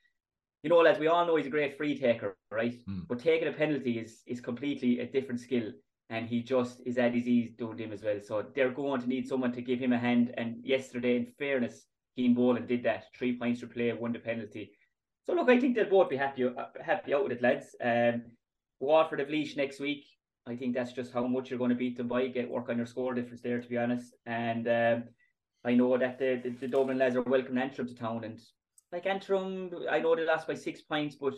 you 0.62 0.70
know, 0.70 0.78
lads, 0.78 0.98
we 0.98 1.06
all 1.08 1.26
know 1.26 1.36
he's 1.36 1.46
a 1.46 1.50
great 1.50 1.76
free 1.76 1.98
taker, 1.98 2.36
right? 2.50 2.78
Mm. 2.88 3.06
But 3.08 3.20
taking 3.20 3.48
a 3.48 3.52
penalty 3.52 3.98
is 3.98 4.22
is 4.26 4.40
completely 4.40 5.00
a 5.00 5.06
different 5.06 5.40
skill. 5.40 5.72
And 6.10 6.28
he 6.28 6.42
just 6.42 6.80
is 6.84 6.98
at 6.98 7.14
his 7.14 7.28
ease 7.28 7.52
doing 7.56 7.76
them 7.76 7.92
as 7.92 8.02
well. 8.02 8.18
So 8.20 8.44
they're 8.54 8.72
going 8.72 9.00
to 9.00 9.08
need 9.08 9.28
someone 9.28 9.52
to 9.52 9.62
give 9.62 9.78
him 9.78 9.92
a 9.92 9.98
hand. 9.98 10.34
And 10.36 10.56
yesterday, 10.64 11.14
in 11.14 11.26
fairness, 11.38 11.86
Cian 12.18 12.34
Boland 12.34 12.66
did 12.66 12.82
that. 12.82 13.04
Three 13.16 13.38
points 13.38 13.60
to 13.60 13.68
play, 13.68 13.92
won 13.92 14.12
the 14.12 14.18
penalty. 14.18 14.72
So 15.24 15.34
look, 15.34 15.48
I 15.48 15.60
think 15.60 15.76
they'll 15.76 15.88
both 15.88 16.10
be 16.10 16.16
happy 16.16 16.44
uh, 16.44 16.50
happy 16.84 17.14
out 17.14 17.22
with 17.22 17.32
it, 17.32 17.42
lads. 17.42 17.76
Um, 17.80 18.22
Waterford 18.80 19.20
have 19.20 19.28
Laois 19.28 19.56
next 19.56 19.78
week. 19.78 20.04
I 20.46 20.56
think 20.56 20.74
that's 20.74 20.92
just 20.92 21.12
how 21.12 21.26
much 21.26 21.50
you're 21.50 21.58
going 21.58 21.70
to 21.70 21.76
beat 21.76 21.96
them 21.96 22.08
by. 22.08 22.26
Get 22.26 22.50
work 22.50 22.68
on 22.68 22.78
your 22.78 22.86
score 22.86 23.14
difference 23.14 23.42
there, 23.42 23.60
to 23.60 23.68
be 23.68 23.78
honest. 23.78 24.14
And 24.26 24.66
um, 24.66 25.04
I 25.64 25.74
know 25.74 25.96
that 25.96 26.18
the, 26.18 26.40
the, 26.42 26.50
the 26.50 26.68
Dublin 26.68 26.98
lads 26.98 27.14
are 27.14 27.22
welcoming 27.22 27.62
Antrim 27.62 27.86
to 27.86 27.94
town, 27.94 28.24
and 28.24 28.40
like 28.92 29.06
Antrim, 29.06 29.70
I 29.90 30.00
know 30.00 30.16
they 30.16 30.24
lost 30.24 30.46
by 30.46 30.54
six 30.54 30.80
points, 30.80 31.14
but 31.14 31.34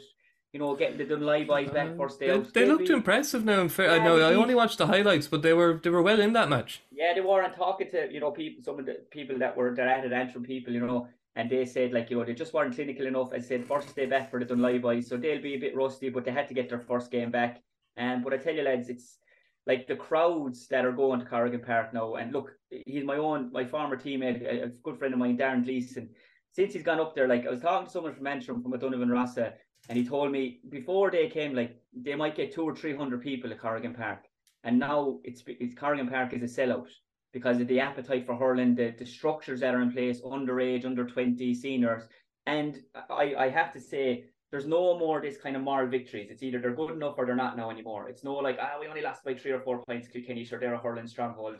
you 0.53 0.61
know, 0.61 0.77
getting 0.77 0.99
the 0.99 1.05
Dunloy 1.05 1.47
boys 1.47 1.71
back 1.71 1.91
uh, 1.91 1.97
first 1.97 2.21
day 2.21 2.27
they, 2.27 2.35
out. 2.35 2.53
They 2.53 2.67
looked 2.67 2.89
be... 2.89 2.93
impressive 2.93 3.45
now. 3.45 3.61
In 3.61 3.69
Fair, 3.69 3.87
yeah, 3.97 4.03
I 4.03 4.05
know 4.05 4.19
I 4.19 4.35
only 4.35 4.55
watched 4.55 4.79
the 4.79 4.87
highlights, 4.87 5.27
but 5.27 5.43
they 5.43 5.55
were 5.55 5.81
they 5.83 5.91
were 5.91 6.03
well 6.03 6.21
in 6.21 6.35
that 6.35 6.49
match. 6.51 6.83
Yeah, 6.91 7.15
they 7.15 7.23
were. 7.23 7.43
And 7.43 7.55
talking 7.55 7.91
to 7.91 8.13
you 8.13 8.21
know 8.21 8.31
people, 8.31 8.63
some 8.63 8.79
of 8.79 8.87
the 8.87 9.05
people 9.11 9.39
that 9.39 9.57
were 9.57 9.75
that 9.75 9.89
added 9.89 10.13
Antrim 10.13 10.45
people, 10.45 10.75
you 10.75 10.87
know, 10.87 11.09
and 11.37 11.49
they 11.49 11.65
said 11.65 11.93
like 11.93 12.11
you 12.11 12.19
know 12.19 12.25
they 12.25 12.35
just 12.35 12.53
weren't 12.53 12.75
clinical 12.75 13.07
enough. 13.07 13.33
and 13.33 13.43
said 13.43 13.65
first 13.65 13.97
day 13.97 14.07
back 14.07 14.31
for 14.31 14.45
the 14.45 14.47
Dunloy 14.47 14.81
boys, 14.83 15.07
so 15.07 15.17
they'll 15.17 15.41
be 15.41 15.55
a 15.55 15.61
bit 15.61 15.75
rusty, 15.75 16.11
but 16.11 16.25
they 16.25 16.33
had 16.33 16.49
to 16.49 16.55
get 16.55 16.69
their 16.69 16.81
first 16.81 17.11
game 17.11 17.31
back. 17.31 17.63
And 17.97 18.17
um, 18.17 18.23
but 18.23 18.35
I 18.35 18.37
tell 18.37 18.55
you, 18.55 18.63
lads, 18.63 18.91
it's 18.91 19.19
like 19.67 19.87
the 19.87 19.97
crowds 19.97 20.67
that 20.69 20.85
are 20.85 20.93
going 20.93 21.21
to 21.21 21.27
Corrigan 21.27 21.61
Park 21.61 21.95
now. 21.95 22.15
And 22.17 22.33
look, 22.33 22.53
he's 22.87 23.05
my 23.05 23.17
own, 23.17 23.53
my 23.53 23.65
former 23.65 23.97
teammate, 23.97 24.43
a, 24.43 24.65
a 24.65 24.69
good 24.69 24.99
friend 24.99 25.15
of 25.15 25.21
mine, 25.21 25.39
Darren 25.39 25.65
Gleeson. 25.65 26.11
Since 26.53 26.75
he's 26.75 26.83
gone 26.83 27.01
up 27.01 27.15
there, 27.15 27.29
like 27.29 27.47
I 27.47 27.51
was 27.51 27.61
talking 27.61 27.87
to 27.87 27.93
someone 27.93 28.15
from 28.15 28.27
Antrim 28.27 28.63
from 28.63 28.75
O'Donovan 28.75 29.09
Rossa, 29.09 29.55
and 29.89 29.99
he 29.99 30.05
told 30.05 30.31
me 30.31 30.61
before 30.69 31.11
they 31.11 31.29
came, 31.29 31.55
like 31.55 31.77
they 31.95 32.15
might 32.15 32.37
get 32.37 32.53
two 32.53 32.63
or 32.63 32.75
three 32.75 32.95
hundred 32.95 33.23
people 33.23 33.51
at 33.51 33.59
Corrigan 33.59 33.95
Park, 33.95 34.27
and 34.65 34.79
now 34.79 35.19
it's 35.25 35.43
it's 35.47 35.75
Corrigan 35.75 36.09
Park 36.09 36.33
is 36.35 36.43
a 36.43 36.61
sellout 36.61 36.89
because 37.33 37.59
of 37.61 37.69
the 37.69 37.81
appetite 37.81 38.27
for 38.27 38.37
hurling, 38.37 38.75
the, 38.75 38.95
the 38.99 39.07
structures 39.07 39.61
that 39.61 39.75
are 39.75 39.81
in 39.81 39.91
place, 39.91 40.21
underage, 40.21 40.85
under 40.85 41.07
twenty, 41.07 41.55
seniors, 41.55 42.05
and 42.47 42.83
I 43.09 43.35
I 43.39 43.49
have 43.49 43.73
to 43.73 43.81
say 43.81 44.27
there's 44.51 44.67
no 44.67 44.99
more 44.99 45.23
this 45.23 45.39
kind 45.39 45.57
of 45.57 45.63
moral 45.63 45.89
victories. 45.89 46.29
It's 46.31 46.43
either 46.43 46.61
they're 46.61 46.75
good 46.75 46.91
enough 46.91 47.15
or 47.17 47.25
they're 47.25 47.35
not 47.35 47.57
now 47.57 47.71
anymore. 47.71 48.11
It's 48.11 48.25
no 48.25 48.35
like 48.35 48.59
ah 48.61 48.77
we 48.79 48.87
only 48.87 49.01
lost 49.01 49.25
by 49.25 49.35
three 49.35 49.53
or 49.53 49.61
four 49.61 49.83
points. 49.83 50.09
Kilkenny 50.09 50.45
sure 50.45 50.61
they're 50.61 50.75
a 50.75 50.79
hurling 50.79 51.07
stronghold. 51.07 51.57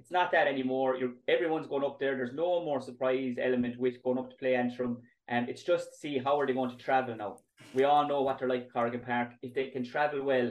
It's 0.00 0.10
not 0.10 0.32
that 0.32 0.48
anymore. 0.48 0.96
You're 0.96 1.12
everyone's 1.28 1.68
going 1.68 1.84
up 1.84 2.00
there. 2.00 2.16
There's 2.16 2.32
no 2.32 2.64
more 2.64 2.80
surprise 2.80 3.36
element 3.40 3.78
with 3.78 4.02
going 4.02 4.18
up 4.18 4.30
to 4.30 4.36
play 4.36 4.54
Antrim. 4.56 4.98
And 5.28 5.48
it's 5.48 5.62
just 5.62 5.92
to 5.92 5.96
see 6.02 6.18
how 6.18 6.40
are 6.40 6.46
they 6.46 6.54
going 6.54 6.70
to 6.70 6.76
travel 6.76 7.14
now 7.14 7.36
we 7.74 7.84
all 7.84 8.06
know 8.06 8.22
what 8.22 8.38
they're 8.38 8.48
like 8.48 8.72
Corrigan 8.72 9.00
Park. 9.00 9.32
If 9.42 9.54
they 9.54 9.68
can 9.68 9.84
travel 9.84 10.22
well, 10.22 10.50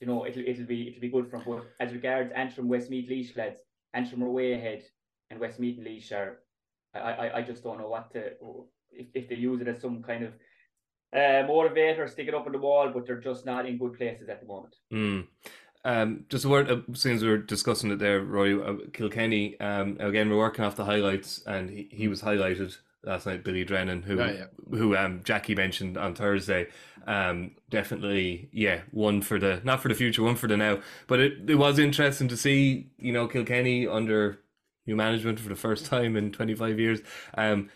you 0.00 0.06
know, 0.06 0.26
it'll 0.26 0.44
it'll 0.46 0.66
be 0.66 0.88
it'll 0.88 1.00
be 1.00 1.08
good 1.08 1.30
for 1.30 1.38
them. 1.38 1.44
But 1.46 1.84
as 1.84 1.92
regards 1.92 2.32
Antrim, 2.34 2.68
Westmeath, 2.68 3.08
Laois 3.08 3.36
lads, 3.36 3.60
Antrim 3.94 4.22
are 4.22 4.30
way 4.30 4.52
ahead, 4.52 4.82
and 5.30 5.40
Westmeath 5.40 5.78
and 5.78 5.86
Laois 5.86 6.12
are. 6.12 6.38
I, 6.94 6.98
I, 6.98 7.38
I 7.38 7.42
just 7.42 7.62
don't 7.62 7.78
know 7.78 7.88
what 7.88 8.12
to 8.12 8.32
if, 8.90 9.06
if 9.14 9.28
they 9.28 9.36
use 9.36 9.60
it 9.60 9.68
as 9.68 9.80
some 9.80 10.02
kind 10.02 10.24
of 10.24 10.32
uh, 11.14 11.48
motivator, 11.48 12.08
stick 12.08 12.28
it 12.28 12.34
up 12.34 12.46
on 12.46 12.52
the 12.52 12.58
wall, 12.58 12.90
but 12.92 13.06
they're 13.06 13.20
just 13.20 13.46
not 13.46 13.66
in 13.66 13.78
good 13.78 13.94
places 13.94 14.28
at 14.28 14.40
the 14.40 14.46
moment. 14.46 14.76
Mm. 14.92 15.26
Um, 15.84 16.26
just 16.28 16.44
a 16.44 16.48
word, 16.48 16.70
uh, 16.70 16.80
since 16.94 17.22
we 17.22 17.28
are 17.28 17.38
discussing 17.38 17.90
it 17.90 17.98
there, 17.98 18.20
Roy, 18.20 18.60
uh, 18.60 18.76
Kilkenny, 18.92 19.58
um, 19.58 19.96
again, 19.98 20.30
we're 20.30 20.38
working 20.38 20.64
off 20.64 20.76
the 20.76 20.84
highlights, 20.84 21.42
and 21.44 21.70
he, 21.70 21.88
he 21.90 22.08
was 22.08 22.22
highlighted 22.22 22.76
last 23.04 23.26
night, 23.26 23.42
Billy 23.42 23.64
Drennan, 23.64 24.02
who 24.02 24.18
yeah. 24.18 24.44
who 24.70 24.96
um 24.96 25.22
Jackie 25.24 25.54
mentioned 25.54 25.96
on 25.96 26.14
Thursday. 26.14 26.68
Um, 27.06 27.52
definitely, 27.68 28.48
yeah, 28.52 28.82
one 28.92 29.22
for 29.22 29.38
the 29.38 29.60
not 29.64 29.80
for 29.80 29.88
the 29.88 29.94
future, 29.94 30.22
one 30.22 30.36
for 30.36 30.46
the 30.46 30.56
now. 30.56 30.80
But 31.06 31.20
it, 31.20 31.50
it 31.50 31.56
was 31.56 31.78
interesting 31.78 32.28
to 32.28 32.36
see, 32.36 32.90
you 32.98 33.12
know, 33.12 33.26
Kilkenny 33.26 33.86
under 33.86 34.38
new 34.86 34.96
management 34.96 35.40
for 35.40 35.48
the 35.48 35.56
first 35.56 35.86
time 35.86 36.16
in 36.16 36.32
twenty 36.32 36.54
five 36.54 36.78
years. 36.78 37.00
Um, 37.34 37.70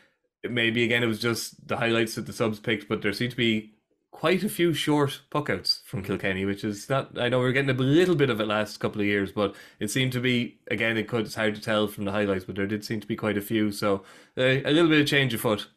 maybe 0.48 0.84
again 0.84 1.02
it 1.02 1.06
was 1.06 1.18
just 1.18 1.66
the 1.66 1.76
highlights 1.76 2.14
that 2.14 2.26
the 2.26 2.32
subs 2.32 2.60
picked, 2.60 2.88
but 2.88 3.02
there 3.02 3.12
seemed 3.12 3.32
to 3.32 3.36
be 3.36 3.72
quite 4.10 4.42
a 4.42 4.48
few 4.48 4.72
short 4.72 5.20
puckouts 5.30 5.82
from 5.84 6.02
Kilkenny, 6.02 6.44
which 6.44 6.64
is 6.64 6.88
not. 6.88 7.18
I 7.18 7.28
know 7.28 7.40
we 7.40 7.46
are 7.46 7.52
getting 7.52 7.70
a 7.70 7.74
little 7.74 8.14
bit 8.14 8.30
of 8.30 8.40
it 8.40 8.46
last 8.46 8.78
couple 8.78 9.00
of 9.00 9.06
years, 9.06 9.32
but 9.32 9.54
it 9.78 9.90
seemed 9.90 10.12
to 10.12 10.20
be 10.20 10.58
again. 10.70 10.96
It 10.96 11.08
could. 11.08 11.26
It's 11.26 11.34
hard 11.34 11.54
to 11.54 11.60
tell 11.60 11.86
from 11.86 12.04
the 12.04 12.12
highlights, 12.12 12.44
but 12.44 12.56
there 12.56 12.66
did 12.66 12.84
seem 12.84 13.00
to 13.00 13.06
be 13.06 13.16
quite 13.16 13.36
a 13.36 13.42
few. 13.42 13.70
So 13.70 14.04
uh, 14.38 14.42
a 14.42 14.70
little 14.70 14.88
bit 14.88 15.00
of 15.00 15.06
change 15.06 15.34
of 15.34 15.40
foot. 15.40 15.68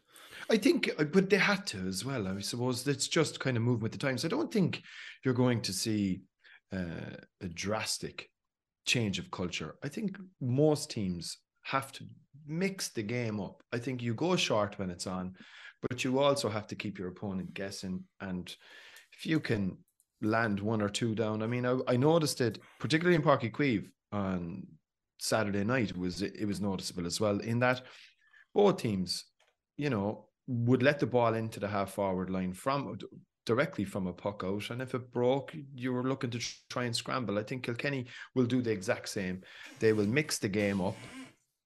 I 0.50 0.56
think, 0.56 0.90
uh, 0.98 1.04
but 1.04 1.30
they 1.30 1.36
had 1.36 1.66
to 1.68 1.86
as 1.86 2.04
well. 2.04 2.26
I 2.26 2.40
suppose 2.40 2.86
it's 2.86 3.08
just 3.08 3.38
kind 3.38 3.56
of 3.56 3.62
moving 3.62 3.82
with 3.82 3.92
the 3.92 3.98
times. 3.98 4.24
I 4.24 4.28
don't 4.28 4.52
think 4.52 4.82
you're 5.24 5.34
going 5.34 5.60
to 5.62 5.72
see 5.72 6.22
uh, 6.72 7.16
a 7.40 7.48
drastic 7.48 8.30
change 8.86 9.18
of 9.18 9.30
culture. 9.30 9.76
I 9.84 9.88
think 9.88 10.18
most 10.40 10.90
teams 10.90 11.38
have 11.62 11.92
to 11.92 12.04
mix 12.46 12.88
the 12.88 13.02
game 13.02 13.40
up. 13.40 13.62
I 13.72 13.78
think 13.78 14.02
you 14.02 14.14
go 14.14 14.34
short 14.34 14.78
when 14.78 14.90
it's 14.90 15.06
on 15.06 15.34
but 15.88 16.04
you 16.04 16.18
also 16.18 16.48
have 16.48 16.66
to 16.68 16.76
keep 16.76 16.98
your 16.98 17.08
opponent 17.08 17.54
guessing. 17.54 18.04
And 18.20 18.54
if 19.12 19.26
you 19.26 19.40
can 19.40 19.78
land 20.22 20.60
one 20.60 20.82
or 20.82 20.88
two 20.88 21.14
down, 21.14 21.42
I 21.42 21.46
mean, 21.46 21.66
I, 21.66 21.78
I 21.88 21.96
noticed 21.96 22.40
it 22.40 22.58
particularly 22.78 23.16
in 23.16 23.22
Páirc 23.22 23.42
Uí 23.42 23.52
Chaoimh 23.52 23.86
on 24.12 24.66
Saturday 25.18 25.64
night. 25.64 25.90
It 25.90 25.98
was 25.98 26.22
it 26.22 26.46
was 26.46 26.60
noticeable 26.60 27.06
as 27.06 27.20
well 27.20 27.38
in 27.40 27.58
that 27.60 27.82
both 28.54 28.78
teams, 28.78 29.24
you 29.76 29.90
know, 29.90 30.26
would 30.46 30.82
let 30.82 30.98
the 30.98 31.06
ball 31.06 31.34
into 31.34 31.60
the 31.60 31.68
half 31.68 31.92
forward 31.92 32.30
line 32.30 32.52
from 32.52 32.98
directly 33.46 33.84
from 33.84 34.06
a 34.06 34.12
puck 34.12 34.42
out. 34.44 34.70
And 34.70 34.82
if 34.82 34.94
it 34.94 35.12
broke, 35.12 35.54
you 35.74 35.92
were 35.92 36.04
looking 36.04 36.30
to 36.30 36.40
try 36.68 36.84
and 36.84 36.94
scramble. 36.94 37.38
I 37.38 37.42
think 37.42 37.62
Kilkenny 37.64 38.06
will 38.34 38.46
do 38.46 38.62
the 38.62 38.70
exact 38.70 39.08
same. 39.08 39.42
They 39.78 39.92
will 39.92 40.06
mix 40.06 40.38
the 40.38 40.48
game 40.48 40.80
up. 40.80 40.96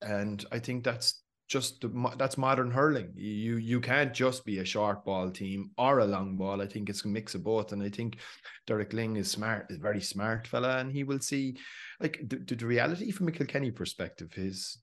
And 0.02 0.44
I 0.52 0.58
think 0.58 0.84
that's 0.84 1.23
just 1.48 1.80
the, 1.80 2.12
that's 2.16 2.38
modern 2.38 2.70
hurling. 2.70 3.12
You 3.14 3.56
you 3.56 3.80
can't 3.80 4.14
just 4.14 4.44
be 4.44 4.58
a 4.58 4.64
short 4.64 5.04
ball 5.04 5.30
team 5.30 5.70
or 5.76 5.98
a 5.98 6.04
long 6.06 6.36
ball. 6.36 6.62
I 6.62 6.66
think 6.66 6.88
it's 6.88 7.04
a 7.04 7.08
mix 7.08 7.34
of 7.34 7.44
both, 7.44 7.72
and 7.72 7.82
I 7.82 7.90
think 7.90 8.18
Derek 8.66 8.90
Lyng 8.90 9.18
is 9.18 9.30
smart, 9.30 9.66
is 9.70 9.76
very 9.76 10.00
smart 10.00 10.46
fella, 10.46 10.78
and 10.78 10.90
he 10.90 11.04
will 11.04 11.20
see. 11.20 11.56
Like 12.00 12.20
the, 12.26 12.36
the 12.54 12.66
reality 12.66 13.10
from 13.10 13.28
a 13.28 13.32
Kilkenny 13.32 13.70
perspective 13.70 14.32
is 14.36 14.78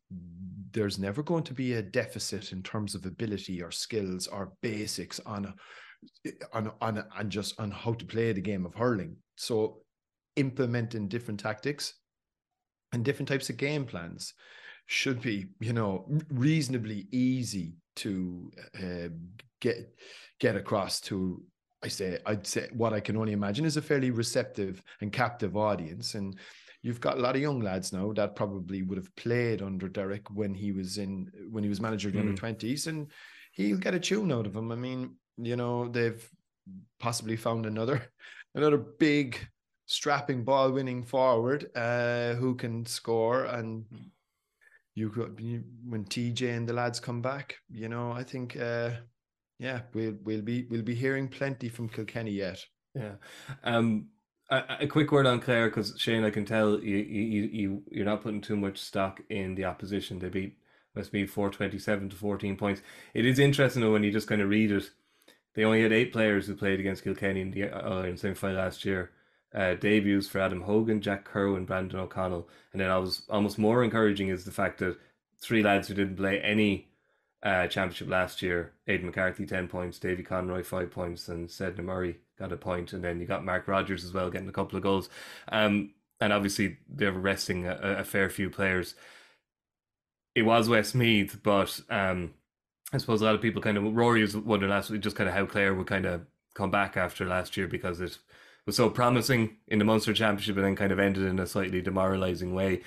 there's 0.72 1.00
never 1.00 1.24
going 1.24 1.44
to 1.44 1.54
be 1.54 1.74
a 1.74 1.82
deficit 1.82 2.52
in 2.52 2.64
terms 2.64 2.96
of 2.96 3.06
ability 3.06 3.62
or 3.62 3.72
skills 3.72 4.28
or 4.28 4.54
basics 4.62 5.20
on 5.26 5.46
a, 5.46 6.32
on 6.54 6.72
on 6.80 7.04
and 7.18 7.30
just 7.32 7.60
on 7.60 7.72
how 7.72 7.94
to 7.94 8.06
play 8.06 8.34
the 8.34 8.42
game 8.42 8.66
of 8.66 8.76
hurling. 8.76 9.16
So 9.36 9.82
implementing 10.36 11.08
different 11.08 11.40
tactics 11.40 11.96
and 12.94 13.04
different 13.04 13.30
types 13.30 13.50
of 13.50 13.58
game 13.58 13.86
plans 13.86 14.34
should 14.92 15.22
be, 15.22 15.48
you 15.62 15.72
know, 15.72 16.06
reasonably 16.30 17.08
easy 17.12 17.78
to 17.96 18.52
uh, 18.78 19.08
get 19.62 19.98
get 20.40 20.58
across 20.58 21.00
to. 21.00 21.42
I 21.82 21.88
say, 21.88 22.20
I'd 22.26 22.46
say 22.46 22.68
what 22.74 22.94
I 22.94 23.00
can 23.00 23.16
only 23.16 23.32
imagine 23.32 23.66
is 23.66 23.78
a 23.78 23.82
fairly 23.82 24.12
receptive 24.12 24.84
and 25.00 25.12
captive 25.12 25.56
audience, 25.56 26.14
and 26.16 26.38
you've 26.82 27.00
got 27.00 27.18
a 27.18 27.22
lot 27.22 27.38
of 27.38 27.42
young 27.42 27.62
lads 27.62 27.94
now 27.94 28.12
that 28.14 28.36
probably 28.36 28.84
would 28.84 28.98
have 28.98 29.16
played 29.16 29.62
under 29.62 29.88
Derek 29.88 30.30
when 30.30 30.54
he 30.54 30.74
was 30.74 30.98
in 30.98 31.32
when 31.50 31.64
he 31.64 31.70
was 31.70 31.80
manager 31.80 32.10
of 32.10 32.14
the 32.14 32.20
mm. 32.20 32.24
under 32.24 32.36
twenties, 32.36 32.88
and 32.88 33.10
he'll 33.54 33.78
get 33.78 33.96
a 33.96 34.00
tune 34.00 34.32
out 34.32 34.46
of 34.46 34.54
them. 34.54 34.74
I 34.74 34.76
mean, 34.76 35.16
you 35.38 35.56
know, 35.56 35.88
they've 35.88 36.30
possibly 37.00 37.38
found 37.38 37.66
another 37.66 38.12
another 38.56 38.78
big 38.78 39.40
strapping 39.86 40.44
ball 40.44 40.72
winning 40.72 41.02
forward 41.02 41.70
uh, 41.76 42.34
who 42.34 42.56
can 42.56 42.86
score 42.86 43.46
and 43.46 43.86
you 44.96 45.10
could 45.10 45.40
when 45.88 46.06
TJ 46.06 46.56
and 46.56 46.68
the 46.68 46.74
lads 46.74 47.00
come 47.00 47.22
back, 47.22 47.58
you 47.70 47.90
know, 47.90 48.12
I 48.12 48.24
think 48.24 48.58
uh 48.58 48.92
yeah, 49.60 49.82
we'll 49.94 50.16
we'll 50.24 50.42
be 50.42 50.66
we'll 50.70 50.82
be 50.82 50.96
hearing 50.96 51.28
plenty 51.28 51.70
from 51.70 51.90
Kilkenny 51.90 52.32
yet. 52.32 52.60
Yeah. 52.96 53.16
Um 53.64 54.08
a, 54.50 54.86
quick 54.86 55.14
word 55.14 55.26
on 55.26 55.40
Clare 55.40 55.70
because 55.70 55.96
Shane, 55.98 56.26
I 56.26 56.30
can 56.30 56.46
tell 56.46 56.78
you 56.80 56.98
you 56.98 57.44
you 57.44 57.84
you're 57.90 58.06
not 58.06 58.22
putting 58.22 58.42
too 58.42 58.58
much 58.58 58.80
stock 58.80 59.22
in 59.30 59.56
the 59.56 59.64
opposition. 59.64 60.20
They 60.20 60.28
beat 60.28 60.58
Westmeath 60.94 61.30
four 61.32 61.50
twenty 61.50 61.80
seven 61.80 62.10
to 62.10 62.16
fourteen 62.18 62.58
points. 62.58 62.82
It 63.14 63.26
is 63.26 63.40
interesting 63.40 63.82
though 63.82 63.94
when 63.94 64.04
you 64.04 64.12
just 64.12 64.28
kind 64.28 64.42
of 64.42 64.50
read 64.50 64.72
it. 64.72 64.90
They 65.54 65.64
only 65.64 65.82
had 65.82 65.94
eight 65.94 66.12
players 66.12 66.48
who 66.48 66.56
played 66.56 66.82
against 66.82 67.04
Kilkenny 67.04 67.42
in 67.42 67.52
the 67.52 67.72
uh, 67.72 68.04
in 68.04 68.18
semi 68.18 68.36
final 68.36 68.58
last 68.58 68.84
year 68.84 69.12
uh, 69.54 69.76
debuts 69.76 70.28
for 70.28 70.40
Adam 70.40 70.62
Hogan, 70.62 71.02
Jack 71.02 71.26
Kerwin, 71.26 71.66
Brandon 71.66 72.00
O'Connell, 72.00 72.48
and 72.72 72.82
then 72.82 72.90
I 72.90 72.98
was 72.98 73.24
almost 73.30 73.58
more 73.58 73.84
encouraging 73.84 74.30
is 74.30 74.46
the 74.46 74.52
fact 74.52 74.80
that 74.80 74.98
three 75.40 75.64
lads 75.64 75.88
who 75.88 75.94
didn't 75.94 76.18
play 76.18 76.40
any 76.40 76.88
uh, 77.44 77.68
championship 77.68 78.10
last 78.10 78.42
year, 78.42 78.74
Aidan 78.88 79.08
McCarthy 79.08 79.46
ten 79.46 79.68
points, 79.68 80.00
Davy 80.00 80.24
Conroy 80.24 80.64
five 80.64 80.92
points, 80.92 81.28
and 81.28 81.50
Seadna 81.50 81.84
Morey 81.84 82.18
got 82.38 82.52
a 82.52 82.58
point. 82.58 82.94
and 82.94 83.04
then 83.04 83.20
you 83.20 83.26
got 83.26 83.46
Mark 83.46 83.68
Rogers 83.68 84.04
as 84.04 84.14
well 84.14 84.30
getting 84.30 84.50
a 84.50 84.54
couple 84.54 84.78
of 84.78 84.84
goals. 84.84 85.10
Um, 85.50 85.94
and 86.20 86.32
obviously 86.32 86.78
they're 86.88 87.12
resting 87.12 87.66
a, 87.68 87.78
a 88.00 88.04
fair 88.04 88.30
few 88.30 88.50
players. 88.50 88.96
It 90.36 90.44
was 90.44 90.70
Westmeath, 90.70 91.40
but 91.44 91.80
um, 91.90 92.34
I 92.94 92.98
suppose 92.98 93.22
a 93.22 93.26
lot 93.26 93.36
of 93.36 93.42
people 93.42 93.62
kind 93.62 93.78
of 93.78 93.96
Rory 93.96 94.22
was 94.22 94.38
wondering 94.38 94.72
last 94.72 94.90
week 94.90 95.02
just 95.02 95.16
kind 95.16 95.28
of 95.28 95.36
how 95.36 95.46
Clare 95.46 95.74
would 95.74 95.88
kind 95.88 96.06
of 96.06 96.26
come 96.54 96.72
back 96.72 96.96
after 96.98 97.26
last 97.26 97.58
year 97.58 97.68
because 97.68 98.00
it 98.02 98.18
was 98.66 98.76
so 98.76 98.90
promising 98.90 99.58
in 99.68 99.80
the 99.80 99.86
Munster 99.86 100.14
Championship 100.14 100.56
and 100.56 100.66
then 100.66 100.76
kind 100.76 100.92
of 100.92 101.00
ended 101.00 101.24
in 101.24 101.40
a 101.40 101.48
slightly 101.48 101.82
demoralising 101.82 102.54
way. 102.54 102.82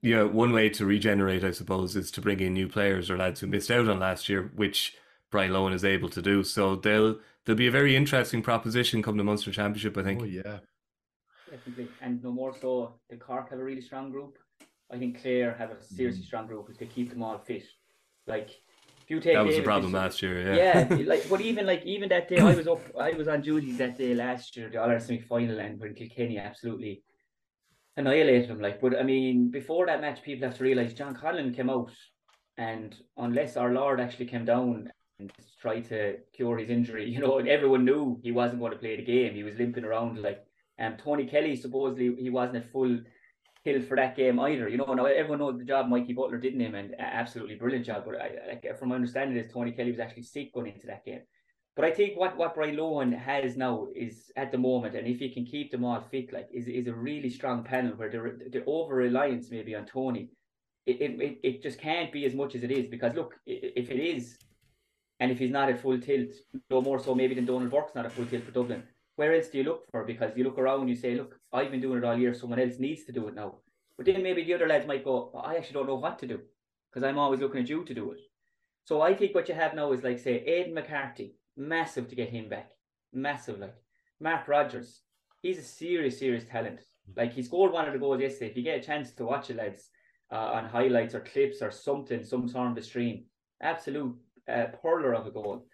You 0.00 0.16
know, 0.16 0.26
one 0.28 0.52
way 0.52 0.68
to 0.70 0.84
regenerate, 0.86 1.44
I 1.44 1.50
suppose, 1.50 1.96
is 1.96 2.10
to 2.12 2.20
bring 2.20 2.40
in 2.40 2.54
new 2.54 2.68
players 2.68 3.10
or 3.10 3.16
lads 3.16 3.40
who 3.40 3.46
missed 3.46 3.70
out 3.70 3.88
on 3.88 3.98
last 4.00 4.28
year, 4.28 4.50
which 4.54 4.94
Brian 5.30 5.52
Lohan 5.52 5.74
is 5.74 5.84
able 5.84 6.08
to 6.10 6.22
do. 6.22 6.42
So 6.44 6.76
they'll 6.76 7.18
they'll 7.44 7.56
be 7.56 7.66
a 7.66 7.72
very 7.72 7.96
interesting 7.96 8.42
proposition 8.42 9.02
come 9.02 9.16
the 9.16 9.24
Munster 9.24 9.52
Championship, 9.52 9.96
I 9.96 10.02
think. 10.02 10.20
Oh 10.22 10.24
yeah. 10.24 10.58
definitely. 11.50 11.88
And 12.00 12.22
no 12.22 12.32
more 12.32 12.54
so, 12.60 12.94
the 13.10 13.16
Cork 13.16 13.50
have 13.50 13.58
a 13.58 13.64
really 13.64 13.80
strong 13.80 14.10
group. 14.10 14.38
I 14.90 14.98
think 14.98 15.20
Clare 15.20 15.54
have 15.58 15.70
a 15.70 15.82
seriously 15.82 16.22
Mm. 16.22 16.26
strong 16.26 16.46
group 16.46 16.68
if 16.70 16.78
they 16.78 16.86
keep 16.86 17.10
them 17.10 17.22
all 17.22 17.38
fit. 17.38 17.64
Like, 18.26 18.50
if 18.50 18.65
you 19.08 19.20
take 19.20 19.34
That 19.34 19.44
was 19.44 19.56
the 19.56 19.62
problem 19.62 19.92
last 19.92 20.20
year. 20.22 20.54
Yeah. 20.54 20.92
yeah, 20.92 21.04
like 21.06 21.28
but 21.28 21.40
even 21.40 21.66
like 21.66 21.84
even 21.84 22.08
that 22.08 22.28
day 22.28 22.38
I 22.38 22.54
was 22.54 22.66
up 22.66 22.80
I 22.98 23.10
was 23.12 23.28
on 23.28 23.40
duty 23.40 23.72
that 23.72 23.96
day 23.96 24.14
last 24.14 24.56
year, 24.56 24.68
the 24.68 24.78
All 24.78 24.84
Ireland 24.84 25.04
semi 25.04 25.20
final 25.20 25.58
and 25.60 25.78
when 25.78 25.94
Kilkenny 25.94 26.38
absolutely 26.38 27.02
annihilated 27.96 28.50
them. 28.50 28.60
Like 28.60 28.80
but 28.80 28.98
I 28.98 29.02
mean 29.02 29.50
before 29.50 29.86
that 29.86 30.00
match 30.00 30.22
people 30.22 30.48
have 30.48 30.56
to 30.58 30.64
realise 30.64 30.92
John 30.92 31.14
Conlon 31.14 31.54
came 31.54 31.70
out 31.70 31.90
and 32.58 32.96
unless 33.16 33.56
our 33.56 33.72
Lord 33.72 34.00
actually 34.00 34.26
came 34.26 34.44
down 34.44 34.90
and 35.18 35.32
tried 35.60 35.88
to 35.88 36.16
cure 36.34 36.58
his 36.58 36.70
injury, 36.70 37.08
you 37.14 37.20
know, 37.20 37.38
and 37.38 37.48
everyone 37.48 37.84
knew 37.84 38.18
he 38.22 38.32
wasn't 38.32 38.60
going 38.60 38.72
to 38.72 38.78
play 38.78 38.96
the 38.96 39.04
game. 39.04 39.34
He 39.34 39.44
was 39.44 39.56
limping 39.56 39.84
around 39.84 40.20
like 40.20 40.44
um 40.78 40.96
Tony 40.96 41.26
Kelly 41.26 41.54
supposedly 41.54 42.14
he 42.20 42.30
wasn't 42.30 42.56
at 42.56 42.72
full 42.72 42.98
hill 43.66 43.82
for 43.82 43.96
that 43.96 44.16
game 44.16 44.38
either. 44.40 44.68
You 44.68 44.78
know, 44.78 44.94
now 44.94 45.06
everyone 45.06 45.40
knows 45.40 45.58
the 45.58 45.64
job 45.72 45.88
Mikey 45.88 46.14
Butler 46.14 46.38
did 46.38 46.54
him 46.54 46.74
and 46.74 46.92
a- 46.94 47.14
absolutely 47.22 47.56
brilliant 47.56 47.84
job. 47.84 48.04
But 48.06 48.14
I, 48.22 48.72
from 48.78 48.90
my 48.90 48.94
understanding 48.94 49.36
is 49.36 49.52
Tony 49.52 49.72
Kelly 49.72 49.90
was 49.90 50.00
actually 50.00 50.22
sick 50.22 50.54
going 50.54 50.72
into 50.72 50.86
that 50.86 51.04
game. 51.04 51.22
But 51.76 51.84
I 51.84 51.90
think 51.90 52.16
what, 52.16 52.38
what 52.38 52.54
Brian 52.54 52.76
Lohan 52.76 53.12
has 53.18 53.56
now 53.56 53.88
is 53.94 54.32
at 54.36 54.50
the 54.50 54.56
moment, 54.56 54.94
and 54.94 55.06
if 55.06 55.18
he 55.18 55.28
can 55.28 55.44
keep 55.44 55.70
them 55.70 55.84
all 55.84 56.00
fit, 56.00 56.32
like 56.32 56.48
is 56.50 56.68
is 56.68 56.86
a 56.86 56.94
really 56.94 57.28
strong 57.28 57.64
panel 57.64 57.92
where 57.98 58.08
the 58.08 58.20
the 58.54 58.64
over 58.66 58.94
reliance 58.94 59.50
maybe 59.50 59.74
on 59.74 59.84
Tony, 59.84 60.30
it, 60.86 60.96
it 61.04 61.10
it 61.20 61.38
it 61.48 61.62
just 61.62 61.78
can't 61.78 62.10
be 62.10 62.24
as 62.24 62.34
much 62.34 62.54
as 62.54 62.62
it 62.62 62.70
is 62.70 62.86
because 62.88 63.14
look, 63.14 63.34
if 63.46 63.90
it 63.90 64.00
is, 64.14 64.38
and 65.20 65.30
if 65.30 65.38
he's 65.38 65.50
not 65.58 65.68
at 65.68 65.82
full 65.82 66.00
tilt, 66.00 66.32
no 66.70 66.80
more 66.80 66.98
so 66.98 67.14
maybe 67.14 67.34
than 67.34 67.44
Donal 67.44 67.68
Burke's 67.68 67.94
not 67.94 68.06
at 68.06 68.12
full 68.12 68.26
tilt 68.26 68.44
for 68.44 68.52
Dublin. 68.52 68.82
Where 69.16 69.34
else 69.34 69.48
do 69.48 69.58
you 69.58 69.64
look 69.64 69.84
for? 69.90 70.04
Because 70.04 70.36
you 70.36 70.44
look 70.44 70.58
around, 70.58 70.88
you 70.88 70.94
say, 70.94 71.14
look, 71.14 71.38
I've 71.56 71.70
been 71.70 71.80
doing 71.80 71.98
it 71.98 72.04
all 72.04 72.18
year. 72.18 72.34
Someone 72.34 72.60
else 72.60 72.78
needs 72.78 73.04
to 73.04 73.12
do 73.12 73.28
it 73.28 73.34
now. 73.34 73.56
But 73.96 74.06
then 74.06 74.22
maybe 74.22 74.44
the 74.44 74.54
other 74.54 74.68
lads 74.68 74.86
might 74.86 75.04
go, 75.04 75.32
I 75.42 75.56
actually 75.56 75.74
don't 75.74 75.86
know 75.86 75.96
what 75.96 76.18
to 76.18 76.26
do 76.26 76.40
because 76.92 77.06
I'm 77.06 77.18
always 77.18 77.40
looking 77.40 77.62
at 77.62 77.68
you 77.68 77.84
to 77.84 77.94
do 77.94 78.12
it. 78.12 78.20
So 78.84 79.00
I 79.00 79.14
think 79.14 79.34
what 79.34 79.48
you 79.48 79.54
have 79.54 79.74
now 79.74 79.92
is 79.92 80.04
like 80.04 80.18
say 80.18 80.44
Aidan 80.44 80.74
McCarthy, 80.74 81.34
massive 81.56 82.08
to 82.08 82.14
get 82.14 82.28
him 82.28 82.48
back, 82.48 82.72
massive 83.12 83.58
like 83.58 83.74
Mark 84.20 84.46
Rodgers. 84.48 85.00
He's 85.42 85.58
a 85.58 85.62
serious, 85.62 86.18
serious 86.18 86.44
talent. 86.44 86.80
Like 87.16 87.32
he 87.32 87.42
scored 87.42 87.72
one 87.72 87.86
of 87.86 87.92
the 87.92 87.98
goals 87.98 88.20
yesterday. 88.20 88.50
If 88.50 88.56
you 88.56 88.62
get 88.62 88.78
a 88.78 88.86
chance 88.86 89.12
to 89.12 89.24
watch 89.24 89.50
it, 89.50 89.56
lads, 89.56 89.88
uh, 90.30 90.36
on 90.36 90.66
highlights 90.66 91.14
or 91.14 91.20
clips 91.20 91.62
or 91.62 91.70
something, 91.70 92.24
some 92.24 92.48
sort 92.48 92.70
of 92.70 92.76
a 92.76 92.82
stream, 92.82 93.24
absolute 93.62 94.14
uh, 94.48 94.66
of 94.82 95.26
a 95.26 95.30
goal. 95.30 95.66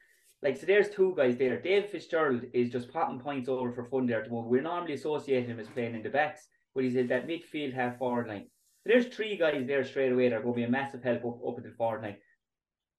Like 0.42 0.56
so, 0.56 0.66
there's 0.66 0.90
two 0.90 1.14
guys 1.16 1.36
there. 1.36 1.60
Dave 1.60 1.86
Fitzgerald 1.86 2.42
is 2.52 2.70
just 2.70 2.92
popping 2.92 3.20
points 3.20 3.48
over 3.48 3.72
for 3.72 3.84
fun 3.84 4.06
there 4.06 4.18
at 4.18 4.24
the 4.24 4.30
moment. 4.30 4.50
We're 4.50 4.62
normally 4.62 4.94
associating 4.94 5.50
him 5.50 5.60
as 5.60 5.68
playing 5.68 5.94
in 5.94 6.02
the 6.02 6.08
backs, 6.08 6.48
but 6.74 6.84
he's 6.84 6.96
at 6.96 7.08
that 7.08 7.28
midfield 7.28 7.74
half 7.74 7.98
forward 7.98 8.26
line. 8.26 8.46
So 8.82 8.92
there's 8.92 9.06
three 9.06 9.36
guys 9.36 9.64
there 9.66 9.84
straight 9.84 10.12
away 10.12 10.28
that 10.28 10.36
are 10.36 10.42
going 10.42 10.54
to 10.54 10.60
be 10.60 10.64
a 10.64 10.70
massive 10.70 11.04
help 11.04 11.24
up, 11.24 11.38
up 11.46 11.58
at 11.58 11.64
the 11.64 11.70
forward 11.70 12.02
line. 12.02 12.16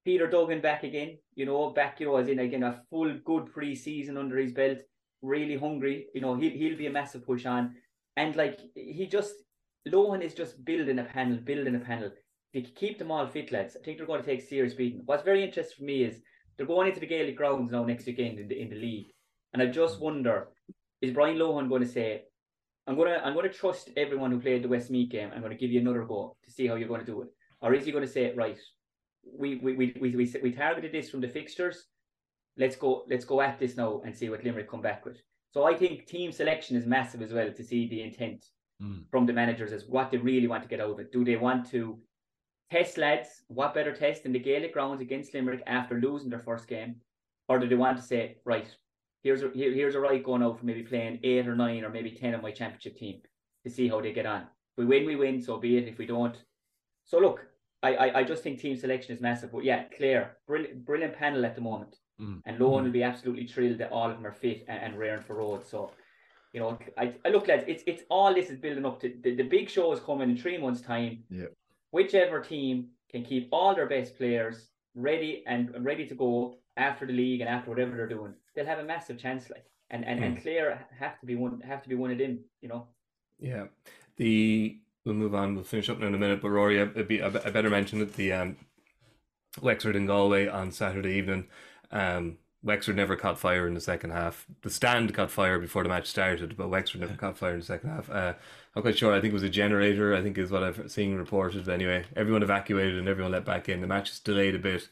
Peter 0.06 0.28
Duggan 0.28 0.62
back 0.62 0.84
again, 0.84 1.18
you 1.36 1.46
know, 1.46 1.70
back, 1.72 2.00
you 2.00 2.08
know, 2.08 2.18
as 2.18 2.30
in 2.30 2.40
again 2.40 2.64
a 2.64 2.82
full 2.90 3.14
good 3.26 3.52
pre 3.54 3.76
season 3.76 4.18
under 4.18 4.38
his 4.38 4.54
belt, 4.54 4.80
really 5.22 5.58
hungry, 5.58 6.08
you 6.14 6.22
know, 6.22 6.36
he'll 6.36 6.52
he'll 6.52 6.78
be 6.78 6.88
a 6.88 6.92
massive 6.92 7.26
push 7.26 7.46
on. 7.46 7.76
And 8.16 8.36
like 8.36 8.60
he 8.76 9.08
just 9.08 9.34
Lohan 9.88 10.22
is 10.22 10.34
just 10.34 10.64
building 10.64 11.00
a 11.00 11.04
panel, 11.04 11.38
building 11.38 11.76
a 11.76 11.80
panel. 11.80 12.12
If 12.54 12.68
you 12.68 12.74
keep 12.74 13.00
them 13.00 13.12
all 13.12 13.28
fit, 13.28 13.52
lads, 13.52 13.76
I 13.76 13.84
think 13.84 13.98
they're 13.98 14.08
going 14.08 14.22
to 14.22 14.26
take 14.26 14.42
serious 14.42 14.74
beating. 14.74 15.02
What's 15.06 15.24
very 15.24 15.44
interesting 15.44 15.76
for 15.78 15.84
me 15.84 16.04
is 16.04 16.22
they're 16.58 16.66
going 16.66 16.88
into 16.88 17.00
the 17.00 17.08
Gaelic 17.08 17.38
grounds 17.38 17.72
now 17.72 17.84
next 17.84 18.06
weekend 18.06 18.40
in 18.40 18.48
the 18.48 18.60
in 18.60 18.70
the 18.70 18.76
league. 18.76 19.08
And 19.54 19.62
I 19.62 19.68
just 19.68 20.00
wonder, 20.00 20.48
is 21.02 21.12
Brian 21.12 21.38
Lohan 21.38 21.70
going 21.70 21.84
to 21.84 21.88
say, 21.88 22.24
I'm 22.88 22.96
gonna 22.98 23.22
I'm 23.24 23.36
gonna 23.36 23.50
trust 23.50 23.90
everyone 23.98 24.32
who 24.32 24.40
played 24.40 24.64
the 24.64 24.68
Westmeath 24.70 25.10
game. 25.10 25.32
I'm 25.34 25.42
gonna 25.42 25.56
give 25.56 25.72
you 25.72 25.80
another 25.80 26.04
go 26.06 26.36
to 26.44 26.52
see 26.52 26.68
how 26.68 26.76
you're 26.76 26.88
going 26.88 27.06
to 27.06 27.06
do 27.06 27.22
it, 27.22 27.30
or 27.62 27.74
is 27.74 27.86
he 27.86 27.92
going 27.92 28.06
to 28.06 28.12
say 28.12 28.34
right? 28.36 28.60
We 29.24 29.56
we 29.56 29.74
we 29.76 29.96
we 30.02 30.16
we, 30.16 30.34
we 30.42 30.52
targeted 30.52 30.92
this 30.92 31.10
from 31.10 31.22
the 31.22 31.30
fixtures. 31.30 31.86
Let's 32.58 32.76
go 32.76 33.04
let's 33.10 33.26
go 33.26 33.42
at 33.42 33.60
this 33.60 33.78
now 33.78 34.02
and 34.06 34.16
see 34.16 34.30
what 34.30 34.44
Limerick 34.44 34.70
come 34.70 34.82
back 34.82 35.06
with. 35.06 35.18
So 35.52 35.64
I 35.66 35.76
think 35.76 36.08
team 36.08 36.32
selection 36.32 36.76
is 36.76 36.86
massive 36.86 37.22
as 37.22 37.32
well 37.32 37.52
to 37.52 37.64
see 37.64 37.88
the 37.88 38.02
intent 38.02 38.46
Mm. 38.82 39.04
from 39.12 39.28
the 39.28 39.34
managers 39.34 39.72
as 39.72 39.86
what 39.88 40.10
they 40.10 40.18
really 40.18 40.48
want 40.48 40.64
to 40.64 40.68
get 40.68 40.82
out 40.82 40.90
of 40.90 41.00
it. 41.00 41.12
Do 41.12 41.24
they 41.24 41.38
want 41.38 41.70
to 41.70 42.00
test 42.74 42.98
lads? 42.98 43.30
What 43.60 43.74
better 43.78 43.94
test 43.96 44.24
than 44.24 44.34
the 44.34 44.40
Gaelic 44.48 44.74
grounds 44.74 45.02
against 45.02 45.34
Limerick 45.34 45.64
after 45.68 45.96
losing 46.00 46.30
their 46.32 46.46
first 46.50 46.66
game, 46.76 46.92
or 47.50 47.60
do 47.60 47.68
they 47.68 47.82
want 47.84 47.98
to 47.98 48.04
say 48.12 48.22
right? 48.54 48.70
Here's 49.26 49.44
a 49.44 49.50
here, 49.60 49.72
here's 49.80 49.96
a 49.96 50.00
right 50.08 50.24
going 50.30 50.44
out 50.44 50.58
for 50.60 50.66
maybe 50.66 50.84
playing 50.92 51.20
eight 51.24 51.48
or 51.48 51.56
nine 51.56 51.84
or 51.86 51.90
maybe 51.90 52.12
ten 52.12 52.34
of 52.34 52.42
my 52.42 52.52
championship 52.60 52.96
team 52.98 53.22
to 53.64 53.70
see 53.76 53.88
how 53.88 54.02
they 54.02 54.12
get 54.20 54.26
on. 54.36 54.42
If 54.42 54.78
we 54.80 54.86
win, 54.86 55.06
we 55.06 55.16
win. 55.16 55.42
So 55.42 55.58
be 55.66 55.78
it. 55.78 55.88
If 55.88 55.98
we 55.98 56.06
don't, 56.06 56.38
so 57.06 57.20
look, 57.26 57.40
I 57.88 57.92
I, 58.04 58.08
I 58.20 58.24
just 58.32 58.44
think 58.44 58.60
team 58.60 58.76
selection 58.76 59.16
is 59.16 59.22
massive. 59.22 59.52
But 59.52 59.64
yeah, 59.70 59.82
Claire, 59.98 60.26
brilliant 60.48 60.86
brilliant 60.90 61.16
panel 61.22 61.46
at 61.46 61.56
the 61.56 61.62
moment, 61.72 61.94
Mm. 62.22 62.42
and 62.46 62.60
Lohan 62.60 62.84
will 62.84 63.00
be 63.00 63.08
absolutely 63.12 63.48
thrilled 63.48 63.80
that 63.80 63.92
all 63.92 64.10
of 64.10 64.16
them 64.18 64.28
are 64.32 64.40
fit 64.46 64.60
and, 64.68 64.80
and 64.86 65.00
raring 65.00 65.24
for 65.28 65.36
road. 65.44 65.62
So. 65.66 65.92
You 66.56 66.60
know, 66.62 66.78
I, 67.04 67.06
I 67.26 67.30
look, 67.30 67.48
lads. 67.48 67.64
It's 67.68 67.84
it's 67.88 68.04
all 68.16 68.32
this 68.32 68.52
is 68.52 68.60
building 68.60 68.86
up 68.86 68.98
to 69.02 69.08
the, 69.24 69.32
the 69.42 69.48
big 69.56 69.68
show 69.76 69.92
is 69.92 70.00
coming 70.00 70.30
in 70.30 70.38
three 70.38 70.60
months' 70.60 70.82
time. 70.82 71.24
Yeah. 71.32 71.50
Whichever 71.94 72.42
team 72.42 72.88
can 73.12 73.24
keep 73.24 73.50
all 73.52 73.76
their 73.76 73.86
best 73.86 74.18
players 74.18 74.70
ready 74.96 75.44
and 75.46 75.72
ready 75.86 76.08
to 76.08 76.16
go 76.16 76.58
after 76.76 77.06
the 77.06 77.14
league 77.14 77.42
and 77.42 77.48
after 77.48 77.70
whatever 77.70 77.96
they're 77.96 78.08
doing, 78.08 78.34
they'll 78.56 78.66
have 78.66 78.80
a 78.80 78.84
massive 78.84 79.20
chance. 79.20 79.48
Like, 79.52 79.68
and 79.92 80.04
and, 80.04 80.24
and 80.24 80.42
Clare 80.42 80.88
have 80.98 81.20
to 81.20 81.28
be 81.28 81.36
one 81.36 81.62
have 81.62 81.84
to 81.84 81.90
be 81.90 81.94
one 81.94 82.10
of 82.10 82.18
them. 82.18 82.40
You 82.62 82.70
know. 82.70 82.88
Yeah, 83.40 83.66
the 84.18 84.80
we'll 85.06 85.14
move 85.14 85.36
on. 85.36 85.54
We'll 85.54 85.64
finish 85.64 85.88
up 85.88 86.02
in 86.02 86.16
a 86.16 86.18
minute. 86.18 86.42
But 86.42 86.50
Rory, 86.50 86.82
I, 86.82 86.86
I 86.86 87.28
I 87.46 87.52
better 87.52 87.70
mention 87.70 88.00
that 88.00 88.16
the 88.16 88.34
um, 88.34 88.58
Wexford 89.62 89.96
and 89.96 90.08
Galway 90.08 90.48
on 90.48 90.72
Saturday 90.72 91.14
evening. 91.14 91.46
Um, 91.92 92.40
Wexford 92.64 92.96
never 92.96 93.16
caught 93.16 93.38
fire 93.38 93.68
in 93.68 93.74
the 93.74 93.82
second 93.82 94.12
half. 94.12 94.46
The 94.62 94.70
stand 94.70 95.14
caught 95.14 95.30
fire 95.30 95.60
before 95.60 95.84
the 95.84 95.90
match 95.90 96.08
started, 96.08 96.56
but 96.56 96.70
Wexford 96.70 97.02
never 97.02 97.16
caught 97.16 97.38
fire 97.38 97.54
in 97.54 97.60
the 97.60 97.66
second 97.66 97.90
half. 97.90 98.10
Uh, 98.10 98.34
I'm 98.76 98.82
quite 98.82 98.98
sure. 98.98 99.14
I 99.14 99.20
think 99.20 99.32
it 99.32 99.36
was 99.36 99.44
a 99.44 99.50
generator. 99.50 100.16
I 100.16 100.22
think 100.22 100.38
is 100.38 100.50
what 100.50 100.64
I've 100.64 100.90
seen 100.90 101.16
reported. 101.16 101.66
But 101.66 101.74
anyway, 101.74 102.06
everyone 102.16 102.42
evacuated 102.42 102.98
and 102.98 103.08
everyone 103.08 103.34
let 103.34 103.46
back 103.46 103.68
in. 103.68 103.82
The 103.82 103.88
match 103.88 104.12
is 104.12 104.20
delayed 104.20 104.56
a 104.56 104.60
bit. 104.60 104.88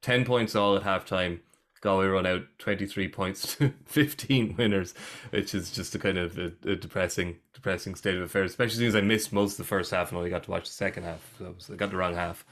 Ten 0.00 0.24
points 0.24 0.54
all 0.56 0.76
at 0.76 0.82
half 0.82 1.04
time. 1.04 1.42
Galway 1.80 2.06
run 2.06 2.26
out 2.26 2.42
23 2.58 3.08
points 3.08 3.56
to 3.56 3.72
15 3.86 4.56
winners, 4.56 4.94
which 5.30 5.54
is 5.54 5.70
just 5.70 5.94
a 5.94 5.98
kind 5.98 6.18
of 6.18 6.38
a, 6.38 6.52
a 6.68 6.76
depressing, 6.76 7.36
depressing 7.54 7.94
state 7.94 8.16
of 8.16 8.22
affairs. 8.22 8.50
Especially 8.50 8.76
since 8.78 8.94
I 8.94 9.00
missed 9.00 9.32
most 9.32 9.52
of 9.52 9.58
the 9.58 9.64
first 9.64 9.90
half 9.90 10.10
and 10.10 10.18
only 10.18 10.30
got 10.30 10.44
to 10.44 10.50
watch 10.50 10.68
the 10.68 10.74
second 10.74 11.04
half. 11.04 11.20
So 11.38 11.72
I 11.72 11.76
got 11.76 11.90
the 11.90 11.96
wrong 11.96 12.14
half. 12.14 12.44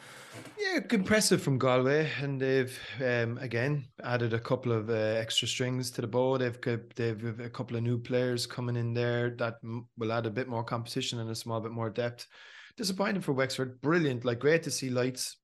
Yeah, 0.58 0.80
impressive 0.90 1.42
from 1.42 1.58
Galway, 1.58 2.10
and 2.22 2.40
they've 2.40 2.78
um, 3.04 3.38
again 3.38 3.86
added 4.02 4.32
a 4.32 4.38
couple 4.38 4.72
of 4.72 4.88
uh, 4.88 4.92
extra 4.92 5.48
strings 5.48 5.90
to 5.92 6.00
the 6.00 6.06
bow. 6.06 6.38
They've 6.38 6.60
got- 6.60 6.94
they've 6.94 7.40
a 7.40 7.50
couple 7.50 7.76
of 7.76 7.82
new 7.82 7.98
players 7.98 8.46
coming 8.46 8.76
in 8.76 8.94
there 8.94 9.30
that 9.38 9.56
will 9.96 10.12
add 10.12 10.26
a 10.26 10.30
bit 10.30 10.48
more 10.48 10.64
competition 10.64 11.18
and 11.18 11.30
a 11.30 11.34
small 11.34 11.60
bit 11.60 11.72
more 11.72 11.90
depth. 11.90 12.26
Disappointing 12.76 13.22
for 13.22 13.32
Wexford, 13.32 13.80
brilliant. 13.80 14.24
Like 14.24 14.38
great 14.38 14.62
to 14.62 14.70
see 14.70 14.88
lights 14.90 15.37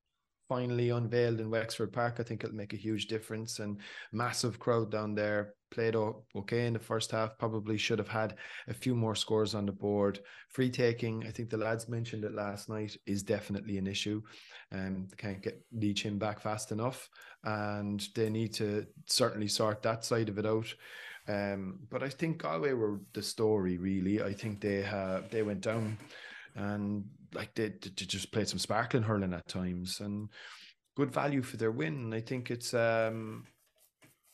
finally 0.48 0.90
unveiled 0.90 1.40
in 1.40 1.50
Wexford 1.50 1.92
Park. 1.92 2.16
I 2.18 2.22
think 2.22 2.44
it'll 2.44 2.56
make 2.56 2.72
a 2.72 2.76
huge 2.76 3.06
difference 3.06 3.58
and 3.58 3.78
massive 4.12 4.58
crowd 4.58 4.90
down 4.90 5.14
there. 5.14 5.54
Played 5.70 5.96
okay 5.96 6.66
in 6.66 6.72
the 6.72 6.78
first 6.78 7.10
half. 7.10 7.36
Probably 7.38 7.76
should 7.76 7.98
have 7.98 8.08
had 8.08 8.36
a 8.68 8.74
few 8.74 8.94
more 8.94 9.16
scores 9.16 9.54
on 9.54 9.66
the 9.66 9.72
board. 9.72 10.20
Free 10.50 10.70
taking, 10.70 11.26
I 11.26 11.30
think 11.30 11.50
the 11.50 11.56
lads 11.56 11.88
mentioned 11.88 12.24
it 12.24 12.34
last 12.34 12.68
night, 12.68 12.96
is 13.06 13.24
definitely 13.24 13.78
an 13.78 13.88
issue. 13.88 14.22
Um, 14.70 15.08
they 15.10 15.16
can't 15.16 15.42
get 15.42 15.60
reach 15.72 16.02
him 16.04 16.18
back 16.18 16.40
fast 16.40 16.70
enough, 16.70 17.08
and 17.42 18.06
they 18.14 18.30
need 18.30 18.54
to 18.54 18.86
certainly 19.06 19.48
sort 19.48 19.82
that 19.82 20.04
side 20.04 20.28
of 20.28 20.38
it 20.38 20.46
out. 20.46 20.72
Um, 21.26 21.80
but 21.90 22.02
I 22.02 22.08
think 22.08 22.42
Galway 22.42 22.72
were 22.72 23.00
the 23.12 23.22
story 23.22 23.78
really. 23.78 24.22
I 24.22 24.32
think 24.32 24.60
they 24.60 24.82
have 24.82 25.30
they 25.30 25.42
went 25.42 25.62
down, 25.62 25.98
and 26.54 27.04
like 27.34 27.54
they, 27.54 27.68
they 27.68 27.90
just 27.90 28.32
played 28.32 28.48
some 28.48 28.58
sparkling 28.58 29.02
hurling 29.02 29.34
at 29.34 29.48
times, 29.48 30.00
and 30.00 30.28
good 30.96 31.12
value 31.12 31.42
for 31.42 31.56
their 31.56 31.72
win. 31.72 32.12
I 32.14 32.20
think 32.20 32.50
it's 32.50 32.74
um, 32.74 33.44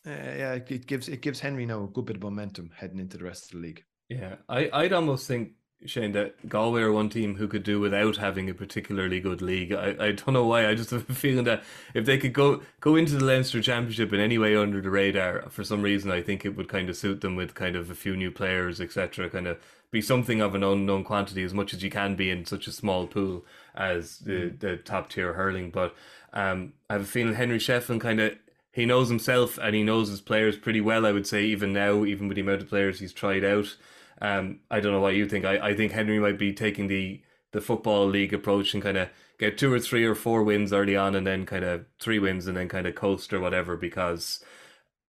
uh, 0.06 0.10
yeah, 0.10 0.52
it 0.54 0.86
gives 0.86 1.08
it 1.08 1.20
gives 1.20 1.40
Henry 1.40 1.66
now 1.66 1.84
a 1.84 1.88
good 1.88 2.06
bit 2.06 2.16
of 2.16 2.22
momentum 2.22 2.70
heading 2.74 2.98
into 2.98 3.18
the 3.18 3.24
rest 3.24 3.46
of 3.46 3.60
the 3.60 3.66
league. 3.66 3.84
Yeah, 4.08 4.36
I, 4.48 4.70
I'd 4.72 4.92
almost 4.92 5.28
think, 5.28 5.52
Shane, 5.86 6.12
that 6.12 6.48
Galway 6.48 6.82
are 6.82 6.90
one 6.90 7.10
team 7.10 7.36
who 7.36 7.46
could 7.46 7.62
do 7.62 7.78
without 7.78 8.16
having 8.16 8.50
a 8.50 8.54
particularly 8.54 9.20
good 9.20 9.40
league. 9.42 9.72
I, 9.72 9.94
I 10.00 10.12
don't 10.12 10.32
know 10.32 10.46
why. 10.46 10.66
I 10.66 10.74
just 10.74 10.90
have 10.90 11.08
a 11.08 11.14
feeling 11.14 11.44
that 11.44 11.62
if 11.94 12.06
they 12.06 12.18
could 12.18 12.32
go 12.32 12.62
go 12.80 12.96
into 12.96 13.16
the 13.16 13.24
Leinster 13.24 13.60
Championship 13.60 14.12
in 14.12 14.20
any 14.20 14.38
way 14.38 14.56
under 14.56 14.80
the 14.80 14.90
radar, 14.90 15.48
for 15.50 15.64
some 15.64 15.82
reason, 15.82 16.10
I 16.10 16.22
think 16.22 16.44
it 16.44 16.56
would 16.56 16.68
kind 16.68 16.88
of 16.88 16.96
suit 16.96 17.20
them 17.20 17.36
with 17.36 17.54
kind 17.54 17.76
of 17.76 17.90
a 17.90 17.94
few 17.94 18.16
new 18.16 18.30
players, 18.30 18.80
etc. 18.80 19.28
Kind 19.28 19.46
of 19.46 19.58
be 19.90 20.00
something 20.00 20.40
of 20.40 20.54
an 20.54 20.62
unknown 20.62 21.04
quantity 21.04 21.42
as 21.42 21.52
much 21.52 21.74
as 21.74 21.82
you 21.82 21.90
can 21.90 22.14
be 22.14 22.30
in 22.30 22.44
such 22.44 22.66
a 22.66 22.72
small 22.72 23.06
pool 23.06 23.44
as 23.74 24.18
the, 24.20 24.54
the 24.56 24.76
top 24.76 25.10
tier 25.10 25.32
hurling. 25.32 25.70
But 25.70 25.94
um, 26.32 26.74
I 26.88 26.94
have 26.94 27.02
a 27.02 27.06
feeling 27.06 27.34
Henry 27.34 27.58
Shefflin 27.58 28.00
kind 28.00 28.20
of 28.20 28.36
he 28.72 28.86
knows 28.86 29.08
himself 29.08 29.58
and 29.58 29.74
he 29.74 29.82
knows 29.82 30.08
his 30.08 30.20
players 30.20 30.56
pretty 30.56 30.80
well. 30.80 31.04
I 31.04 31.12
would 31.12 31.26
say 31.26 31.44
even 31.44 31.72
now, 31.72 32.04
even 32.04 32.28
with 32.28 32.36
the 32.36 32.42
amount 32.42 32.62
of 32.62 32.68
players 32.68 33.00
he's 33.00 33.12
tried 33.12 33.44
out. 33.44 33.76
Um, 34.22 34.60
I 34.70 34.80
don't 34.80 34.92
know 34.92 35.00
what 35.00 35.14
you 35.14 35.26
think. 35.26 35.44
I, 35.44 35.70
I 35.70 35.74
think 35.74 35.92
Henry 35.92 36.18
might 36.18 36.38
be 36.38 36.52
taking 36.52 36.86
the 36.86 37.22
the 37.52 37.60
football 37.60 38.06
league 38.06 38.32
approach 38.32 38.74
and 38.74 38.82
kind 38.82 38.96
of 38.96 39.08
get 39.38 39.58
two 39.58 39.72
or 39.72 39.80
three 39.80 40.04
or 40.04 40.14
four 40.14 40.44
wins 40.44 40.72
early 40.72 40.96
on, 40.96 41.16
and 41.16 41.26
then 41.26 41.46
kind 41.46 41.64
of 41.64 41.84
three 41.98 42.18
wins 42.20 42.46
and 42.46 42.56
then 42.56 42.68
kind 42.68 42.86
of 42.86 42.94
coast 42.94 43.32
or 43.32 43.40
whatever. 43.40 43.76
Because 43.76 44.44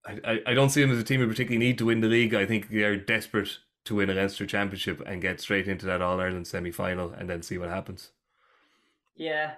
I, 0.08 0.20
I, 0.24 0.40
I 0.48 0.54
don't 0.54 0.70
see 0.70 0.82
them 0.82 0.92
as 0.92 0.98
a 0.98 1.04
team 1.04 1.20
who 1.20 1.28
particularly 1.28 1.64
need 1.64 1.78
to 1.78 1.86
win 1.86 2.02
the 2.02 2.08
league. 2.08 2.34
I 2.34 2.46
think 2.46 2.70
they're 2.70 2.98
desperate 2.98 3.60
to 3.86 3.96
win 3.96 4.10
a 4.10 4.14
Leinster 4.14 4.46
championship 4.46 5.02
and 5.06 5.22
get 5.22 5.42
straight 5.42 5.68
into 5.68 5.86
that 5.86 6.02
All 6.02 6.20
Ireland 6.20 6.48
semi 6.48 6.72
final 6.72 7.12
and 7.12 7.30
then 7.30 7.42
see 7.42 7.58
what 7.58 7.70
happens. 7.70 8.12
Yeah, 9.16 9.54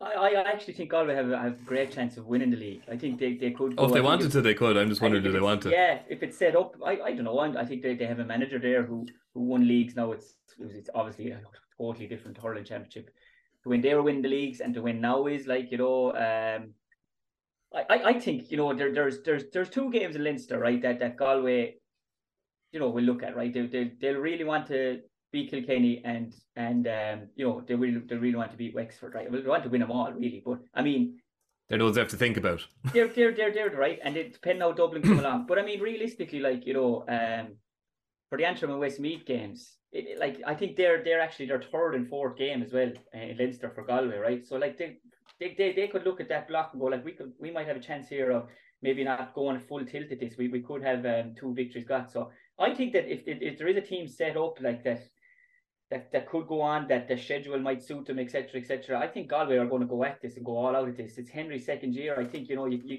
I, 0.00 0.34
I 0.34 0.52
actually 0.52 0.74
think 0.74 0.90
Galway 0.90 1.14
have, 1.14 1.30
have 1.30 1.52
a 1.52 1.64
great 1.64 1.90
chance 1.90 2.18
of 2.18 2.26
winning 2.26 2.50
the 2.50 2.56
league. 2.56 2.82
I 2.90 2.96
think 2.96 3.18
they, 3.18 3.34
they 3.34 3.50
could. 3.50 3.74
Oh, 3.78 3.86
if 3.86 3.92
they 3.92 4.02
wanted 4.02 4.30
to, 4.32 4.42
they 4.42 4.54
could. 4.54 4.76
I'm 4.76 4.88
just 4.88 5.00
wondering, 5.00 5.24
do 5.24 5.32
they 5.32 5.40
want 5.40 5.62
to? 5.62 5.70
Yeah, 5.70 6.00
if 6.08 6.22
it's 6.22 6.36
set 6.36 6.54
up, 6.54 6.76
I, 6.84 7.00
I 7.00 7.12
don't 7.12 7.24
know. 7.24 7.38
I, 7.38 7.60
I 7.60 7.64
think 7.64 7.82
they, 7.82 7.94
they 7.94 8.06
have 8.06 8.18
a 8.18 8.24
manager 8.24 8.58
there 8.58 8.82
who, 8.82 9.06
who 9.32 9.40
won 9.40 9.66
leagues. 9.66 9.96
Now 9.96 10.12
it's 10.12 10.34
it's 10.58 10.90
obviously 10.94 11.30
a 11.30 11.40
totally 11.78 12.06
different 12.06 12.36
hurling 12.36 12.64
championship. 12.64 13.10
To 13.62 13.70
win, 13.70 13.80
they 13.80 13.94
were 13.94 14.02
winning 14.02 14.22
the 14.22 14.28
leagues, 14.28 14.60
and 14.60 14.74
to 14.74 14.82
win 14.82 15.00
now 15.00 15.26
is 15.26 15.46
like 15.46 15.70
you 15.70 15.78
know. 15.78 16.10
Um, 16.12 16.74
I, 17.74 18.02
I 18.04 18.20
think 18.20 18.50
you 18.50 18.58
know 18.58 18.74
there, 18.74 18.92
there's 18.92 19.22
there's 19.22 19.44
there's 19.52 19.70
two 19.70 19.90
games 19.90 20.14
in 20.14 20.24
Leinster 20.24 20.58
right 20.58 20.80
that 20.82 20.98
that 20.98 21.16
Galway, 21.16 21.76
you 22.72 22.80
know, 22.80 22.90
will 22.90 23.04
look 23.04 23.22
at 23.22 23.36
right. 23.36 23.52
They 23.52 23.66
they 23.66 23.92
they'll 24.00 24.20
really 24.20 24.44
want 24.44 24.66
to 24.68 25.00
beat 25.32 25.50
Kilkenny 25.50 26.02
and 26.04 26.34
and 26.56 26.86
um, 26.86 27.28
you 27.36 27.46
know 27.46 27.62
they 27.66 27.74
really 27.74 28.00
they 28.08 28.16
really 28.16 28.36
want 28.36 28.50
to 28.52 28.56
beat 28.56 28.74
Wexford, 28.74 29.14
right? 29.14 29.30
Well, 29.30 29.42
they 29.42 29.48
want 29.48 29.64
to 29.64 29.68
win 29.68 29.80
them 29.80 29.90
all, 29.90 30.12
really. 30.12 30.42
But 30.44 30.60
I 30.74 30.82
mean, 30.82 31.18
they're 31.68 31.78
those 31.78 31.94
they 31.94 32.00
have 32.00 32.10
to 32.10 32.16
think 32.16 32.36
about. 32.36 32.66
They're 32.92 33.08
they're 33.08 33.34
they're, 33.34 33.52
they're 33.52 33.70
right, 33.70 33.98
and 34.02 34.16
it 34.16 34.34
depends 34.34 34.62
how 34.62 34.72
Dublin 34.72 35.02
come 35.02 35.18
along. 35.18 35.46
But 35.46 35.58
I 35.58 35.62
mean, 35.62 35.80
realistically, 35.80 36.40
like 36.40 36.66
you 36.66 36.74
know, 36.74 37.04
um, 37.08 37.56
for 38.28 38.38
the 38.38 38.44
Antrim 38.44 38.70
and 38.70 38.80
Westmeath 38.80 39.26
games, 39.26 39.76
it, 39.92 40.06
it, 40.06 40.18
like 40.18 40.40
I 40.46 40.54
think 40.54 40.76
they're 40.76 41.02
they're 41.02 41.20
actually 41.20 41.46
their 41.46 41.62
third 41.62 41.94
and 41.94 42.08
fourth 42.08 42.36
game 42.36 42.62
as 42.62 42.72
well 42.72 42.92
uh, 43.14 43.18
in 43.18 43.36
Leinster 43.36 43.70
for 43.74 43.84
Galway, 43.84 44.18
right? 44.18 44.44
So 44.44 44.56
like 44.56 44.78
they, 44.78 44.98
they 45.40 45.54
they 45.58 45.72
they 45.72 45.88
could 45.88 46.04
look 46.04 46.20
at 46.20 46.28
that 46.28 46.48
block 46.48 46.70
and 46.72 46.80
go 46.80 46.86
like 46.86 47.04
we 47.04 47.12
could 47.12 47.32
we 47.40 47.50
might 47.50 47.66
have 47.66 47.76
a 47.76 47.80
chance 47.80 48.08
here 48.08 48.30
of 48.30 48.48
maybe 48.82 49.02
not 49.02 49.34
going 49.34 49.58
full 49.58 49.84
tilt 49.84 50.12
at 50.12 50.20
this. 50.20 50.36
We 50.38 50.48
we 50.48 50.60
could 50.60 50.82
have 50.82 51.04
um, 51.04 51.34
two 51.38 51.52
victories 51.54 51.86
got. 51.86 52.12
So 52.12 52.30
I 52.58 52.74
think 52.74 52.92
that 52.94 53.10
if, 53.10 53.22
if 53.26 53.58
there 53.58 53.68
is 53.68 53.76
a 53.76 53.82
team 53.82 54.08
set 54.08 54.36
up 54.36 54.58
like 54.60 54.82
that 54.84 55.06
that, 55.90 56.10
that 56.12 56.28
could 56.28 56.48
go 56.48 56.60
on, 56.60 56.88
that 56.88 57.08
the 57.08 57.16
schedule 57.16 57.58
might 57.58 57.82
suit 57.82 58.06
them, 58.06 58.18
etc., 58.18 58.60
etc. 58.60 58.98
I 58.98 59.06
think 59.06 59.28
Galway 59.28 59.56
are 59.56 59.66
going 59.66 59.82
to 59.82 59.88
go 59.88 60.04
at 60.04 60.20
this 60.20 60.36
and 60.36 60.44
go 60.44 60.56
all 60.56 60.74
out 60.74 60.88
at 60.88 60.96
this. 60.96 61.18
It's 61.18 61.30
Henry's 61.30 61.66
second 61.66 61.94
year. 61.94 62.18
I 62.18 62.24
think 62.24 62.48
you 62.48 62.56
know 62.56 62.66
you, 62.66 62.80
you 62.84 62.98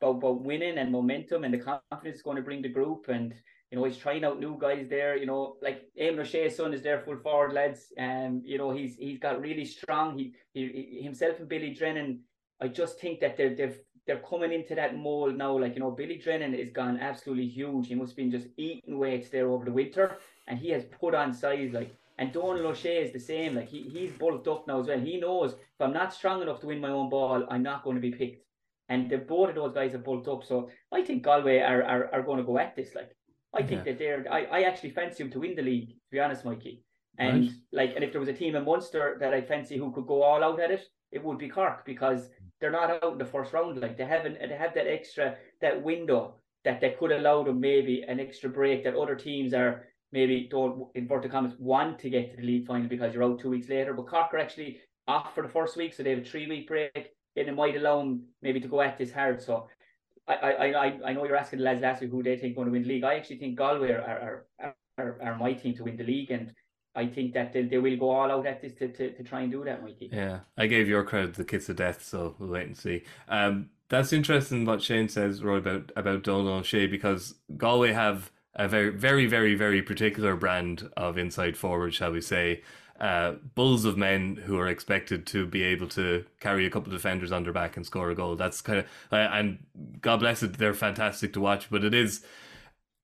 about, 0.00 0.16
about 0.18 0.42
winning 0.42 0.78
and 0.78 0.92
momentum 0.92 1.44
and 1.44 1.52
the 1.52 1.58
confidence 1.58 2.16
is 2.16 2.22
going 2.22 2.36
to 2.36 2.42
bring 2.42 2.62
the 2.62 2.68
group 2.68 3.08
and 3.08 3.34
you 3.70 3.78
know 3.78 3.84
he's 3.84 3.96
trying 3.96 4.24
out 4.24 4.38
new 4.38 4.56
guys 4.60 4.86
there. 4.88 5.16
You 5.16 5.26
know 5.26 5.56
like 5.60 5.82
Eamon 6.00 6.20
O'Shea's 6.20 6.56
son 6.56 6.72
is 6.72 6.82
there 6.82 7.00
full 7.00 7.18
forward 7.18 7.52
lads, 7.52 7.92
and 7.96 8.36
um, 8.36 8.42
you 8.44 8.58
know 8.58 8.70
he's 8.70 8.96
he's 8.96 9.18
got 9.18 9.40
really 9.40 9.64
strong. 9.64 10.16
He, 10.16 10.34
he, 10.52 10.68
he 10.68 11.02
himself 11.02 11.40
and 11.40 11.48
Billy 11.48 11.74
Drennan. 11.74 12.20
I 12.60 12.68
just 12.68 13.00
think 13.00 13.20
that 13.20 13.36
they're 13.36 13.54
they've 13.54 13.78
they're 14.08 14.18
coming 14.20 14.52
into 14.52 14.74
that 14.74 14.96
mold 14.96 15.36
now. 15.36 15.56
Like 15.56 15.74
you 15.74 15.80
know 15.80 15.92
Billy 15.92 16.16
Drennan 16.16 16.54
is 16.54 16.70
gone 16.70 16.98
absolutely 16.98 17.46
huge. 17.46 17.86
He 17.86 17.94
must 17.94 18.12
have 18.12 18.16
been 18.16 18.30
just 18.30 18.48
eating 18.56 18.98
weights 18.98 19.28
there 19.28 19.48
over 19.48 19.66
the 19.66 19.70
winter 19.70 20.16
and 20.48 20.58
he 20.58 20.70
has 20.70 20.84
put 20.86 21.14
on 21.14 21.32
size 21.32 21.72
like 21.72 21.94
and 22.16 22.32
Donal 22.32 22.66
O'Shea 22.66 23.04
is 23.04 23.12
the 23.12 23.20
same. 23.20 23.54
Like 23.54 23.68
he, 23.68 23.82
he's 23.82 24.10
bulked 24.10 24.48
up 24.48 24.66
now 24.66 24.80
as 24.80 24.88
well. 24.88 24.98
He 24.98 25.20
knows 25.20 25.52
if 25.52 25.80
I'm 25.80 25.92
not 25.92 26.12
strong 26.12 26.42
enough 26.42 26.58
to 26.60 26.66
win 26.66 26.80
my 26.80 26.88
own 26.88 27.10
ball, 27.10 27.46
I'm 27.48 27.62
not 27.62 27.84
going 27.84 27.94
to 27.94 28.00
be 28.00 28.10
picked. 28.10 28.44
And 28.88 29.08
the 29.08 29.18
both 29.18 29.50
of 29.50 29.54
those 29.54 29.74
guys 29.74 29.92
have 29.92 30.02
bulked 30.02 30.26
up. 30.26 30.42
So 30.42 30.70
I 30.90 31.02
think 31.02 31.22
Galway 31.22 31.58
are 31.58 31.84
are, 31.84 32.14
are 32.14 32.22
going 32.22 32.38
to 32.38 32.44
go 32.44 32.58
at 32.58 32.74
this. 32.74 32.94
Like 32.94 33.14
I 33.54 33.62
think 33.62 33.84
yeah. 33.84 33.92
that 33.92 33.98
they're 33.98 34.24
I, 34.32 34.44
I 34.44 34.60
actually 34.62 34.90
fancy 34.90 35.22
them 35.22 35.30
to 35.32 35.40
win 35.40 35.54
the 35.54 35.62
league, 35.62 35.90
to 35.90 36.10
be 36.10 36.18
honest, 36.18 36.46
Mikey. 36.46 36.82
And 37.18 37.42
right. 37.42 37.52
like 37.72 37.92
and 37.94 38.02
if 38.02 38.12
there 38.12 38.20
was 38.20 38.30
a 38.30 38.40
team 38.40 38.56
in 38.56 38.64
Munster 38.64 39.18
that 39.20 39.34
I 39.34 39.42
fancy 39.42 39.76
who 39.76 39.92
could 39.92 40.06
go 40.06 40.22
all 40.22 40.42
out 40.42 40.60
at 40.60 40.70
it, 40.70 40.84
it 41.12 41.22
would 41.22 41.38
be 41.38 41.48
Cork 41.48 41.84
because 41.84 42.30
they're 42.60 42.70
not 42.70 42.90
out 42.90 43.12
in 43.12 43.18
the 43.18 43.24
first 43.24 43.52
round. 43.52 43.80
Like 43.80 43.96
they 43.96 44.04
haven't 44.04 44.38
they 44.38 44.56
have 44.56 44.74
that 44.74 44.86
extra 44.86 45.36
that 45.60 45.82
window 45.82 46.34
that 46.64 46.80
they 46.80 46.96
could 46.98 47.12
allow 47.12 47.42
them 47.44 47.60
maybe 47.60 48.02
an 48.06 48.20
extra 48.20 48.50
break 48.50 48.84
that 48.84 48.96
other 48.96 49.14
teams 49.14 49.54
are 49.54 49.86
maybe 50.12 50.48
don't 50.50 50.88
inverted 50.94 51.30
commas 51.30 51.52
want 51.58 51.98
to 52.00 52.10
get 52.10 52.30
to 52.30 52.36
the 52.36 52.46
league 52.46 52.66
final 52.66 52.88
because 52.88 53.14
you're 53.14 53.24
out 53.24 53.38
two 53.38 53.50
weeks 53.50 53.68
later. 53.68 53.92
But 53.94 54.08
Cork 54.08 54.32
are 54.34 54.38
actually 54.38 54.80
off 55.06 55.34
for 55.34 55.42
the 55.42 55.48
first 55.48 55.76
week, 55.76 55.94
so 55.94 56.02
they 56.02 56.10
have 56.10 56.20
a 56.20 56.24
three 56.24 56.48
week 56.48 56.66
break, 56.68 57.14
and 57.36 57.48
it 57.48 57.54
might 57.54 57.76
allow 57.76 57.98
them 57.98 58.24
maybe 58.42 58.60
to 58.60 58.68
go 58.68 58.80
at 58.80 58.98
this 58.98 59.12
hard. 59.12 59.42
So 59.42 59.68
I 60.26 60.34
I 60.34 60.66
I, 60.86 60.98
I 61.06 61.12
know 61.12 61.24
you're 61.24 61.36
asking 61.36 61.60
the 61.60 61.64
lads 61.64 61.80
last 61.80 62.00
week 62.00 62.10
who 62.10 62.22
they 62.22 62.36
think 62.36 62.56
going 62.56 62.66
to 62.66 62.72
win 62.72 62.82
the 62.82 62.88
league. 62.88 63.04
I 63.04 63.14
actually 63.14 63.38
think 63.38 63.56
Galway 63.56 63.92
are 63.92 64.44
are, 64.60 64.74
are, 64.98 65.18
are 65.22 65.38
my 65.38 65.52
team 65.52 65.74
to 65.76 65.84
win 65.84 65.96
the 65.96 66.04
league 66.04 66.30
and 66.30 66.52
I 66.98 67.06
think 67.06 67.32
that 67.34 67.52
they, 67.52 67.62
they 67.62 67.78
will 67.78 67.96
go 67.96 68.10
all 68.10 68.30
out 68.30 68.46
at 68.46 68.60
this 68.60 68.72
to, 68.74 68.88
to, 68.88 69.12
to 69.12 69.22
try 69.22 69.42
and 69.42 69.52
do 69.52 69.64
that, 69.64 69.82
Mikey. 69.82 70.10
Yeah, 70.12 70.40
I 70.56 70.66
gave 70.66 70.88
your 70.88 71.04
crowd 71.04 71.34
the 71.34 71.44
kiss 71.44 71.68
of 71.68 71.76
death, 71.76 72.04
so 72.04 72.34
we'll 72.38 72.50
wait 72.50 72.66
and 72.66 72.76
see. 72.76 73.04
Um, 73.28 73.70
that's 73.88 74.12
interesting 74.12 74.64
what 74.64 74.82
Shane 74.82 75.08
says, 75.08 75.42
Roy, 75.42 75.56
about 75.56 75.92
about 75.96 76.24
Donal 76.24 76.54
O'Shea 76.54 76.86
because 76.86 77.36
Galway 77.56 77.92
have 77.92 78.30
a 78.54 78.66
very, 78.68 78.90
very, 78.90 79.26
very, 79.26 79.54
very 79.54 79.80
particular 79.80 80.34
brand 80.34 80.90
of 80.96 81.16
inside 81.16 81.56
forward, 81.56 81.94
shall 81.94 82.12
we 82.12 82.20
say. 82.20 82.62
Uh, 83.00 83.34
bulls 83.54 83.84
of 83.84 83.96
men 83.96 84.42
who 84.46 84.58
are 84.58 84.66
expected 84.66 85.24
to 85.24 85.46
be 85.46 85.62
able 85.62 85.86
to 85.86 86.24
carry 86.40 86.66
a 86.66 86.70
couple 86.70 86.92
of 86.92 86.98
defenders 86.98 87.30
on 87.30 87.44
their 87.44 87.52
back 87.52 87.76
and 87.76 87.86
score 87.86 88.10
a 88.10 88.14
goal. 88.14 88.34
That's 88.34 88.60
kind 88.60 88.80
of, 88.80 88.86
uh, 89.12 89.16
and 89.16 89.58
God 90.00 90.18
bless 90.18 90.42
it, 90.42 90.58
they're 90.58 90.74
fantastic 90.74 91.32
to 91.34 91.40
watch, 91.40 91.70
but 91.70 91.84
it 91.84 91.94
is, 91.94 92.24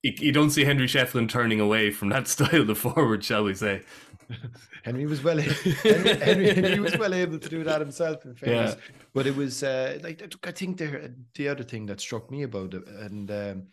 you 0.05 0.33
don't 0.33 0.51
see 0.51 0.65
Henry 0.65 0.87
Shefflin 0.87 1.29
turning 1.29 1.61
away 1.61 1.91
from 1.91 2.11
that 2.11 2.29
style 2.35 2.69
of 2.69 2.79
forward, 2.79 3.25
shall 3.25 3.45
we 3.45 3.55
say. 3.55 3.83
Henry 4.85 5.07
was 5.07 5.23
well 5.23 5.39
Henry, 5.39 6.15
Henry, 6.17 6.55
Henry, 6.55 6.81
was 6.81 6.97
well 6.99 7.15
able 7.15 7.39
to 7.39 7.49
do 7.49 7.65
that 7.65 7.81
himself 7.81 8.25
in 8.25 8.35
fairness. 8.35 8.77
Yeah. 8.77 8.97
But 9.15 9.27
it 9.27 9.37
was 9.37 9.63
uh, 9.63 9.99
like 10.03 10.23
I 10.45 10.51
think 10.51 10.79
the 10.79 11.15
the 11.35 11.49
other 11.49 11.65
thing 11.65 11.87
that 11.87 12.01
struck 12.01 12.31
me 12.31 12.43
about 12.43 12.75
it, 12.75 12.87
and 12.87 13.31
um, 13.31 13.67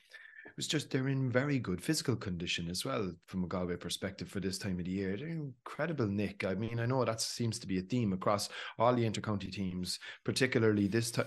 it 0.45 0.57
was 0.57 0.67
just 0.67 0.89
they're 0.89 1.07
in 1.07 1.31
very 1.31 1.59
good 1.59 1.81
physical 1.81 2.15
condition 2.15 2.69
as 2.69 2.85
well 2.85 3.11
from 3.25 3.43
a 3.43 3.47
Galway 3.47 3.75
perspective 3.77 4.29
for 4.29 4.39
this 4.39 4.57
time 4.57 4.79
of 4.79 4.85
the 4.85 4.91
year. 4.91 5.17
They're 5.17 5.27
incredible, 5.27 6.07
Nick. 6.07 6.43
I 6.43 6.55
mean, 6.55 6.79
I 6.79 6.85
know 6.85 7.03
that 7.03 7.21
seems 7.21 7.59
to 7.59 7.67
be 7.67 7.79
a 7.79 7.83
theme 7.83 8.13
across 8.13 8.49
all 8.77 8.93
the 8.93 9.09
intercounty 9.09 9.51
teams, 9.51 9.99
particularly 10.23 10.87
this 10.87 11.11
t- 11.11 11.21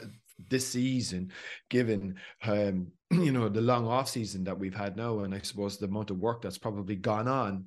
this 0.49 0.69
season, 0.69 1.33
given 1.69 2.17
um, 2.45 2.89
you 3.11 3.33
know 3.33 3.49
the 3.49 3.61
long 3.61 3.87
off 3.87 4.09
season 4.09 4.45
that 4.45 4.59
we've 4.59 4.75
had 4.75 4.97
now, 4.97 5.21
and 5.21 5.35
I 5.35 5.41
suppose 5.41 5.79
the 5.79 5.87
amount 5.87 6.11
of 6.11 6.19
work 6.19 6.43
that's 6.43 6.59
probably 6.59 6.97
gone 6.97 7.29
on 7.29 7.67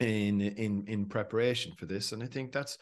in 0.00 0.40
in 0.40 0.84
in 0.86 1.06
preparation 1.06 1.72
for 1.78 1.86
this. 1.86 2.12
And 2.12 2.22
I 2.22 2.26
think 2.26 2.52
that's 2.52 2.78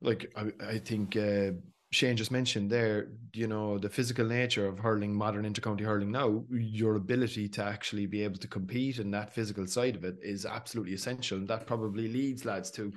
like 0.00 0.32
I, 0.36 0.52
I 0.66 0.78
think 0.78 1.16
uh, 1.16 1.52
Shane 1.92 2.16
just 2.16 2.30
mentioned 2.30 2.70
there, 2.70 3.08
you 3.34 3.48
know, 3.48 3.76
the 3.76 3.88
physical 3.88 4.24
nature 4.24 4.66
of 4.66 4.78
hurling, 4.78 5.12
modern 5.12 5.44
intercounty 5.44 5.80
hurling 5.80 6.12
now, 6.12 6.44
your 6.50 6.94
ability 6.94 7.48
to 7.48 7.64
actually 7.64 8.06
be 8.06 8.22
able 8.22 8.38
to 8.38 8.46
compete 8.46 9.00
and 9.00 9.12
that 9.12 9.34
physical 9.34 9.66
side 9.66 9.96
of 9.96 10.04
it 10.04 10.16
is 10.22 10.46
absolutely 10.46 10.94
essential. 10.94 11.38
And 11.38 11.48
that 11.48 11.66
probably 11.66 12.06
leads 12.06 12.44
lads 12.44 12.70
to 12.72 12.92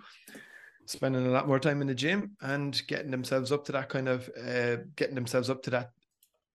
spending 0.86 1.26
a 1.26 1.32
lot 1.32 1.48
more 1.48 1.60
time 1.60 1.82
in 1.82 1.88
the 1.88 1.96
gym 1.96 2.36
and 2.42 2.82
getting 2.88 3.12
themselves 3.12 3.52
up 3.52 3.66
to 3.66 3.72
that 3.72 3.90
kind 3.90 4.08
of, 4.08 4.30
uh, 4.48 4.78
getting 4.96 5.16
themselves 5.16 5.50
up 5.50 5.64
to 5.64 5.70
that 5.72 5.92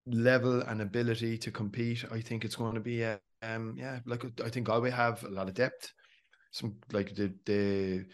level 0.06 0.62
and 0.62 0.80
ability 0.80 1.38
to 1.38 1.50
compete. 1.50 2.04
I 2.10 2.20
think 2.20 2.44
it's 2.44 2.56
going 2.56 2.74
to 2.74 2.80
be, 2.80 3.04
uh, 3.04 3.18
um, 3.42 3.74
yeah, 3.78 4.00
like 4.06 4.24
I 4.44 4.48
think 4.48 4.66
Galway 4.66 4.90
have 4.90 5.22
a 5.24 5.30
lot 5.30 5.48
of 5.48 5.54
depth. 5.54 5.92
Some 6.50 6.76
like 6.92 7.14
the, 7.14 7.32
the, 7.44 8.04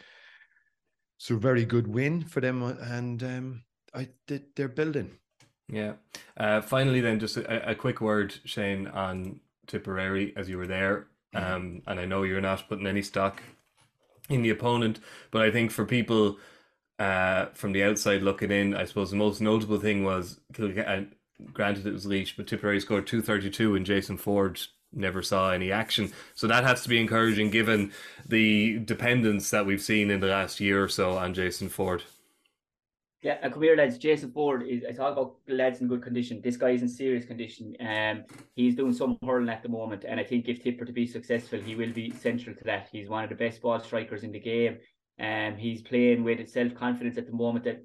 it's 1.19 1.31
a 1.31 1.37
very 1.37 1.65
good 1.65 1.87
win 1.87 2.25
for 2.25 2.41
them. 2.41 2.63
And, 2.63 3.23
um, 3.23 3.63
I 3.95 4.09
they're 4.27 4.69
building. 4.69 5.19
Yeah. 5.69 5.95
Uh, 6.37 6.61
finally, 6.61 7.01
then, 7.01 7.21
just 7.21 7.37
a, 7.37 7.71
a, 7.71 7.75
quick 7.75 8.01
word, 8.01 8.35
Shane, 8.45 8.89
on 8.89 9.41
Tipperary, 9.67 10.35
as 10.37 10.49
you 10.49 10.59
were 10.59 10.67
there. 10.67 11.07
Um, 11.35 11.83
and 11.87 11.99
I 11.99 12.05
know 12.05 12.23
you're 12.23 12.41
not 12.41 12.69
putting 12.69 12.87
any 12.87 13.03
stock 13.03 13.43
in 14.29 14.43
the 14.43 14.51
opponent, 14.51 15.01
but 15.31 15.43
I 15.43 15.51
think 15.51 15.71
for 15.71 15.85
people 15.85 16.39
uh, 16.99 17.47
from 17.55 17.73
the 17.73 17.83
outside 17.83 18.23
looking 18.23 18.51
in, 18.51 18.75
I 18.75 18.85
suppose 18.85 19.11
the 19.11 19.17
most 19.17 19.41
notable 19.41 19.79
thing 19.79 20.05
was, 20.05 20.41
uh, 20.59 21.01
granted 21.53 21.87
it 21.87 21.93
was 21.93 22.07
Laois, 22.07 22.33
but 22.37 22.47
Tipperary 22.47 22.81
scored 22.81 23.07
232 23.07 23.75
and 23.75 23.85
Jason 23.85 24.17
Forde 24.17 24.67
never 24.93 25.23
saw 25.23 25.51
any 25.51 25.73
action. 25.73 26.13
So 26.35 26.47
that 26.47 26.65
has 26.65 26.83
to 26.83 26.89
be 26.89 27.01
encouraging 27.01 27.51
given 27.51 27.93
the 28.27 28.79
dependence 28.79 29.51
that 29.51 29.67
we've 29.67 29.83
seen 29.83 30.11
in 30.11 30.21
the 30.21 30.29
last 30.29 30.61
year 30.61 30.83
or 30.83 30.89
so 30.89 31.17
on 31.17 31.35
Jason 31.35 31.69
Forde. 31.69 32.05
Yeah, 33.25 33.39
and 33.41 33.51
come 33.51 33.63
here, 33.63 33.75
lads. 33.75 33.97
Jason 33.97 34.31
Forde 34.31 34.69
is. 34.69 34.85
I 34.87 34.93
talk 34.93 35.13
about 35.13 35.37
lads 35.49 35.81
in 35.81 35.89
good 35.89 36.03
condition. 36.03 36.43
This 36.45 36.59
guy 36.59 36.71
is 36.71 36.83
in 36.83 36.89
serious 36.89 37.25
condition. 37.25 37.75
Um, 37.81 38.25
he's 38.55 38.77
doing 38.77 38.93
some 38.93 39.17
hurling 39.25 39.49
at 39.49 39.63
the 39.63 39.71
moment, 39.71 40.05
and 40.07 40.21
I 40.21 40.25
think 40.25 40.47
if 40.47 40.63
Tipper 40.63 40.85
to 40.85 40.93
be 40.93 41.07
successful, 41.07 41.59
he 41.59 41.75
will 41.75 41.91
be 41.91 42.11
central 42.11 42.55
to 42.55 42.65
that. 42.65 42.91
He's 42.93 43.09
one 43.09 43.25
of 43.25 43.31
the 43.31 43.37
best 43.37 43.63
ball 43.63 43.81
strikers 43.81 44.25
in 44.25 44.31
the 44.31 44.41
game. 44.41 44.77
Um, 45.19 45.57
he's 45.57 45.81
playing 45.81 46.23
with 46.23 46.47
self 46.51 46.75
confidence 46.75 47.17
at 47.17 47.27
the 47.27 47.33
moment 47.33 47.65
that 47.65 47.83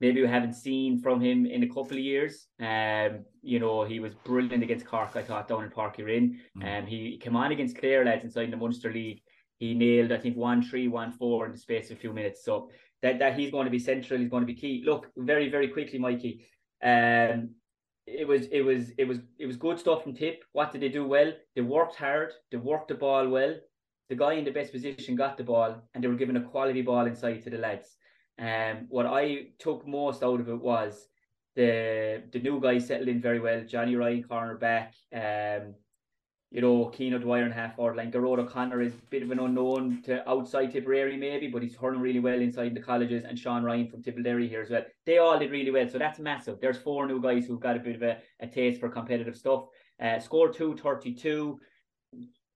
maybe 0.00 0.22
we 0.22 0.26
haven't 0.26 0.54
seen 0.54 1.00
from 1.00 1.20
him 1.20 1.46
in 1.46 1.62
a 1.62 1.68
couple 1.68 1.96
of 1.96 2.02
years. 2.02 2.48
Um, 2.58 3.24
you 3.42 3.60
know, 3.60 3.84
he 3.84 4.00
was 4.00 4.14
brilliant 4.24 4.64
against 4.64 4.86
Cork, 4.86 5.14
I 5.14 5.22
thought, 5.22 5.46
down 5.46 5.62
in 5.62 5.70
Páirc 5.70 5.98
Uí 5.98 6.04
Rinn. 6.04 6.40
Um, 6.64 6.86
he 6.86 7.16
came 7.18 7.36
on 7.36 7.52
against 7.52 7.78
Clare 7.78 8.04
lads 8.04 8.24
inside 8.24 8.50
the 8.50 8.56
Munster 8.56 8.92
League. 8.92 9.22
He 9.58 9.72
nailed, 9.74 10.10
I 10.10 10.18
think, 10.18 10.36
one 10.36 10.62
three, 10.62 10.88
one 10.88 11.12
four 11.12 11.46
in 11.46 11.52
the 11.52 11.58
space 11.58 11.92
of 11.92 11.98
a 11.98 12.00
few 12.00 12.12
minutes. 12.12 12.44
So 12.44 12.70
that, 13.02 13.18
that 13.18 13.38
he's 13.38 13.50
going 13.50 13.64
to 13.64 13.70
be 13.70 13.78
central, 13.78 14.20
he's 14.20 14.28
going 14.28 14.42
to 14.42 14.46
be 14.46 14.54
key. 14.54 14.82
Look, 14.84 15.06
very, 15.16 15.48
very 15.48 15.68
quickly, 15.68 15.98
Mikey. 15.98 16.46
Um, 16.82 17.50
it 18.06 18.26
was 18.26 18.46
it 18.46 18.62
was 18.62 18.90
it 18.98 19.06
was 19.06 19.18
it 19.38 19.46
was 19.46 19.56
good 19.56 19.78
stuff 19.78 20.02
from 20.02 20.14
Tip. 20.14 20.44
What 20.52 20.72
did 20.72 20.80
they 20.80 20.88
do 20.88 21.06
well? 21.06 21.32
They 21.54 21.60
worked 21.60 21.96
hard, 21.96 22.32
they 22.50 22.56
worked 22.56 22.88
the 22.88 22.94
ball 22.94 23.28
well. 23.28 23.54
The 24.08 24.16
guy 24.16 24.32
in 24.34 24.44
the 24.44 24.50
best 24.50 24.72
position 24.72 25.14
got 25.14 25.36
the 25.36 25.44
ball 25.44 25.82
and 25.94 26.02
they 26.02 26.08
were 26.08 26.16
given 26.16 26.36
a 26.36 26.42
quality 26.42 26.82
ball 26.82 27.06
inside 27.06 27.42
to 27.42 27.50
the 27.50 27.58
lads. 27.58 27.96
Um, 28.38 28.86
what 28.88 29.06
I 29.06 29.48
took 29.58 29.86
most 29.86 30.22
out 30.22 30.40
of 30.40 30.48
it 30.48 30.60
was 30.60 31.06
the 31.54 32.22
the 32.32 32.40
new 32.40 32.60
guy 32.60 32.78
settled 32.78 33.08
in 33.08 33.20
very 33.20 33.40
well. 33.40 33.62
Johnny 33.64 33.94
Ryan, 33.94 34.24
corner 34.24 34.56
back. 34.56 34.94
Um, 35.14 35.74
you 36.50 36.60
know, 36.60 36.86
Keane 36.86 37.18
Dwyer 37.20 37.44
and 37.44 37.54
half 37.54 37.76
forward 37.76 37.96
line. 37.96 38.10
Gearóid 38.10 38.40
O'Connor 38.40 38.80
is 38.82 38.92
a 38.92 39.06
bit 39.10 39.22
of 39.22 39.30
an 39.30 39.38
unknown 39.38 40.02
to 40.02 40.28
outside 40.28 40.72
Tipperary 40.72 41.16
maybe, 41.16 41.46
but 41.46 41.62
he's 41.62 41.76
hurling 41.76 42.00
really 42.00 42.18
well 42.18 42.40
inside 42.40 42.74
the 42.74 42.80
colleges. 42.82 43.24
And 43.24 43.38
Sean 43.38 43.62
Ryan 43.62 43.88
from 43.88 44.02
Tipperary 44.02 44.48
here 44.48 44.62
as 44.62 44.70
well. 44.70 44.84
They 45.06 45.18
all 45.18 45.38
did 45.38 45.52
really 45.52 45.70
well, 45.70 45.88
so 45.88 45.98
that's 45.98 46.18
massive. 46.18 46.58
There's 46.60 46.78
four 46.78 47.06
new 47.06 47.22
guys 47.22 47.46
who've 47.46 47.60
got 47.60 47.76
a 47.76 47.80
bit 47.80 47.96
of 47.96 48.02
a, 48.02 48.18
a 48.40 48.48
taste 48.48 48.80
for 48.80 48.88
competitive 48.88 49.36
stuff. 49.36 49.64
Uh, 50.02 50.18
thirty 50.18 51.14
two. 51.14 51.60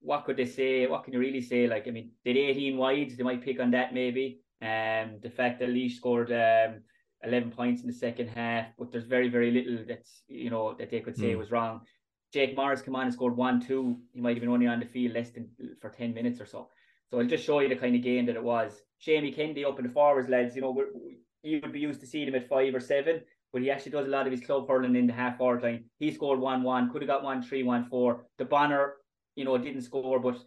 What 0.01 0.25
could 0.25 0.37
they 0.37 0.45
say? 0.45 0.85
What 0.87 1.03
can 1.03 1.13
you 1.13 1.19
really 1.19 1.41
say? 1.41 1.67
Like, 1.67 1.87
I 1.87 1.91
mean, 1.91 2.11
did 2.23 2.37
18 2.37 2.77
wide. 2.77 3.13
They 3.17 3.23
might 3.23 3.41
pick 3.43 3.59
on 3.59 3.71
that 3.71 3.93
maybe. 3.93 4.39
Um, 4.61 5.19
the 5.21 5.31
fact 5.35 5.59
that 5.59 5.69
Laois 5.69 5.89
scored 5.95 6.31
um 6.31 6.81
11 7.23 7.51
points 7.51 7.81
in 7.81 7.87
the 7.87 7.93
second 7.93 8.27
half, 8.27 8.67
but 8.77 8.91
there's 8.91 9.05
very, 9.05 9.29
very 9.29 9.49
little 9.51 9.83
that's 9.87 10.23
you 10.27 10.49
know 10.49 10.75
that 10.77 10.91
they 10.91 10.99
could 10.99 11.15
say 11.17 11.33
Mm. 11.33 11.39
was 11.39 11.51
wrong. 11.51 11.81
Jake 12.35 12.53
Morris 12.53 12.81
come 12.81 12.97
on 12.97 13.05
and 13.05 13.13
scored 13.13 13.37
one, 13.37 13.61
two. 13.65 13.97
He 14.11 14.19
might 14.19 14.35
have 14.35 14.41
been 14.41 14.49
only 14.49 14.67
on 14.67 14.81
the 14.81 14.85
field 14.85 15.13
less 15.13 15.29
than 15.29 15.47
for 15.79 15.89
10 15.89 16.13
minutes 16.13 16.41
or 16.41 16.45
so. 16.45 16.67
So 17.09 17.17
I'll 17.17 17.25
just 17.25 17.45
show 17.45 17.61
you 17.61 17.69
the 17.69 17.77
kind 17.77 17.95
of 17.95 18.01
game 18.01 18.25
that 18.25 18.35
it 18.35 18.43
was. 18.43 18.81
Shamey 18.97 19.31
Kennedy 19.31 19.63
up 19.63 19.79
in 19.79 19.87
the 19.87 19.93
forwards, 19.93 20.27
lads. 20.27 20.53
You 20.53 20.63
know, 20.63 20.77
you 21.43 21.61
would 21.63 21.71
be 21.71 21.79
used 21.79 22.01
to 22.01 22.05
seeing 22.05 22.27
him 22.27 22.35
at 22.35 22.49
five 22.49 22.75
or 22.75 22.81
seven, 22.81 23.21
but 23.53 23.61
he 23.61 23.71
actually 23.71 23.93
does 23.93 24.07
a 24.07 24.09
lot 24.09 24.25
of 24.25 24.33
his 24.33 24.41
club 24.41 24.67
hurling 24.67 24.97
in 24.97 25.07
the 25.07 25.13
half 25.13 25.37
forward 25.37 25.63
line. 25.63 25.85
He 25.97 26.11
scored 26.11 26.41
one, 26.41 26.61
one, 26.61 26.91
could 26.91 27.03
have 27.03 27.07
got 27.07 27.23
one, 27.23 27.41
three, 27.41 27.63
one, 27.63 27.85
four. 27.85 28.25
The 28.37 28.43
Bonner, 28.43 28.95
you 29.37 29.45
know, 29.45 29.57
didn't 29.57 29.83
score, 29.83 30.19
but 30.19 30.37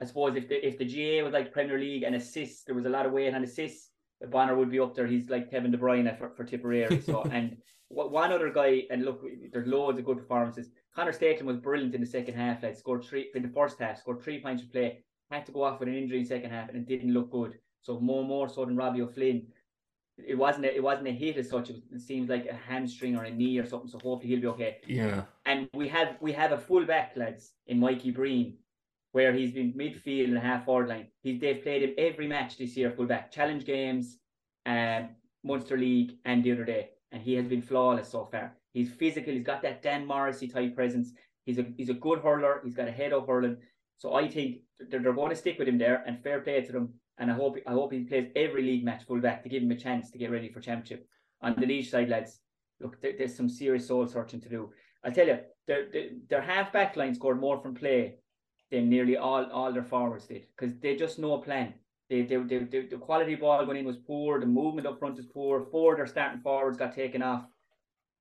I 0.00 0.04
suppose 0.04 0.36
if 0.36 0.48
the 0.48 0.64
if 0.64 0.78
the 0.78 0.84
GAA 0.84 1.24
was 1.24 1.32
like 1.32 1.52
Premier 1.52 1.76
League 1.78 2.04
and 2.04 2.14
assists, 2.14 2.62
there 2.62 2.76
was 2.76 2.86
a 2.86 2.88
lot 2.88 3.04
of 3.04 3.10
weight 3.10 3.34
on 3.34 3.42
assists. 3.42 3.90
Bonner 4.30 4.54
would 4.56 4.70
be 4.70 4.80
up 4.80 4.94
there. 4.94 5.06
He's 5.06 5.28
like 5.28 5.50
Kevin 5.50 5.70
De 5.70 5.78
Bruyne 5.78 6.16
for, 6.18 6.30
for 6.30 6.44
Tipperary. 6.44 7.00
So 7.00 7.22
and 7.32 7.56
one 7.88 8.32
other 8.32 8.50
guy, 8.50 8.84
and 8.90 9.04
look, 9.04 9.22
there's 9.52 9.66
loads 9.66 9.98
of 9.98 10.04
good 10.04 10.18
performances. 10.18 10.70
Conor 10.94 11.12
Stakelum 11.12 11.42
was 11.44 11.56
brilliant 11.56 11.94
in 11.94 12.00
the 12.00 12.06
second 12.06 12.34
half. 12.34 12.62
Like 12.62 12.76
scored 12.76 13.04
three 13.04 13.30
in 13.34 13.42
the 13.42 13.48
first 13.48 13.78
half, 13.78 13.98
scored 13.98 14.22
three 14.22 14.40
points 14.40 14.62
to 14.62 14.68
play. 14.68 15.04
Had 15.30 15.46
to 15.46 15.52
go 15.52 15.62
off 15.64 15.80
with 15.80 15.88
an 15.88 15.96
injury 15.96 16.18
in 16.20 16.26
second 16.26 16.50
half, 16.50 16.68
and 16.68 16.76
it 16.78 16.86
didn't 16.86 17.12
look 17.12 17.30
good. 17.30 17.58
So 17.80 17.98
more 18.00 18.24
more 18.24 18.48
so 18.48 18.64
than 18.64 18.76
Robbie 18.76 19.02
O'Flynn. 19.02 19.46
It 20.18 20.36
wasn't 20.36 20.66
a, 20.66 20.76
it 20.76 20.82
wasn't 20.82 21.08
a 21.08 21.12
hit 21.12 21.38
as 21.38 21.48
such. 21.48 21.70
It, 21.70 21.72
was, 21.72 21.82
it 21.90 22.00
seems 22.06 22.28
like 22.28 22.46
a 22.46 22.54
hamstring 22.54 23.16
or 23.16 23.24
a 23.24 23.30
knee 23.30 23.58
or 23.58 23.66
something. 23.66 23.88
So 23.88 23.98
hopefully 23.98 24.28
he'll 24.32 24.40
be 24.42 24.46
okay 24.48 24.76
Yeah. 24.86 25.22
and 25.46 25.68
we 25.72 25.88
have 25.88 26.16
we 26.20 26.32
have 26.32 26.52
a 26.52 26.58
full 26.58 26.84
back 26.84 27.12
lads 27.16 27.52
in 27.66 27.80
Mikey 27.80 28.10
Breen, 28.10 28.58
where 29.12 29.32
he's 29.32 29.52
been 29.52 29.72
midfield 29.74 30.24
and 30.24 30.38
half 30.38 30.64
forward 30.64 30.88
line. 30.88 31.06
He's 31.22 31.40
they've 31.40 31.62
played 31.62 31.82
him 31.82 31.94
every 31.96 32.26
match 32.26 32.56
this 32.56 32.76
year, 32.76 32.90
full 32.90 33.06
back, 33.06 33.30
challenge 33.30 33.64
games, 33.64 34.18
um, 34.66 35.10
Munster 35.44 35.78
League, 35.78 36.16
and 36.24 36.42
the 36.42 36.52
other 36.52 36.64
day, 36.64 36.90
and 37.12 37.22
he 37.22 37.34
has 37.34 37.46
been 37.46 37.62
flawless 37.62 38.08
so 38.08 38.26
far. 38.30 38.56
He's 38.72 38.90
physical. 38.90 39.32
He's 39.32 39.44
got 39.44 39.62
that 39.62 39.82
Dan 39.82 40.06
Morrissey 40.06 40.48
type 40.48 40.74
presence. 40.74 41.12
He's 41.44 41.58
a 41.58 41.66
he's 41.76 41.90
a 41.90 41.94
good 41.94 42.20
hurler. 42.20 42.60
He's 42.64 42.74
got 42.74 42.88
a 42.88 42.92
head 42.92 43.12
up 43.12 43.26
hurling. 43.26 43.58
So 43.98 44.14
I 44.14 44.28
think 44.28 44.62
they're, 44.90 45.00
they're 45.00 45.12
going 45.12 45.30
to 45.30 45.36
stick 45.36 45.58
with 45.58 45.68
him 45.68 45.78
there, 45.78 46.02
and 46.06 46.22
fair 46.22 46.40
play 46.40 46.62
to 46.62 46.72
them. 46.72 46.94
And 47.18 47.30
I 47.30 47.34
hope 47.34 47.58
I 47.66 47.72
hope 47.72 47.92
he 47.92 48.00
plays 48.00 48.30
every 48.34 48.62
league 48.62 48.84
match 48.84 49.04
full 49.04 49.20
back 49.20 49.42
to 49.42 49.48
give 49.48 49.62
him 49.62 49.70
a 49.70 49.76
chance 49.76 50.10
to 50.10 50.18
get 50.18 50.30
ready 50.30 50.50
for 50.50 50.60
championship. 50.60 51.06
On 51.42 51.54
the 51.54 51.66
Laois 51.66 51.90
side, 51.90 52.08
lads, 52.08 52.40
look, 52.80 53.00
there, 53.02 53.12
there's 53.18 53.36
some 53.36 53.48
serious 53.48 53.88
soul 53.88 54.06
searching 54.06 54.40
to 54.40 54.48
do. 54.48 54.70
I 55.04 55.10
tell 55.10 55.26
you, 55.26 55.38
their, 55.66 55.86
their 56.28 56.40
half 56.40 56.72
back 56.72 56.96
line 56.96 57.14
scored 57.14 57.40
more 57.40 57.60
from 57.60 57.74
play 57.74 58.18
nearly 58.80 59.16
all 59.16 59.44
all 59.52 59.72
their 59.72 59.84
forwards 59.84 60.26
did 60.26 60.46
because 60.56 60.74
they 60.78 60.96
just 60.96 61.18
no 61.18 61.38
plan. 61.38 61.74
They, 62.08 62.22
they, 62.22 62.36
they, 62.36 62.58
they, 62.58 62.86
the 62.86 62.98
quality 62.98 63.36
ball 63.36 63.64
going 63.64 63.78
in 63.78 63.86
was 63.86 63.96
poor. 63.96 64.38
The 64.38 64.46
movement 64.46 64.86
up 64.86 64.98
front 64.98 65.18
is 65.18 65.24
poor. 65.24 65.62
Four 65.70 65.96
their 65.96 66.06
starting 66.06 66.40
forwards 66.42 66.76
got 66.76 66.94
taken 66.94 67.22
off. 67.22 67.46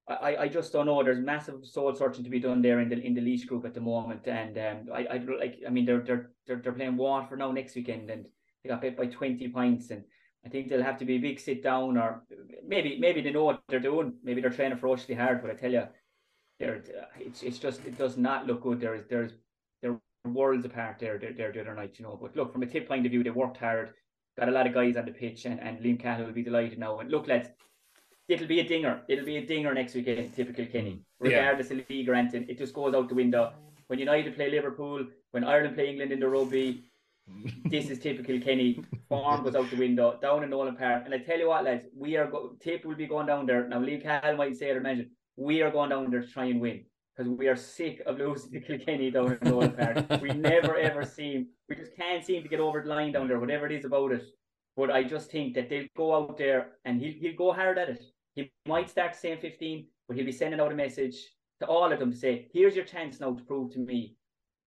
I, 0.08 0.36
I 0.38 0.48
just 0.48 0.72
don't 0.74 0.86
know. 0.86 1.04
There's 1.04 1.20
massive 1.20 1.66
soul 1.66 1.94
searching 1.96 2.24
to 2.24 2.30
be 2.30 2.40
done 2.40 2.62
there 2.62 2.80
in 2.80 2.90
the 2.90 3.00
in 3.00 3.14
the 3.14 3.22
Laois 3.22 3.46
group 3.46 3.66
at 3.66 3.74
the 3.74 3.82
moment, 3.82 4.28
and 4.28 4.58
um, 4.58 4.94
I 4.94 5.06
I 5.06 5.18
like. 5.18 5.60
I 5.66 5.70
mean, 5.70 5.86
they're 5.86 6.02
they're 6.02 6.32
they're, 6.48 6.58
they're 6.58 6.74
playing 6.74 6.98
Waterford 6.98 7.40
now 7.40 7.52
next 7.52 7.76
weekend, 7.76 8.10
and 8.10 8.26
they 8.64 8.70
got 8.70 8.82
beat 8.82 8.98
by 8.98 9.06
twenty 9.06 9.48
points, 9.48 9.92
and 9.92 10.04
I 10.46 10.50
think 10.50 10.70
they'll 10.70 10.84
have 10.84 10.98
to 11.00 11.06
be 11.06 11.16
a 11.16 11.20
big 11.20 11.40
sit 11.40 11.64
down, 11.64 11.98
or 11.98 12.24
maybe 12.68 12.98
maybe 13.00 13.22
they 13.22 13.32
know 13.32 13.46
what 13.46 13.62
they're 13.70 13.80
doing. 13.80 14.14
Maybe 14.24 14.42
they're 14.42 14.50
training 14.50 14.78
ferociously 14.78 15.16
hard, 15.16 15.42
but 15.42 15.52
I 15.52 15.54
tell 15.54 15.72
you, 15.72 15.84
they're 16.60 16.84
it's 17.20 17.44
it's 17.44 17.60
just 17.60 17.86
it 17.86 17.98
does 17.98 18.18
not 18.18 18.48
look 18.48 18.64
good. 18.64 18.82
There's 18.82 19.04
there's 19.08 19.32
they're 19.82 20.00
worlds 20.26 20.66
apart 20.66 20.98
there 21.00 21.18
there 21.18 21.34
there 21.34 21.52
the 21.52 21.62
other 21.62 21.76
night, 21.76 21.96
you 21.98 22.06
know. 22.06 22.18
But 22.22 22.36
look, 22.36 22.52
from 22.52 22.64
a 22.64 22.68
tip 22.68 22.88
point 22.88 23.06
of 23.06 23.12
view, 23.12 23.24
they 23.24 23.30
worked 23.30 23.58
hard, 23.58 23.94
got 24.38 24.50
a 24.50 24.52
lot 24.52 24.68
of 24.68 24.74
guys 24.74 24.98
on 24.98 25.06
the 25.06 25.12
pitch, 25.12 25.46
and 25.46 25.60
and 25.60 25.80
Liam 25.80 26.00
Cahill 26.00 26.26
will 26.26 26.34
be 26.34 26.44
delighted 26.44 26.80
now. 26.80 27.00
And 27.00 27.10
look, 27.10 27.28
lads, 27.28 27.50
it'll 28.28 28.48
be 28.48 28.60
a 28.60 28.68
dinger. 28.68 29.02
It'll 29.08 29.26
be 29.26 29.38
a 29.38 29.46
dinger 29.46 29.74
next 29.74 29.96
weekend. 29.96 30.34
Tip 30.36 30.56
Kilkenny, 30.56 30.92
mm-hmm. 30.92 31.30
Yeah. 31.30 31.40
regardless 31.40 31.72
of 31.72 31.82
league 31.90 32.10
or 32.10 32.16
anything. 32.16 32.46
It 32.50 32.58
just 32.58 32.74
goes 32.74 32.94
out 32.94 33.10
the 33.10 33.16
window. 33.16 33.54
When 33.88 34.00
United 34.00 34.36
play 34.36 34.50
Liverpool, 34.50 35.06
when 35.32 35.44
Ireland 35.44 35.76
play 35.76 35.90
England 35.90 36.12
in 36.14 36.20
the 36.20 36.30
rugby, 36.30 36.86
mm-hmm. 37.30 37.70
this 37.70 37.90
is 37.90 38.00
Tip 38.00 38.26
Kilkenny. 38.26 38.84
Form 39.10 39.44
goes 39.44 39.56
out 39.56 39.70
the 39.70 39.76
window 39.76 40.18
down 40.22 40.44
in 40.44 40.50
Nolan 40.50 40.78
Park. 40.78 41.04
And 41.06 41.14
I 41.14 41.18
tell 41.18 41.38
you 41.38 41.50
what, 41.50 41.66
lads, 41.66 41.86
we 41.96 42.16
are 42.16 42.28
go- 42.28 42.56
Tip 42.62 42.86
will 42.86 42.96
be 42.96 43.08
going 43.08 43.28
down 43.28 43.46
there. 43.46 43.68
Now, 43.68 43.80
Liam 43.80 44.02
Cahill 44.02 44.38
might 44.38 44.56
say 44.56 44.70
it 44.70 44.78
or 44.78 44.82
mention, 44.82 45.12
we 45.36 45.62
are 45.62 45.72
going 45.72 45.90
down 45.90 46.10
there 46.10 46.22
to 46.22 46.28
try 46.28 46.46
and 46.46 46.62
win 46.62 46.86
because 47.16 47.32
we 47.32 47.48
are 47.48 47.56
sick 47.56 48.02
of 48.06 48.18
losing 48.18 48.52
to 48.52 48.60
Kilkenny 48.60 49.12
down 49.12 49.34
in 49.34 49.50
Nolan 49.50 49.72
Park. 49.72 50.22
we 50.22 50.30
never 50.34 50.78
ever 50.78 51.04
seem, 51.04 51.48
we 51.68 51.76
just 51.76 51.96
can't 51.96 52.24
seem 52.24 52.44
to 52.44 52.50
get 52.50 52.60
over 52.60 52.82
the 52.82 52.90
line 52.90 53.12
down 53.12 53.28
there, 53.28 53.40
whatever 53.40 53.66
it 53.66 53.72
is 53.74 53.86
about 53.86 54.12
it. 54.12 54.24
But 54.78 54.92
I 54.92 55.04
just 55.04 55.30
think 55.30 55.54
that 55.56 55.70
they'll 55.70 55.88
go 55.98 56.16
out 56.16 56.38
there 56.38 56.74
and 56.86 57.02
he'll, 57.02 57.14
he'll 57.14 57.36
go 57.36 57.52
hard 57.52 57.78
at 57.78 57.90
it. 57.90 58.04
He 58.36 58.52
might 58.66 58.90
start 58.90 59.16
saying 59.16 59.40
15, 59.42 59.86
but 60.08 60.16
he'll 60.16 60.26
be 60.26 60.32
sending 60.32 60.60
out 60.60 60.72
a 60.72 60.76
message 60.76 61.16
to 61.60 61.68
all 61.68 61.92
of 61.92 62.00
them 62.00 62.12
to 62.12 62.18
say, 62.18 62.48
here's 62.54 62.76
your 62.76 62.86
chance 62.86 63.20
now 63.20 63.34
to 63.34 63.44
prove 63.44 63.74
to 63.74 63.80
me, 63.80 64.16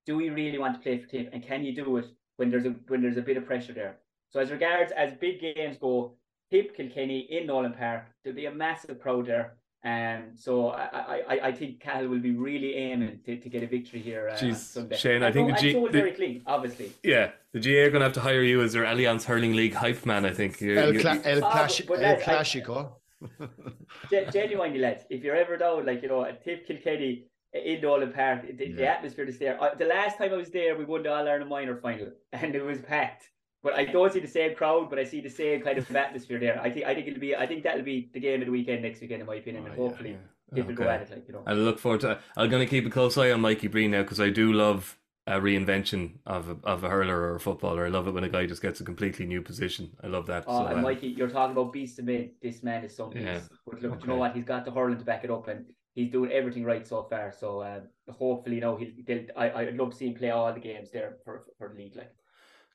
do 0.07 0.17
we 0.17 0.29
really 0.29 0.59
want 0.59 0.75
to 0.75 0.81
play 0.81 0.99
for 0.99 1.09
Tip 1.09 1.31
and 1.33 1.43
can 1.43 1.65
you 1.65 1.75
do 1.75 1.97
it 1.97 2.07
when 2.37 2.51
there's 2.51 2.67
a 2.67 2.75
when 2.89 3.01
there's 3.01 3.17
a 3.17 3.23
bit 3.23 3.37
of 3.39 3.47
pressure 3.47 3.73
there? 3.73 3.99
So 4.29 4.41
as 4.41 4.51
regards 4.51 4.93
as 4.93 5.15
big 5.15 5.41
games 5.41 5.79
go, 5.81 6.17
Tip 6.51 6.77
Kilkenny 6.77 7.21
in 7.31 7.47
Nolan 7.47 7.73
Park, 7.73 8.05
there'll 8.23 8.37
be 8.37 8.47
a 8.47 8.55
massive 8.55 9.01
crowd 9.01 9.27
there. 9.27 9.57
Um, 9.85 10.31
so 10.35 10.69
I, 10.71 10.85
I, 10.85 11.23
I- 11.35 11.41
I 11.49 11.53
think 11.53 11.81
Cahill 11.81 12.09
will 12.09 12.19
be 12.19 12.31
really 12.31 12.75
aiming 12.75 13.21
to, 13.27 13.37
to 13.37 13.49
get 13.51 13.63
a 13.63 13.67
victory 13.67 14.01
here. 14.01 14.31
Uh, 14.31 14.37
Jeez, 14.37 14.57
Sunday. 14.57 14.97
Shane, 14.97 15.23
I 15.23 15.27
And 15.27 15.35
think 15.35 15.51
so- 15.51 15.61
the 15.63 15.69
and 15.69 15.75
G- 15.75 15.87
the- 15.93 15.99
very 15.99 16.13
clean, 16.13 16.43
obviously. 16.47 16.93
Yeah, 17.03 17.33
the 17.53 17.61
GAA 17.61 17.83
are 17.87 17.91
going 17.91 18.01
to 18.01 18.07
have 18.07 18.15
to 18.15 18.21
hire 18.21 18.43
you 18.43 18.63
as 18.63 18.73
their 18.73 18.85
Allianz 18.85 19.25
Hurling 19.25 19.55
League 19.55 19.75
hype 19.75 20.07
man. 20.07 20.25
I 20.25 20.31
think. 20.33 20.61
You- 20.61 20.79
El, 20.79 20.95
Cla- 20.95 21.21
El, 21.25 21.41
Clash- 21.41 21.81
but- 21.83 21.89
but 21.99 22.03
El 22.03 22.13
lads, 22.15 22.23
Clasico. 22.25 22.93
Gen- 24.11 24.31
genuinely, 24.33 24.79
lads, 24.79 25.05
if 25.11 25.23
you're 25.23 25.37
ever 25.37 25.57
down, 25.57 25.85
like 25.87 26.03
you 26.03 26.09
know, 26.09 26.25
at 26.25 26.43
Tip 26.45 26.67
Kilkenny 26.67 27.27
in 27.53 27.81
Nolan 27.83 28.13
Park, 28.13 28.47
the, 28.57 28.73
the 28.73 28.87
atmosphere 28.87 29.25
is 29.27 29.39
there. 29.39 29.63
Uh, 29.63 29.75
the 29.75 29.85
last 29.85 30.19
time 30.19 30.33
I 30.33 30.37
was 30.37 30.51
there, 30.51 30.77
we 30.77 30.85
won 30.85 31.03
the 31.03 31.13
All 31.13 31.29
Ireland 31.29 31.49
minor 31.51 31.77
final, 31.77 32.09
and 32.33 32.55
it 32.55 32.65
was 32.65 32.79
packed. 32.81 33.25
But 33.65 33.75
I 33.75 33.85
don't 33.87 34.13
see 34.13 34.21
the 34.21 34.29
same 34.29 34.55
crowd, 34.55 34.91
but 34.91 34.99
I 34.99 35.05
see 35.05 35.21
the 35.23 35.31
same 35.31 35.63
kind 35.63 35.79
of 35.79 35.97
atmosphere 35.97 36.39
there. 36.39 36.61
I 36.63 36.71
think 36.71 36.85
I 36.87 36.95
think 36.95 37.09
it'll 37.09 37.21
be 37.29 37.35
I 37.35 37.47
think 37.47 37.63
that'll 37.65 37.83
be 37.95 38.11
the 38.13 38.21
game 38.21 38.41
of 38.43 38.47
the 38.47 38.53
weekend 38.53 38.83
next 38.83 39.01
weekend, 39.01 39.23
in 39.23 39.27
my 39.27 39.37
opinion, 39.37 39.65
Oh, 39.67 39.71
yeah, 39.71 39.77
hopefully 39.77 40.11
yeah. 40.11 40.55
people 40.55 40.75
go 40.75 40.89
at 40.89 41.01
it, 41.03 41.11
like 41.11 41.25
you 41.27 41.33
know. 41.35 41.43
I 41.47 41.55
look 41.55 41.79
forward 41.79 42.03
to. 42.03 42.21
I'm 42.37 42.51
going 42.51 42.65
to 42.67 42.71
keep 42.75 42.87
a 42.87 42.91
close 42.91 43.17
eye 43.19 43.31
on 43.33 43.41
Mikey 43.41 43.69
Breen 43.69 43.91
now 43.93 44.03
because 44.03 44.21
I 44.21 44.29
do 44.31 44.53
love 44.53 44.99
a 45.27 45.41
reinvention 45.41 46.19
of 46.27 46.51
a, 46.51 46.57
of 46.65 46.85
a 46.85 46.91
hurler 46.91 47.19
or 47.19 47.37
a 47.37 47.41
footballer. 47.41 47.87
I 47.87 47.89
love 47.89 48.07
it 48.07 48.11
when 48.13 48.25
a 48.25 48.29
guy 48.29 48.45
just 48.45 48.61
gets 48.61 48.81
a 48.83 48.85
completely 48.85 49.25
new 49.25 49.41
position. 49.41 49.91
I 50.03 50.09
love 50.09 50.27
that. 50.27 50.45
Oh, 50.47 50.59
So, 50.59 50.67
and 50.67 50.81
uh, 50.81 50.83
Mikey, 50.83 51.09
you're 51.09 51.31
talking 51.31 51.53
about 51.57 51.73
beast 51.73 51.99
of 51.99 52.05
men. 52.05 52.33
This 52.43 52.63
man 52.63 52.85
is 52.85 52.95
something. 52.95 53.23
Yeah. 53.23 53.41
But 53.67 53.81
look, 53.81 54.03
you 54.03 54.09
know 54.09 54.17
what? 54.17 54.35
He's 54.37 54.45
got 54.45 54.67
the 54.67 54.71
hurling 54.71 54.99
to 54.99 55.05
back 55.07 55.25
it 55.25 55.31
up, 55.31 55.49
and 55.49 55.65
he's 55.95 56.13
doing 56.13 56.31
everything 56.31 56.65
right 56.65 56.87
so 56.87 57.05
far. 57.09 57.33
So 57.33 57.63
um, 57.63 57.83
hopefully, 58.13 58.57
you 58.57 58.61
know, 58.61 58.77
he'll. 58.77 59.23
I 59.35 59.51
I'd 59.53 59.77
love 59.79 59.93
to 59.93 59.97
see 59.97 60.09
him 60.09 60.15
play 60.15 60.29
all 60.29 60.53
the 60.53 60.61
games 60.61 60.91
there 60.93 61.17
for 61.25 61.45
for 61.57 61.71
the 61.71 61.83
league. 61.83 61.97
Like, 61.97 62.13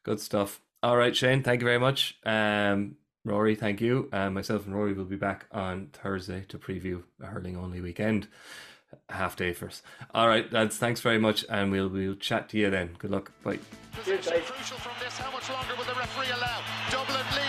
Good 0.03 0.19
stuff. 0.19 0.59
All 0.81 0.95
right, 0.95 1.15
Shane, 1.15 1.43
thank 1.43 1.61
you 1.61 1.65
very 1.65 1.79
much. 1.79 2.17
Um, 2.25 2.95
Rory, 3.25 3.55
thank 3.55 3.81
you. 3.81 4.09
Um, 4.13 4.33
myself 4.33 4.65
and 4.65 4.73
Rory 4.73 4.93
will 4.93 5.05
be 5.05 5.17
back 5.17 5.45
on 5.51 5.89
Thursday 5.91 6.45
to 6.47 6.57
preview 6.57 7.03
a 7.21 7.25
hurling 7.27 7.57
only 7.57 7.81
weekend. 7.81 8.27
Half 9.09 9.35
day 9.35 9.53
first. 9.53 9.83
All 10.15 10.27
right, 10.27 10.51
lads, 10.51 10.77
thanks 10.77 11.01
very 11.01 11.19
much, 11.19 11.45
and 11.47 11.71
we'll 11.71 11.89
we'll 11.89 12.15
chat 12.15 12.49
to 12.49 12.57
you 12.57 12.71
then. 12.71 12.95
Good 12.97 13.11
luck. 13.11 13.31
Bye. 13.43 13.59
Crucial 13.93 14.77
from 14.77 14.93
this. 14.99 15.15
How 15.17 15.31
much 15.31 15.47
longer 15.49 15.75
will 15.77 15.83
the 15.83 15.93
referee 15.93 16.31
allow? 16.33 16.61
Dublin 16.89 17.25
lead 17.35 17.48